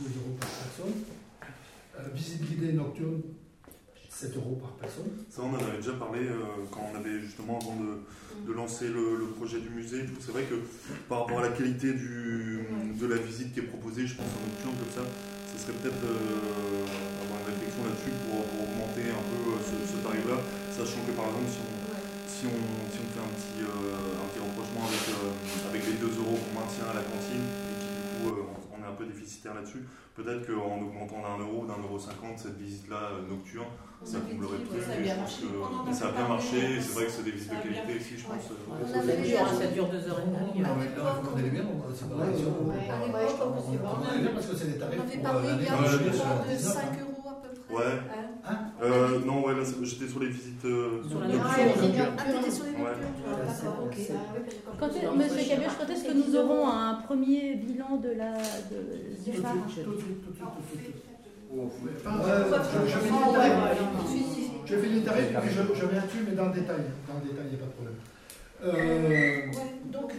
2 0.00 0.06
euros 0.06 0.36
par 0.40 0.48
personne. 0.48 0.94
Euh, 1.98 2.08
visite 2.12 2.42
guidée 2.42 2.72
nocturne, 2.72 3.22
7 4.14 4.36
euros 4.36 4.54
par 4.62 4.70
personne. 4.78 5.10
Ça, 5.26 5.42
on 5.42 5.50
en 5.50 5.58
avait 5.58 5.82
déjà 5.82 5.98
parlé 5.98 6.22
euh, 6.22 6.62
quand 6.70 6.86
on 6.86 6.94
avait 6.94 7.18
justement 7.18 7.58
avant 7.58 7.74
de, 7.74 7.98
de 8.46 8.52
lancer 8.54 8.86
le, 8.86 9.26
projet 9.34 9.58
du 9.58 9.70
musée. 9.74 10.06
C'est 10.22 10.30
vrai 10.30 10.46
que 10.46 10.54
par 11.10 11.26
rapport 11.26 11.42
à 11.42 11.50
la 11.50 11.50
qualité 11.50 11.90
de 11.90 13.06
la 13.10 13.18
visite 13.18 13.52
qui 13.52 13.58
est 13.58 13.66
proposée, 13.66 14.06
je 14.06 14.14
pense 14.14 14.30
en 14.38 14.46
nocturne 14.46 14.78
comme 14.78 14.94
ça, 14.94 15.02
ce 15.02 15.56
serait 15.58 15.74
peut-être 15.82 15.98
euh, 16.06 17.26
avoir 17.26 17.42
une 17.42 17.58
réflexion 17.58 17.82
là-dessus 17.90 18.14
pour, 18.30 18.38
augmenter 18.38 19.10
un 19.10 19.24
peu 19.26 19.42
euh, 19.50 19.58
ce, 19.58 19.98
tarif-là, 19.98 20.38
sachant 20.70 21.02
que 21.02 21.10
par 21.18 21.34
exemple, 21.34 21.50
si 21.50 21.66
on, 21.66 21.74
si 22.30 22.46
on, 22.46 22.54
fait 23.10 23.18
un 23.18 23.32
petit, 23.34 23.66
un 23.66 24.26
petit 24.30 24.42
rapprochement 24.46 24.86
avec, 24.86 25.02
avec 25.10 25.82
les 25.90 25.98
2 25.98 26.06
euros 26.22 26.38
qu'on 26.38 26.54
maintient 26.54 26.86
à 26.86 26.94
la 26.94 27.02
cantine, 27.02 27.42
et 27.42 27.74
qui 27.82 27.90
du 27.90 28.02
coup 28.22 28.53
euh, 28.94 29.02
on 29.02 29.02
on 29.02 29.02
est 29.02 29.02
un 29.02 29.02
peu 29.02 29.06
déficitaire 29.06 29.54
là-dessus, 29.54 29.84
peut-être 30.14 30.46
qu'en 30.46 30.78
augmentant 30.80 31.22
d'un 31.22 31.38
euro, 31.44 31.66
d'un 31.66 31.82
euro 31.82 31.98
cinquante, 31.98 32.38
cette 32.38 32.56
visite-là 32.58 32.96
euh, 32.96 33.28
nocturne, 33.28 33.66
ça 34.04 34.18
comblerait 34.20 34.58
le 34.58 34.64
truc. 34.68 34.82
ça 34.82 34.92
a 34.92 34.96
bien 34.96 35.14
je 35.14 35.20
pense 35.20 35.20
marché. 35.20 35.44
On 35.54 35.84
mais 35.86 35.92
ça 35.92 36.08
a 36.08 36.12
bien 36.12 36.28
marché, 36.28 36.56
euh, 36.60 36.80
c'est 36.80 36.92
vrai 36.94 37.06
que 37.06 37.12
c'est 37.12 37.22
des 37.24 37.30
visites 37.32 37.50
de 37.50 37.62
qualité 37.62 37.92
aussi, 37.96 38.14
je 38.18 38.24
pense. 38.26 38.44
Euh, 38.50 39.58
Ça 39.60 39.66
dure, 39.66 39.88
deux 39.88 40.04
heures 40.08 40.20
et 40.20 40.26
demie. 40.28 40.62
Là, 40.62 40.70
vous 41.22 41.30
connaissez 41.30 41.50
bien, 41.50 41.64
on- 41.64 41.94
c'est 41.94 42.08
pas 42.10 42.26
si 42.36 42.44
on- 42.44 42.48
on- 42.50 42.70
on- 42.70 42.74
on 42.74 43.12
bien 44.20 44.30
parce 44.34 44.46
que 44.46 44.56
c'est 44.56 44.66
des 44.68 44.76
On 44.76 44.86
tarifs 44.86 45.00
avait 45.00 45.18
parlé 45.22 45.48
euh, 45.48 45.52
de 45.52 45.58
2019, 45.58 46.58
5 46.60 46.82
hein. 46.84 46.96
euros 47.02 47.28
à 47.28 47.42
peu 47.42 47.48
près. 47.54 47.74
Ouais. 47.74 48.00
Hein 48.84 48.90
Euh, 48.92 49.18
non, 49.24 49.44
ouais, 49.46 49.54
là, 49.54 49.60
j'étais 49.82 50.08
sur 50.08 50.20
les 50.20 50.28
visites 50.28 50.64
euh, 50.64 51.02
Sur 51.08 51.20
la 51.20 51.26
nocturnes. 51.28 51.46
Ah, 51.48 51.56
les 51.58 51.72
visites 51.72 52.00
Ah, 52.18 52.22
t'étais 52.32 52.50
sur 52.50 52.64
les 52.64 52.70
Ouais. 52.72 52.76
nocturnes, 52.78 53.14
toi, 53.24 53.36
d'accord, 53.46 53.84
ok. 53.84 53.98
Quand 54.78 55.16
Monsieur 55.16 55.48
Cabios, 55.48 55.70
quand 55.78 55.92
est-ce 55.92 56.04
que 56.04 56.12
nous 56.12 56.36
aurons 56.36 56.68
un 56.68 56.94
premier 56.94 57.54
bilan 57.54 57.96
de 57.96 58.10
la, 58.10 58.32
de, 58.34 59.24
du 59.24 59.32
phare. 59.40 59.56
Oh, 61.56 61.56
euh, 61.56 61.68
je, 61.86 62.02
Ah, 62.06 62.18
les 64.82 65.02
tarifs. 65.02 65.30
Je 65.44 65.50
je, 65.50 65.74
je 65.80 65.84
reviens 65.86 66.00
dessus, 66.02 66.22
mais 66.28 66.34
dans 66.34 66.46
le 66.46 66.52
détail. 66.54 66.82
Dans 67.06 67.14
le 67.14 67.28
détail, 67.30 67.46
il 67.46 67.56
n'y 67.56 67.62
a 67.62 67.64
pas 67.64 67.66
de 67.66 67.72
problème. 67.72 67.93
Euh, 68.64 69.40
Donc, 69.92 70.10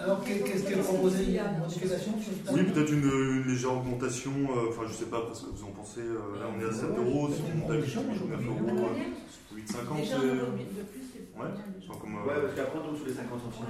alors, 0.00 0.22
qu'est- 0.24 0.40
qu'est-ce 0.40 0.64
qui 0.64 0.72
est 0.74 0.76
proposé 0.76 1.24
Une 1.24 1.58
modification 1.60 2.12
sur 2.20 2.54
le 2.54 2.60
Oui, 2.62 2.70
peut-être 2.72 2.92
une, 2.92 3.02
une 3.42 3.48
légère 3.52 3.72
augmentation, 3.72 4.30
euh, 4.32 4.68
enfin 4.70 4.82
je 4.86 4.92
sais 4.92 5.06
pas 5.06 5.22
parce 5.22 5.40
que 5.40 5.46
vous 5.46 5.64
en 5.64 5.70
pensez, 5.72 6.00
euh, 6.00 6.38
là 6.38 6.46
on 6.54 6.60
est 6.60 6.68
à 6.68 6.72
7 6.72 6.90
euros, 6.98 7.28
si 7.34 7.42
on 7.52 7.58
monte 7.58 7.70
à 7.70 7.74
8, 7.74 7.96
9 7.96 8.76
euros, 8.76 8.90
8,50 9.56 9.96
Déjà, 9.96 10.16
Ouais, 11.34 11.50
enfin, 11.50 11.98
comme, 12.00 12.14
euh, 12.14 12.26
Ouais, 12.30 12.38
parce 12.46 12.54
qu'après 12.54 12.78
on 12.78 12.86
tombe 12.86 12.98
sous 12.98 13.06
les 13.10 13.14
50 13.18 13.42
centimes. 13.42 13.66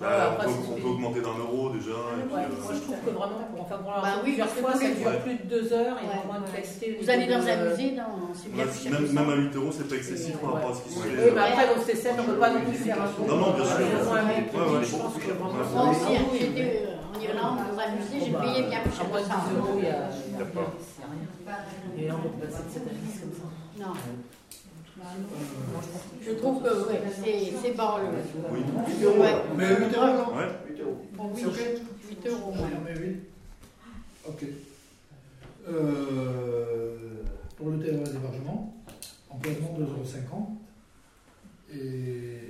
bah, 0.00 0.08
Ouais, 0.08 0.24
on, 0.24 0.34
peut, 0.40 0.48
c'est- 0.48 0.72
on 0.72 0.80
peut 0.80 0.88
augmenter 0.88 1.20
d'un 1.20 1.36
euro 1.36 1.68
déjà, 1.76 1.98
et 2.16 2.24
puis... 2.24 2.32
Ouais, 2.34 2.48
euh, 2.48 2.62
moi 2.64 2.72
je 2.72 2.80
trouve 2.80 3.00
que 3.04 3.10
vraiment 3.12 3.44
pour 3.52 3.60
en 3.60 3.66
faire 3.68 3.78
pour 3.84 3.92
Bah 3.92 4.14
oui, 4.24 4.32
plusieurs 4.32 4.48
fois, 4.56 4.72
ça 4.72 4.88
dure 4.88 5.06
Ouais. 5.12 5.20
plus 5.20 5.36
de 5.36 5.46
deux 5.52 5.66
heures 5.76 5.96
et 6.00 6.06
de 6.08 7.02
Vous 7.04 7.10
allez 7.12 7.26
dans 7.28 7.44
un 7.44 7.56
musée, 7.68 7.90
non, 7.92 8.32
c'est 8.32 8.48
bien 8.48 8.64
ouais, 8.64 8.70
plus 8.72 8.80
cher 8.88 8.92
même, 8.96 9.30
à 9.30 9.36
8 9.36 9.52
euros, 9.56 9.70
c'est 9.76 9.88
pas 9.88 9.96
excessif 10.00 10.34
par 10.40 10.54
rapport 10.54 10.70
à 10.72 10.74
ce 10.74 10.80
qui 10.80 10.90
se 10.96 10.98
Oui, 11.04 11.12
mais 11.36 11.40
après, 11.44 11.66
au 11.76 11.78
C7, 11.84 12.16
on 12.16 12.22
ne 12.24 12.28
peut 12.32 12.40
pas 12.40 12.50
non 12.56 12.60
plus 12.64 12.78
faire 12.80 12.98
un 13.04 13.08
tour. 13.12 13.26
Non, 13.28 13.36
non, 13.36 13.50
bien 13.52 13.64
sûr. 13.68 13.84
Je 13.84 14.96
pense 14.96 15.14
que. 15.20 15.32
Moi 15.36 15.84
aussi, 15.92 16.12
j'étais 16.40 16.88
euh, 16.88 17.04
en 17.12 17.20
Irlande, 17.20 17.58
dans 17.68 17.78
un 17.84 17.90
musée, 18.00 18.18
j'ai 18.24 18.32
bah, 18.32 18.40
payé 18.48 18.64
bien 18.64 18.80
plus 18.80 18.96
cher 18.96 19.04
à 19.04 19.08
moins 19.12 19.20
que 19.20 19.24
de 19.24 19.28
ça. 19.28 19.36
10 19.52 19.56
euros, 19.60 19.76
il 19.76 19.84
y 19.84 19.92
a, 19.92 20.08
il 20.08 20.32
y 20.32 20.36
a, 20.36 20.40
Il 20.40 20.40
y 20.40 20.42
a 20.42 20.46
pas. 20.56 20.66
il 20.72 21.00
y 21.00 21.04
a 21.04 21.08
rien. 21.12 21.28
Et 22.00 22.08
là, 22.08 22.14
on 22.16 22.22
peut 22.32 22.46
passer 22.48 22.64
de 22.64 22.70
cette 22.72 22.88
année 22.88 23.12
comme 23.20 23.36
ça. 23.36 23.46
Non. 23.84 23.92
Je 26.22 26.30
trouve 26.32 26.62
que 26.62 26.88
ouais, 26.88 27.02
c'est 27.22 27.52
c'est 27.60 27.72
bas 27.76 28.00
le. 28.00 28.08
Oui. 28.50 28.60
Ouais. 29.20 29.34
Mais 29.56 29.68
8 29.76 29.96
euros, 29.96 30.06
non 30.06 30.36
Ouais. 30.36 30.48
8 30.70 30.80
euros. 30.80 31.06
Bon, 31.14 31.30
oui, 31.34 31.40
C'est 31.40 31.46
ok 31.46 31.58
8 32.10 32.26
euros. 32.28 32.52
Oui, 32.54 32.70
met 32.84 32.98
8. 32.98 33.20
Ok. 34.28 34.44
Euh, 35.68 36.96
pour 37.56 37.70
le 37.70 37.78
TRE 37.78 38.04
d'hébergement, 38.12 38.74
emplacement 39.30 39.74
2,50 39.78 39.80
euros. 39.82 40.48
Et, 41.72 41.76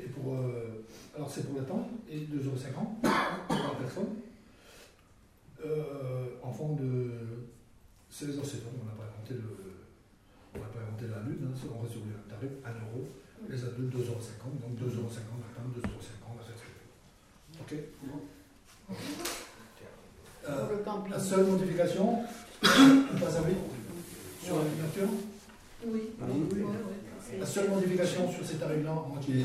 et 0.05 0.09
pour. 0.15 0.35
euh, 0.35 0.85
alors 1.17 1.31
c'est 1.31 1.47
pour 1.47 1.57
la 1.61 1.65
tente, 1.65 1.89
et 2.11 2.19
2,50 2.21 2.25
euros 2.45 2.55
pour 3.49 3.57
la 3.57 3.75
personne. 3.81 4.09
Euh, 5.65 6.27
enfant 6.43 6.75
de 6.79 7.11
16 8.11 8.39
ans, 8.39 8.45
7 8.45 8.61
ans, 8.67 8.71
on 8.83 8.87
n'a 8.87 8.93
pas 8.93 9.05
inventé 9.05 9.35
le. 9.35 9.57
On 10.55 10.59
n'a 10.59 10.67
pas 10.67 10.81
inventé 10.87 11.07
la 11.11 11.23
lune, 11.29 11.49
hein, 11.49 11.55
c'est- 11.57 11.69
on 11.75 11.81
reste 11.83 11.93
sur 11.95 12.03
le 12.03 12.14
tarif 12.45 12.65
1 12.65 12.69
euro. 12.69 13.09
Les 13.49 13.63
adultes 13.65 13.95
2,50 13.95 13.99
euros, 13.99 14.19
donc 14.61 14.79
2,50 14.79 14.97
euros 14.97 15.11
la 15.13 15.51
tente, 15.55 15.77
2,50 15.77 15.85
euros 15.85 16.39
la 16.39 16.45
retraite. 16.45 16.83
Ok? 17.61 17.73
Euh, 20.49 21.11
la 21.11 21.19
seule 21.19 21.47
modification, 21.47 22.23
on 22.63 23.19
passe 23.21 23.37
à 23.37 23.49
8 23.49 23.57
sur 24.43 24.57
la 24.57 24.65
nature. 24.65 25.09
Oui. 25.87 26.01
La 27.39 27.47
seule 27.47 27.71
modification 27.71 28.31
sur 28.31 28.45
ces 28.45 28.57
tarifs-là, 28.57 28.93
moi 28.93 29.19
qui 29.21 29.45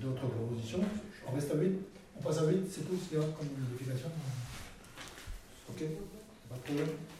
d'autres 0.00 0.26
propositions, 0.26 0.80
on 1.26 1.32
reste 1.34 1.50
à 1.52 1.56
8. 1.56 1.72
On 2.18 2.22
passe 2.22 2.38
à 2.38 2.46
8, 2.46 2.56
c'est 2.70 2.88
tout 2.88 2.96
ce 2.96 3.08
qu'il 3.08 3.18
y 3.18 3.20
a 3.20 3.24
comme 3.24 3.48
modification? 3.70 4.08
Ok 5.70 5.82
Pas 6.48 6.56
de 6.56 6.60
problème 6.60 6.88
Ah, 6.88 7.11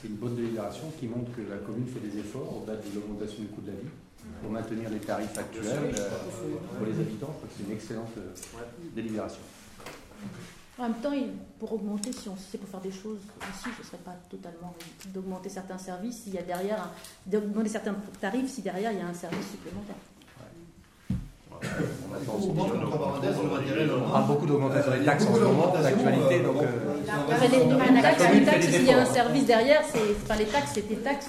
C'est 0.00 0.08
une 0.08 0.16
bonne 0.16 0.36
délibération 0.36 0.92
qui 0.98 1.06
montre 1.06 1.30
que 1.34 1.40
la 1.48 1.56
commune 1.58 1.86
fait 1.86 2.00
des 2.00 2.18
efforts 2.18 2.58
au-delà 2.62 2.76
de 2.76 2.82
l'augmentation 2.94 3.40
du 3.42 3.48
coût 3.48 3.60
de 3.62 3.68
la 3.68 3.76
vie 3.76 3.88
pour 4.42 4.50
maintenir 4.50 4.90
les 4.90 4.98
tarifs 4.98 5.36
actuels 5.38 5.94
euh, 5.98 6.10
pour 6.76 6.86
les 6.86 6.92
habitants. 7.00 7.32
Je 7.32 7.36
crois 7.38 7.48
que 7.48 7.54
c'est 7.56 7.64
une 7.64 7.72
excellente 7.72 8.12
euh, 8.18 8.34
délibération. 8.94 9.40
En 10.78 10.82
même 10.84 10.94
temps, 11.00 11.12
pour 11.58 11.72
augmenter, 11.72 12.12
si 12.12 12.28
on 12.28 12.36
si 12.36 12.44
c'est 12.52 12.58
pour 12.58 12.68
faire 12.68 12.80
des 12.80 12.92
choses 12.92 13.18
aussi, 13.40 13.70
ce 13.76 13.80
ne 13.82 13.86
serait 13.86 14.02
pas 14.04 14.14
totalement 14.30 14.74
d'augmenter 15.12 15.48
certains 15.48 15.78
services 15.78 16.22
s'il 16.22 16.34
y 16.34 16.38
a 16.38 16.42
derrière, 16.42 16.80
un- 16.82 16.90
d'augmenter 17.26 17.68
certains 17.70 17.96
tarifs 18.20 18.48
si 18.50 18.62
derrière 18.62 18.92
il 18.92 18.98
y 18.98 19.00
a 19.02 19.06
un 19.08 19.14
service 19.14 19.50
supplémentaire. 19.50 19.96
On 22.28 24.10
parle 24.10 24.26
beaucoup 24.26 24.46
d'augmentation 24.46 24.92
des 24.92 24.98
Il 24.98 25.04
taxes 25.04 25.24
en 25.24 25.26
beaucoup 25.26 25.38
ce 25.38 25.44
moment, 25.44 25.66
d'augmentation, 25.66 25.96
d'actualité, 26.04 26.34
euh, 26.40 26.44
donc. 26.46 26.62
euh, 26.62 26.66
s'il 28.70 28.86
y 28.86 28.92
a 28.92 28.98
un 29.00 29.04
service 29.04 29.44
derrière, 29.46 29.82
c'est, 29.92 30.00
enfin, 30.22 30.36
les 30.38 30.46
taxes, 30.46 30.70
c'est 30.74 30.88
des 30.88 30.96
taxes. 30.96 31.28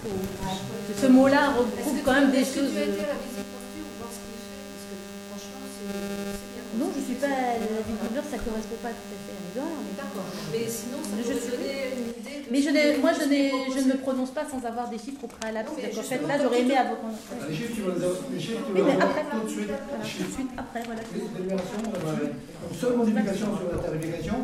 Ce 1.02 1.08
mot-là 1.08 1.54
regroupe 1.58 2.04
quand 2.06 2.14
même 2.14 2.32
des 2.32 2.40
Est-ce 2.40 2.56
que 2.56 2.60
choses. 2.62 2.72
tu 2.74 2.78
as 2.80 2.84
été 2.84 3.02
à 3.04 3.14
la 3.14 3.20
visite 3.20 3.48
portée 3.50 3.82
ou 3.82 3.90
voir 3.98 4.10
ce 4.12 4.20
qui 4.20 4.30
est 4.34 4.44
fait? 4.44 4.60
Parce 4.70 4.86
que 4.90 4.96
franchement, 5.30 5.64
c'est 5.66 5.94
c'est 6.36 6.50
bien. 6.54 6.66
Non, 6.78 6.88
je 6.94 7.02
suis 7.06 7.18
pas 7.22 7.28
la 7.30 7.82
d'Anvers, 7.90 8.28
ça 8.30 8.38
correspond 8.44 8.80
pas 8.84 8.94
tout 8.94 9.10
à 9.10 9.18
fait 9.24 9.34
à 9.34 9.40
Edouard. 9.50 9.78
Mais 9.82 9.94
D'accord. 9.98 10.28
Mais 10.54 10.64
sinon, 10.68 11.00
ça 11.06 11.16
Je 11.26 11.36
suis- 11.40 12.09
Mais 12.52 12.62
je 12.62 12.70
moi, 13.02 13.12
je, 13.14 13.24
je 13.76 13.80
ne 13.86 13.94
me 13.94 13.98
prononce 13.98 14.32
pas 14.32 14.44
sans 14.50 14.66
avoir 14.66 14.90
des 14.90 14.98
chiffres 14.98 15.24
au 15.24 15.28
préalable. 15.28 15.70
Qu'en 15.70 16.02
fait, 16.02 16.22
là, 16.28 16.36
j'aurais 16.42 16.62
aimé 16.62 16.76
avoir. 16.76 16.98
Les 17.50 17.56
chiffres, 17.56 17.74
tu 17.76 17.82
vas 17.82 17.94
les 18.34 18.40
chiffres, 18.40 18.62
tu 18.76 18.82
vas 18.82 18.94
après, 19.06 19.24
tout 19.32 19.44
de 19.46 19.50
suite. 19.50 19.68
tout 19.70 20.24
de 20.24 20.34
suite 20.34 20.50
après, 20.58 20.82
voilà. 20.86 21.02
Les 21.14 21.50
donc, 21.50 21.60
seule 22.80 22.96
modification 22.98 23.48
sur 23.58 23.68
la 23.72 23.78
tarification, 23.84 24.36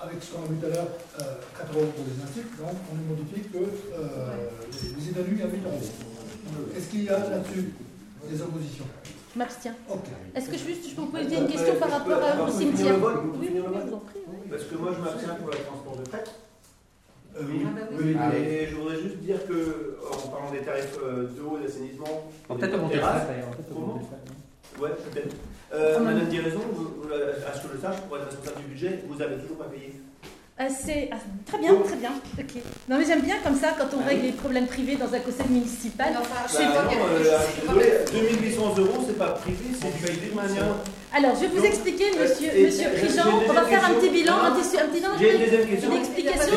avec 0.00 0.16
ce 0.22 0.32
qu'on 0.32 0.44
a 0.44 0.46
vu 0.48 0.56
tout 0.60 0.66
à 0.66 0.68
l'heure, 0.70 0.88
euh, 1.20 1.58
4 1.58 1.74
euros 1.76 1.92
pour 1.96 2.04
les 2.06 2.16
instituts, 2.22 2.56
donc 2.58 2.76
on 2.90 2.94
ne 2.96 3.04
modifie 3.16 3.48
que 3.48 3.58
euh, 3.58 4.48
les 4.72 5.08
évalués 5.10 5.42
à 5.42 5.46
8 5.48 5.64
euros. 5.64 5.82
Est-ce 6.76 6.86
qu'il 6.88 7.04
y 7.04 7.08
a 7.08 7.18
là-dessus 7.18 7.72
des 8.30 8.40
oppositions? 8.42 8.84
Je 9.34 9.38
m'abstiens. 9.38 9.74
Est-ce 10.34 10.48
que 10.48 10.56
je, 10.56 10.64
juste, 10.64 10.88
je 10.90 10.94
peux 10.94 11.02
vous 11.02 11.08
poser 11.08 11.36
une 11.36 11.46
question 11.46 11.74
par 11.76 11.90
rapport 11.90 12.20
à- 12.22 12.42
au 12.42 12.50
cimetière 12.50 12.94
Oui, 12.96 13.12
oui, 13.40 13.48
oui, 13.50 13.50
je 13.54 13.60
vous 13.60 13.94
en 13.94 13.98
prie. 14.00 14.20
oui. 14.26 14.36
Parce 14.50 14.64
que 14.64 14.74
moi, 14.76 14.90
je 14.96 15.00
m'abstiens 15.04 15.34
pour 15.34 15.46
le 15.48 15.58
transport 15.58 15.96
de 15.96 16.08
fret. 16.08 16.24
Euh, 17.38 17.44
oui. 17.48 17.62
Ah 17.66 17.70
bah 17.74 17.86
oui. 17.92 17.96
Oui, 18.04 18.16
Ah 18.20 18.28
mais 18.32 18.66
je 18.66 18.74
voudrais 18.76 18.96
juste 19.00 19.16
dire 19.18 19.38
que, 19.46 19.96
en 20.12 20.28
parlant 20.28 20.50
des 20.50 20.58
tarifs 20.60 20.96
euh, 21.02 21.24
d'eau 21.36 21.58
et 21.60 21.66
d'assainissement, 21.66 22.30
peut-être 22.48 22.72
le 22.72 22.88
frais. 22.88 24.80
Ouais, 24.80 24.90
peut-être. 25.10 25.34
Euh, 25.72 25.98
Madame 26.00 26.26
dit 26.26 26.38
raison, 26.40 26.60
vous- 26.72 26.84
vous- 27.02 27.08
à 27.12 27.54
ce 27.54 27.62
que 27.62 27.68
je 27.68 27.74
le 27.74 27.80
sache, 27.80 28.00
pour 28.08 28.16
être 28.16 28.26
responsable 28.26 28.58
du 28.62 28.66
budget, 28.68 29.04
vous 29.08 29.20
avez 29.20 29.36
toujours 29.36 29.56
pas 29.58 29.64
payé. 29.64 30.00
Ah, 30.60 30.68
c'est 30.68 31.08
ah, 31.12 31.16
très 31.46 31.58
bien, 31.58 31.72
très 31.84 31.96
bien. 31.96 32.10
Ok. 32.36 32.62
Non 32.88 32.98
mais 32.98 33.04
j'aime 33.04 33.20
bien 33.22 33.36
comme 33.44 33.54
ça 33.54 33.74
quand 33.78 33.86
on 33.96 34.04
règle 34.04 34.22
les 34.22 34.32
problèmes 34.32 34.66
privés 34.66 34.96
dans 34.96 35.12
un 35.14 35.20
conseil 35.20 35.46
municipal. 35.50 36.08
Enfin, 36.18 36.48
pas 36.66 36.82
non, 36.82 36.90
euh, 36.90 37.22
va 37.22 37.78
désolé, 37.78 37.90
mettre- 37.90 38.12
2800 38.12 38.74
euros, 38.78 39.04
c'est 39.06 39.16
pas 39.18 39.28
privé, 39.34 39.66
c'est 39.80 39.86
du 39.96 40.04
public 40.16 40.34
manière. 40.34 40.64
Alors 41.14 41.34
je 41.36 41.40
vais 41.40 41.46
vous 41.48 41.56
Donc, 41.56 41.64
expliquer, 41.64 42.04
euh, 42.16 42.22
monsieur, 42.22 42.48
monsieur 42.66 42.88
Prigent, 42.90 43.40
on 43.48 43.52
va 43.52 43.62
faire 43.64 43.82
un 43.84 43.94
petit 43.94 44.10
bilan, 44.10 44.34
un 44.44 44.50
petit, 44.52 44.76
un 44.78 44.86
petit 44.88 45.00
non, 45.00 45.08
J'ai 45.18 45.34
une 45.86 45.96
explication 45.96 46.52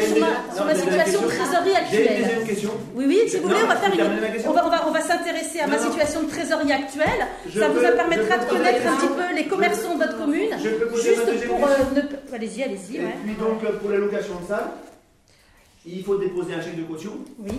sur 0.54 0.66
ma, 0.66 0.76
sur 0.76 0.84
situation 0.84 1.22
de 1.22 1.28
trésorerie 1.28 1.70
une 1.70 1.76
actuelle. 1.78 2.22
deuxième 2.22 2.44
question. 2.46 2.72
Oui, 2.94 3.06
oui, 3.08 3.20
si 3.30 3.38
vous 3.38 3.44
voulez, 3.48 3.62
on 3.64 3.68
va 3.68 3.76
faire 3.78 3.94
une. 3.94 4.02
On 4.48 4.52
va, 4.52 4.66
on 4.66 4.70
va, 4.70 4.88
on 4.90 4.92
va 4.92 5.00
s'intéresser 5.02 5.60
à 5.62 5.68
ma 5.68 5.78
situation 5.78 6.24
de 6.24 6.28
trésorerie 6.30 6.74
actuelle. 6.74 7.28
Je 7.48 7.60
Ça 7.62 7.70
vous 7.70 7.80
permettra 7.80 8.38
de 8.40 8.46
connaître 8.50 8.88
un 8.88 8.96
petit 8.98 9.08
peu 9.08 9.36
les 9.36 9.46
commerçants 9.48 9.94
de 9.96 10.04
votre 10.04 10.18
commune. 10.18 10.50
Je 10.62 10.70
peux 10.70 10.88
poser 10.88 11.16
Juste 11.16 11.48
pour. 11.48 11.66
euh, 11.66 11.70
ne- 11.96 12.36
Allez-y, 12.36 12.64
allez-y. 12.64 12.98
Et 12.98 13.00
ouais. 13.00 13.06
puis 13.24 13.34
donc, 13.36 13.64
euh, 13.64 13.78
pour 13.80 13.90
la 13.90 13.98
location 14.00 14.34
de 14.42 14.48
salle, 14.48 14.70
il 15.86 16.04
faut 16.04 16.18
déposer 16.18 16.54
un 16.56 16.62
chèque 16.62 16.76
de 16.78 16.84
caution. 16.84 17.12
Oui. 17.40 17.52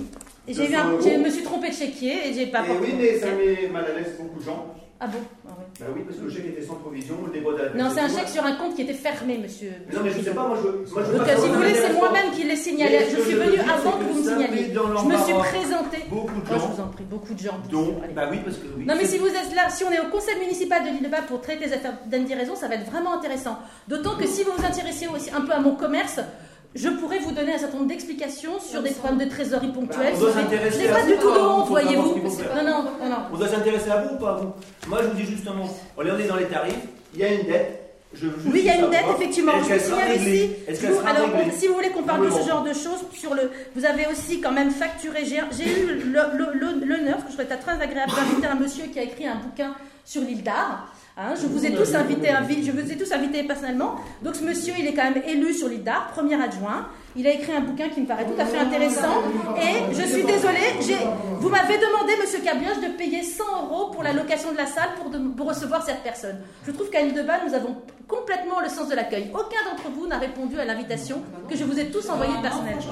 Et 0.46 0.52
De 0.52 0.56
j'ai 0.62 0.68
eu 0.70 0.74
100 0.74 0.78
un, 0.78 0.90
euros. 0.92 1.00
je 1.02 1.16
me 1.18 1.30
suis 1.30 1.42
trompée 1.42 1.70
de 1.70 1.74
chéquier 1.74 2.28
et 2.28 2.34
j'ai 2.34 2.46
pas. 2.46 2.60
Et 2.60 2.70
oui, 2.82 2.94
mais 2.98 3.18
ça 3.18 3.28
met 3.32 3.68
mal 3.68 3.84
à 3.86 3.98
l'aise 3.98 4.12
beaucoup 4.20 4.40
de 4.40 4.44
gens. 4.44 4.66
Ah 5.04 5.08
bon 5.08 5.18
Ah 5.44 5.50
ouais. 5.58 5.66
Bah 5.80 5.86
oui, 5.96 6.02
parce 6.06 6.16
que 6.18 6.24
le 6.26 6.30
chèque 6.30 6.46
était 6.46 6.62
sans 6.62 6.74
provision, 6.76 7.16
le 7.26 7.32
dépôt 7.32 7.52
de 7.54 7.76
Non, 7.76 7.90
c'est 7.92 8.02
un 8.02 8.08
chèque 8.08 8.28
sur 8.28 8.44
un 8.46 8.52
compte 8.54 8.76
qui 8.76 8.82
était 8.82 8.94
fermé, 8.94 9.36
monsieur. 9.36 9.72
Mais 9.88 9.94
Non, 9.96 10.00
mais 10.04 10.10
je 10.12 10.20
sais 10.22 10.30
pas, 10.30 10.46
moi 10.46 10.56
je 10.62 10.68
veux. 10.68 10.84
Moi, 10.92 11.02
je 11.10 11.18
Donc, 11.18 11.28
euh, 11.28 11.36
si 11.42 11.48
vous 11.48 11.54
voulez, 11.54 11.74
c'est 11.74 11.92
moi-même 11.94 12.30
qui 12.30 12.44
l'ai 12.44 12.54
signalé. 12.54 12.98
Je 13.10 13.20
suis 13.20 13.34
dire, 13.34 13.64
avant 13.68 13.98
que 13.98 14.04
vous 14.04 14.18
me 14.22 14.22
signaliez. 14.22 14.72
Je 14.72 15.08
me 15.08 15.16
suis 15.24 15.34
présentée. 15.34 16.04
Beaucoup 16.08 16.40
de 16.40 16.46
Oh, 16.46 16.52
je 16.52 16.58
gens. 16.60 16.68
vous 16.68 16.80
en 16.82 16.86
prie, 16.86 17.04
beaucoup 17.04 17.34
de 17.34 17.38
gens. 17.40 17.58
Donc, 17.68 18.14
bah 18.14 18.28
oui, 18.30 18.38
parce 18.44 18.58
que 18.58 18.66
oui. 18.76 18.84
Non 18.86 18.94
mais 18.96 19.04
si 19.04 19.18
vous 19.18 19.26
êtes 19.26 19.52
là, 19.56 19.68
si 19.70 19.82
on 19.82 19.90
est 19.90 19.98
au 20.00 20.06
conseil 20.08 20.38
municipal 20.38 20.84
de 20.84 20.90
l'île 20.90 21.02
de 21.02 21.08
Bas 21.08 21.22
pour 21.26 21.40
traiter 21.40 21.66
les 21.66 21.72
affaires 21.72 21.94
d'Andy 22.06 22.34
Raison, 22.34 22.54
ça 22.54 22.68
va 22.68 22.76
être 22.76 22.88
vraiment 22.88 23.14
intéressant. 23.18 23.58
D'autant 23.88 24.16
que 24.16 24.26
si 24.28 24.44
vous 24.44 24.52
vous 24.56 24.64
intéressez 24.64 25.08
aussi 25.08 25.30
un 25.34 25.40
peu 25.40 25.50
à 25.52 25.58
mon 25.58 25.74
commerce, 25.74 26.20
je 26.74 26.88
pourrais 26.88 27.18
vous 27.18 27.32
donner 27.32 27.54
un 27.54 27.58
certain 27.58 27.76
nombre 27.76 27.88
d'explications 27.88 28.58
sur 28.60 28.82
des 28.82 28.90
problèmes 28.90 29.26
de 29.28 29.30
trésorerie 29.30 29.72
on 30.30 30.32
s'intéresser 30.32 30.78
Je 30.80 30.84
n'ai 30.84 30.88
à 30.90 30.94
pas 30.94 31.02
du 31.06 31.16
tout 31.16 31.28
honte, 31.28 31.68
voyez-vous. 31.68 32.14
Non, 32.16 32.64
non, 32.64 32.82
non. 33.08 33.16
On 33.32 33.36
doit 33.36 33.48
s'intéresser 33.48 33.90
à 33.90 34.02
vous 34.02 34.14
ou 34.14 34.18
pas 34.18 34.30
à 34.30 34.36
vous? 34.36 34.52
Moi, 34.88 34.98
je 35.02 35.08
vous 35.08 35.14
dis 35.14 35.26
justement, 35.26 35.68
on 36.14 36.18
est 36.18 36.26
dans 36.26 36.36
les 36.36 36.46
tarifs, 36.46 36.74
il 37.14 37.20
y 37.20 37.24
a 37.24 37.32
une 37.32 37.46
dette. 37.46 37.78
Je 38.14 38.26
Oui, 38.26 38.60
il 38.60 38.64
y 38.64 38.70
a 38.70 38.76
une 38.76 38.90
dette, 38.90 39.04
effectivement. 39.16 39.52
Je 39.58 39.78
signale 39.78 40.16
ici. 40.16 40.50
Vous- 40.68 41.00
alors, 41.06 41.28
on- 41.34 41.58
si 41.58 41.66
vous 41.66 41.74
voulez 41.74 41.88
qu'on 41.90 42.02
parle 42.02 42.26
de 42.26 42.30
ce 42.30 42.46
genre 42.46 42.62
de 42.62 42.74
choses, 42.74 43.00
sur 43.14 43.34
le, 43.34 43.50
vous 43.74 43.86
avez 43.86 44.06
aussi 44.06 44.38
quand 44.40 44.52
même 44.52 44.70
facturé. 44.70 45.24
J'ai 45.24 45.36
eu 45.38 46.12
l'honneur, 46.12 47.16
parce 47.16 47.24
que 47.24 47.30
je 47.30 47.36
trouvais 47.38 47.48
ça 47.48 47.56
très 47.56 47.82
agréable, 47.82 48.12
d'inviter 48.14 48.46
un 48.46 48.54
monsieur 48.56 48.84
qui 48.84 48.98
a 48.98 49.02
écrit 49.02 49.26
un 49.26 49.36
bouquin 49.36 49.74
sur 50.04 50.20
l'île 50.22 50.42
d'Ar. 50.42 50.91
Hein, 51.18 51.34
je 51.40 51.46
vous 51.46 51.64
ai 51.66 51.74
tous 51.74 51.94
invités, 51.94 52.28
invi- 52.30 52.64
je 52.64 52.72
vous 52.72 52.90
ai 52.90 52.96
tous 52.96 53.12
invités 53.12 53.42
personnellement. 53.42 53.96
Donc 54.22 54.34
ce 54.34 54.42
monsieur, 54.44 54.72
il 54.78 54.86
est 54.86 54.94
quand 54.94 55.04
même 55.10 55.22
élu 55.28 55.52
sur 55.52 55.68
l'île 55.68 55.84
d'Ar, 55.84 56.08
premier 56.14 56.34
adjoint. 56.42 56.86
Il 57.14 57.26
a 57.26 57.32
écrit 57.32 57.52
un 57.52 57.60
bouquin 57.60 57.90
qui 57.90 58.00
me 58.00 58.06
paraît 58.06 58.24
tout 58.24 58.40
à 58.40 58.46
fait 58.46 58.56
intéressant. 58.56 59.20
Et 59.58 59.94
je 59.94 60.00
suis 60.06 60.22
désolée, 60.24 60.96
vous 61.38 61.48
m'avez 61.50 61.76
demandé, 61.76 62.12
monsieur 62.18 62.38
Cablioche, 62.40 62.80
de 62.80 62.96
payer 62.96 63.22
100 63.22 63.44
euros 63.64 63.71
pour 64.02 64.12
la 64.12 64.20
location 64.20 64.50
de 64.52 64.56
la 64.56 64.66
salle 64.66 64.90
pour, 65.00 65.10
de- 65.10 65.18
pour 65.36 65.48
recevoir 65.48 65.82
cette 65.84 66.02
personne. 66.02 66.38
Je 66.66 66.72
trouve 66.72 66.90
qu'à 66.90 67.02
l'île 67.02 67.14
de 67.14 67.22
Bâle, 67.22 67.40
nous 67.46 67.54
avons 67.54 67.76
complètement 68.08 68.60
le 68.60 68.68
sens 68.68 68.88
de 68.88 68.94
l'accueil. 68.96 69.30
Aucun 69.32 69.62
d'entre 69.70 69.88
vous 69.94 70.06
n'a 70.06 70.18
répondu 70.18 70.58
à 70.58 70.64
l'invitation 70.64 71.22
que 71.48 71.56
je 71.56 71.64
vous 71.64 71.78
ai 71.78 71.86
tous 71.86 72.08
envoyée 72.10 72.32
personnellement. 72.42 72.82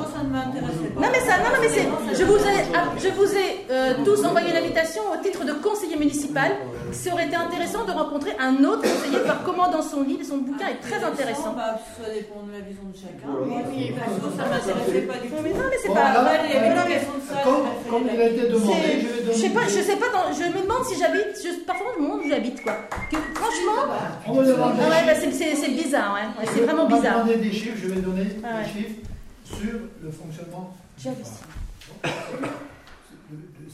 Non 0.97 1.09
mais 1.13 1.21
ça, 1.21 1.39
non, 1.39 1.51
non, 1.55 1.61
mais 1.61 1.69
c'est, 1.69 1.87
je 2.17 2.25
vous 2.25 2.37
ai, 2.37 2.65
je 2.99 3.09
vous 3.09 3.37
ai 3.37 3.67
euh, 3.71 3.95
tous 4.05 4.25
envoyé 4.25 4.51
une 4.51 4.57
invitation 4.57 5.03
au 5.13 5.23
titre 5.23 5.45
de 5.45 5.53
conseiller 5.55 5.97
municipal. 5.97 6.53
Ça 6.93 7.13
aurait 7.13 7.27
été 7.27 7.37
intéressant 7.37 7.85
de 7.85 7.93
rencontrer 7.93 8.33
un 8.39 8.63
autre 8.65 8.83
conseiller 8.83 9.19
voir 9.25 9.43
comment 9.45 9.69
dans 9.71 9.83
son 9.83 10.03
livre, 10.03 10.25
son 10.25 10.39
bouquin 10.39 10.69
est 10.69 10.81
très 10.81 11.03
intéressant. 11.05 11.53
Bah, 11.57 11.79
ça 12.01 12.09
dépend 12.13 12.43
de 12.47 12.53
la 12.53 12.61
vision 12.61 12.85
de 12.91 12.97
chacun. 12.97 13.29
Oui, 13.43 13.55
oui, 13.69 13.93
perso, 13.93 14.31
ça 14.37 14.45
m'intéressait 14.49 15.07
pas 15.07 15.19
du 15.19 15.29
tout. 15.29 15.37
Mais 15.43 15.51
non, 15.51 15.67
mais 15.69 15.77
c'est 15.83 15.89
pas. 15.89 16.13
là, 16.15 16.21
Après, 16.21 16.49
les 16.49 16.57
euh, 16.57 16.75
locations 16.75 17.17
de 17.19 17.25
salle, 17.29 17.45
comme, 17.91 18.05
il 18.13 18.21
a 18.21 18.27
été 18.27 18.49
demandé, 18.49 18.83
je 19.03 19.27
vais 19.29 19.33
Je 19.35 19.39
sais 19.39 19.51
pas, 19.51 19.65
je 19.69 19.81
sais 19.83 19.97
pas, 19.97 20.09
dans- 20.13 20.33
je 20.33 20.45
me 20.49 20.63
demande 20.63 20.85
si 20.85 20.99
j'habite, 21.01 21.37
je, 21.43 21.65
parfois 21.65 21.87
je 21.97 22.01
me 22.01 22.07
demande 22.07 22.21
où 22.25 22.29
j'habite 22.29 22.63
quoi. 22.63 22.77
Que, 23.11 23.17
franchement, 23.35 23.95
On 24.27 24.33
ah 24.33 24.41
ouais, 24.41 24.45
des 24.47 24.53
bah, 24.53 25.15
chiffres. 25.21 25.55
c'est, 25.61 25.71
bizarre, 25.71 26.15
ouais. 26.15 26.43
Ouais, 26.45 26.51
c'est 26.55 26.61
vraiment 26.61 26.85
On 26.85 26.97
bizarre. 26.97 27.25
demander 27.25 27.37
des 27.41 27.53
chiffres, 27.53 27.77
je 27.83 27.89
vais 27.89 28.01
donner 28.01 28.27
Ah 28.45 28.57
ouais. 28.59 28.65
des 28.65 28.71
chiffres 28.71 29.01
sur 29.45 29.79
le 30.03 30.11
fonctionnement. 30.11 30.77
J'ai 30.99 31.11
du. 31.11 31.17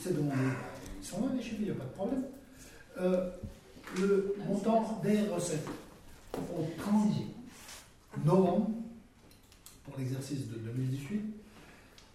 C'est 0.03 0.15
demandé. 0.17 0.37
Ils 1.03 1.07
sont 1.07 1.21
là 1.21 1.27
les 1.37 1.43
chiffres, 1.43 1.57
il 1.61 1.65
n'y 1.67 1.71
a 1.71 1.75
pas 1.75 1.85
de 1.85 1.91
problème. 1.91 2.23
Euh, 3.01 3.31
le 3.99 4.35
montant 4.47 5.01
des 5.03 5.21
recettes 5.23 5.67
au 6.35 6.67
30 6.79 7.13
novembre 8.25 8.71
pour 9.85 9.99
l'exercice 9.99 10.49
de 10.49 10.57
2018 10.59 11.21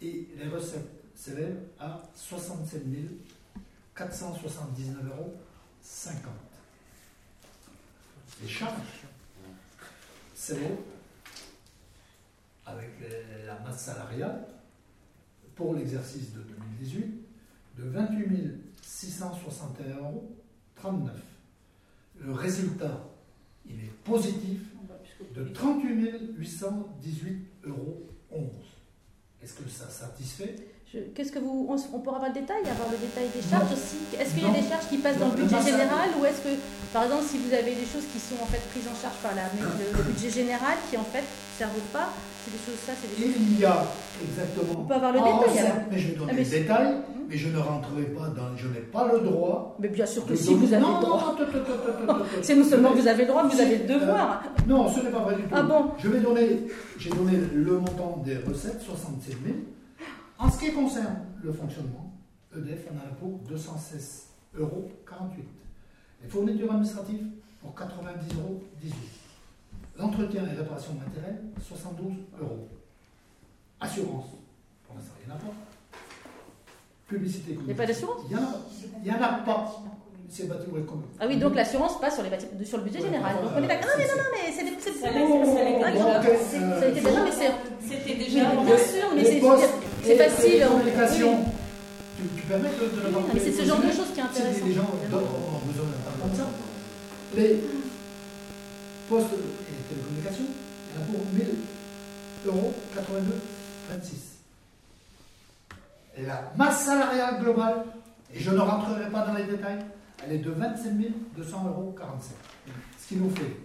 et 0.03 0.27
les 0.37 0.47
recettes 0.49 0.89
s'élèvent 1.15 1.59
à 1.79 2.01
67 2.15 2.87
479 4.07 5.05
euros 5.11 5.33
50. 5.83 6.23
Les 8.41 8.47
charges 8.47 8.73
s'élèvent 10.33 10.77
avec 12.65 12.89
les- 12.99 13.45
la 13.45 13.59
masse 13.59 13.81
salariale 13.85 14.47
pour 15.55 15.75
l'exercice 15.75 16.33
de 16.33 16.41
2018 16.41 17.25
de 17.77 17.83
28 17.83 18.57
661 18.81 19.97
euros 19.97 20.35
39. 20.75 21.15
Le 22.19 22.33
résultat, 22.33 23.07
il 23.67 23.79
est 23.83 23.93
positif 24.03 24.61
de 25.35 25.43
38 25.49 26.33
818 26.37 27.47
euros 27.65 28.07
11. 28.31 28.49
Est-ce 29.43 29.53
que 29.53 29.69
ça 29.69 29.89
satisfait? 29.89 30.55
Qu'est-ce 31.15 31.31
que 31.31 31.39
vous, 31.39 31.67
on, 31.69 31.75
on 31.95 31.99
pourra 32.03 32.17
avoir 32.17 32.31
le 32.35 32.39
détail, 32.41 32.59
avoir 32.67 32.91
le 32.91 32.99
détail 32.99 33.31
des 33.31 33.39
charges 33.39 33.71
aussi? 33.71 33.95
Est-ce 34.19 34.35
qu'il 34.35 34.43
y 34.43 34.51
a 34.51 34.51
des 34.51 34.67
charges 34.67 34.87
qui 34.91 34.97
passent 34.99 35.17
dans 35.19 35.31
le 35.31 35.39
budget 35.39 35.61
général 35.63 36.11
ou 36.19 36.25
est-ce 36.25 36.43
que, 36.43 36.51
par 36.91 37.03
exemple, 37.07 37.23
si 37.31 37.37
vous 37.39 37.53
avez 37.53 37.71
des 37.79 37.87
choses 37.87 38.03
qui 38.11 38.19
sont 38.19 38.35
en 38.43 38.45
fait 38.51 38.59
prises 38.75 38.87
en 38.91 38.97
charge 38.99 39.15
par 39.23 39.31
la, 39.31 39.47
le, 39.55 39.63
le 39.87 40.03
budget 40.11 40.29
général 40.29 40.75
qui 40.91 40.97
en 40.99 41.07
fait 41.07 41.23
ne 41.23 41.55
servent 41.57 41.87
pas, 41.95 42.11
c'est 42.43 42.51
des 42.51 42.59
choses, 42.67 42.79
ça, 42.83 42.91
c'est 42.99 43.07
des 43.07 43.23
choses. 43.23 43.39
Il 43.39 43.59
y 43.59 43.63
a 43.63 43.87
exactement. 44.19 44.83
On 44.83 44.83
peut 44.83 44.95
avoir 44.99 45.13
le 45.15 45.19
détail, 45.23 45.59
alors. 45.63 45.79
Mais 45.91 45.99
je 45.99 46.07
vais 46.11 46.15
donner 46.19 46.31
Ah, 46.31 46.35
mais 46.35 46.43
le 46.43 46.49
détail, 46.59 46.87
mais 47.29 47.37
je 47.37 47.47
ne 47.47 47.59
rentrerai 47.59 48.03
pas 48.11 48.27
dans. 48.35 48.51
Je 48.59 48.67
n'ai 48.67 48.83
pas 48.91 49.07
le 49.13 49.19
droit. 49.23 49.77
Mais 49.79 49.87
bien 49.87 50.05
sûr 50.05 50.25
que 50.25 50.35
si 50.35 50.53
vous 50.55 50.73
avez 50.73 50.83
le 50.83 50.99
droit. 50.99 51.35
C'est 52.41 52.55
non 52.55 52.65
seulement 52.67 52.91
vous 52.91 53.07
avez 53.07 53.23
le 53.23 53.29
droit, 53.31 53.43
vous 53.47 53.61
avez 53.61 53.77
le 53.77 53.87
devoir. 53.87 54.43
euh, 54.43 54.61
non, 54.67 54.91
ce 54.91 54.99
n'est 54.99 55.09
pas 55.09 55.19
vrai 55.23 55.35
du 55.35 55.43
tout. 55.43 55.55
Ah 55.55 55.63
bon 55.63 55.91
Je 56.03 56.09
vais 56.09 56.19
donner, 56.19 56.67
j'ai 56.99 57.11
donné 57.11 57.37
le 57.53 57.79
montant 57.79 58.21
des 58.25 58.35
recettes, 58.43 58.81
67 58.83 59.35
000. 59.45 59.55
En 60.41 60.49
ce 60.49 60.57
qui 60.57 60.73
concerne 60.73 61.17
le 61.43 61.53
fonctionnement, 61.53 62.11
EDF 62.55 62.87
en 62.91 62.97
a 62.97 63.13
pour 63.13 63.37
216 63.47 64.29
euros 64.55 64.91
48. 65.07 65.45
Les 66.23 66.29
fournitures 66.29 66.71
administratives 66.71 67.27
pour 67.61 67.75
90 67.75 68.35
euros 68.39 68.63
18. 68.81 68.95
L'entretien 69.99 70.43
et 70.47 70.55
réparation 70.57 70.95
matérielle, 70.95 71.43
72 71.61 72.13
euros. 72.39 72.67
Assurance, 73.79 74.25
pour 74.87 74.95
l'instant, 74.95 75.13
il 75.21 75.27
n'y 75.27 75.31
en 75.31 75.35
a 75.35 75.39
pas. 75.39 75.53
Publicité 77.07 77.57
Il 77.59 77.65
n'y 77.65 77.71
a 77.73 77.75
pas 77.75 77.85
d'assurance? 77.85 78.21
Il 78.27 78.35
n'y 78.35 78.41
en 78.41 78.47
a 78.47 78.51
pas. 78.51 78.61
Il 78.97 79.03
n'y 79.03 79.11
en 79.11 79.21
a 79.21 79.27
pas. 79.43 79.83
C'est 80.31 80.47
bâti 80.47 80.63
ou 80.71 80.79
commun. 80.87 81.03
Ah 81.19 81.25
oui, 81.27 81.35
donc 81.35 81.55
l'assurance 81.55 81.99
passe 81.99 82.13
sur, 82.15 82.23
les 82.23 82.29
bâti- 82.29 82.47
sur 82.65 82.77
le 82.77 82.83
budget 82.85 82.99
Ouais, 82.99 83.05
général. 83.11 83.35
Donc 83.35 83.51
on 83.53 83.63
est 83.63 83.67
d'accord. 83.67 83.91
Non, 83.91 83.97
mais 83.99 84.05
c'est- 84.07 84.15
non, 84.15 84.23
non, 84.23 84.29
mais 84.31 84.51
c'est 84.55 84.63
des. 84.63 84.71
c'est- 84.79 84.93
c'est- 84.95 85.07
Ah, 85.11 85.91
déjà. 85.91 86.23
c'est- 86.23 87.23
mais 87.25 87.31
c'est. 87.35 87.51
C'était 87.91 88.15
déjà. 88.15 88.39
bien 88.55 88.77
sûr, 88.77 89.07
mais 89.13 89.23
Les 89.23 89.31
c'est 89.33 89.39
postes 89.41 89.69
c'est 90.03 90.15
facile. 90.15 90.51
les 90.59 90.65
oui. 90.65 91.35
Tu, 92.15 92.23
tu 92.39 92.43
permets 92.47 92.69
de, 92.69 92.85
de 92.95 93.01
le 93.01 93.17
Oui, 93.17 93.23
mais 93.33 93.39
c'est 93.41 93.51
ce 93.51 93.65
genre 93.67 93.79
de 93.79 93.91
choses 93.91 94.11
qui 94.13 94.19
est 94.21 94.23
Si 94.23 94.39
intéressant. 94.39 94.65
les 94.67 94.73
gens 94.73 94.83
ont 94.83 95.17
ont 95.17 95.65
besoin 95.67 95.85
d'un 95.85 95.99
temps 95.99 96.17
comme 96.21 96.35
ça. 96.35 96.47
Les, 97.35 97.59
Poste 99.09 99.27
et 99.33 99.93
télécommunications, 99.93 100.45
il 100.47 100.95
y 100.95 100.97
en 100.97 101.03
a 101.03 101.05
pour 101.11 101.25
1000 101.33 101.55
euros 102.45 102.73
82 102.95 103.35
26. 103.89 104.15
Et 106.17 106.25
la 106.25 106.51
masse 106.55 106.85
salariale 106.85 107.39
globale, 107.41 107.83
et 108.33 108.39
je 108.39 108.51
ne 108.51 108.59
rentrerai 108.59 109.09
pas 109.09 109.25
dans 109.25 109.33
les 109.33 109.43
détails, 109.43 109.79
elle 110.23 110.33
est 110.33 110.39
de 110.39 110.51
27 110.51 110.93
200 111.35 111.67
euros 111.67 111.95
47. 111.97 112.35
Ce 112.99 113.07
qui 113.07 113.15
nous 113.15 113.29
fait 113.29 113.57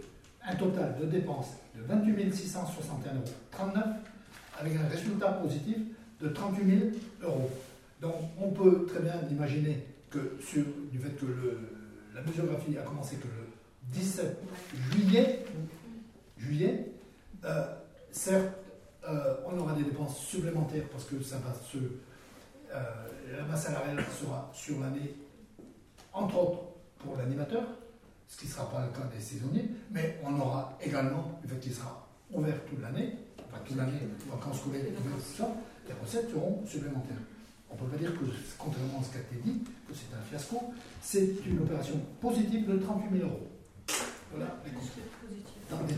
un 0.46 0.54
total 0.54 0.96
de 1.00 1.06
dépenses 1.06 1.54
de 1.76 1.82
28 1.82 2.34
661 2.34 3.14
euros 3.14 3.24
39 3.50 3.84
avec 4.58 4.76
un 4.76 4.88
résultat 4.88 5.32
positif 5.32 5.76
de 6.20 6.28
38 6.28 6.78
000 6.78 6.90
euros. 7.22 7.50
Donc 8.00 8.14
on 8.40 8.50
peut 8.50 8.86
très 8.86 9.00
bien 9.00 9.14
imaginer 9.30 9.86
que 10.10 10.36
sur, 10.40 10.64
du 10.90 10.98
fait 10.98 11.10
que 11.10 11.26
le, 11.26 11.58
la 12.14 12.22
muséographie 12.22 12.76
a 12.78 12.82
commencé 12.82 13.16
que 13.16 13.26
le 13.26 13.46
17 13.92 14.36
juillet, 14.92 15.44
juillet 16.38 16.92
euh, 17.44 17.64
certes, 18.10 18.52
euh, 19.08 19.36
on 19.46 19.58
aura 19.58 19.74
des 19.74 19.84
dépenses 19.84 20.18
supplémentaires 20.18 20.84
parce 20.90 21.04
que 21.04 21.22
ça 21.22 21.36
va 21.38 21.54
se, 21.54 21.78
euh, 21.78 23.36
la 23.36 23.44
masse 23.44 23.64
salariale 23.64 24.02
sera 24.20 24.50
sur 24.52 24.80
l'année, 24.80 25.14
entre 26.16 26.38
autres 26.38 26.62
pour 26.98 27.16
l'animateur, 27.16 27.62
ce 28.26 28.38
qui 28.38 28.46
ne 28.46 28.50
sera 28.50 28.68
pas 28.70 28.84
le 28.84 28.88
cas 28.88 29.06
des 29.14 29.20
saisonniers, 29.20 29.70
mais 29.90 30.18
on 30.24 30.40
aura 30.40 30.76
également, 30.82 31.38
le 31.42 31.48
fait 31.48 31.60
qu'il 31.60 31.74
sera 31.74 32.08
ouvert 32.32 32.64
toute 32.64 32.80
l'année, 32.82 33.12
enfin 33.38 33.58
toute 33.64 33.76
l'année, 33.76 34.00
vacances 34.28 34.60
scolaires, 34.60 34.82
tout 34.96 35.36
ça, 35.36 35.48
les 35.86 35.94
recettes 36.02 36.30
seront 36.30 36.64
supplémentaires. 36.66 37.16
On 37.70 37.74
ne 37.74 37.80
peut 37.80 37.86
pas 37.86 37.98
dire 37.98 38.12
que, 38.18 38.24
contrairement 38.58 39.00
à 39.00 39.02
ce 39.04 39.10
qui 39.10 39.18
a 39.18 39.20
été 39.20 39.36
dit, 39.44 39.62
que 39.86 39.94
c'est 39.94 40.16
un 40.16 40.22
fiasco, 40.22 40.72
c'est 41.00 41.46
une 41.46 41.60
opération 41.60 42.00
positive 42.20 42.66
de 42.66 42.78
38 42.78 43.18
000 43.18 43.28
euros. 43.28 43.46
Voilà 44.32 44.56
les 44.64 44.72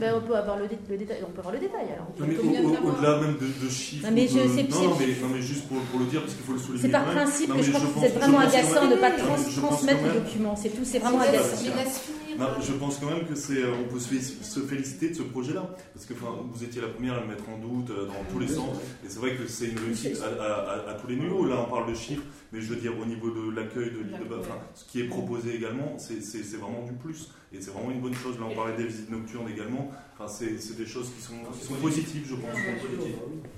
Ben, 0.00 0.14
on 0.16 0.26
peut 0.26 0.34
avoir 0.34 0.56
le, 0.58 0.66
dé- 0.66 0.78
le 0.88 0.96
détail, 0.96 1.18
on 1.26 1.30
peut 1.30 1.40
avoir 1.40 1.52
le 1.54 1.60
détail 1.60 1.84
alors. 1.92 2.08
Non, 2.18 2.26
mais 2.26 2.34
Combien 2.36 2.60
au- 2.60 2.70
de 2.70 2.76
au- 2.76 2.76
temps 2.80 2.88
au-delà 2.88 3.20
même 3.20 3.36
de, 3.36 3.64
de 3.66 3.68
chiffres. 3.70 4.06
Non, 4.08 4.14
mais 4.14 4.26
je- 4.26 4.32
de- 4.34 4.48
c'est- 4.48 4.62
non, 4.64 4.76
c'est- 4.80 4.84
non, 4.88 4.96
mais, 4.98 5.06
non, 5.20 5.28
mais 5.34 5.42
juste 5.42 5.68
pour, 5.68 5.78
pour 5.92 6.00
le 6.00 6.06
dire, 6.06 6.20
parce 6.22 6.32
qu'il 6.34 6.44
faut 6.44 6.52
le 6.54 6.58
souligner. 6.58 6.82
C'est 6.82 6.88
par 6.88 7.04
quand 7.04 7.14
même. 7.14 7.24
principe 7.24 7.52
que 7.54 7.62
je 7.62 7.70
crois 7.70 7.80
que 7.80 7.86
pense- 7.86 7.94
vous 8.00 8.04
êtes 8.06 8.14
je 8.14 8.18
vraiment 8.18 8.38
agaçant 8.38 8.86
de 8.86 8.90
ne 8.94 8.96
pas 8.96 9.10
trans- 9.10 9.36
je 9.36 9.60
transmettre 9.60 10.00
les 10.08 10.20
documents. 10.20 10.56
C'est 10.56 10.70
tout, 10.70 10.84
c'est 10.84 10.98
vraiment 11.00 11.20
C'est 11.20 11.36
ça. 11.36 11.70
agaçant. 11.72 12.08
Non, 12.38 12.46
je 12.62 12.72
pense 12.72 12.98
quand 12.98 13.06
même 13.10 13.26
que 13.26 13.34
c'est, 13.34 13.58
euh, 13.62 13.72
on 13.84 13.92
peut 13.92 13.98
se, 13.98 14.08
fé- 14.08 14.20
se 14.42 14.60
féliciter 14.60 15.08
de 15.10 15.14
ce 15.16 15.22
projet-là, 15.22 15.68
parce 15.92 16.06
que 16.06 16.14
enfin, 16.14 16.32
vous 16.48 16.62
étiez 16.64 16.80
la 16.80 16.88
première 16.88 17.14
à 17.14 17.20
le 17.20 17.26
mettre 17.26 17.44
en 17.50 17.58
doute 17.58 17.90
euh, 17.90 18.06
dans 18.06 18.24
tous 18.32 18.38
les 18.38 18.46
sens, 18.48 18.70
et 19.04 19.08
c'est 19.08 19.18
vrai 19.18 19.34
que 19.34 19.46
c'est 19.48 19.66
une 19.66 19.78
réussite 19.78 20.18
à, 20.22 20.42
à- 20.42 20.46
à- 20.86 20.90
à 20.90 20.94
tous 20.94 21.08
les 21.08 21.16
niveaux. 21.16 21.44
Là, 21.44 21.66
on 21.66 21.70
parle 21.70 21.90
de 21.90 21.94
chiffres, 21.96 22.22
mais 22.52 22.60
je 22.60 22.68
veux 22.68 22.76
dire 22.76 22.92
au 22.98 23.04
niveau 23.04 23.28
de 23.30 23.50
l'accueil 23.54 23.90
de 23.90 23.98
l'île 23.98 24.28
de 24.30 24.34
enfin, 24.38 24.54
ce 24.74 24.84
qui 24.84 25.00
est 25.00 25.08
proposé 25.08 25.56
également, 25.56 25.96
c'est, 25.98 26.22
c'est- 26.22 26.44
c'est 26.44 26.56
vraiment 26.58 26.84
du 26.86 26.92
plus, 26.92 27.28
et 27.52 27.60
c'est 27.60 27.70
vraiment 27.70 27.90
une 27.90 28.00
bonne 28.00 28.14
chose. 28.14 28.38
Là, 28.38 28.46
on 28.50 28.54
parlait 28.54 28.76
des 28.76 28.84
visites 28.86 29.10
nocturnes 29.10 29.48
également. 29.48 29.90
Enfin, 30.14 30.28
c'est, 30.28 30.58
c'est 30.58 30.76
des 30.76 30.86
choses 30.86 31.10
qui 31.14 31.22
sont, 31.22 31.34
qui 31.58 31.64
sont 31.66 31.74
positives, 31.74 32.26
je 32.28 32.34
pense. 32.34 32.50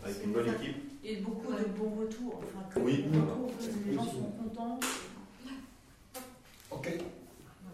Avec 0.04 0.24
une 0.24 0.32
bonne 0.32 0.48
équipe. 0.48 0.76
Et 1.02 1.16
beaucoup 1.16 1.52
de 1.52 1.64
bons 1.78 1.94
retours. 2.00 2.40
Enfin, 2.44 2.64
que 2.74 2.78
Oui. 2.80 2.96
des 3.02 3.18
bons 3.18 3.46
retours, 3.46 3.52
les 3.86 3.94
gens 3.94 4.04
sont 4.04 4.30
contents. 4.42 4.78
Ok. 6.70 6.88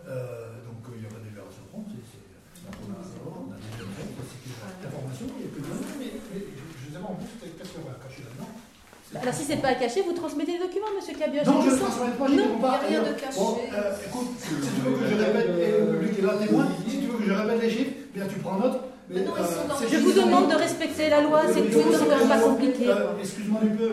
Euh, 0.07 0.63
donc 0.65 0.87
euh, 0.89 0.95
il 0.97 1.03
y 1.03 1.07
aura 1.07 1.19
des 1.21 1.31
verres 1.35 1.45
à 1.51 1.67
prendre. 1.69 1.87
c'est- 1.91 2.07
c'est- 2.15 2.63
donc, 2.65 2.75
on 2.87 2.93
a, 2.95 3.03
on 3.27 3.51
a 3.53 3.57
des 3.59 3.67
verres, 3.83 3.91
c'est 4.23 4.39
qu'il 4.41 4.53
y 4.53 4.57
a 4.63 4.71
l'information, 4.87 5.27
il 5.37 5.43
y 5.43 5.47
a 5.47 5.51
que 5.51 5.59
de 5.61 5.67
mais, 5.99 6.13
mais 6.33 6.41
je 6.47 6.87
ne 6.87 6.95
sais 6.95 7.03
pas 7.03 7.11
en 7.11 7.19
plus 7.19 7.27
qu'est-ce 7.43 7.71
qu'il 7.75 7.83
y 7.83 7.85
aura 7.85 7.99
caché 7.99 8.23
là-dedans. 8.23 8.47
C'est- 8.55 8.96
Alors 9.15 9.35
si 9.35 9.45
c'est 9.45 9.63
pas 9.63 9.75
caché, 9.75 10.03
vous 10.03 10.13
transmettez 10.13 10.53
les 10.53 10.59
documents, 10.59 10.91
monsieur 10.97 11.15
Cabia. 11.17 11.45
Non, 11.45 11.63
je 11.63 11.71
ne 11.71 11.77
transmets 11.77 12.11
pas, 12.19 12.29
Non, 12.29 12.35
il 12.35 12.91
y 12.93 12.97
a 12.97 13.01
rien 13.01 13.03
de 13.03 13.15
caché. 13.19 13.39
Bon, 13.39 13.59
euh, 13.73 13.93
écoute, 14.07 14.29
si 14.39 14.49
tu 14.49 14.81
veux 14.83 14.97
que 14.99 15.07
je 15.07 15.15
répète, 15.25 15.47
et 15.59 15.81
le 15.81 15.99
public 15.99 16.19
est 16.19 16.23
là 16.23 16.33
témoin, 16.45 16.67
si 16.89 16.99
tu 16.99 17.07
veux 17.07 17.19
que 17.19 17.25
je 17.25 17.33
répète 17.33 17.63
les 17.63 17.71
chiffres, 17.71 17.93
bien 18.15 18.25
tu 18.27 18.39
prends 18.41 18.59
note. 18.59 18.81
Mais, 19.09 19.21
Mais 19.21 19.27
non, 19.27 19.33
ils 19.39 19.47
sont 19.47 19.69
dans 19.69 19.77
c'est 19.77 19.89
Je 19.89 19.99
vous 20.03 20.13
demande 20.13 20.51
de 20.51 20.57
respecter 20.57 21.09
la 21.09 21.21
loi, 21.21 21.43
c'est 21.47 21.61
Oui, 21.61 21.71
tout, 21.71 21.79
c'est 21.93 22.09
quand 22.09 22.19
même 22.19 22.29
pas 22.29 22.41
compliqué. 22.41 22.89
Euh, 22.89 23.15
Excuse-moi 23.23 23.61
du 23.63 23.71
peu, 23.71 23.91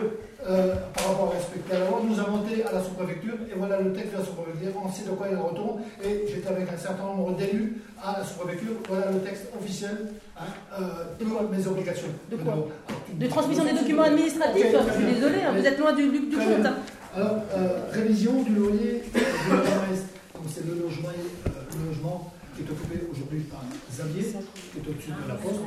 euh, 0.48 0.74
par 0.94 1.08
rapport 1.08 1.32
à 1.32 1.36
respecter 1.38 1.72
la 1.72 1.86
loi, 1.88 2.00
nous 2.06 2.18
avons 2.20 2.44
été 2.44 2.64
à 2.64 2.72
la 2.72 2.82
sous-préfecture, 2.82 3.34
et 3.50 3.54
voilà 3.56 3.80
le 3.80 3.92
texte 3.92 4.12
de 4.12 4.18
la 4.18 4.24
sous-préfecture, 4.24 4.72
on 4.84 4.92
sait 4.92 5.04
de 5.04 5.10
quoi 5.10 5.26
il 5.30 5.36
retourne, 5.36 5.80
et 6.04 6.24
j'étais 6.28 6.48
avec 6.48 6.68
un 6.72 6.76
certain 6.76 7.04
nombre 7.04 7.36
d'élus 7.36 7.80
à 8.02 8.18
la 8.18 8.24
sous-préfecture, 8.24 8.72
voilà 8.88 9.10
le 9.10 9.18
texte 9.20 9.44
officiel 9.58 10.12
hein, 10.38 10.42
euh, 10.78 10.84
de 11.18 11.56
mes 11.56 11.66
obligations. 11.66 12.08
De 12.30 12.36
quoi 12.36 12.52
Alors, 12.52 12.68
De 13.14 13.26
transmission 13.26 13.64
des 13.64 13.72
documents 13.72 14.02
administratifs, 14.04 14.66
Ok, 14.74 14.80
je 14.88 14.92
suis 14.92 15.04
bien. 15.04 15.14
désolée, 15.14 15.42
hein, 15.42 15.54
vous 15.56 15.66
êtes 15.66 15.78
loin 15.78 15.92
du, 15.94 16.10
du 16.10 16.28
Très 16.36 16.44
compte. 16.44 16.66
hein. 16.66 16.76
Alors, 17.16 17.36
euh, 17.56 17.68
révision 17.92 18.42
du 18.42 18.54
loyer 18.54 19.02
du 19.14 19.50
logement 19.50 19.84
Est. 19.92 20.04
Donc, 20.34 20.44
c'est 20.52 20.66
le 20.66 20.74
logement, 20.74 21.08
euh, 21.46 21.50
le 21.78 21.88
logement 21.88 22.32
qui 22.56 22.62
est 22.62 22.70
occupé 22.70 23.06
aujourd'hui 23.10 23.40
par 23.50 23.62
Xavier, 23.90 24.22
qui 24.22 24.78
est 24.78 24.88
au-dessus 24.90 25.10
de 25.10 25.28
la 25.28 25.34
poste. 25.34 25.60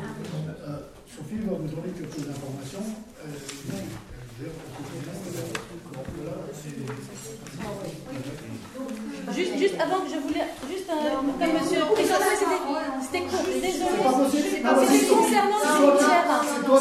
Sophie 1.07 1.39
va 1.47 1.53
vous 1.55 1.67
donner 1.67 1.91
quelques 1.95 2.29
informations. 2.29 2.83
Euh, 3.23 3.27
Juste, 9.35 9.57
juste 9.57 9.75
avant 9.81 10.01
que 10.01 10.09
je 10.13 10.19
voulais, 10.19 10.45
juste 10.69 10.87
un, 10.89 10.95
comme 11.17 11.53
monsieur 11.53 11.81
c'était, 13.01 13.23
c'était 13.23 13.23
Non, 14.63 14.75
concernant 15.17 15.57
le 15.57 15.69
cimetière, 15.73 16.25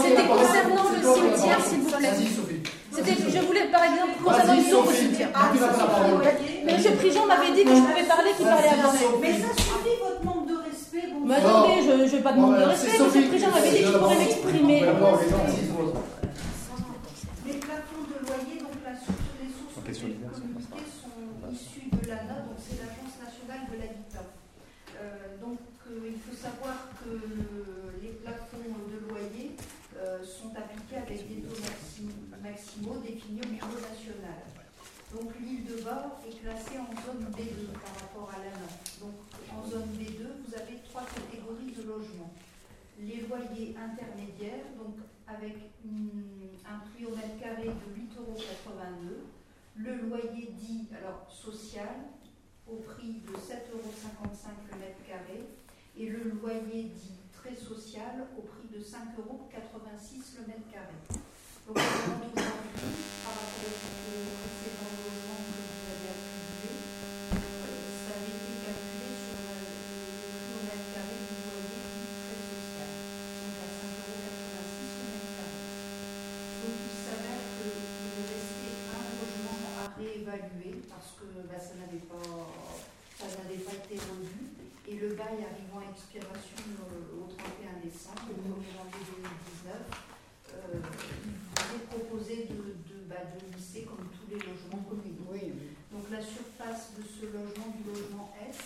c'était 0.02 0.26
concernant 0.26 0.84
le 0.92 1.00
cimetière, 1.14 1.60
s'il 1.64 1.80
vous 1.80 1.90
plaît. 1.96 2.10
C'était, 2.92 3.16
je 3.30 3.46
voulais 3.46 3.68
par 3.72 3.84
exemple 3.84 4.12
concernant 4.22 4.54
une 4.54 4.74
au 4.74 4.92
cimetière. 4.92 5.30
Ah, 5.34 5.50
parole. 5.56 6.24
Monsieur 6.66 6.90
Prigent 6.92 7.26
m'avait 7.26 7.52
dit 7.52 7.64
que 7.64 7.74
je 7.74 7.80
pouvais 7.80 8.04
parler, 8.04 8.30
qu'il 8.36 8.46
parlait 8.46 8.68
avant. 8.68 8.92
Mais 9.22 9.32
ça 9.32 9.48
suffit 9.56 9.96
votre 10.04 10.22
manque 10.24 10.46
de 10.46 10.56
respect. 10.56 11.08
Mais 11.24 11.34
attendez, 11.36 11.82
je 11.86 12.16
n'ai 12.16 12.22
pas 12.22 12.32
de 12.32 12.38
manque 12.38 12.58
de 12.58 12.64
respect, 12.64 12.98
monsieur. 13.02 13.28
Prigent 13.28 13.50
m'avait 13.50 13.70
dit 13.70 13.80
que 13.80 13.86
je 13.86 13.96
pourrais 13.96 14.18
m'exprimer. 14.18 14.82
Les 17.47 17.59
plafonds 17.59 18.02
de 18.10 18.27
loyer, 18.27 18.59
donc 18.60 18.74
la 18.85 18.97
source, 18.97 19.31
les 19.40 19.48
sources 19.48 19.77
Ok, 19.78 19.94
sur 19.94 20.09
l'hiver, 20.09 20.31
c'est 20.35 20.40
communiquées 20.43 20.90
sont 20.90 21.52
issues 21.52 21.89
de 21.90 22.09
l'ANA, 22.09 22.40
donc 22.43 22.59
c'est 22.59 22.78
l'Agence 22.82 23.14
nationale 23.23 23.70
de 23.70 23.77
l'habitat. 23.78 24.27
Euh, 24.98 25.39
donc 25.39 25.59
euh, 25.86 26.10
il 26.10 26.18
faut 26.18 26.35
savoir 26.35 26.90
que 26.98 27.10
les 28.02 28.12
plafonds 28.24 28.74
de 28.90 28.98
loyer 29.09 29.55
euh, 29.97 30.24
sont 30.24 30.51
appliqués 30.56 30.97
avec 30.97 31.28
des 31.28 31.43
taux 31.47 31.55
maxi- 31.62 32.10
maximaux 32.43 32.98
définis 32.98 33.40
au 33.44 33.51
niveau 33.52 33.78
national. 33.78 34.43
Donc 35.14 35.31
l'île 35.39 35.64
de 35.70 35.82
Bord 35.86 36.18
est 36.27 36.35
classée 36.43 36.78
en 36.82 36.90
zone 37.06 37.31
B2 37.31 37.70
par 37.78 37.94
rapport 38.02 38.31
à 38.35 38.43
l'ANA. 38.43 38.66
Donc 38.98 39.14
en 39.55 39.62
zone 39.70 39.86
B2, 39.94 40.24
vous 40.43 40.55
avez 40.55 40.82
trois 40.89 41.05
catégories 41.06 41.70
de 41.77 41.82
logements 41.86 42.32
les 42.98 43.27
loyers 43.27 43.77
intermédiaires, 43.77 44.64
donc 44.78 44.97
avec 45.27 45.56
un 46.64 46.78
prix 46.90 47.05
au 47.06 47.14
mètre 47.14 47.39
carré 47.40 47.66
de 47.66 47.70
8,82 47.70 48.20
euros, 48.20 48.36
le 49.77 49.97
loyer 50.09 50.51
dit 50.59 50.89
social 51.28 51.89
au 52.66 52.77
prix 52.77 53.20
de 53.27 53.32
7,55 53.32 53.73
euros 53.73 53.86
le 54.73 54.78
mètre 54.78 55.02
carré. 55.06 55.47
Et 55.98 56.10
le 56.10 56.28
loyer 56.28 56.90
dit 56.93 57.16
très 57.32 57.55
social 57.55 58.27
au 58.36 58.43
prix 58.43 58.68
de 58.68 58.82
5,86 58.85 59.16
euros 59.18 59.48
le 59.48 60.47
mètre 60.47 60.68
carré. 60.70 60.93
Donc 61.66 61.73
on 61.73 61.82
demande 61.82 62.31
aujourd'hui, 62.36 62.94
par 63.24 63.32
rapport 63.32 63.64
au 63.64 64.20
précédent 64.39 64.93
logement 65.02 65.40
que 65.40 65.56
vous 65.56 65.82
avez 65.89 66.10
attribué, 66.14 66.73
euh, 66.77 67.81
ça 68.06 68.12
avait 68.12 68.39
été 68.39 68.52
calculé 68.60 69.09
sur 69.18 69.35
le 69.40 69.56
le 69.56 70.31
prix 70.36 70.52
au 70.52 70.62
mètre 70.62 70.86
carré 70.94 71.16
du 71.16 71.36
loyer 71.43 71.81
dit 71.97 72.12
très 72.23 72.39
social, 72.44 72.90
donc 73.40 73.56
à 73.56 73.68
5,86 73.73 73.98
euros 73.98 74.20
le 74.20 75.10
mètre 75.10 75.32
carré. 75.32 75.59
Donc 76.60 76.77
il 76.77 76.97
s'avère 77.02 77.43
qu'il 77.56 78.14
est 78.14 78.28
resté 78.31 78.68
un 78.94 79.05
logement 79.16 79.59
à 79.74 79.85
réévaluer 79.97 80.74
parce 80.86 81.10
que 81.18 81.27
bah, 81.51 81.59
ça 81.59 81.74
n'avait 81.81 82.05
pas, 82.05 82.31
ça 83.16 83.27
n'avait 83.43 83.64
pas 83.64 83.74
été 83.74 83.97
rendu 84.06 84.56
le 85.36 85.44
arrivant 85.44 85.84
à 85.84 85.90
expiration 85.92 86.64
euh, 86.64 87.20
au 87.20 87.28
31 87.28 87.84
décembre, 87.84 88.24
au 88.32 88.56
1er 88.56 88.72
janvier 88.72 89.04
2019, 89.68 89.76
euh, 89.76 90.80
il 90.80 91.36
vous 91.36 91.76
est 91.76 91.84
proposé 91.92 92.48
de, 92.48 92.72
de, 92.88 93.04
bah, 93.04 93.20
de 93.36 93.44
lisser 93.52 93.84
comme 93.84 94.08
tous 94.16 94.24
les 94.32 94.40
logements 94.40 94.80
communaux. 94.88 95.36
Donc 95.92 96.08
la 96.10 96.22
surface 96.22 96.96
de 96.96 97.04
ce 97.04 97.26
logement, 97.28 97.68
du 97.76 97.84
logement 97.84 98.32
Est, 98.40 98.56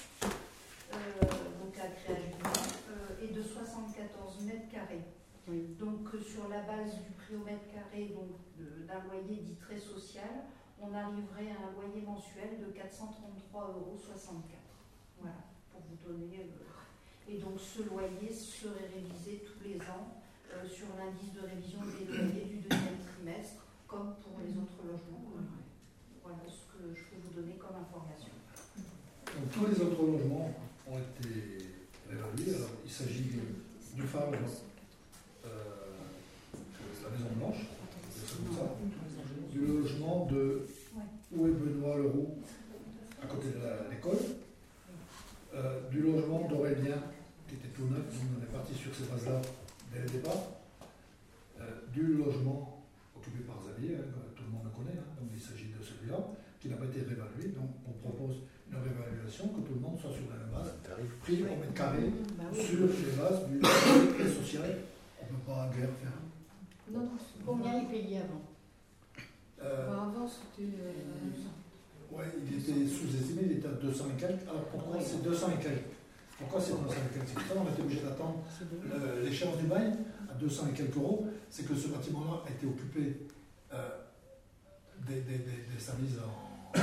euh, 0.94 0.98
donc 1.58 1.74
à 1.74 1.88
créage 1.90 2.38
est 3.22 3.34
de 3.34 3.42
74 3.42 4.40
mètres 4.42 4.70
carrés. 4.70 5.04
Donc 5.78 6.06
sur 6.22 6.48
la 6.48 6.62
base 6.62 6.94
du 6.94 7.10
prix 7.18 7.34
au 7.34 7.44
mètre 7.44 7.66
carré 7.74 8.14
d'un 8.86 9.02
loyer 9.10 9.42
dit 9.42 9.56
très 9.56 9.78
social, 9.78 10.46
on 10.80 10.94
arriverait 10.94 11.50
à 11.50 11.66
un 11.66 11.72
loyer 11.74 12.06
mensuel 12.06 12.60
de 12.60 12.70
433,64 12.70 13.74
euros. 13.74 13.98
Euh, 16.10 17.32
et 17.32 17.38
donc 17.38 17.60
ce 17.60 17.82
loyer 17.88 18.32
serait 18.32 18.90
révisé 18.92 19.44
tous 19.46 19.62
les 19.62 19.76
ans 19.86 20.18
euh, 20.50 20.66
sur 20.66 20.86
l'indice 20.98 21.32
de 21.32 21.46
révision 21.46 21.78
des 21.86 22.04
loyers 22.10 22.44
du 22.44 22.56
deuxième 22.66 22.98
trimestre, 23.06 23.62
comme 23.86 24.14
pour 24.22 24.40
les 24.42 24.50
autres 24.58 24.82
logements. 24.82 25.30
Voilà 26.24 26.42
ce 26.48 26.66
que 26.74 26.94
je 26.94 27.02
peux 27.06 27.20
vous 27.22 27.40
donner 27.40 27.54
comme 27.54 27.76
information. 27.76 28.34
Donc 29.26 29.50
tous 29.52 29.66
les 29.70 29.86
autres 29.86 30.02
logements 30.02 30.50
ont 30.88 30.98
été 30.98 31.66
réévalués. 32.08 32.66
Il 32.84 32.90
s'agit 32.90 33.30
du 33.94 34.02
Favre, 34.02 34.34
euh, 35.44 35.48
la 37.04 37.10
Maison 37.10 37.30
Blanche, 37.36 37.66
du 39.52 39.66
logement 39.66 40.26
de 40.26 40.66
où 41.32 41.46
est 41.46 41.50
Benoît 41.50 41.96
Leroux, 41.96 42.34
à 43.22 43.26
côté 43.26 43.48
de 43.50 43.90
l'école. 43.94 44.18
Euh, 45.52 45.80
du 45.90 46.00
logement 46.00 46.46
d'Aurélien, 46.48 47.02
qui 47.48 47.56
était 47.56 47.74
tout 47.74 47.88
neuf, 47.90 48.06
on 48.06 48.40
est 48.40 48.52
parti 48.54 48.72
sur 48.72 48.94
ces 48.94 49.02
bases-là 49.10 49.42
dès 49.92 50.02
le 50.02 50.08
départ, 50.08 50.46
euh, 51.58 51.66
du 51.92 52.14
logement 52.14 52.86
occupé 53.16 53.42
par 53.42 53.58
Xavier, 53.58 53.96
hein, 53.96 54.30
tout 54.36 54.44
le 54.46 54.50
monde 54.50 54.62
le 54.62 54.70
connaît, 54.70 54.96
hein, 54.96 55.10
donc 55.18 55.26
il 55.34 55.42
s'agit 55.42 55.74
de 55.74 55.82
celui-là, 55.82 56.22
qui 56.60 56.68
n'a 56.68 56.76
pas 56.76 56.84
été 56.84 57.02
réévalué, 57.02 57.50
donc 57.50 57.66
on 57.82 57.90
propose 57.98 58.46
une 58.70 58.78
réévaluation, 58.78 59.48
que 59.48 59.66
tout 59.66 59.74
le 59.74 59.80
monde 59.80 59.98
soit 59.98 60.14
sur 60.14 60.30
la 60.30 60.38
même 60.38 60.54
base, 60.54 60.70
prix 61.18 61.42
au 61.42 61.58
mètre 61.58 61.74
carré, 61.74 62.06
bah 62.38 62.44
sur 62.54 62.86
les 62.86 63.12
bases 63.18 63.42
du 63.50 63.58
logement 63.58 64.30
social. 64.30 64.70
On 65.18 65.26
ne 65.26 65.30
peut 65.34 65.50
pas 65.50 65.66
guère 65.74 65.90
faire. 65.98 66.14
Non, 66.94 67.10
combien 67.44 67.82
il 67.82 67.86
payait 67.88 68.22
avant 68.22 68.42
euh, 69.62 69.90
Avant, 69.90 70.28
c'était. 70.30 70.70
Ouais, 72.12 72.24
il 72.46 72.58
était 72.58 72.86
sous-estimé, 72.88 73.42
il 73.46 73.52
était 73.58 73.68
à 73.68 73.72
200 73.72 74.04
et 74.16 74.20
quelques. 74.20 74.42
Alors 74.48 74.64
pourquoi 74.64 74.98
c'est 75.00 75.22
200 75.22 75.46
et 75.58 75.62
quelques? 75.62 75.84
Pourquoi 76.38 76.60
c'est 76.60 76.72
200 76.72 76.84
et 76.88 77.14
quelques? 77.14 77.28
C'est 77.28 77.34
pour 77.34 77.42
ça 77.46 77.54
qu'on 77.54 77.68
était 77.72 77.82
obligé 77.82 78.00
d'attendre 78.02 78.42
le- 78.84 79.22
l'échéance 79.24 79.56
du 79.58 79.66
bail 79.66 79.92
à 80.30 80.34
200 80.34 80.66
et 80.70 80.76
quelques 80.76 80.96
euros. 80.96 81.26
C'est 81.50 81.66
que 81.68 81.74
ce 81.74 81.88
bâtiment-là 81.88 82.42
a 82.46 82.50
été 82.50 82.66
occupé 82.66 83.26
euh, 83.72 83.88
des, 85.06 85.20
des- 85.20 85.38
des- 85.38 85.64
des 85.72 85.78
services 85.80 86.16
en, 86.18 86.78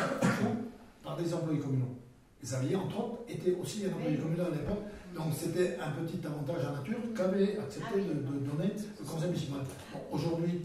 par 1.04 1.18
des 1.18 1.34
employés 1.34 1.60
communaux. 1.60 1.96
Les 2.42 2.54
alliés, 2.54 2.76
entre 2.76 2.98
autres, 3.00 3.18
étaient 3.28 3.56
aussi 3.56 3.84
un 3.86 3.94
employé 3.96 4.18
communal 4.18 4.48
à 4.48 4.56
l'époque. 4.56 4.84
Donc 5.16 5.34
c'était 5.36 5.78
un 5.82 5.92
petit 6.04 6.26
avantage 6.26 6.66
en 6.66 6.74
nature 6.78 7.00
qu'avait 7.16 7.58
accepté 7.58 8.00
de, 8.00 8.14
de 8.14 8.46
donner 8.46 8.72
le 9.00 9.06
conseil 9.06 9.30
municipal. 9.30 9.60
Bon, 9.92 10.00
Aujourd'hui, 10.12 10.62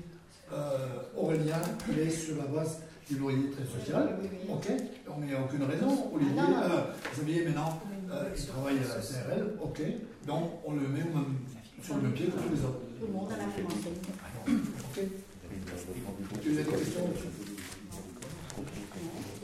euh, 0.52 0.86
Aurélien, 1.16 1.60
il 1.90 1.98
est 1.98 2.10
sur 2.10 2.36
la 2.36 2.44
base 2.44 2.80
du 3.12 3.18
loyer 3.20 3.51
très 3.51 3.64
social. 3.64 4.16
Ok, 4.48 4.68
on 5.09 5.20
n'y 5.20 5.34
a 5.34 5.40
aucune 5.43 5.62
raison. 5.64 6.10
Olivier, 6.14 6.40
Ah, 6.40 6.70
euh, 6.70 6.93
Xavier, 7.14 7.44
maintenant, 7.44 7.80
euh, 8.10 8.24
il 8.36 8.47
travaille 8.47 8.78
à 8.78 8.94
la 8.97 9.01
CRL. 9.01 9.55
Ok, 9.62 9.82
donc 10.26 10.51
on 10.64 10.72
le 10.72 10.80
met 10.89 11.02
au 11.02 11.14
même, 11.16 11.36
sur 11.82 11.97
le 11.97 12.02
même 12.02 12.12
pied 12.12 12.26
que 12.26 12.32
tous 12.32 12.55
les 12.55 12.60
autres. 12.64 12.80
Tout 12.98 13.06
le 13.06 13.12
monde 13.12 13.28
a 13.32 13.36
la 13.36 13.47
même 13.47 13.66
enseigne. 13.66 14.01
Ok. 14.48 15.05
Tu 16.43 16.51
as 16.51 16.62
des 16.62 16.70
questions 16.70 17.09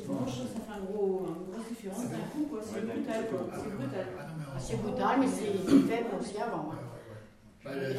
Moi, 0.09 0.21
je 0.27 0.33
trouve 0.33 0.47
que 0.47 0.53
ça 0.55 0.61
fait 0.65 0.73
un 0.81 0.85
gros, 0.85 1.27
une 1.29 1.53
grosse 1.53 1.69
différence 1.69 2.05
d'un 2.11 2.27
coup, 2.33 2.47
quoi. 2.51 2.61
C'est 2.65 2.81
brutal, 2.87 3.25
quoi. 3.31 3.41
C'est 3.53 3.77
brutal. 3.77 4.07
C'est 4.59 4.81
brutal, 4.83 5.17
mais 5.21 5.27
c'est 5.27 5.93
faible 5.93 6.09
aussi 6.21 6.39
avant. 6.39 6.71
hein. 6.73 6.79
Bah, 7.65 7.71
euh, 7.75 7.95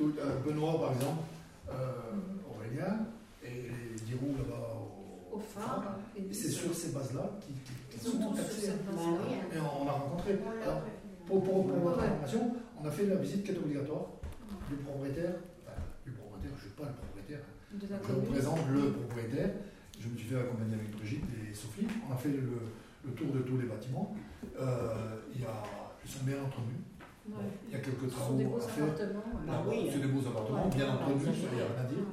euh, 0.00 0.38
Benoît, 0.46 0.78
par 0.80 0.92
exemple, 0.92 1.22
euh, 1.70 1.74
Aurélien, 2.48 3.06
et 3.42 3.68
les 3.94 4.00
Dirou 4.06 4.34
là-bas 4.38 4.79
au, 5.32 5.38
phare. 5.38 5.98
et 6.16 6.32
C'est 6.32 6.50
sur 6.50 6.74
ces 6.74 6.90
bases-là 6.92 7.30
qui, 7.40 7.52
qui- 7.52 7.98
qui 7.98 8.06
Ils 8.06 8.10
sont 8.10 8.16
hein. 8.22 8.32
base-là. 8.34 8.72
Bah. 8.92 9.02
Et 9.54 9.58
on 9.58 9.88
a 9.88 9.92
rencontré. 9.92 10.38
Alors, 10.62 10.82
pour, 11.26 11.42
pour, 11.44 11.66
pour 11.66 11.76
votre 11.78 12.02
information, 12.02 12.52
on 12.82 12.86
a 12.86 12.90
fait 12.90 13.06
la 13.06 13.16
visite 13.16 13.44
qui 13.44 13.52
est 13.52 13.58
obligatoire 13.58 14.06
du 14.68 14.76
propriétaire. 14.76 15.34
Enfin, 15.64 15.76
du 16.04 16.12
propriétaire, 16.12 16.50
je 16.58 16.64
ne 16.66 16.70
suis 16.70 16.76
pas 16.76 16.84
le 16.88 16.94
propriétaire. 16.94 17.40
Je 17.72 17.86
commune. 17.86 18.28
représente 18.28 18.68
le 18.72 18.92
propriétaire. 18.92 19.50
Je 20.00 20.08
me 20.08 20.16
suis 20.16 20.28
fait 20.28 20.38
accompagner 20.40 20.74
avec 20.74 20.90
Brigitte 20.96 21.24
et 21.50 21.54
Sophie. 21.54 21.86
On 22.08 22.12
a 22.12 22.16
fait 22.16 22.30
le, 22.30 22.48
le 23.04 23.12
tour 23.12 23.32
de 23.32 23.40
tous 23.40 23.58
les 23.58 23.66
bâtiments. 23.66 24.14
Euh, 24.58 25.16
il 25.34 25.42
y 25.42 25.44
a, 25.44 25.62
ils 26.04 26.10
sont 26.10 26.24
bien 26.24 26.36
entretenus. 26.42 26.80
Ouais. 27.28 27.36
Il 27.68 27.72
y 27.74 27.76
a 27.76 27.78
quelques 27.80 28.04
des 28.04 28.08
travaux 28.10 28.34
beaux 28.38 28.56
à 28.56 28.60
faire. 28.60 28.84
appartements. 28.84 29.22
Bah 29.46 29.62
oui. 29.68 29.88
C'est 29.92 30.00
des 30.00 30.08
beaux 30.08 30.26
appartements, 30.26 30.64
Ouais. 30.66 30.74
bien 30.74 30.86
ça, 30.86 31.04
il 31.06 31.56
n'y 31.56 31.60
a 31.62 31.64
rien 31.66 31.80
à 31.80 31.84
dire. 31.84 32.04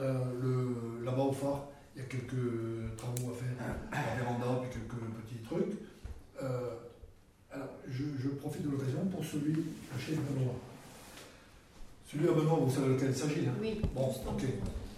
Euh, 0.00 1.04
Là-bas 1.04 1.22
au 1.22 1.32
phare, 1.32 1.68
il 1.94 2.02
y 2.02 2.04
a 2.04 2.08
quelques 2.08 2.96
travaux 2.96 3.30
à 3.32 3.34
faire, 3.34 3.54
la 3.92 4.20
véranda, 4.22 4.60
puis 4.62 4.70
quelques 4.80 5.00
petits 5.22 5.42
trucs. 5.44 5.78
Euh, 6.42 6.70
alors, 7.52 7.68
je, 7.88 8.02
je 8.20 8.28
profite 8.30 8.62
de 8.66 8.70
l'occasion 8.70 9.04
pour 9.06 9.24
celui 9.24 9.54
chez 9.98 10.12
Benoît. 10.14 10.54
Celui 12.10 12.28
à 12.28 12.32
Benoît, 12.32 12.58
vous 12.60 12.70
savez 12.74 12.88
lequel 12.94 13.10
il 13.10 13.16
s'agit 13.16 13.46
hein? 13.46 13.54
Oui. 13.60 13.80
Bon, 13.94 14.08
ok. 14.08 14.42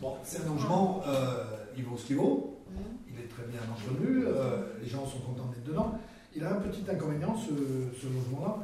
Bon, 0.01 0.14
c'est 0.24 0.43
un 0.43 0.47
logement, 0.55 1.02
euh, 1.06 1.44
il 1.77 1.85
vaut 1.85 1.97
ce 1.97 2.06
qu'il 2.06 2.16
vaut, 2.16 2.59
Mhm. 2.70 2.82
il 3.12 3.20
est 3.24 3.28
très 3.28 3.44
bien 3.44 3.60
entretenu, 3.70 4.24
euh, 4.27 4.62
les 4.82 4.89
gens 4.89 5.06
sont 5.06 5.18
contents 5.20 5.47
d'être 5.47 5.64
dedans. 5.64 5.98
Il 6.35 6.44
a 6.44 6.52
un 6.52 6.60
petit 6.60 6.82
inconvénient, 6.90 7.35
ce, 7.39 7.48
ce 8.01 8.06
logement-là, 8.06 8.59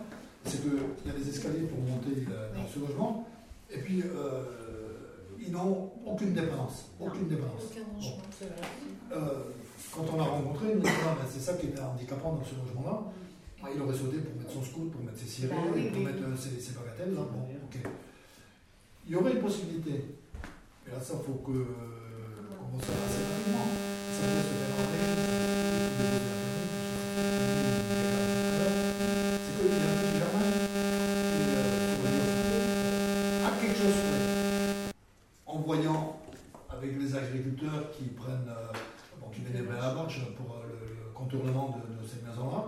c'est 0.45 0.61
qu'il 0.63 0.73
y 1.07 1.11
a 1.11 1.13
des 1.19 1.29
escaliers 1.29 1.67
pour 1.67 1.79
monter 1.81 2.23
dans 2.27 2.61
Oui. 2.61 2.67
ce 2.75 2.81
logement, 2.81 3.27
et 3.71 3.79
puis 3.79 4.03
ils 5.45 5.53
n'ont 5.53 5.91
aucune 6.07 6.33
dépendance. 6.35 6.87
Aucune 7.01 7.29
dépendance. 7.29 7.63
Euh, 9.13 9.43
quand 9.95 10.05
on 10.13 10.17
l'a 10.17 10.25
rencontré, 10.25 10.75
nous 10.75 10.83
Ah, 10.85 11.17
ben, 11.21 11.29
c'est 11.31 11.41
ça 11.41 11.55
qui 11.55 11.67
était 11.67 11.81
handicapant 11.81 12.33
dans 12.35 12.45
ce 12.45 12.55
logement-là. 12.55 13.03
Ah, 13.65 13.69
Il 13.75 13.81
aurait 13.83 13.95
sauté 13.97 14.19
pour 14.19 14.35
mettre 14.41 14.51
son 14.53 14.63
scout, 14.63 14.91
pour 14.91 15.03
mettre 15.03 15.19
ses 15.19 15.27
cirés, 15.27 15.49
Bah 15.49 15.57
oui, 15.75 15.89
pour 15.89 15.99
oui. 15.99 16.05
mettre 16.05 16.23
euh, 16.23 16.37
ses, 16.37 16.61
ses 16.61 16.73
bagatelles. 16.73 17.15
Là. 17.15 17.21
Bon. 17.23 17.47
Il 19.07 19.13
y 19.13 19.17
aurait 19.17 19.33
une 19.33 19.41
possibilité, 19.41 20.05
mais 20.87 20.93
là, 20.93 21.01
ça 21.01 21.15
faut 21.15 21.43
que 21.45 21.51
euh, 21.51 21.65
rapidement. 22.41 22.79
Ça 22.79 22.93
doit 22.93 24.43
se 24.43 24.55
faire 24.55 24.75
après. 24.79 25.42
Contournement 41.37 41.79
de, 41.81 42.03
de 42.03 42.09
cette 42.09 42.25
maison-là, 42.27 42.65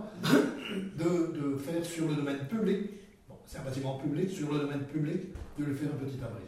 de, 0.97 1.39
de 1.39 1.57
faire 1.57 1.85
sur 1.85 2.07
le 2.07 2.15
domaine 2.15 2.39
public, 2.49 2.89
bon, 3.29 3.35
c'est 3.45 3.59
un 3.59 3.63
bâtiment 3.63 3.95
public, 3.97 4.29
sur 4.29 4.51
le 4.51 4.59
domaine 4.59 4.83
public, 4.85 5.21
de 5.59 5.63
lui 5.65 5.75
faire 5.75 5.89
un 5.93 6.03
petit 6.05 6.17
abri. 6.23 6.43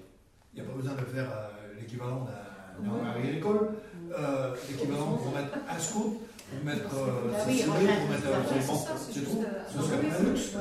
Il 0.54 0.62
n'y 0.62 0.68
a 0.68 0.72
pas 0.72 0.76
besoin 0.78 0.94
de 0.96 1.02
faire 1.06 1.30
euh, 1.30 1.80
l'équivalent 1.80 2.26
d'un 2.26 2.90
hangar 2.92 3.16
agricole, 3.16 3.70
euh, 4.18 4.56
l'équivalent 4.70 5.14
pour 5.18 5.32
mettre 5.36 5.54
un 5.70 5.80
scout, 5.80 6.18
pour 6.50 6.66
mettre 6.66 6.90
euh, 6.96 7.32
Bah 7.32 7.38
oui, 7.48 7.64
remettre- 7.64 8.00
pour 8.02 8.10
mettre 8.10 8.24
bah 8.24 8.38
un 8.38 8.56
oui, 8.56 8.80
c'est 9.12 9.22
tout. 9.22 9.44
euh, 9.44 9.64
Ce 9.70 9.82
serait 9.82 9.98
un 9.98 10.24
luxe. 10.30 10.56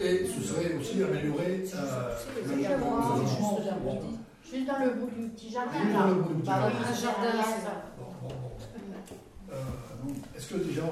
Et 0.00 0.26
ce 0.26 0.42
serait 0.42 0.74
aussi 0.74 1.02
améliorer 1.02 1.64
euh, 1.74 2.14
le 2.46 2.56
logement. 2.56 3.58
juste 4.50 4.66
dans 4.66 4.78
le 4.84 4.90
bout 4.94 5.10
du 5.14 5.28
petit 5.28 5.50
jardin, 5.52 5.72
Juste 5.78 5.92
dans 5.94 6.06
le 6.08 6.14
bout 6.14 6.32
du 6.34 6.40
petit 6.40 6.46
Bah 6.48 6.54
oui, 6.66 6.72
jardin. 6.72 6.88
un 6.88 6.90
Un 6.90 6.94
jardin, 6.94 7.22
jardin, 7.22 7.44
c'est 7.44 7.64
ça. 7.64 7.72
Bon, 7.98 8.04
bon, 8.22 8.28
bon. 8.28 8.50
Euh, 9.50 9.54
Est-ce 10.36 10.48
que 10.54 10.58
déjà, 10.58 10.82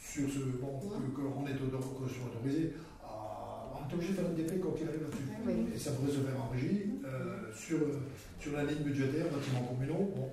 sur 0.00 0.28
ce, 0.28 0.38
bon, 0.60 0.78
que- 0.78 1.20
qu'on 1.20 1.46
est 1.46 1.54
autorisé, 1.60 2.72
à- 3.04 3.72
on 3.74 3.88
est 3.90 3.94
obligé 3.94 4.12
de 4.12 4.16
faire 4.18 4.26
une 4.30 4.34
DP 4.36 4.60
quoi 4.60 4.72
qu'il 4.76 4.88
arrive 4.88 5.02
là-dessus. 5.02 5.28
Oui. 5.46 5.52
Et 5.74 5.78
ça 5.78 5.92
pourrait 5.92 6.10
se 6.12 6.18
faire 6.20 6.40
en 6.40 6.48
régie 6.52 6.82
euh, 7.04 7.52
sur, 7.54 7.78
sur 8.40 8.52
la 8.52 8.64
ligne 8.64 8.82
budgétaire, 8.82 9.26
bâtiments 9.32 9.66
communaux. 9.68 10.10
Bon. 10.16 10.28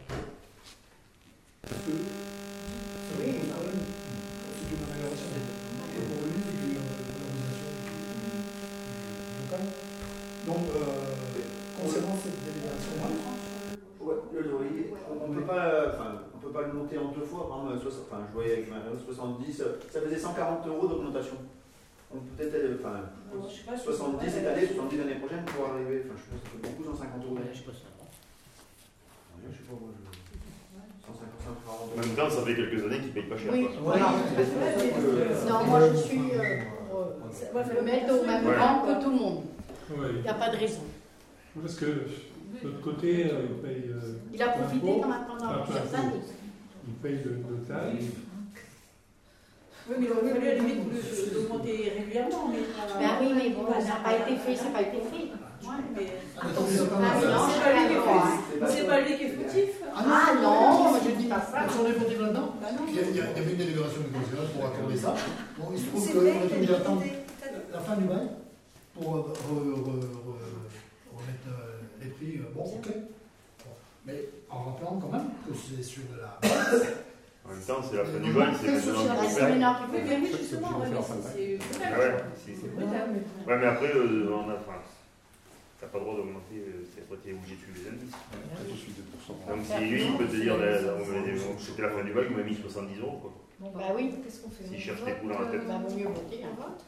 Est-ce 1.64 1.74
que 1.86 1.92
Oui. 1.92 3.34
C'est 4.58 4.68
une 4.74 4.84
amélioration. 4.84 5.30
Et 5.34 6.02
pour 6.06 6.20
lui, 6.28 6.36
c'est 6.44 6.58
une 6.68 6.78
valorisation 6.78 7.70
du 7.78 9.42
local. 9.42 9.64
Donc, 10.46 10.64
euh, 10.76 11.82
concernant 11.82 12.18
cette 12.22 12.40
délibération-là, 12.46 13.08
Ouais, 14.00 14.16
le 14.34 14.42
loyer, 14.52 14.94
on 15.10 15.28
ne 15.28 15.36
peut 15.40 15.46
pas, 15.46 15.66
euh, 15.66 15.92
enfin, 15.94 16.10
on 16.24 16.27
pas 16.58 16.66
le 16.68 16.74
monter 16.74 16.98
en 16.98 17.12
deux 17.14 17.22
fois. 17.26 17.48
Par 17.48 17.58
exemple, 17.70 17.92
soix- 17.94 18.06
enfin, 18.10 18.22
je 18.28 18.34
voyais 18.34 18.54
avec 18.54 18.70
Mario 18.70 18.98
70, 18.98 19.62
euh, 19.62 19.78
ça 19.94 20.02
faisait 20.02 20.18
140 20.18 20.66
euros 20.68 20.88
d'augmentation. 20.88 21.38
On 22.10 22.18
peut 22.18 22.34
peut-être, 22.38 22.56
euh, 22.56 22.78
enfin, 22.80 22.98
Alors, 23.32 23.46
je 23.50 23.54
sais 23.62 23.66
pas 23.68 23.78
si 23.78 23.84
70 23.86 24.26
c'est 24.26 24.32
cette 24.42 24.48
année, 24.48 24.66
70 24.66 24.98
l'année 24.98 25.20
prochaine 25.22 25.44
pour 25.46 25.70
arriver. 25.70 26.02
Enfin, 26.08 26.18
je 26.18 26.24
ça 26.34 26.50
fait 26.50 26.62
beaucoup, 26.66 26.84
150 26.84 27.26
euros. 27.26 27.36
Ouais, 27.36 27.52
je 27.54 27.58
sais 27.60 27.66
pas 27.70 27.76
ça. 27.78 27.86
Ouais, 27.94 29.52
je 29.52 29.58
sais 29.60 29.68
pas, 29.70 29.78
moi, 29.78 29.92
je... 29.94 30.02
150, 31.06 31.30
140 31.46 31.78
En 31.78 31.86
euros. 31.86 32.00
même 32.02 32.16
temps, 32.18 32.30
ça 32.34 32.42
fait 32.42 32.56
quelques 32.58 32.82
années 32.86 33.02
qu'ils 33.06 33.14
payent 33.14 33.30
pas 33.30 33.38
cher. 33.38 33.52
Oui, 33.54 33.68
quoi. 33.70 33.94
voilà. 33.94 34.08
Non, 35.48 35.60
moi 35.68 35.80
je 35.92 35.98
suis 35.98 36.26
euh, 36.34 36.64
pour 36.90 37.62
euh, 37.62 37.76
le 37.76 37.82
mettre 37.86 38.10
au 38.14 38.26
même 38.26 38.46
Ouais. 38.48 38.58
rang 38.58 38.82
que 38.88 39.04
tout 39.04 39.12
le 39.12 39.16
monde. 39.16 39.40
Ouais. 39.92 40.08
Il 40.18 40.22
n'y 40.24 40.28
a 40.28 40.34
pas 40.34 40.50
de 40.50 40.58
raison. 40.58 40.82
Parce 41.62 41.76
que 41.76 41.86
de 41.86 42.64
l'autre 42.64 42.82
côté, 42.82 43.26
euh, 43.32 43.48
il 43.52 43.62
paye. 43.62 43.92
euh, 43.92 44.16
Il 44.34 44.42
a 44.42 44.48
profité 44.50 45.00
quand 45.02 45.08
même 45.10 45.26
pendant 45.28 45.64
plusieurs 45.64 45.96
années. 45.96 46.22
Il 46.88 46.94
paye 46.96 47.20
le, 47.24 47.32
le 47.50 47.64
tarif. 47.68 48.12
Oui, 49.90 49.96
mais 50.00 50.06
il 50.06 50.12
aurait 50.12 50.30
fallu 50.34 50.48
à 50.48 50.54
la 50.56 50.60
limite 50.60 50.84
de- 50.92 51.34
d'augmenter 51.34 51.94
régulièrement. 51.98 52.48
Mais, 52.52 52.58
euh, 52.60 53.00
Ben 53.00 53.10
oui, 53.22 53.32
mais 53.36 53.50
bon, 53.52 53.66
ça 53.80 53.88
n'a 53.88 53.96
pas 54.04 54.16
été 54.18 54.36
fait, 54.36 54.56
ça 54.56 54.66
n'a 54.66 54.70
pas 54.72 54.82
été 54.82 54.98
fait. 54.98 55.28
Ouais, 55.64 55.84
mais 55.96 56.08
Attention, 56.38 56.84
Ah, 56.94 57.16
non, 57.26 57.48
c'est 57.50 57.64
pas 57.64 57.74
lui 57.74 57.88
qui 57.88 57.94
est 57.94 57.98
fautif. 57.98 58.76
C'est 58.76 58.88
pas 58.88 59.02
lui 59.02 59.18
qui 59.18 59.24
est 59.24 59.30
fautif. 59.30 59.70
Ah 59.96 60.34
non, 60.42 60.94
je 61.04 61.12
dis 61.12 61.26
pas 61.28 61.42
ça. 61.42 61.64
Ils 61.66 61.72
sont 61.74 61.84
les 61.84 61.98
motifs 62.00 62.20
là-dedans 62.22 62.54
Bah 62.62 62.68
non. 62.74 62.82
il 62.88 62.96
y, 62.96 63.00
il 63.00 63.16
il 63.16 63.22
avait 63.22 63.52
une 63.52 63.58
délibération 63.58 64.02
du 64.02 64.10
conseil 64.10 64.48
pour 64.54 64.66
accorder 64.66 64.98
ça. 64.98 65.16
Bon, 65.58 65.66
il 65.74 65.80
se 65.80 65.86
trouve 65.88 66.08
est 66.08 66.12
que 66.12 66.66
t'as 66.66 66.92
dit. 66.96 67.12
la 67.74 67.80
fin 67.80 67.96
du 67.96 68.04
bail 68.06 68.28
pour 68.94 69.16
euh, 69.16 69.20
re- 69.20 69.24
re- 69.24 69.88
re- 69.88 71.16
remettre 71.16 71.48
euh, 71.48 71.80
les 72.04 72.10
prix. 72.10 72.38
euh, 72.40 72.52
bon, 72.54 72.64
ok. 72.64 72.88
Mais 74.08 74.24
en 74.50 74.64
rappelant 74.64 75.00
quand 75.02 75.12
même 75.12 75.28
que 75.46 75.54
c'est 75.54 75.84
sur 75.84 76.02
de 76.04 76.20
la 76.22 76.40
base. 76.42 76.88
En 77.48 77.52
même 77.52 77.62
temps, 77.64 77.80
c'est 77.82 77.96
la 77.96 78.04
fin 78.04 78.20
du 78.20 78.34
bail, 78.34 78.54
c'est 78.60 78.68
C'est 78.78 78.92
faire. 78.92 79.48
maintenant 79.48 79.76
qu'il 79.88 80.04
Oui, 80.04 80.28
justement, 80.38 80.80
ouais, 80.80 80.90
mais 80.92 81.00
c'est-. 81.24 81.60
Ah 81.88 81.98
ouais, 83.48 83.58
mais 83.58 83.66
après, 83.68 83.92
euh, 83.96 84.30
on 84.36 84.50
a, 84.50 84.56
t'as 85.80 85.88
pas 85.88 85.98
le 86.00 86.04
droit 86.04 86.16
d'augmenter, 86.18 86.56
euh, 86.60 86.84
c'est 86.94 87.04
après 87.04 87.16
t'es 87.24 87.32
obligé 87.32 87.56
de 87.56 87.60
suivre 87.62 87.78
les 87.80 87.88
indices. 87.96 88.16
Tout 88.68 88.74
de 88.74 88.78
suite 88.78 88.98
2%. 89.00 89.28
Donc 89.30 89.48
Comme 89.48 89.64
si 89.64 89.80
lui, 89.86 90.04
il 90.04 90.18
peut 90.18 90.26
te 90.28 90.36
dire, 90.36 90.58
m'avait- 90.58 91.40
on- 91.40 91.58
c'était 91.58 91.84
la 91.84 91.90
fin 91.92 92.04
du 92.04 92.12
bac, 92.12 92.26
il 92.30 92.36
m'a 92.36 92.44
mis 92.44 92.56
70 92.56 93.00
euros. 93.00 93.18
Quoi. 93.22 93.32
Bon, 93.62 93.72
Bah 93.74 93.94
oui. 93.96 94.12
Qu'est-ce 94.26 94.42
qu'on 94.42 94.50
fait 94.50 94.68
S'il 94.68 94.80
cherche 94.82 95.04
des 95.06 95.14
poules 95.14 95.32
dans 95.32 95.40
la 95.40 95.48
tête. 95.48 95.62
euh, 95.64 95.68
Bah, 95.70 95.80
vaut 95.88 95.96
mieux 95.96 96.08
voter 96.08 96.44
un 96.44 96.56
vote. 96.62 96.84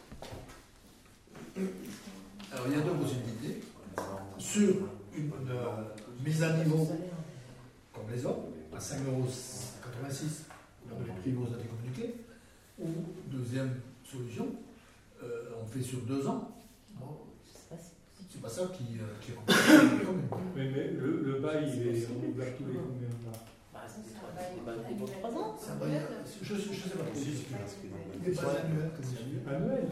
Alors 2.52 2.66
il 2.68 2.74
y 2.74 2.76
a 2.76 2.84
deux 2.84 2.92
possibilités. 3.00 3.62
Sur 4.38 4.76
une 5.16 5.32
euh, 5.50 5.88
mise 6.26 6.44
à 6.44 6.54
niveau 6.58 6.88
comme 7.94 8.10
les 8.14 8.26
autres, 8.26 8.40
à 8.74 8.78
5,86 8.80 9.04
euros 9.04 9.28
dans 10.90 11.00
les 11.06 11.12
prix 11.22 11.32
vous 11.32 11.46
avez 11.54 11.66
communiqué, 11.66 12.16
ou 12.80 12.88
deuxième 13.28 13.82
solution, 14.04 14.48
euh, 15.24 15.52
on 15.62 15.66
fait 15.66 15.82
sur 15.82 16.00
deux 16.02 16.26
ans. 16.28 16.50
Bon, 16.96 17.18
c'est 18.30 18.42
pas 18.42 18.50
ça 18.50 18.64
qui, 18.74 19.00
euh, 19.00 19.20
qui 19.22 19.32
communes. 19.34 20.28
Mais, 20.56 20.70
mais 20.72 20.88
le, 20.92 21.22
le 21.24 21.40
bail, 21.40 21.70
il 21.76 21.88
est 21.88 22.06
renouvelable 22.08 22.52
tous 22.58 22.66
les 22.68 22.78
combien 22.80 23.08
de 23.10 23.14
temps 23.14 23.40
C'est 25.60 25.72
un 25.72 25.76
bail, 25.76 26.00
je 26.42 26.54
ne 26.54 26.60
sais 26.60 26.66
pas. 26.70 27.04
Des 28.24 28.34
comme 28.34 28.46
ça. 28.46 28.52
Annuel. 29.56 29.88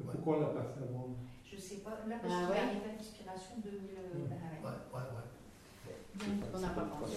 Mais 0.00 0.12
Pourquoi 0.12 0.36
on 0.36 0.40
l'a 0.40 0.46
pas 0.48 0.62
fait 0.74 0.82
avant 0.88 1.08
Je 1.44 1.56
sais 1.56 1.76
pas, 1.76 1.90
là, 2.08 2.16
parce 2.20 2.34
Ah 2.34 2.40
qu'il 2.46 2.50
ouais. 2.50 2.58
arrive 2.58 2.82
à 2.84 2.92
l'expiration 2.98 3.54
de. 3.64 3.70
Ouais, 3.70 4.28
ouais, 4.64 4.70
ouais. 4.94 5.13
On 6.54 6.58
n'a 6.60 6.68
pas 6.68 6.82
pensé. 6.82 7.16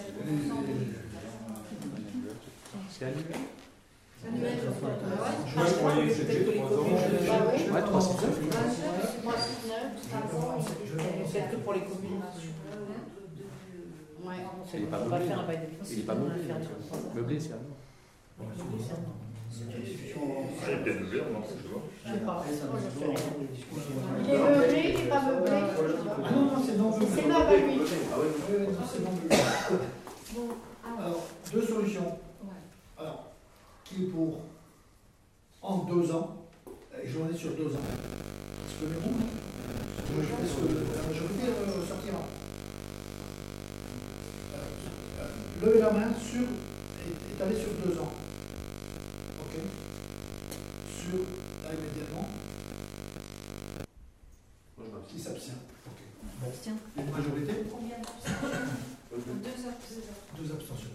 C'est 2.90 3.04
annuel 3.04 3.24
Annuel, 4.26 4.52
je 4.64 4.70
crois. 4.70 4.88
Ouais. 4.90 4.96
Je 5.68 5.74
croyais 5.74 6.08
que 6.08 6.14
c'était 6.14 6.34
Peut-être 6.34 6.46
que 6.46 6.50
les 6.50 6.58
trois 6.58 6.72
ans. 6.72 6.82
communes- 6.82 6.98
oui. 7.22 7.72
Ouais, 7.72 7.82
309. 7.82 8.40
Moi, 9.24 9.34
c'est 11.30 11.50
que 11.50 11.56
pour 11.56 11.72
les 11.74 11.80
communes. 11.82 12.22
Ouais. 14.24 14.86
Pas 14.90 15.20
faire 15.20 15.38
un 15.40 15.46
bail. 15.46 15.60
Il 15.90 15.96
n'est 15.98 16.02
meublé. 16.14 16.42
Meublé, 17.14 17.40
c'est. 17.40 17.50
C'est 19.58 20.84
peut-être 20.84 21.02
ouvert, 21.02 21.24
non, 21.32 21.42
je 21.42 21.48
sais 21.50 22.18
pas. 22.20 22.44
Il 24.24 24.30
est 24.30 24.38
meublé, 24.38 24.80
il 24.84 24.96
n'est 25.02 25.08
pas 25.08 25.22
meublé. 25.22 25.50
Ah 25.50 26.30
non, 26.32 26.42
non, 26.42 26.62
c'est 26.64 26.76
non 26.76 26.90
meublé. 26.90 27.06
C'est 27.14 27.26
meublé, 27.26 27.56
lui. 27.60 27.80
Ah 28.12 28.16
oui, 28.20 28.26
oui, 28.48 28.56
oui, 28.60 28.66
non, 28.66 28.86
c'est 28.90 29.02
non 29.04 29.12
meublé. 29.12 29.36
Bon, 30.34 30.48
alors, 30.98 31.20
deux 31.52 31.66
solutions. 31.66 32.18
Alors, 32.98 33.20
qui 33.84 33.94
est 34.04 34.06
pour 34.06 34.40
en 35.62 35.76
deux 35.78 36.12
ans, 36.12 36.36
et 37.02 37.08
journée 37.08 37.36
sur 37.36 37.50
deux 37.52 37.74
ans 37.74 37.86
Souvenez-vous 38.78 39.14
Je 40.08 40.20
vais 40.20 40.48
ce 40.48 40.54
que 40.54 40.66
la 40.68 41.02
majorité 41.08 41.46
euh, 41.48 41.88
sortira? 41.88 42.22
Euh, 44.54 45.66
levez 45.66 45.80
la 45.80 45.90
main 45.90 46.14
sur, 46.22 46.42
et 46.42 47.32
étalez 47.34 47.56
sur 47.56 47.72
deux 47.84 47.98
ans. 47.98 48.12
Là 51.12 51.70
immédiatement. 51.72 52.28
Qui 55.08 55.18
s'abstient 55.18 55.52
Ok. 55.86 56.00
Bon. 56.96 57.02
Une 57.02 57.10
majorité 57.10 57.52
Combien 57.70 57.96
d'abstentions 57.96 59.34
Deux 59.42 59.68
abstentions. 59.68 60.12
Deux 60.38 60.52
abstentions. 60.52 60.90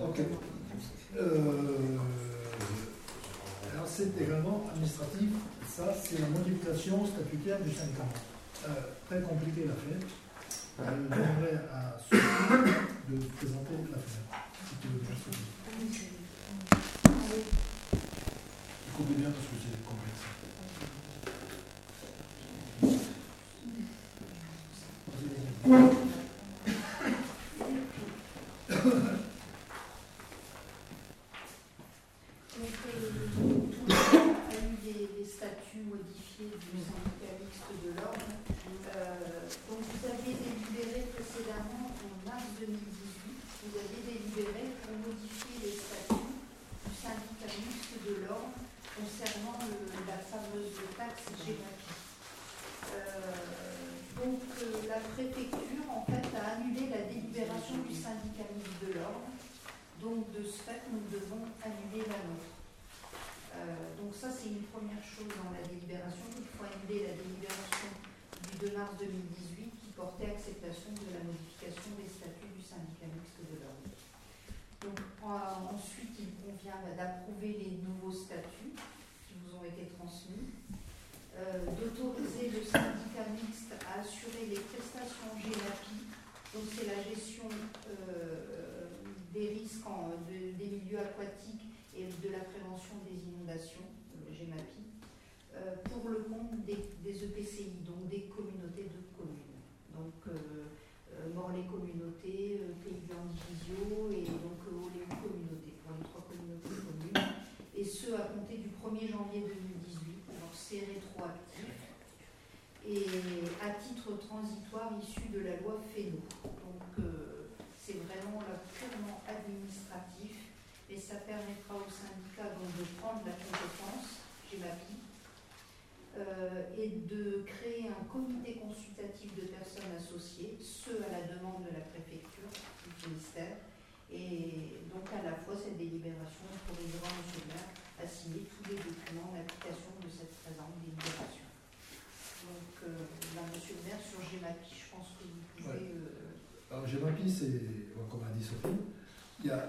Ok. 0.00 0.20
Euh, 1.14 1.98
alors 3.74 3.86
c'est 3.86 4.10
également 4.20 4.64
administratif, 4.70 5.28
ça 5.68 5.94
c'est 6.02 6.18
la 6.20 6.28
modification 6.28 7.06
statutaire 7.06 7.60
du 7.60 7.70
syndicat. 7.70 8.04
Euh, 8.66 8.70
très 9.08 9.20
compliqué 9.20 9.66
l'affaire. 9.66 10.08
Euh, 10.80 10.84
J'aimerais 11.10 11.60
à 11.70 11.98
Sophie 12.00 12.72
de 13.10 13.16
présenter 13.36 13.74
l'affaire. 13.90 14.42
Si 14.68 14.74
tu 14.80 14.88
veux 14.88 15.00
bien, 15.00 16.11
Sophie. 17.32 17.44
Écoutez 18.92 19.14
bien 19.14 19.30
parce 19.30 19.46
que 19.46 19.62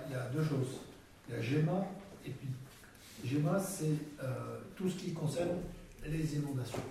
il 0.08 0.14
y 0.14 0.16
a 0.16 0.26
deux 0.34 0.44
choses. 0.44 0.80
Il 1.30 1.36
y 1.36 1.38
a 1.38 1.42
GEMA 1.42 1.86
et 2.26 2.30
puis 2.32 2.48
GEMA, 3.26 3.60
c'est 3.60 3.96
euh, 4.24 4.60
tout 4.76 4.90
ce 4.90 4.96
qui 4.96 5.14
concerne 5.14 5.58
les 6.06 6.36
inondations. 6.36 6.84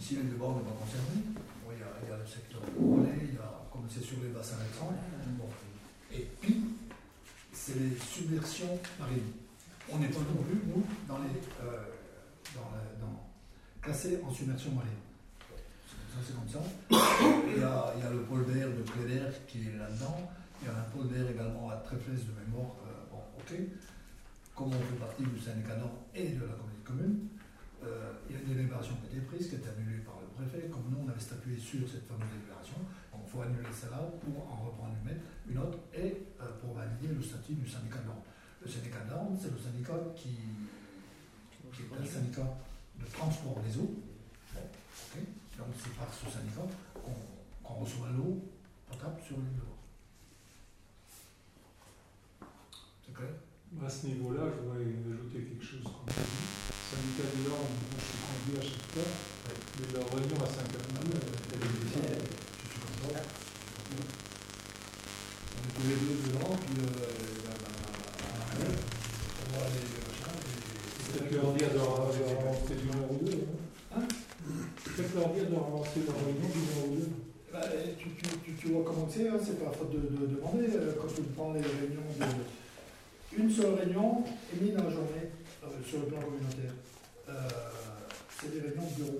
Ici, 0.00 0.16
les 0.16 0.22
débats 0.22 0.46
n'est 0.56 0.62
pas 0.64 0.76
concerné. 0.80 1.22
Il, 1.70 2.08
y 2.08 2.12
a, 2.12 2.16
le 2.16 2.26
secteur 2.26 2.60
relais, 2.78 3.18
il 3.28 3.34
y 3.34 3.38
a, 3.38 3.62
comme 3.72 3.82
c'est 3.90 4.02
sur 4.04 4.16
les 4.22 4.28
bassins. 4.30 4.56
Bon. 5.38 5.48
Et 6.12 6.26
puis, 6.40 6.56
c'est 7.52 7.78
les 7.78 7.96
submersions 7.98 8.78
marines. 8.98 9.32
On 9.90 9.98
n'est 9.98 10.08
pas 10.08 10.20
non 10.20 10.42
plus, 10.42 10.60
nous, 10.66 10.84
dans 11.08 11.18
les, 11.18 11.40
euh, 11.62 11.82
dans 12.54 12.70
la- 12.72 13.00
dans- 13.00 14.28
en 14.28 14.32
submersion 14.32 14.70
marine. 14.72 14.90
Ça, 16.12 16.20
c'est 16.26 16.34
comme 16.34 16.48
ça. 16.48 16.60
Il 16.90 17.60
y, 17.60 17.64
a, 17.64 17.92
il 17.96 18.02
y 18.04 18.06
a 18.06 18.10
le 18.10 18.20
pôle 18.22 18.42
vert 18.44 18.68
de 18.68 18.82
Cléder 18.82 19.22
qui 19.48 19.58
est 19.68 19.78
là-dedans. 19.78 20.30
Il 20.64 20.68
y 20.68 20.70
a 20.72 20.80
un 20.80 20.88
pôle 20.88 21.12
vert 21.12 21.28
également 21.28 21.68
à 21.68 21.76
Tréflès 21.76 22.24
de 22.24 22.32
mémoire. 22.40 22.72
Euh, 22.88 23.04
bon, 23.12 23.20
ok. 23.36 23.52
Comme 24.56 24.68
on 24.68 24.80
fait 24.80 24.96
partie 24.96 25.24
du 25.24 25.36
syndicat 25.36 25.76
Nord 25.76 26.08
et 26.14 26.32
de 26.32 26.40
la 26.40 26.56
communauté 26.56 26.80
commune, 26.84 27.28
euh, 27.84 28.16
il 28.30 28.32
y 28.32 28.38
a 28.38 28.40
une 28.40 28.48
délibération 28.48 28.96
qui 28.96 29.12
a 29.12 29.18
été 29.18 29.26
prise, 29.28 29.48
qui 29.48 29.56
a 29.56 29.58
été 29.58 29.68
annulée 29.68 30.00
par 30.00 30.24
le 30.24 30.32
préfet, 30.32 30.72
comme 30.72 30.88
nous 30.88 31.04
on 31.04 31.08
avait 31.10 31.20
statué 31.20 31.60
sur 31.60 31.84
cette 31.84 32.08
fameuse 32.08 32.32
délibération, 32.32 32.80
il 33.12 33.28
faut 33.28 33.42
annuler 33.42 33.68
celle-là 33.68 34.08
pour 34.24 34.40
en 34.40 34.72
reprendre 34.72 34.96
une, 35.04 35.58
autre 35.58 35.84
et 35.92 36.32
euh, 36.40 36.48
pour 36.64 36.72
valider 36.72 37.12
le 37.12 37.20
statut 37.20 37.60
du 37.60 37.68
syndicat 37.68 38.00
l'ordre. 38.06 38.24
Le 38.64 38.68
syndicat 38.70 39.04
l'ordre, 39.04 39.36
c'est 39.36 39.52
le 39.52 39.60
syndicat 39.60 40.00
qui, 40.16 40.64
est 41.76 41.92
un 41.92 42.06
syndicat 42.08 42.56
de 42.96 43.04
transport 43.04 43.60
des 43.60 43.76
eaux. 43.76 44.00
Donc 45.58 45.68
c'est 45.76 45.92
par 45.92 46.08
ce 46.08 46.24
syndicat 46.24 46.64
qu'on 46.94 47.12
qu'on 47.64 47.74
reçoit 47.80 48.08
l'eau 48.16 48.44
potable 48.86 49.20
sur 49.26 49.36
l'île 49.36 49.56
de 49.56 49.60
Loire. 49.60 49.84
C'est 53.04 53.14
clair 53.14 53.30
À 53.84 53.90
ce 53.90 54.06
niveau-là, 54.06 54.42
je 54.48 54.56
voudrais 54.64 54.80
ajouter 54.80 55.40
quelque 55.44 55.64
chose 55.64 55.84
qu'on 55.84 56.08
a 56.08 56.16
dit. 56.16 56.48
Syndicat 56.88 57.28
de 57.36 57.40
l'ordre, 57.44 57.68
moi 57.68 57.98
je 58.00 58.06
suis 58.08 58.20
conduit 58.24 58.56
à 58.56 58.64
chaque 58.64 58.88
fois, 58.96 59.08
mais 59.76 59.86
leur 59.92 60.06
réunion 60.08 60.38
à 60.40 60.48
5h30, 60.48 61.04
elle 61.04 61.60
est 61.60 61.68
décisive. 61.68 62.24
Je 62.24 62.66
suis 62.70 62.80
comme 62.80 62.96
ça. 63.12 63.20
On 65.52 65.60
est 65.60 65.72
tous 65.74 65.84
les 65.84 65.98
deux 66.00 66.16
dedans, 66.24 66.54
puis 66.64 66.76
euh, 66.80 66.96
la- 67.44 67.60
la- 67.60 67.76
la- 67.76 68.56
la- 68.56 68.72
on 68.72 69.46
voit 69.52 69.68
les 69.68 69.84
machins. 69.84 70.32
et- 70.32 71.12
Peut-être 71.12 71.34
leur 71.36 71.52
dire 71.52 71.70
de 71.70 71.78
de 71.78 71.84
relancer 71.84 72.74
d'une 72.80 72.94
heure 72.96 73.10
ou 73.12 73.18
deux. 73.20 73.44
Hein 73.92 74.06
Peut-être 74.84 75.12
leur 75.14 75.28
dire 75.34 75.48
de 75.50 75.56
relancer 75.60 76.00
leur 76.08 76.16
réunion 76.24 76.48
d'une 76.48 76.68
heure 76.72 76.88
ou 76.88 76.94
deux. 76.96 77.10
Bah, 77.52 77.68
tu, 78.00 78.08
tu, 78.16 78.24
tu, 78.44 78.50
tu 78.58 78.66
vois 78.72 78.82
comment 78.84 79.06
c'est, 79.12 79.28
hein, 79.28 79.36
c'est 79.44 79.60
pas 79.62 79.70
faute 79.76 79.92
de, 79.92 80.00
de 80.08 80.24
demander. 80.40 80.72
euh, 80.72 80.96
Quand 80.96 81.12
tu 81.12 81.22
prends 81.36 81.52
les 81.52 81.60
réunions 81.60 82.08
de. 82.16 82.24
Une 83.34 83.50
seule 83.50 83.74
réunion 83.74 84.22
est 84.54 84.62
mise 84.62 84.74
dans 84.78 84.84
la 84.86 84.90
journée 84.94 85.26
euh, 85.64 85.66
sur 85.82 85.98
le 86.00 86.06
plan 86.06 86.20
communautaire. 86.22 86.70
Euh, 87.28 87.34
c'est 88.30 88.54
des 88.54 88.60
réunions 88.62 88.86
de 88.86 88.94
bureau. 88.94 89.18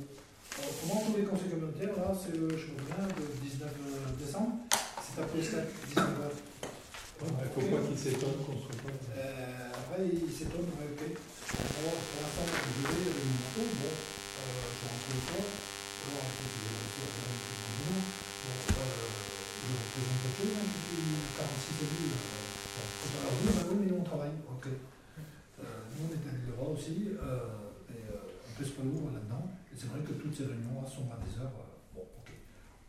Alors, 0.55 0.71
comment 0.79 1.03
tous 1.03 1.17
les 1.19 1.27
conseils 1.27 1.51
communautaires, 1.51 1.99
là, 1.99 2.15
c'est 2.15 2.31
le, 2.39 2.47
je 2.55 2.67
me 2.71 2.79
souviens, 2.79 3.11
le 3.11 3.27
19 3.43 3.75
décembre, 4.23 4.55
c'est 4.71 5.19
après 5.19 5.43
19 5.43 5.59
heures. 5.99 6.31
Il 6.31 7.27
ne 7.27 7.51
faut 7.51 7.67
pas 7.75 7.83
qu'ils 7.91 7.99
s'étonnent 7.99 8.39
qu'on 8.47 8.55
ne 8.55 8.63
soit 8.63 8.79
pas. 8.87 8.95
Euh, 9.19 9.83
après, 9.83 10.07
il 10.07 10.31
s'étonne, 10.31 10.71
ouais, 10.79 10.95
ok. 10.95 11.03
Alors, 11.11 11.99
pour 11.99 12.19
l'instant, 12.23 12.47
je 12.55 12.87
vais 12.87 13.19
le 13.19 13.23
moto, 13.35 13.63
bon, 13.67 13.91
euh, 13.91 14.63
je 14.79 14.83
rentre 14.95 15.07
le 15.11 15.21
soir, 15.27 15.43
alors 15.43 16.23
après, 16.23 16.47
je 16.55 16.59
vais 16.63 16.71
rester 16.71 17.03
à 17.03 17.11
faire 17.19 17.27
une 17.35 17.43
petite 17.43 17.63
réunion. 17.67 17.99
Bon, 17.99 18.55
euh, 18.79 19.11
je 19.59 19.75
représente 19.75 20.23
un 20.23 20.33
peu, 20.39 20.47
hein, 20.55 20.67
depuis 20.71 21.03
46 21.35 21.83
élus. 21.83 22.15
Euh, 22.15 22.43
bon, 22.75 22.87
quand 22.95 23.11
on 23.15 23.23
leur 23.25 23.35
dit, 23.35 23.51
bah 23.55 23.65
oui, 23.71 23.77
mais 23.81 23.89
nous, 23.91 23.99
on 24.03 24.07
travaille, 24.07 24.37
ok. 24.51 24.67
Euh, 24.67 25.63
nous, 25.95 26.03
on 26.05 26.11
est 26.13 26.25
à 26.27 26.33
l'île 26.35 26.47
de 26.51 26.55
Roi 26.59 26.69
aussi, 26.75 26.97
euh, 27.15 27.95
et 27.95 28.03
euh, 28.11 28.35
on 28.45 28.51
pèse 28.59 28.73
pas 28.75 28.83
lourd 28.85 29.09
là-dedans. 29.15 29.47
Et 29.71 29.77
c'est 29.79 29.89
vrai 29.89 30.03
que 30.03 30.13
toutes 30.19 30.35
ces 30.37 30.45
réunions-là 30.51 30.85
sont 30.85 31.07
à 31.15 31.17
des 31.23 31.33
heures, 31.41 31.55
euh, 31.55 31.95
bon, 31.95 32.05
ok. 32.21 32.29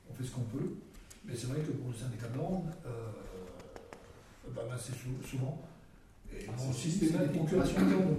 On 0.09 0.11
fait 0.17 0.25
ce 0.25 0.33
qu'on 0.33 0.49
peut, 0.49 0.81
mais 1.23 1.37
c'est 1.37 1.47
vrai 1.53 1.61
que 1.61 1.71
pour 1.77 1.93
le 1.93 1.97
syndicat 1.97 2.27
de 2.33 2.37
l'ordre, 2.41 2.65
euh, 2.89 3.13
bah, 4.53 4.63
bah, 4.69 4.77
c'est 4.77 4.93
sou- 4.93 5.21
souvent. 5.25 5.61
Et 6.33 6.45
Ah, 6.47 6.51
bon, 6.57 6.63
c'est 6.73 6.89
aussi, 6.89 6.99
des 7.63 7.73
de 7.73 7.91
l'ordre. 7.91 8.17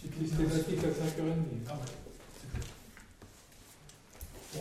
C'est 0.00 0.08
tout. 0.08 0.24
Systématique 0.24 0.84
à 0.84 0.88
5h30. 0.88 1.34
Ah 1.68 1.72
ouais, 1.74 1.80
c'est 2.40 2.50
clair. 2.52 2.64
Bon, 4.54 4.60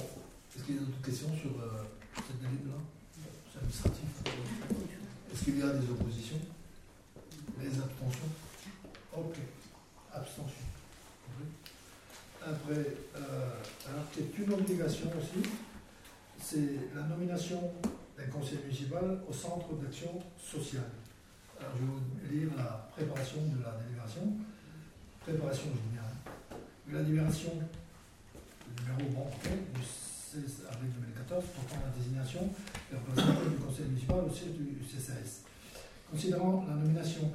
est-ce 0.56 0.64
qu'il 0.64 0.76
y 0.76 0.77
a 0.77 0.81
d'autres 0.81 1.02
questions 1.06 1.35
sur 1.35 1.52
euh, 1.61 1.84
cette 2.15 2.41
délibération 2.41 2.85
C'est 3.52 3.60
administratif. 3.60 4.10
Est-ce 5.34 5.44
qu'il 5.44 5.60
y 5.60 5.61
a 5.61 5.69
des 5.69 5.89
oppositions? 5.91 6.39
Les 7.60 7.68
abstentions? 7.68 8.31
Ok. 9.15 9.35
Abstention. 10.14 10.65
Après, 12.41 12.95
euh, 13.15 13.49
alors 13.89 14.10
qui 14.14 14.22
est 14.22 14.38
une 14.38 14.53
obligation 14.53 15.07
aussi, 15.19 15.49
c'est 16.41 16.95
la 16.95 17.03
nomination 17.03 17.60
d'un 18.18 18.27
conseiller 18.27 18.61
municipal 18.64 19.19
au 19.30 19.34
centre 19.34 19.73
d'action 19.73 20.19
sociale. 20.39 20.89
Alors, 21.60 21.73
je 21.76 21.81
vais 21.81 21.88
vous 21.91 22.31
lire 22.31 22.57
la 22.57 22.88
préparation 22.95 23.41
Préparation, 25.19 25.65
bien. 25.91 26.01
hein. 26.01 26.55
La 26.91 27.03
délibération, 27.03 27.51
le 27.59 28.93
numéro 28.95 29.23
ok, 29.27 29.49
du 29.75 29.81
16 29.84 30.63
avril 30.71 30.91
2014, 30.95 31.43
portant 31.55 31.75
la 31.85 31.91
désignation 31.97 32.49
des 32.89 32.97
représentants 32.97 33.49
du 33.49 33.57
conseil 33.57 33.85
municipal 33.88 34.19
au 34.25 34.34
siège 34.34 34.51
du 34.53 34.79
CCAS. 34.85 35.41
Considérant 36.09 36.65
la 36.69 36.75
nomination 36.75 37.29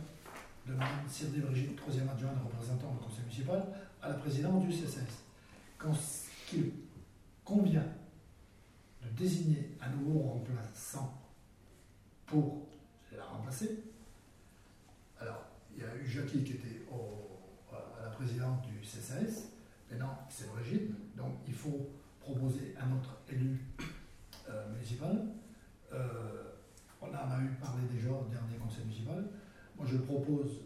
de 0.67 0.73
Mme 0.73 0.89
Sirdé 1.11 1.41
Brigitte, 1.41 1.77
troisième 1.77 2.09
adjointe 2.09 2.37
représentant 2.43 2.97
le 2.99 3.05
conseil 3.07 3.25
municipal, 3.25 3.63
à 4.01 4.09
la 4.09 4.15
présidente 4.15 4.67
du 4.67 4.73
CCAS, 4.73 5.21
quand 5.77 5.93
qu'il 6.49 6.71
convient 7.45 7.85
de 9.03 9.09
désigner 9.11 9.77
un 9.83 9.91
nouveau 9.91 10.21
remplaçant 10.21 11.13
pour 12.25 12.67
la 13.15 13.25
remplacer. 13.25 13.92
Il 15.83 15.89
y 15.89 15.91
a 15.91 15.97
eu 15.97 16.09
Jackie 16.09 16.45
qui 16.45 16.53
était 16.53 16.87
à 17.73 18.05
la 18.05 18.11
présidente 18.11 18.63
du 18.63 18.87
CCAS, 18.87 19.49
maintenant 19.91 20.17
c'est 20.29 20.49
Brigitte, 20.53 20.93
donc 21.17 21.33
il 21.49 21.55
faut 21.55 21.91
proposer 22.21 22.77
un 22.81 22.97
autre 22.97 23.19
élu 23.29 23.59
euh, 24.49 24.73
municipal. 24.73 25.27
Euh, 25.93 26.53
on 27.01 27.09
en 27.09 27.31
a 27.33 27.43
eu 27.43 27.49
parlé 27.61 27.83
déjà 27.93 28.11
au 28.11 28.29
dernier 28.31 28.59
conseil 28.63 28.85
municipal. 28.85 29.25
Moi 29.77 29.85
je 29.91 29.97
propose 29.97 30.61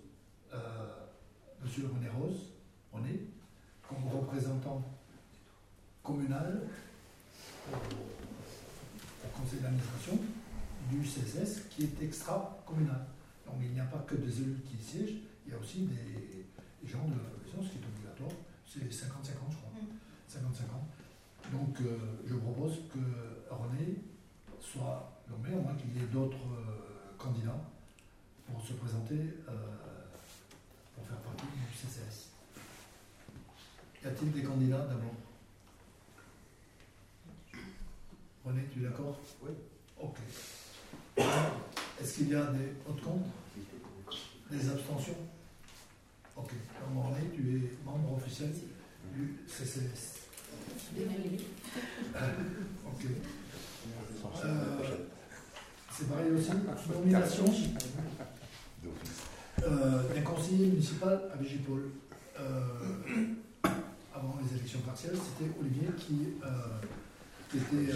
euh, 0.52 1.06
M. 1.64 1.90
René 1.94 2.08
Rose, 2.10 2.52
René, 2.92 3.20
comme 3.88 4.06
représentant 4.08 4.84
communal 6.02 6.60
au, 7.72 7.76
au 7.76 9.40
conseil 9.40 9.60
d'administration 9.60 10.18
du 10.90 11.00
CSS 11.00 11.68
qui 11.70 11.84
est 11.84 12.02
extra-communal. 12.02 13.06
Donc 13.46 13.56
il 13.62 13.70
n'y 13.72 13.80
a 13.80 13.84
pas 13.84 13.98
que 14.06 14.16
des 14.16 14.42
élus 14.42 14.60
qui 14.66 14.76
y 14.76 14.82
siègent, 14.82 15.18
il 15.46 15.52
y 15.52 15.54
a 15.54 15.58
aussi 15.58 15.82
des, 15.86 16.44
des 16.82 16.88
gens 16.88 17.06
de 17.06 17.14
la 17.14 17.30
profession, 17.30 17.62
ce 17.62 17.68
qui 17.70 17.78
est 17.78 17.86
obligatoire. 17.86 18.36
C'est 18.66 18.80
50-50, 18.80 19.50
je 19.50 19.56
crois. 19.56 19.72
50-50. 20.28 20.96
Donc 21.52 21.80
euh, 21.80 21.96
je 22.26 22.34
propose 22.34 22.80
que 22.92 22.98
René 23.54 23.96
soit 24.60 25.12
nommé, 25.30 25.54
au 25.56 25.60
moins 25.62 25.74
qu'il 25.74 25.94
y 25.96 26.04
ait 26.04 26.08
d'autres 26.08 26.36
euh, 26.36 27.14
candidats 27.16 27.60
pour 28.46 28.60
se 28.60 28.72
présenter 28.74 29.14
euh, 29.48 29.52
pour 30.94 31.06
faire 31.06 31.18
partie 31.18 31.46
du 31.46 31.76
CCS. 31.76 32.30
Y 34.02 34.08
a-t-il 34.08 34.32
des 34.32 34.42
candidats 34.42 34.86
d'abord? 34.86 35.14
René, 38.44 38.66
tu 38.72 38.80
es 38.80 38.82
d'accord? 38.82 39.18
Oui. 39.42 39.50
Ok. 40.00 40.16
Est-ce 42.00 42.14
qu'il 42.14 42.28
y 42.28 42.34
a 42.34 42.46
des 42.52 42.72
autres 42.88 43.02
contre 43.02 43.26
Des 44.50 44.68
abstentions? 44.68 45.16
Ok. 46.36 46.50
René, 46.94 47.30
tu 47.34 47.56
es 47.56 47.84
membre 47.84 48.16
officiel 48.16 48.50
du 49.14 49.36
CCS. 49.46 50.20
ok. 52.86 53.06
Euh, 54.44 54.82
c'est 55.90 56.08
pareil 56.08 56.30
aussi, 56.32 56.50
nomination 56.92 57.44
euh, 59.64 60.14
d'un 60.14 60.20
conseiller 60.20 60.66
municipal 60.66 61.20
à 61.32 61.36
Vigipol. 61.42 61.90
Euh, 62.38 62.50
avant 64.14 64.38
les 64.42 64.56
élections 64.56 64.80
partielles, 64.80 65.16
c'était 65.16 65.50
Olivier 65.58 65.88
qui, 65.98 66.34
euh, 66.44 66.48
qui 67.50 67.56
était 67.58 67.92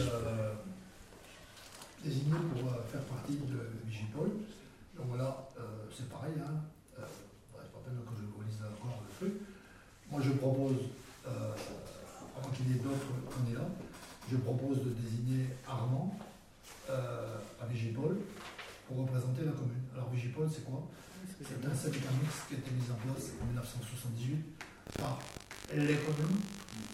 désigné 2.05 2.33
pour 2.53 2.69
euh, 2.69 2.83
faire 2.91 3.03
partie 3.03 3.37
de 3.37 3.59
Vigipol. 3.87 4.31
Donc 4.97 5.07
voilà, 5.09 5.49
euh, 5.59 5.89
c'est 5.97 6.09
pareil, 6.09 6.35
hein. 6.39 6.61
Euh, 6.99 7.05
c'est 7.09 7.73
pas 7.73 7.81
peine 7.85 7.97
que 8.05 8.15
je 8.17 8.27
vous 8.27 8.43
lise 8.43 8.61
encore 8.61 9.01
le 9.01 9.11
truc. 9.17 9.41
Moi 10.11 10.21
je 10.23 10.31
propose, 10.33 10.93
euh, 11.27 11.55
avant 12.37 12.51
qu'il 12.51 12.69
y 12.69 12.73
ait 12.77 12.83
d'autres 12.83 13.13
candidats, 13.31 13.71
je 14.31 14.37
propose 14.37 14.85
de 14.85 14.91
désigner 14.91 15.47
Armand 15.67 16.19
à 16.89 17.67
Vigipol 17.71 18.17
pour 18.89 18.99
représenter 18.99 19.45
la 19.45 19.53
commune. 19.53 19.87
Alors 19.95 20.11
Vigipol, 20.11 20.49
c'est 20.53 20.65
quoi? 20.65 20.83
C'est 21.39 21.65
un 21.65 21.75
syndicat 21.75 22.11
mixte 22.21 22.49
qui 22.49 22.55
a 22.55 22.59
été 22.59 22.71
mis 22.73 22.91
en 22.91 22.99
place 22.99 23.31
en 23.41 23.47
1978 23.47 24.45
par 24.99 25.19
les 25.73 25.97
communes. 25.97 26.41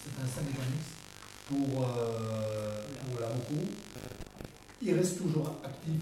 C'est 0.05 0.23
un 0.23 0.28
syndicat 0.28 0.69
mixte 0.70 1.01
pour, 1.49 1.81
pour 1.81 3.20
la 3.20 3.28
ROCO. 3.28 4.15
Il 4.82 4.94
reste 4.94 5.19
toujours 5.19 5.57
actif 5.65 6.01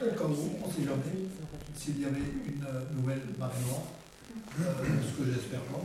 au 0.00 0.06
cas 0.06 0.24
où, 0.24 0.50
on 0.62 0.68
ne 0.68 0.72
sait 0.72 0.84
jamais, 0.84 1.28
s'il 1.76 2.00
y 2.00 2.04
avait 2.04 2.18
une 2.46 2.64
nouvelle 2.96 3.22
marée 3.38 3.60
noire, 3.66 3.86
euh, 4.34 4.70
ce 5.02 5.18
que 5.18 5.26
j'espère 5.30 5.62
pas. 5.70 5.82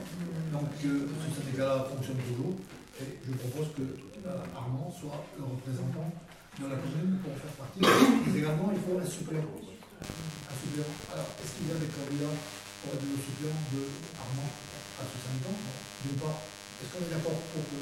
Donc 0.54 0.70
euh, 0.86 1.10
ce 1.10 1.28
syndicat-là 1.42 1.86
fonctionne 1.90 2.22
toujours 2.26 2.54
et 3.02 3.18
je 3.26 3.34
propose 3.34 3.74
que 3.74 3.82
euh, 3.82 4.58
Armand 4.58 4.94
soit 4.94 5.26
le 5.38 5.46
représentant 5.46 6.10
de 6.58 6.66
la 6.70 6.78
commune 6.78 7.18
pour 7.22 7.34
faire 7.38 7.56
partie. 7.58 7.82
Mais 7.82 8.38
également, 8.38 8.70
il 8.74 8.82
faut 8.82 8.98
un 8.98 9.06
suppléant. 9.06 9.50
Un 9.50 10.56
suppléant. 10.58 10.94
Alors, 11.14 11.30
est-ce 11.42 11.54
qu'il 11.58 11.70
y 11.70 11.74
a 11.74 11.82
des 11.82 11.90
candidats 11.94 12.38
pour 12.82 12.94
être 12.94 13.06
le 13.10 13.18
suppléant 13.18 13.62
de 13.74 13.82
Armand 14.18 14.50
à 14.98 15.04
ce 15.06 15.16
syndicat 15.18 15.56
D'une 16.06 16.18
part, 16.22 16.42
est-ce 16.82 16.90
qu'on 16.94 17.06
est 17.06 17.14
d'accord 17.14 17.38
pour 17.54 17.64
que 17.64 17.80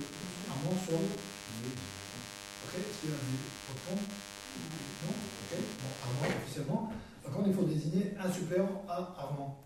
Armand 0.52 0.76
soit 0.88 1.04
Ok, 1.04 2.74
est-ce 2.80 2.96
qu'il 3.02 3.12
y 3.12 3.16
a 3.16 3.20
des 3.20 3.40
autres 3.76 3.92
Non 3.92 5.16
Ok, 5.16 5.52
bon, 5.52 5.94
Armand, 6.08 6.36
officiellement. 6.44 6.92
Par 7.24 7.34
contre, 7.34 7.48
il 7.50 7.54
faut 7.54 7.64
désigner 7.64 8.14
un 8.24 8.32
suppléant 8.32 8.84
à 8.88 9.16
Armand. 9.20 9.58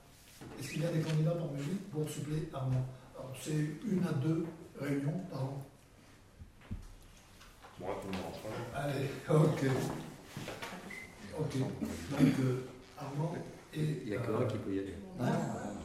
Est-ce 0.60 0.72
qu'il 0.72 0.82
y 0.82 0.86
a 0.86 0.90
des 0.92 1.00
candidats 1.02 1.32
parmi 1.32 1.62
vous 1.62 1.78
pour 1.92 2.10
suppléer 2.10 2.50
Armand 2.54 2.86
Alors, 3.16 3.32
c'est 3.42 3.52
une 3.52 4.04
à 4.08 4.12
deux 4.14 4.46
réunions 4.80 5.22
par 5.32 5.44
an. 5.44 5.64
Moi, 7.80 7.90
tout 8.02 8.08
le 8.12 8.18
monde. 8.18 8.34
Allez, 8.76 9.10
ok. 9.30 9.72
Ok, 11.40 11.58
donc 11.58 12.34
euh, 12.44 12.66
Armand 13.00 13.34
et. 13.74 13.80
Il 14.04 14.10
n'y 14.10 14.16
a 14.16 14.20
que 14.20 14.32
un 14.32 14.46
qui 14.46 14.58
peut 14.58 14.74
y 14.74 14.80
aller. 14.80 14.96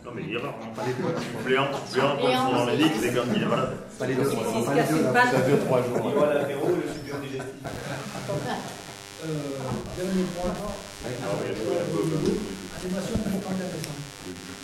Non, 0.04 0.12
mais 0.14 0.22
il 0.22 0.32
y 0.32 0.36
a 0.36 0.40
pas 0.40 0.84
les 0.86 0.92
deux. 0.92 1.20
Suppléants, 1.38 1.68
suppléants, 1.86 2.16
quand 2.20 2.28
ils 2.28 2.36
sont 2.36 2.52
dans 2.52 2.66
les 2.66 2.76
ligues, 2.76 3.02
les 3.02 3.12
gars, 3.12 3.22
il 3.34 3.42
est 3.42 3.46
malade. 3.46 3.76
Pas 3.98 4.06
les 4.06 4.14
deux. 4.14 4.24
Pas 4.24 4.74
les 4.74 4.82
ça 4.82 5.40
dure 5.48 5.64
trois 5.64 5.82
jours. 5.82 6.12
Il 6.12 6.14
va 6.14 6.30
à 6.30 6.34
l'apéro 6.34 6.68
et 6.68 6.86
le 6.86 6.92
suppléant 6.92 7.20
digestif. 7.20 8.82
Euh, 9.24 9.28
dernier 9.96 10.24
point. 10.36 10.52
Animation 12.78 13.16
programme 13.18 13.58
d'intéressant. 13.58 13.96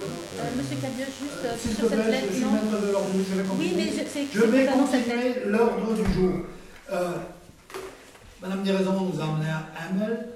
Euh, 0.05 0.57
Monsieur 0.57 0.77
Cabieux, 0.77 1.07
juste 1.07 1.45
euh, 1.45 1.57
sur 1.57 1.89
cette 1.89 2.07
lettre, 2.09 2.27
je 2.35 2.41
non 2.41 2.51
de 2.71 3.25
je 3.25 3.35
vais 3.41 3.49
Oui, 3.59 3.73
mais 3.77 3.87
je- 3.87 4.09
c'est 4.13 4.27
Je 4.33 4.41
c'est 4.41 4.47
vais 4.47 4.67
continuer 4.67 5.45
l'ordre 5.47 5.95
du 5.95 6.13
jour. 6.13 6.33
Madame 8.43 8.63
Diraison 8.63 9.01
nous 9.01 9.21
a 9.21 9.25
amené 9.25 9.49
un, 9.49 9.65
un 9.81 9.99
mail 9.99 10.29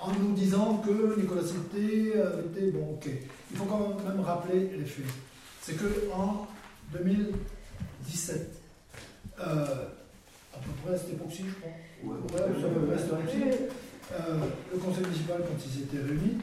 en 0.00 0.12
nous 0.12 0.34
disant 0.34 0.82
que 0.84 1.18
Nicolas 1.18 1.42
Cité 1.42 2.12
avait 2.20 2.42
été 2.46 2.70
bon, 2.72 2.94
ok. 2.94 3.08
Il 3.50 3.56
faut 3.56 3.64
quand 3.64 3.96
même 4.06 4.20
rappeler 4.20 4.70
les 4.76 4.84
faits. 4.84 5.04
C'est 5.62 5.76
que 5.76 6.10
en 6.12 6.46
2017, 6.92 8.50
euh, 9.40 9.42
à 9.44 10.58
peu 10.58 10.70
près 10.84 10.94
à 10.94 10.98
cette 10.98 11.10
époque-ci, 11.14 11.44
je 11.48 11.54
crois, 11.60 11.70
ouais, 12.06 13.68
euh, 14.12 14.36
le 14.72 14.78
conseil 14.78 15.04
municipal, 15.04 15.40
quand 15.40 15.56
il 15.64 15.72
s'était 15.72 16.04
réuni, 16.04 16.36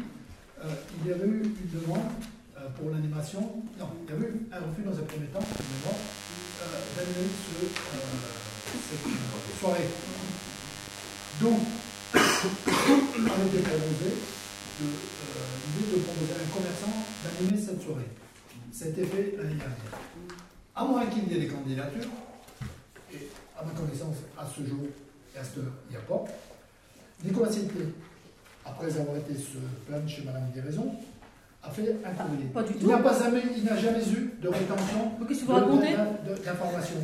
euh, 0.64 0.74
il 1.00 1.10
y 1.10 1.14
avait 1.14 1.28
eu 1.28 1.44
une 1.46 1.80
demande 1.80 2.10
euh, 2.58 2.68
pour 2.76 2.90
l'animation. 2.90 3.42
Non, 3.78 3.90
il 4.04 4.10
y 4.10 4.18
avait 4.18 4.28
eu 4.28 4.48
un 4.52 4.60
refus 4.60 4.82
dans 4.84 4.98
un 4.98 5.06
premier 5.06 5.28
temps, 5.28 5.40
une 5.40 5.72
demande, 5.80 6.02
d'animer 6.98 7.30
ce, 7.30 7.66
cette 8.90 9.60
soirée. 9.60 9.90
Donc, 11.42 11.60
on 12.14 12.18
a 12.18 13.46
été 13.46 13.60
proposé 13.62 14.10
de, 14.82 14.86
l'idée 15.78 15.98
de 15.98 16.02
proposer 16.02 16.34
à 16.34 16.42
un 16.42 16.50
commerçant 16.50 16.94
d'animer 17.24 17.62
cette 17.62 17.82
soirée. 17.82 18.10
Été 18.82 19.06
fait 19.06 19.38
l'année 19.38 19.62
dernière. 19.62 19.94
À 20.76 20.84
moins 20.84 21.06
qu'il 21.06 21.32
y 21.32 21.36
ait 21.36 21.42
des 21.42 21.48
candidatures, 21.48 22.10
et 23.14 23.30
à 23.56 23.64
ma 23.64 23.72
connaissance, 23.72 24.16
à 24.36 24.44
ce 24.44 24.68
jour 24.68 24.88
il 25.36 25.92
n'y 25.92 25.98
a 25.98 26.00
pas. 26.08 26.24
Nicolas 27.24 27.52
Cité, 27.52 27.86
après 28.66 28.98
avoir 29.00 29.18
été 29.18 29.34
se 29.36 29.58
plaindre 29.88 30.08
chez 30.10 30.24
Madame 30.24 30.50
Guérison, 30.54 30.92
a 31.64 31.70
fait 31.70 31.96
un 32.04 32.12
courrier. 32.12 32.46
Pas 32.54 32.64
du 32.64 32.74
Il 32.76 32.80
tout. 32.82 32.90
n'a 32.90 32.98
pas 32.98 33.18
jamais, 33.20 33.42
il 33.56 33.64
n'a 33.64 33.78
jamais 33.78 34.02
eu 34.04 34.34
de 34.42 34.48
rétention 34.48 35.12
qu'est-ce 35.28 35.42
que 35.42 35.46
vous 35.46 35.54
racontez 35.54 35.94
d'informations. 36.46 36.96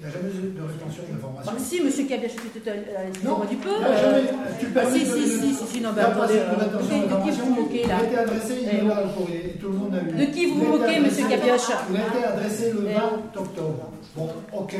Il 0.00 0.06
n'a 0.06 0.12
jamais 0.12 0.30
eu 0.30 0.54
de 0.54 0.62
rétention 0.62 1.02
d'informations. 1.10 1.52
Bah, 1.52 1.58
si, 1.58 1.82
monsieur 1.82 2.06
Cabieux, 2.06 2.28
je 2.28 2.40
suis 2.40 2.50
tout 2.50 2.68
à 2.70 3.26
Non, 3.26 3.38
moi 3.38 3.46
du 3.46 3.56
peu. 3.56 3.68
il 3.74 3.80
n'a 3.82 3.88
euh, 3.88 4.00
jamais- 4.00 4.28
tu 4.60 4.66
ah, 4.76 4.84
si, 4.92 5.00
si, 5.00 5.28
si, 5.28 5.54
si, 5.54 5.66
si, 5.66 5.80
non, 5.80 5.88
il 5.90 5.94
pas 5.96 6.02
attendez, 6.06 6.34
de 6.34 6.38
euh, 6.38 6.78
de 6.78 7.24
qui- 7.24 7.30
qui 7.34 7.40
vous 7.40 7.54
moquez, 7.54 7.82
là 7.88 7.96
Il 7.98 8.04
a 8.04 8.04
été 8.06 8.18
adressé, 8.18 8.54
il 8.62 8.68
Eh, 8.70 8.76
est 8.76 8.84
là 8.86 9.02
le 9.02 9.08
courrier, 9.10 9.46
et 9.46 9.58
tout 9.58 9.68
le 9.70 9.76
monde 9.78 9.94
a 9.96 10.02
eu. 10.02 10.26
De 10.26 10.32
qui 10.32 10.46
vous 10.46 10.54
Il 10.54 10.62
a 10.62 10.68
été 10.68 10.78
moquez, 10.78 11.00
monsieur 11.00 11.28
Cabioche 11.28 11.70
Il 11.90 11.96
a 11.96 12.06
été 12.06 12.24
adressé 12.24 12.70
le 12.72 12.86
Eh. 12.88 12.94
20 12.94 13.40
octobre. 13.42 13.90
Bon, 14.16 14.28
ok. 14.52 14.76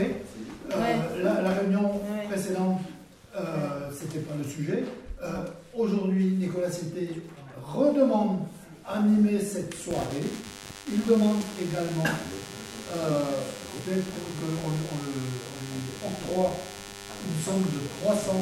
Euh, 0.74 1.23
la, 1.24 1.43
la 1.43 1.51
réunion 1.51 2.01
précédente, 2.28 2.81
euh, 3.36 3.90
c'était 3.99 4.20
pas 4.20 4.35
le 4.36 4.45
sujet. 4.49 4.85
Euh, 5.23 5.45
Aujourd'hui, 5.74 6.32
Nicolas 6.39 6.70
Cité 6.70 7.09
redemande 7.62 8.40
animer 8.86 9.39
cette 9.40 9.74
soirée. 9.74 10.24
Il 10.90 11.05
demande 11.07 11.36
également 11.61 12.05
euh, 12.97 13.23
peut-être 13.85 14.05
qu'on 14.05 14.69
on, 14.69 14.73
on 14.73 14.99
le- 15.07 15.39
on 15.55 15.69
lui 15.70 16.16
octroie 16.35 16.53
une 17.27 17.45
somme 17.45 17.62
de 17.62 17.81
300 18.03 18.32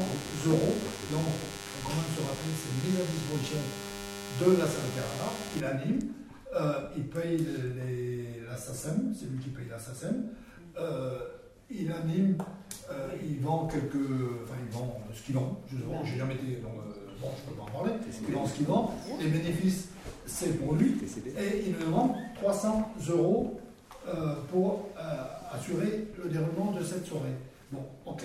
euros. 0.47 0.74
Donc, 1.12 1.24
quand 1.85 1.90
même 1.94 2.11
se 2.16 2.23
rappeler, 2.23 2.55
c'est 2.57 2.89
mise 2.89 3.01
à 3.01 3.05
disposition 3.05 3.59
de 4.40 4.53
la 4.53 4.66
Sainte-Carla. 4.66 5.28
Il 5.57 5.65
anime, 5.65 5.98
euh, 6.55 6.89
il 6.97 7.05
paye 7.05 7.36
les- 7.39 7.85
les- 7.85 8.40
la 8.48 8.57
SACEM, 8.57 9.15
c'est 9.19 9.27
lui 9.27 9.39
qui 9.43 9.51
paye 9.51 9.66
la 9.70 9.78
SACEM. 9.78 10.27
Euh, 10.78 11.19
il 11.70 11.93
anime, 11.93 12.36
euh, 12.90 13.09
il 13.22 13.40
vend 13.40 13.66
quelques. 13.66 13.94
Enfin, 13.94 14.55
il 14.64 14.76
vend 14.76 15.01
ce 15.12 15.22
qu'il 15.22 15.34
vend. 15.34 15.60
Je 15.70 15.76
n'ai 15.76 16.18
jamais 16.18 16.34
été. 16.34 16.56
Donc, 16.56 16.72
euh, 16.78 16.93
bon, 17.20 17.28
je 17.36 17.51
ne 17.51 17.51
peux 17.51 17.56
pas 17.56 17.62
en 17.64 17.82
parler. 17.82 17.93
Il 18.28 18.34
vend 18.34 18.47
ce 18.47 18.55
qu'il 18.55 18.66
vend. 18.66 18.94
Les 19.20 19.28
bénéfices, 19.28 19.88
c'est 20.26 20.59
pour 20.59 20.74
lui. 20.74 20.97
Et 21.38 21.64
il 21.66 21.74
me 21.74 21.80
demande 21.80 22.12
300 22.36 22.94
euros 23.09 23.60
euh, 24.09 24.36
pour 24.51 24.86
assurer 25.52 26.09
le 26.22 26.30
déroulement 26.30 26.72
de 26.72 26.84
cette 26.84 27.06
soirée. 27.06 27.34
Bon, 27.72 27.82
ok. 28.05 28.24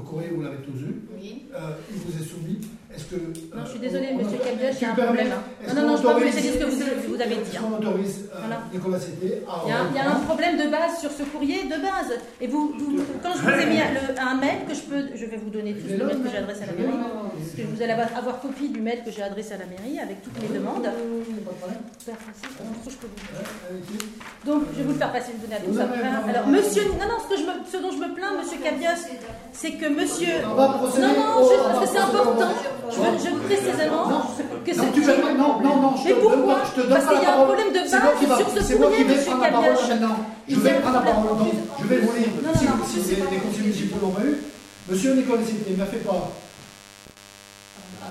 Le 0.00 0.08
courrier, 0.08 0.30
vous 0.34 0.42
l'avez 0.42 0.56
tous 0.64 0.80
eu. 0.80 0.96
Oui. 1.14 1.44
Euh, 1.54 1.58
il 1.92 1.98
vous 2.00 2.16
est 2.16 2.24
soumis. 2.26 2.58
Est-ce 2.94 3.04
que. 3.04 3.16
Non, 3.54 3.62
je 3.64 3.70
suis 3.70 3.78
euh, 3.78 3.82
désolée, 3.82 4.08
on- 4.12 4.14
on 4.14 4.18
monsieur 4.24 4.38
auto- 4.40 4.48
Cabioche, 4.48 4.76
il 4.80 4.82
y 4.82 4.84
a 4.86 4.90
un 4.90 4.94
problème. 4.94 5.28
hein. 5.30 5.42
Non, 5.68 5.74
non, 5.74 5.88
non, 5.88 5.96
je 5.96 6.02
peux 6.02 6.08
pas 6.08 6.14
vous 6.14 6.20
dire 6.24 6.32
ce 6.32 6.58
que 6.58 6.64
vous, 6.64 7.14
vous 7.14 7.20
avez 7.20 7.36
dit. 7.36 7.52
Est-ce 7.52 7.58
hein. 7.60 7.76
autorise 7.78 8.16
euh, 8.32 8.38
Voilà. 8.40 8.58
Nicolas 8.72 8.96
à. 9.46 9.62
Il 9.66 9.68
y, 9.68 9.72
a, 9.72 9.78
il 9.92 9.96
y 9.96 9.98
a 10.00 10.10
un 10.10 10.20
problème 10.20 10.56
de 10.56 10.66
base 10.70 10.98
sur 11.00 11.10
ce 11.12 11.22
courrier 11.24 11.64
de 11.64 11.76
base. 11.84 12.12
Et 12.40 12.46
vous, 12.48 12.72
vous- 12.78 13.04
quand 13.22 13.32
je 13.36 13.42
vous 13.44 13.60
ai 13.60 13.66
mis 13.66 13.78
un, 13.78 13.92
le- 13.92 14.16
un 14.18 14.34
mail 14.40 14.64
que 14.66 14.74
je 14.74 14.80
peux, 14.88 15.02
je 15.14 15.24
vais 15.26 15.36
vous 15.36 15.50
donner 15.50 15.74
tous 15.74 15.86
le 15.92 16.04
mail 16.06 16.18
que 16.24 16.30
j'ai 16.32 16.38
adressé 16.38 16.62
à 16.64 16.66
la 16.66 16.72
mairie, 16.72 16.98
parce 17.40 17.56
que 17.56 17.62
vous 17.74 17.82
allez 17.82 17.92
avoir, 17.92 18.08
avoir 18.16 18.40
copie 18.40 18.68
du 18.68 18.80
mail 18.80 19.02
que 19.04 19.10
j'ai 19.10 19.22
adressé 19.22 19.54
à 19.54 19.58
la 19.58 19.66
mairie 19.66 19.98
avec 19.98 20.22
toutes 20.22 20.36
mes 20.40 20.48
demandes. 20.58 20.86
Donc, 24.46 24.62
je 24.72 24.78
vais 24.78 24.84
vous 24.84 24.92
le 24.92 24.98
faire 24.98 25.12
passer, 25.12 25.32
vous 25.36 25.44
donner 25.46 25.56
à 25.56 25.60
tous 25.60 25.78
après. 25.78 26.00
Alors, 26.30 26.46
monsieur, 26.48 26.84
non, 26.96 27.06
non, 27.08 27.18
ce, 27.22 27.28
que 27.28 27.36
je 27.40 27.44
me- 27.46 27.64
ce 27.70 27.76
dont 27.76 27.92
je 27.92 28.00
me 28.00 28.14
plains, 28.14 28.32
monsieur 28.40 28.58
Cabios, 28.58 29.00
c'est 29.52 29.72
que 29.72 29.86
monsieur. 29.88 30.40
Non, 30.42 30.56
non, 30.56 31.48
juste 31.48 31.62
parce 31.64 31.80
que 31.80 31.86
c'est 31.92 31.98
important. 31.98 32.48
Je 32.90 32.96
veux, 32.96 33.18
je 33.22 33.28
veux 33.34 33.40
précisément 33.46 34.04
que 34.64 34.72
Non, 34.76 34.82
ce 34.82 34.94
tu 34.94 35.00
permets- 35.02 35.34
non, 35.34 35.60
non, 35.60 35.76
non, 35.80 35.92
je 35.96 36.04
Mais 36.08 36.14
te 36.14 36.20
donne 36.20 36.32
pourquoi 36.32 36.54
pas- 36.56 36.64
je 36.64 36.70
te 36.74 36.80
donne 36.80 36.90
Parce 36.90 37.04
pas 37.04 37.14
qu'il 37.14 37.22
y 37.22 37.26
a 37.26 37.34
un 37.40 37.44
problème 37.44 37.68
de 37.72 37.80
base 37.80 37.90
va- 37.92 38.36
sur 38.36 38.48
ce 38.50 38.72
courrier, 38.74 39.04
monsieur 39.04 39.34
maintenant. 39.36 40.16
Je 40.48 40.56
vais 40.58 40.72
prendre 40.80 40.94
la 41.04 41.10
parole. 41.12 41.38
Donc, 41.38 41.52
je 41.80 41.86
vais 41.86 41.98
vous 41.98 42.12
lire. 42.16 42.28
Non, 42.42 42.48
non, 42.50 42.58
si 42.58 42.64
non, 42.64 43.26
les, 43.30 43.36
conseillers 43.38 43.62
municipaux 43.62 43.98
l'ont 44.02 44.10
pas 44.10 44.22
eu, 44.24 44.36
monsieur 44.88 45.14
Nicolas 45.14 45.44
Cité 45.46 45.74
m'a 45.76 45.86
fait 45.86 45.98
part. 45.98 46.28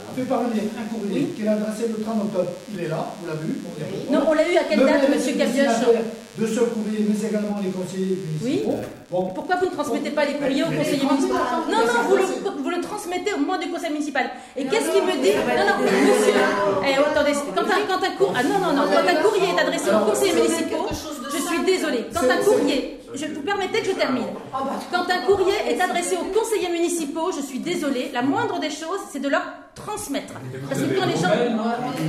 A 0.08 0.12
fait 0.16 0.24
parvenir 0.24 0.64
un 0.80 0.86
courrier 0.94 1.28
qu'il 1.36 1.48
a 1.48 1.54
adressé 1.54 1.88
le 1.88 2.02
30 2.04 2.24
octobre. 2.32 2.52
Il 2.74 2.80
est 2.84 2.88
là, 2.88 3.14
vous 3.22 3.28
l'avez 3.28 3.46
vu. 3.46 3.56
Non, 4.12 4.22
on 4.28 4.34
l'a 4.34 4.48
eu 4.48 4.58
à 4.58 4.64
quelle 4.64 4.80
Le 4.80 4.86
date, 4.86 5.04
est 5.06 5.34
Cabioche 5.38 5.80
De 6.38 6.48
ce 6.48 6.60
courrier, 6.72 7.06
mais 7.08 7.18
également 7.28 7.58
les 7.62 7.70
conseillers 7.70 8.18
Oui. 8.42 8.64
municipaux. 8.66 8.80
Bon, 9.12 9.26
Pourquoi 9.36 9.56
vous 9.58 9.66
ne 9.66 9.72
transmettez 9.72 10.12
pas 10.12 10.26
les 10.26 10.34
courriers 10.34 10.64
au 10.64 10.70
Mais- 10.70 10.78
conseiller 10.78 11.02
mais- 11.04 11.10
municipal 11.14 11.42
mais- 11.68 11.74
Non, 11.74 11.80
non, 11.86 12.00
vous 12.10 12.16
le, 12.18 12.24
vous 12.64 12.70
le 12.70 12.82
transmettez 12.82 13.34
au 13.34 13.38
moment 13.38 13.58
du 13.58 13.68
conseil 13.70 13.92
municipal. 13.92 14.30
Et 14.58 14.66
qu'est-ce 14.66 14.90
qu'il 14.94 15.04
me 15.04 15.14
dit 15.22 15.34
Non, 15.36 15.66
non, 15.66 15.76
monsieur. 15.84 16.38
Eh, 16.86 16.94
attendez, 16.98 17.34
quand 17.56 17.66
un, 17.70 17.82
quand 17.90 18.02
un 18.06 18.14
cour- 18.18 18.34
ah, 18.36 18.44
non, 18.44 18.58
non, 18.60 18.72
non, 18.74 18.84
quand 18.90 19.06
un 19.06 19.20
courrier 19.22 19.50
est 19.56 19.62
adressé 19.62 19.90
aux 19.94 20.06
conseillers 20.10 20.34
municipaux, 20.42 20.86
je 20.90 21.40
suis 21.42 21.62
désolée. 21.66 22.06
Quand 22.14 22.26
un 22.30 22.38
courrier, 22.38 22.99
je 23.14 23.26
vous 23.26 23.42
permettez 23.42 23.80
que 23.82 23.88
je 23.88 23.92
termine. 23.92 24.28
Quand 24.92 25.06
un 25.10 25.20
courrier 25.26 25.56
est 25.68 25.80
adressé 25.82 26.16
aux 26.18 26.26
conseillers 26.38 26.70
municipaux, 26.72 27.32
je 27.36 27.42
suis 27.42 27.60
désolée. 27.60 28.12
La 28.14 28.22
moindre 28.22 28.60
des 28.60 28.70
choses, 28.70 29.00
c'est 29.12 29.20
de 29.22 29.30
leur 29.30 29.44
transmettre. 29.76 30.34
Parce 30.68 30.82
que 30.82 30.88
quand 31.00 31.06
les 31.06 31.16
gens, 31.16 31.30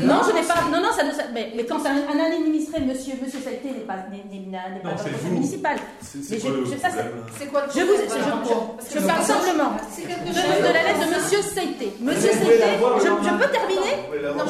non, 0.04 0.20
je 0.26 0.32
n'ai 0.34 0.42
pas, 0.42 0.54
non, 0.72 0.80
non, 0.82 0.92
ça 0.96 1.04
ne, 1.04 1.10
mais, 1.32 1.52
mais 1.54 1.64
quand 1.64 1.78
un, 1.86 2.02
un 2.10 2.24
administré, 2.24 2.80
monsieur, 2.80 3.14
monsieur 3.22 3.38
Saïté 3.40 3.68
n'est 3.70 3.86
pas, 3.86 3.96
n'est, 4.10 4.24
n'est- 4.28 4.46
n'est 4.46 4.80
pas 4.82 4.90
conseil 4.90 5.12
municipal. 5.30 5.76
C'est- 6.00 6.18
Mais 6.18 6.24
c'est 6.24 6.36
je- 6.38 6.42
quoi 6.42 6.50
le 6.56 6.66
c'est- 6.66 7.46
quoi 7.46 7.60
le 7.62 7.70
je 7.72 7.80
vous, 7.86 7.92
je, 7.94 8.94
je- 8.94 9.00
je 9.00 9.06
parle 9.06 9.22
simplement 9.22 9.70
de, 9.76 10.72
la 10.72 10.82
lettre 10.82 11.06
de 11.06 11.14
Monsieur 11.14 11.42
Saïté. 11.42 11.92
Monsieur 12.00 12.32
Saïté, 12.32 12.64
je, 13.04 13.30
peux 13.38 13.50
terminer. 13.52 13.94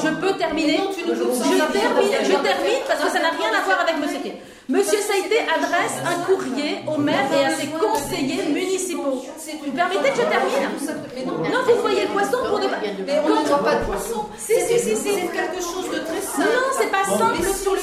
Je 0.02 0.08
peux 0.20 0.32
terminer 0.38 0.78
Non, 0.78 0.90
tu 0.94 1.02
nous 1.06 1.14
Je 1.14 1.72
termine, 1.72 2.12
je 2.24 2.36
termine 2.36 2.80
parce 2.88 3.00
que 3.04 3.10
ça 3.10 3.18
n'a 3.20 3.30
rien 3.30 3.50
à 3.58 3.64
voir 3.64 3.80
avec 3.80 3.96
Monsieur 3.98 4.14
Saïté. 4.22 4.40
Monsieur 4.70 5.00
Saïté 5.00 5.34
adresse 5.52 5.98
un 6.06 6.22
courrier 6.22 6.76
au 6.86 6.96
maire 6.96 7.28
et 7.34 7.44
à 7.44 7.50
ses 7.56 7.66
conseillers 7.66 8.52
municipaux. 8.52 9.24
Vous 9.64 9.72
permettez 9.72 10.10
que 10.10 10.16
je 10.16 10.22
termine 10.22 10.96
Mais 11.14 11.24
non, 11.24 11.32
Non, 11.38 11.60
vous 11.66 11.80
voyez 11.82 12.02
le 12.02 12.08
poisson 12.08 12.38
pour 12.48 12.58
ne 12.58 12.66
pas... 12.68 12.76
mais 12.82 13.18
on 13.24 13.28
ne 13.42 13.46
voit 13.48 13.64
pas 13.64 13.74
de 13.76 13.84
poisson. 13.84 14.20
Si, 14.38 14.54
si, 14.54 14.78
si, 14.78 14.96
si. 14.96 15.10
C'est 15.14 15.28
quelque 15.32 15.60
chose 15.60 15.88
de 15.92 15.98
très 16.06 16.20
simple. 16.22 16.48
Non, 16.48 16.66
c'est 16.78 16.90
pas 16.90 17.04
simple 17.04 17.42
sur 17.62 17.74
le. 17.74 17.80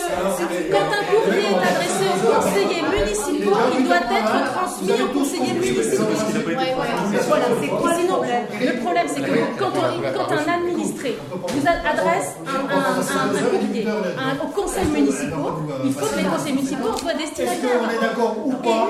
Quand 0.71 0.87
un 0.87 1.03
courrier 1.11 1.47
est 1.51 1.67
adressé 1.71 2.05
aux 2.13 2.33
conseillers 2.33 2.83
municipaux, 2.87 3.57
il 3.77 3.83
doit 3.85 3.97
être 3.97 4.53
transmis 4.53 4.91
aux 5.01 5.11
conseillers 5.19 5.53
municipaux. 5.53 6.03
Voilà, 7.27 7.45
c'est 7.61 7.67
quoi 7.67 7.93
sinon 7.99 8.21
Le 8.21 8.79
problème, 8.81 9.07
c'est 9.07 9.21
que 9.21 9.31
quand, 9.59 9.71
on- 9.75 10.33
un 10.37 10.53
administré 10.53 11.17
vous 11.31 11.67
adresse 11.67 12.35
un, 12.47 12.59
courrier 13.49 13.87
aux 14.43 14.47
conseils 14.61 14.85
municipaux, 14.85 15.51
il 15.83 15.93
faut 15.93 16.05
que 16.05 16.17
les 16.17 16.23
conseils 16.25 16.53
municipaux 16.53 16.87
pour 16.89 17.01
toi 17.01 17.11
Est-ce 17.11 17.41
destinataire. 17.41 17.79
qu'on 17.79 17.89
est 17.95 18.01
d'accord 18.07 18.35
ou 18.45 18.51
pas 18.53 18.87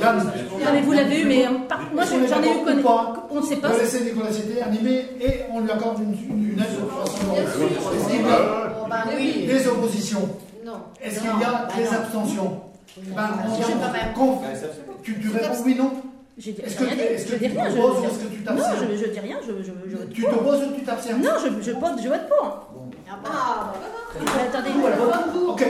Yann 0.00 0.18
Non, 0.18 0.70
mais 0.72 0.80
vous 0.82 0.92
l'avez 0.92 1.20
eu, 1.20 1.24
mais 1.26 1.46
moi 1.92 2.04
est 2.04 2.13
j'en 2.28 2.42
ai 2.42 2.48
eu 2.48 2.84
On 3.30 3.40
ne 3.40 3.46
sait 3.46 3.56
pas. 3.56 3.68
De 3.70 3.78
laisser 3.80 4.00
Nicolas 4.04 4.32
Cité 4.32 4.62
animer 4.62 5.04
et 5.20 5.40
on 5.52 5.60
lui 5.60 5.70
accorde 5.70 5.98
une, 6.00 6.12
une, 6.12 6.52
une 6.52 6.58
aide 6.60 6.80
de 6.80 6.86
300 6.88 7.18
euros. 7.28 7.36
Est-ce 7.38 8.08
qu'il 8.08 8.20
y 8.20 8.24
a 8.24 9.16
oui. 9.16 9.46
des 9.46 9.68
oppositions 9.68 10.28
Non. 10.64 10.72
Est-ce 11.02 11.20
qu'il 11.20 11.30
Non, 11.30 11.40
y 11.40 11.44
a 11.44 11.48
bah 11.50 11.68
des 11.76 11.84
non. 11.84 11.90
abstentions 11.92 12.60
on 12.96 12.96
Je 12.96 13.00
Tu, 15.02 15.12
réponds 15.28 15.54
oui, 15.64 15.74
non 15.74 15.90
J'ai 16.38 16.52
dit 16.52 16.62
Est-ce 16.62 16.76
que 16.76 16.84
rien 16.84 16.94
est-ce 16.94 17.26
que 17.26 17.32
Je 17.32 17.36
dis 17.38 17.50
tu 17.50 17.58
rien. 17.58 17.70
je- 17.70 17.76
t'opposes 17.76 17.98
ou 17.98 18.02
je- 18.02 18.08
est-ce 18.08 18.18
que 18.18 18.28
tu 18.34 18.38
Non, 18.40 18.44
t'abstiens 18.56 18.88
je, 18.90 18.96
je 18.96 19.10
dis 19.10 19.20
rien. 19.20 19.36
Je, 19.42 19.52
je, 19.62 19.90
je 19.90 19.96
vote 19.96 20.10
Tu 20.12 20.22
pour. 20.22 20.30
t'opposes 20.30 20.62
ou 20.62 20.72
tu 20.78 20.82
t'abstiens 20.84 21.18
Non, 21.18 21.30
je, 21.42 21.62
je, 21.62 21.70
vote, 21.72 21.92
je 22.02 22.08
vote 22.08 22.28
pour. 22.28 22.68
Ah, 23.06 23.18
bah. 23.22 23.74
Attendez. 24.14 24.70
Ok, 25.48 25.62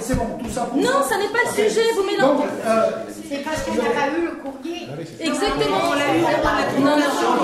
c'est 0.00 0.14
bon, 0.16 0.24
tout 0.42 0.50
ça 0.50 0.62
pour 0.62 0.78
Non, 0.78 1.02
ça. 1.02 1.18
n'est 1.18 1.28
pas 1.28 1.42
le 1.44 1.50
sujet, 1.52 1.82
vous 1.94 2.04
mélangez. 2.06 2.48
euh, 2.64 3.04
C'est 3.28 3.42
parce 3.44 3.62
qu'on 3.62 3.74
n'a 3.74 3.90
pas 3.90 4.08
eu 4.16 4.22
le 4.24 4.32
courrier. 4.40 4.88
Exactement. 5.20 5.90
On 5.90 5.94
l'a 5.98 6.08
eu 6.16 6.22
de 6.22 6.24
la 6.24 6.38
Non, 6.80 6.96
non. 6.96 7.10
on. 7.18 7.42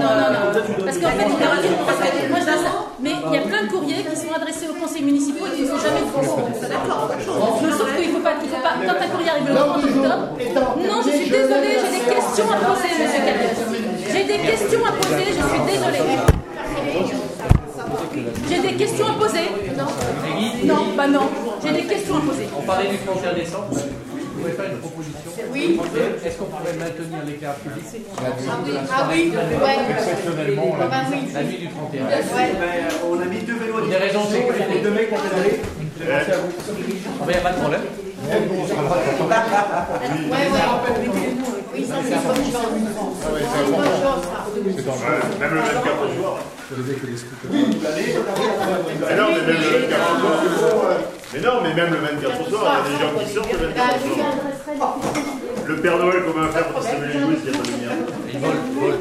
Non, 0.00 0.12
non, 0.16 0.28
non. 0.34 0.44
Parce 0.84 0.98
qu'en 0.98 1.12
fait, 1.14 1.28
on 1.28 1.38
a 1.38 1.50
reçu- 1.54 1.76
parce 1.86 2.00
que 2.10 2.28
moi 2.28 2.40
je 2.40 2.46
ça. 2.46 2.72
Mais 2.98 3.12
il 3.12 3.32
y 3.34 3.38
a 3.38 3.42
plein 3.46 3.62
de 3.64 3.70
courriers 3.70 4.02
qui 4.02 4.16
sont 4.16 4.32
adressés 4.34 4.66
aux 4.68 4.74
conseils 4.80 5.02
municipaux 5.04 5.46
et 5.46 5.54
qui 5.56 5.62
ne 5.62 5.68
sont 5.68 5.78
jamais 5.78 6.02
transmis. 6.10 6.60
D'accord. 6.66 7.10
Sauf 7.22 7.96
qu'il 7.96 8.10
faut 8.10 8.20
pas, 8.24 8.32
il 8.42 8.48
faut 8.48 8.62
pas. 8.64 8.74
Quand 8.82 8.96
un 8.98 9.08
courrier 9.12 9.30
arrive 9.30 9.46
le 9.48 9.54
30 9.54 9.66
L'ordre 9.68 9.86
du 9.86 9.92
jour 9.92 10.04
octobre. 10.04 10.26
étant 10.40 10.68
Non, 10.80 10.98
je 11.04 11.10
suis 11.20 11.30
désolée, 11.30 11.76
j'ai 11.84 11.92
des 12.00 12.04
questions 12.10 12.48
à 12.50 12.56
poser, 12.64 12.90
monsieur 12.98 13.22
Carrière. 13.22 13.54
J'ai 14.10 14.24
des 14.24 14.38
questions 14.40 14.82
à 14.84 14.92
poser, 14.98 15.26
je 15.36 15.44
suis 15.44 15.62
désolée. 15.68 16.16
J'ai 18.48 18.60
des 18.60 18.74
questions 18.74 19.06
à 19.06 19.12
poser. 19.14 19.48
Non. 19.76 19.86
Non, 20.64 20.82
bah 20.96 21.06
non. 21.06 21.28
J'ai 21.64 21.72
des 21.72 21.82
questions 21.86 22.16
à 22.16 22.20
poser. 22.20 22.46
On 22.56 22.62
parlait 22.62 22.88
du 22.88 22.98
31 22.98 23.34
décembre. 23.34 23.66
Vous 23.70 24.42
pouvez 24.42 24.52
faire 24.52 24.70
une 24.70 24.78
proposition 24.78 25.30
Oui. 25.52 25.80
Est-ce 26.24 26.36
qu'on 26.38 26.44
pourrait 26.46 26.74
maintenir 26.78 27.18
l'éclairage 27.26 27.56
public? 27.64 27.84
Ah 28.18 28.22
oui, 28.64 28.72
ah 28.92 29.08
oui. 29.10 29.32
Exceptionnellement, 29.90 30.76
Ah 30.80 30.84
oui. 31.10 31.16
la 31.34 31.42
nuit 31.42 31.58
du 31.58 31.68
31 31.68 32.04
Ouais. 32.04 32.52
Ben, 32.60 32.94
on 33.10 33.20
a 33.20 33.24
mis 33.24 33.38
deux 33.40 33.54
vélos 33.56 33.76
à 33.76 33.80
Pour 33.80 33.88
des 33.88 33.96
raisons 33.96 34.20
de 34.20 34.26
disposition, 34.26 34.52
sécurité. 34.52 34.74
les 34.74 34.80
deux 34.82 34.90
mecs 34.90 35.12
ont 35.12 35.16
pédalé. 35.16 35.60
Pensé 35.96 36.32
à 36.32 36.36
vous. 36.36 36.52
Ah 37.20 37.24
ben, 37.26 37.32
y 37.32 37.36
a 37.36 37.40
pas 37.40 37.52
de 37.52 37.60
problème. 37.60 37.80
Ouais, 38.26 38.36
ouais. 40.30 40.64
Oui, 41.76 41.84
c'est 41.86 42.00
même 45.40 45.54
le 45.54 45.60
24 45.60 46.02
au 46.02 46.22
soir. 46.22 46.38
Je 46.70 46.74
faisais 46.76 46.94
que 46.94 47.06
des 47.06 47.16
scooters. 47.16 47.50
Mais 47.52 49.16
non, 49.16 49.26
mais 49.32 49.42
même 49.44 49.60
le 49.60 49.68
24 49.80 50.00
au 50.14 50.58
soir. 50.58 50.96
Mais 51.34 51.40
non, 51.40 51.52
mais 51.62 51.74
même 51.74 51.90
le 51.92 51.98
24 51.98 52.40
au 52.40 52.50
soir, 52.50 52.84
il 52.86 52.92
y 52.92 52.94
a 52.94 52.96
des 52.96 53.02
gens 53.04 53.12
qui 53.18 53.26
sortent 53.34 53.52
le 53.52 53.58
Bah, 53.58 53.74
24 53.76 54.00
je 54.00 54.06
au 54.06 54.08
lui 54.08 54.78
soir. 54.78 54.96
Le 55.66 55.76
Père 55.76 55.98
Noël, 55.98 56.22
comment 56.26 56.48
faire 56.48 56.66
pour 56.68 56.80
distribuer 56.80 57.08
les 57.08 57.20
jouets 57.20 57.36
s'il 57.36 57.50
n'y 57.50 57.56
a 57.56 57.58
pas 57.58 57.64
de 57.64 57.70
lumière 57.72 57.96
ils 58.32 58.38
volent. 58.38 58.96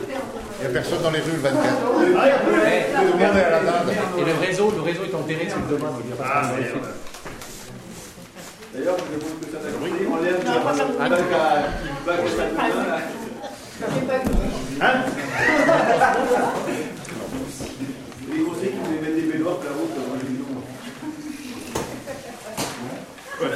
Il 0.58 0.62
n'y 0.62 0.68
a 0.68 0.70
personne 0.74 1.02
dans 1.02 1.12
les 1.12 1.20
rues 1.20 1.32
le 1.32 1.40
24. 1.40 1.64
Ah, 1.66 2.26
il 2.26 2.28
y 2.28 2.32
a 2.32 2.40
plus. 2.40 2.56
Tout 2.96 3.02
le 3.06 3.08
monde 3.26 3.38
est 3.38 3.44
à 3.44 3.50
la 3.52 3.60
dinde. 3.60 3.90
Et 4.18 4.26
le 4.26 4.34
réseau, 4.48 4.72
le 4.76 4.82
réseau 4.82 5.04
est 5.06 5.16
enterré, 5.16 5.48
c'est 5.48 5.68
demain, 5.70 5.92
il 6.06 6.12
a 6.14 6.16
pas 6.16 6.24
Ah, 6.34 6.42
de 6.56 6.62
merde. 6.62 6.88
D'ailleurs, 8.76 8.98
je 8.98 9.04
vous 9.26 9.36
que 9.40 9.46
ça 9.46 9.58
t'a 9.60 9.70
compris. 9.72 9.92
On 10.12 10.22
lève 10.22 10.40
le 10.44 10.60
bac 10.60 11.20
à 11.32 11.56
Hein 14.82 14.96
Les 18.34 18.42
conseils 18.44 18.72
qui 18.72 18.78
voulaient 18.78 19.02
mettre 19.02 19.16
des 19.16 19.22
pédoires 19.32 19.60
là-haut, 19.64 19.90
moi 19.96 20.18
j'ai 20.22 20.28
dit 20.28 20.40
non. 20.40 20.62
Voilà. 23.40 23.56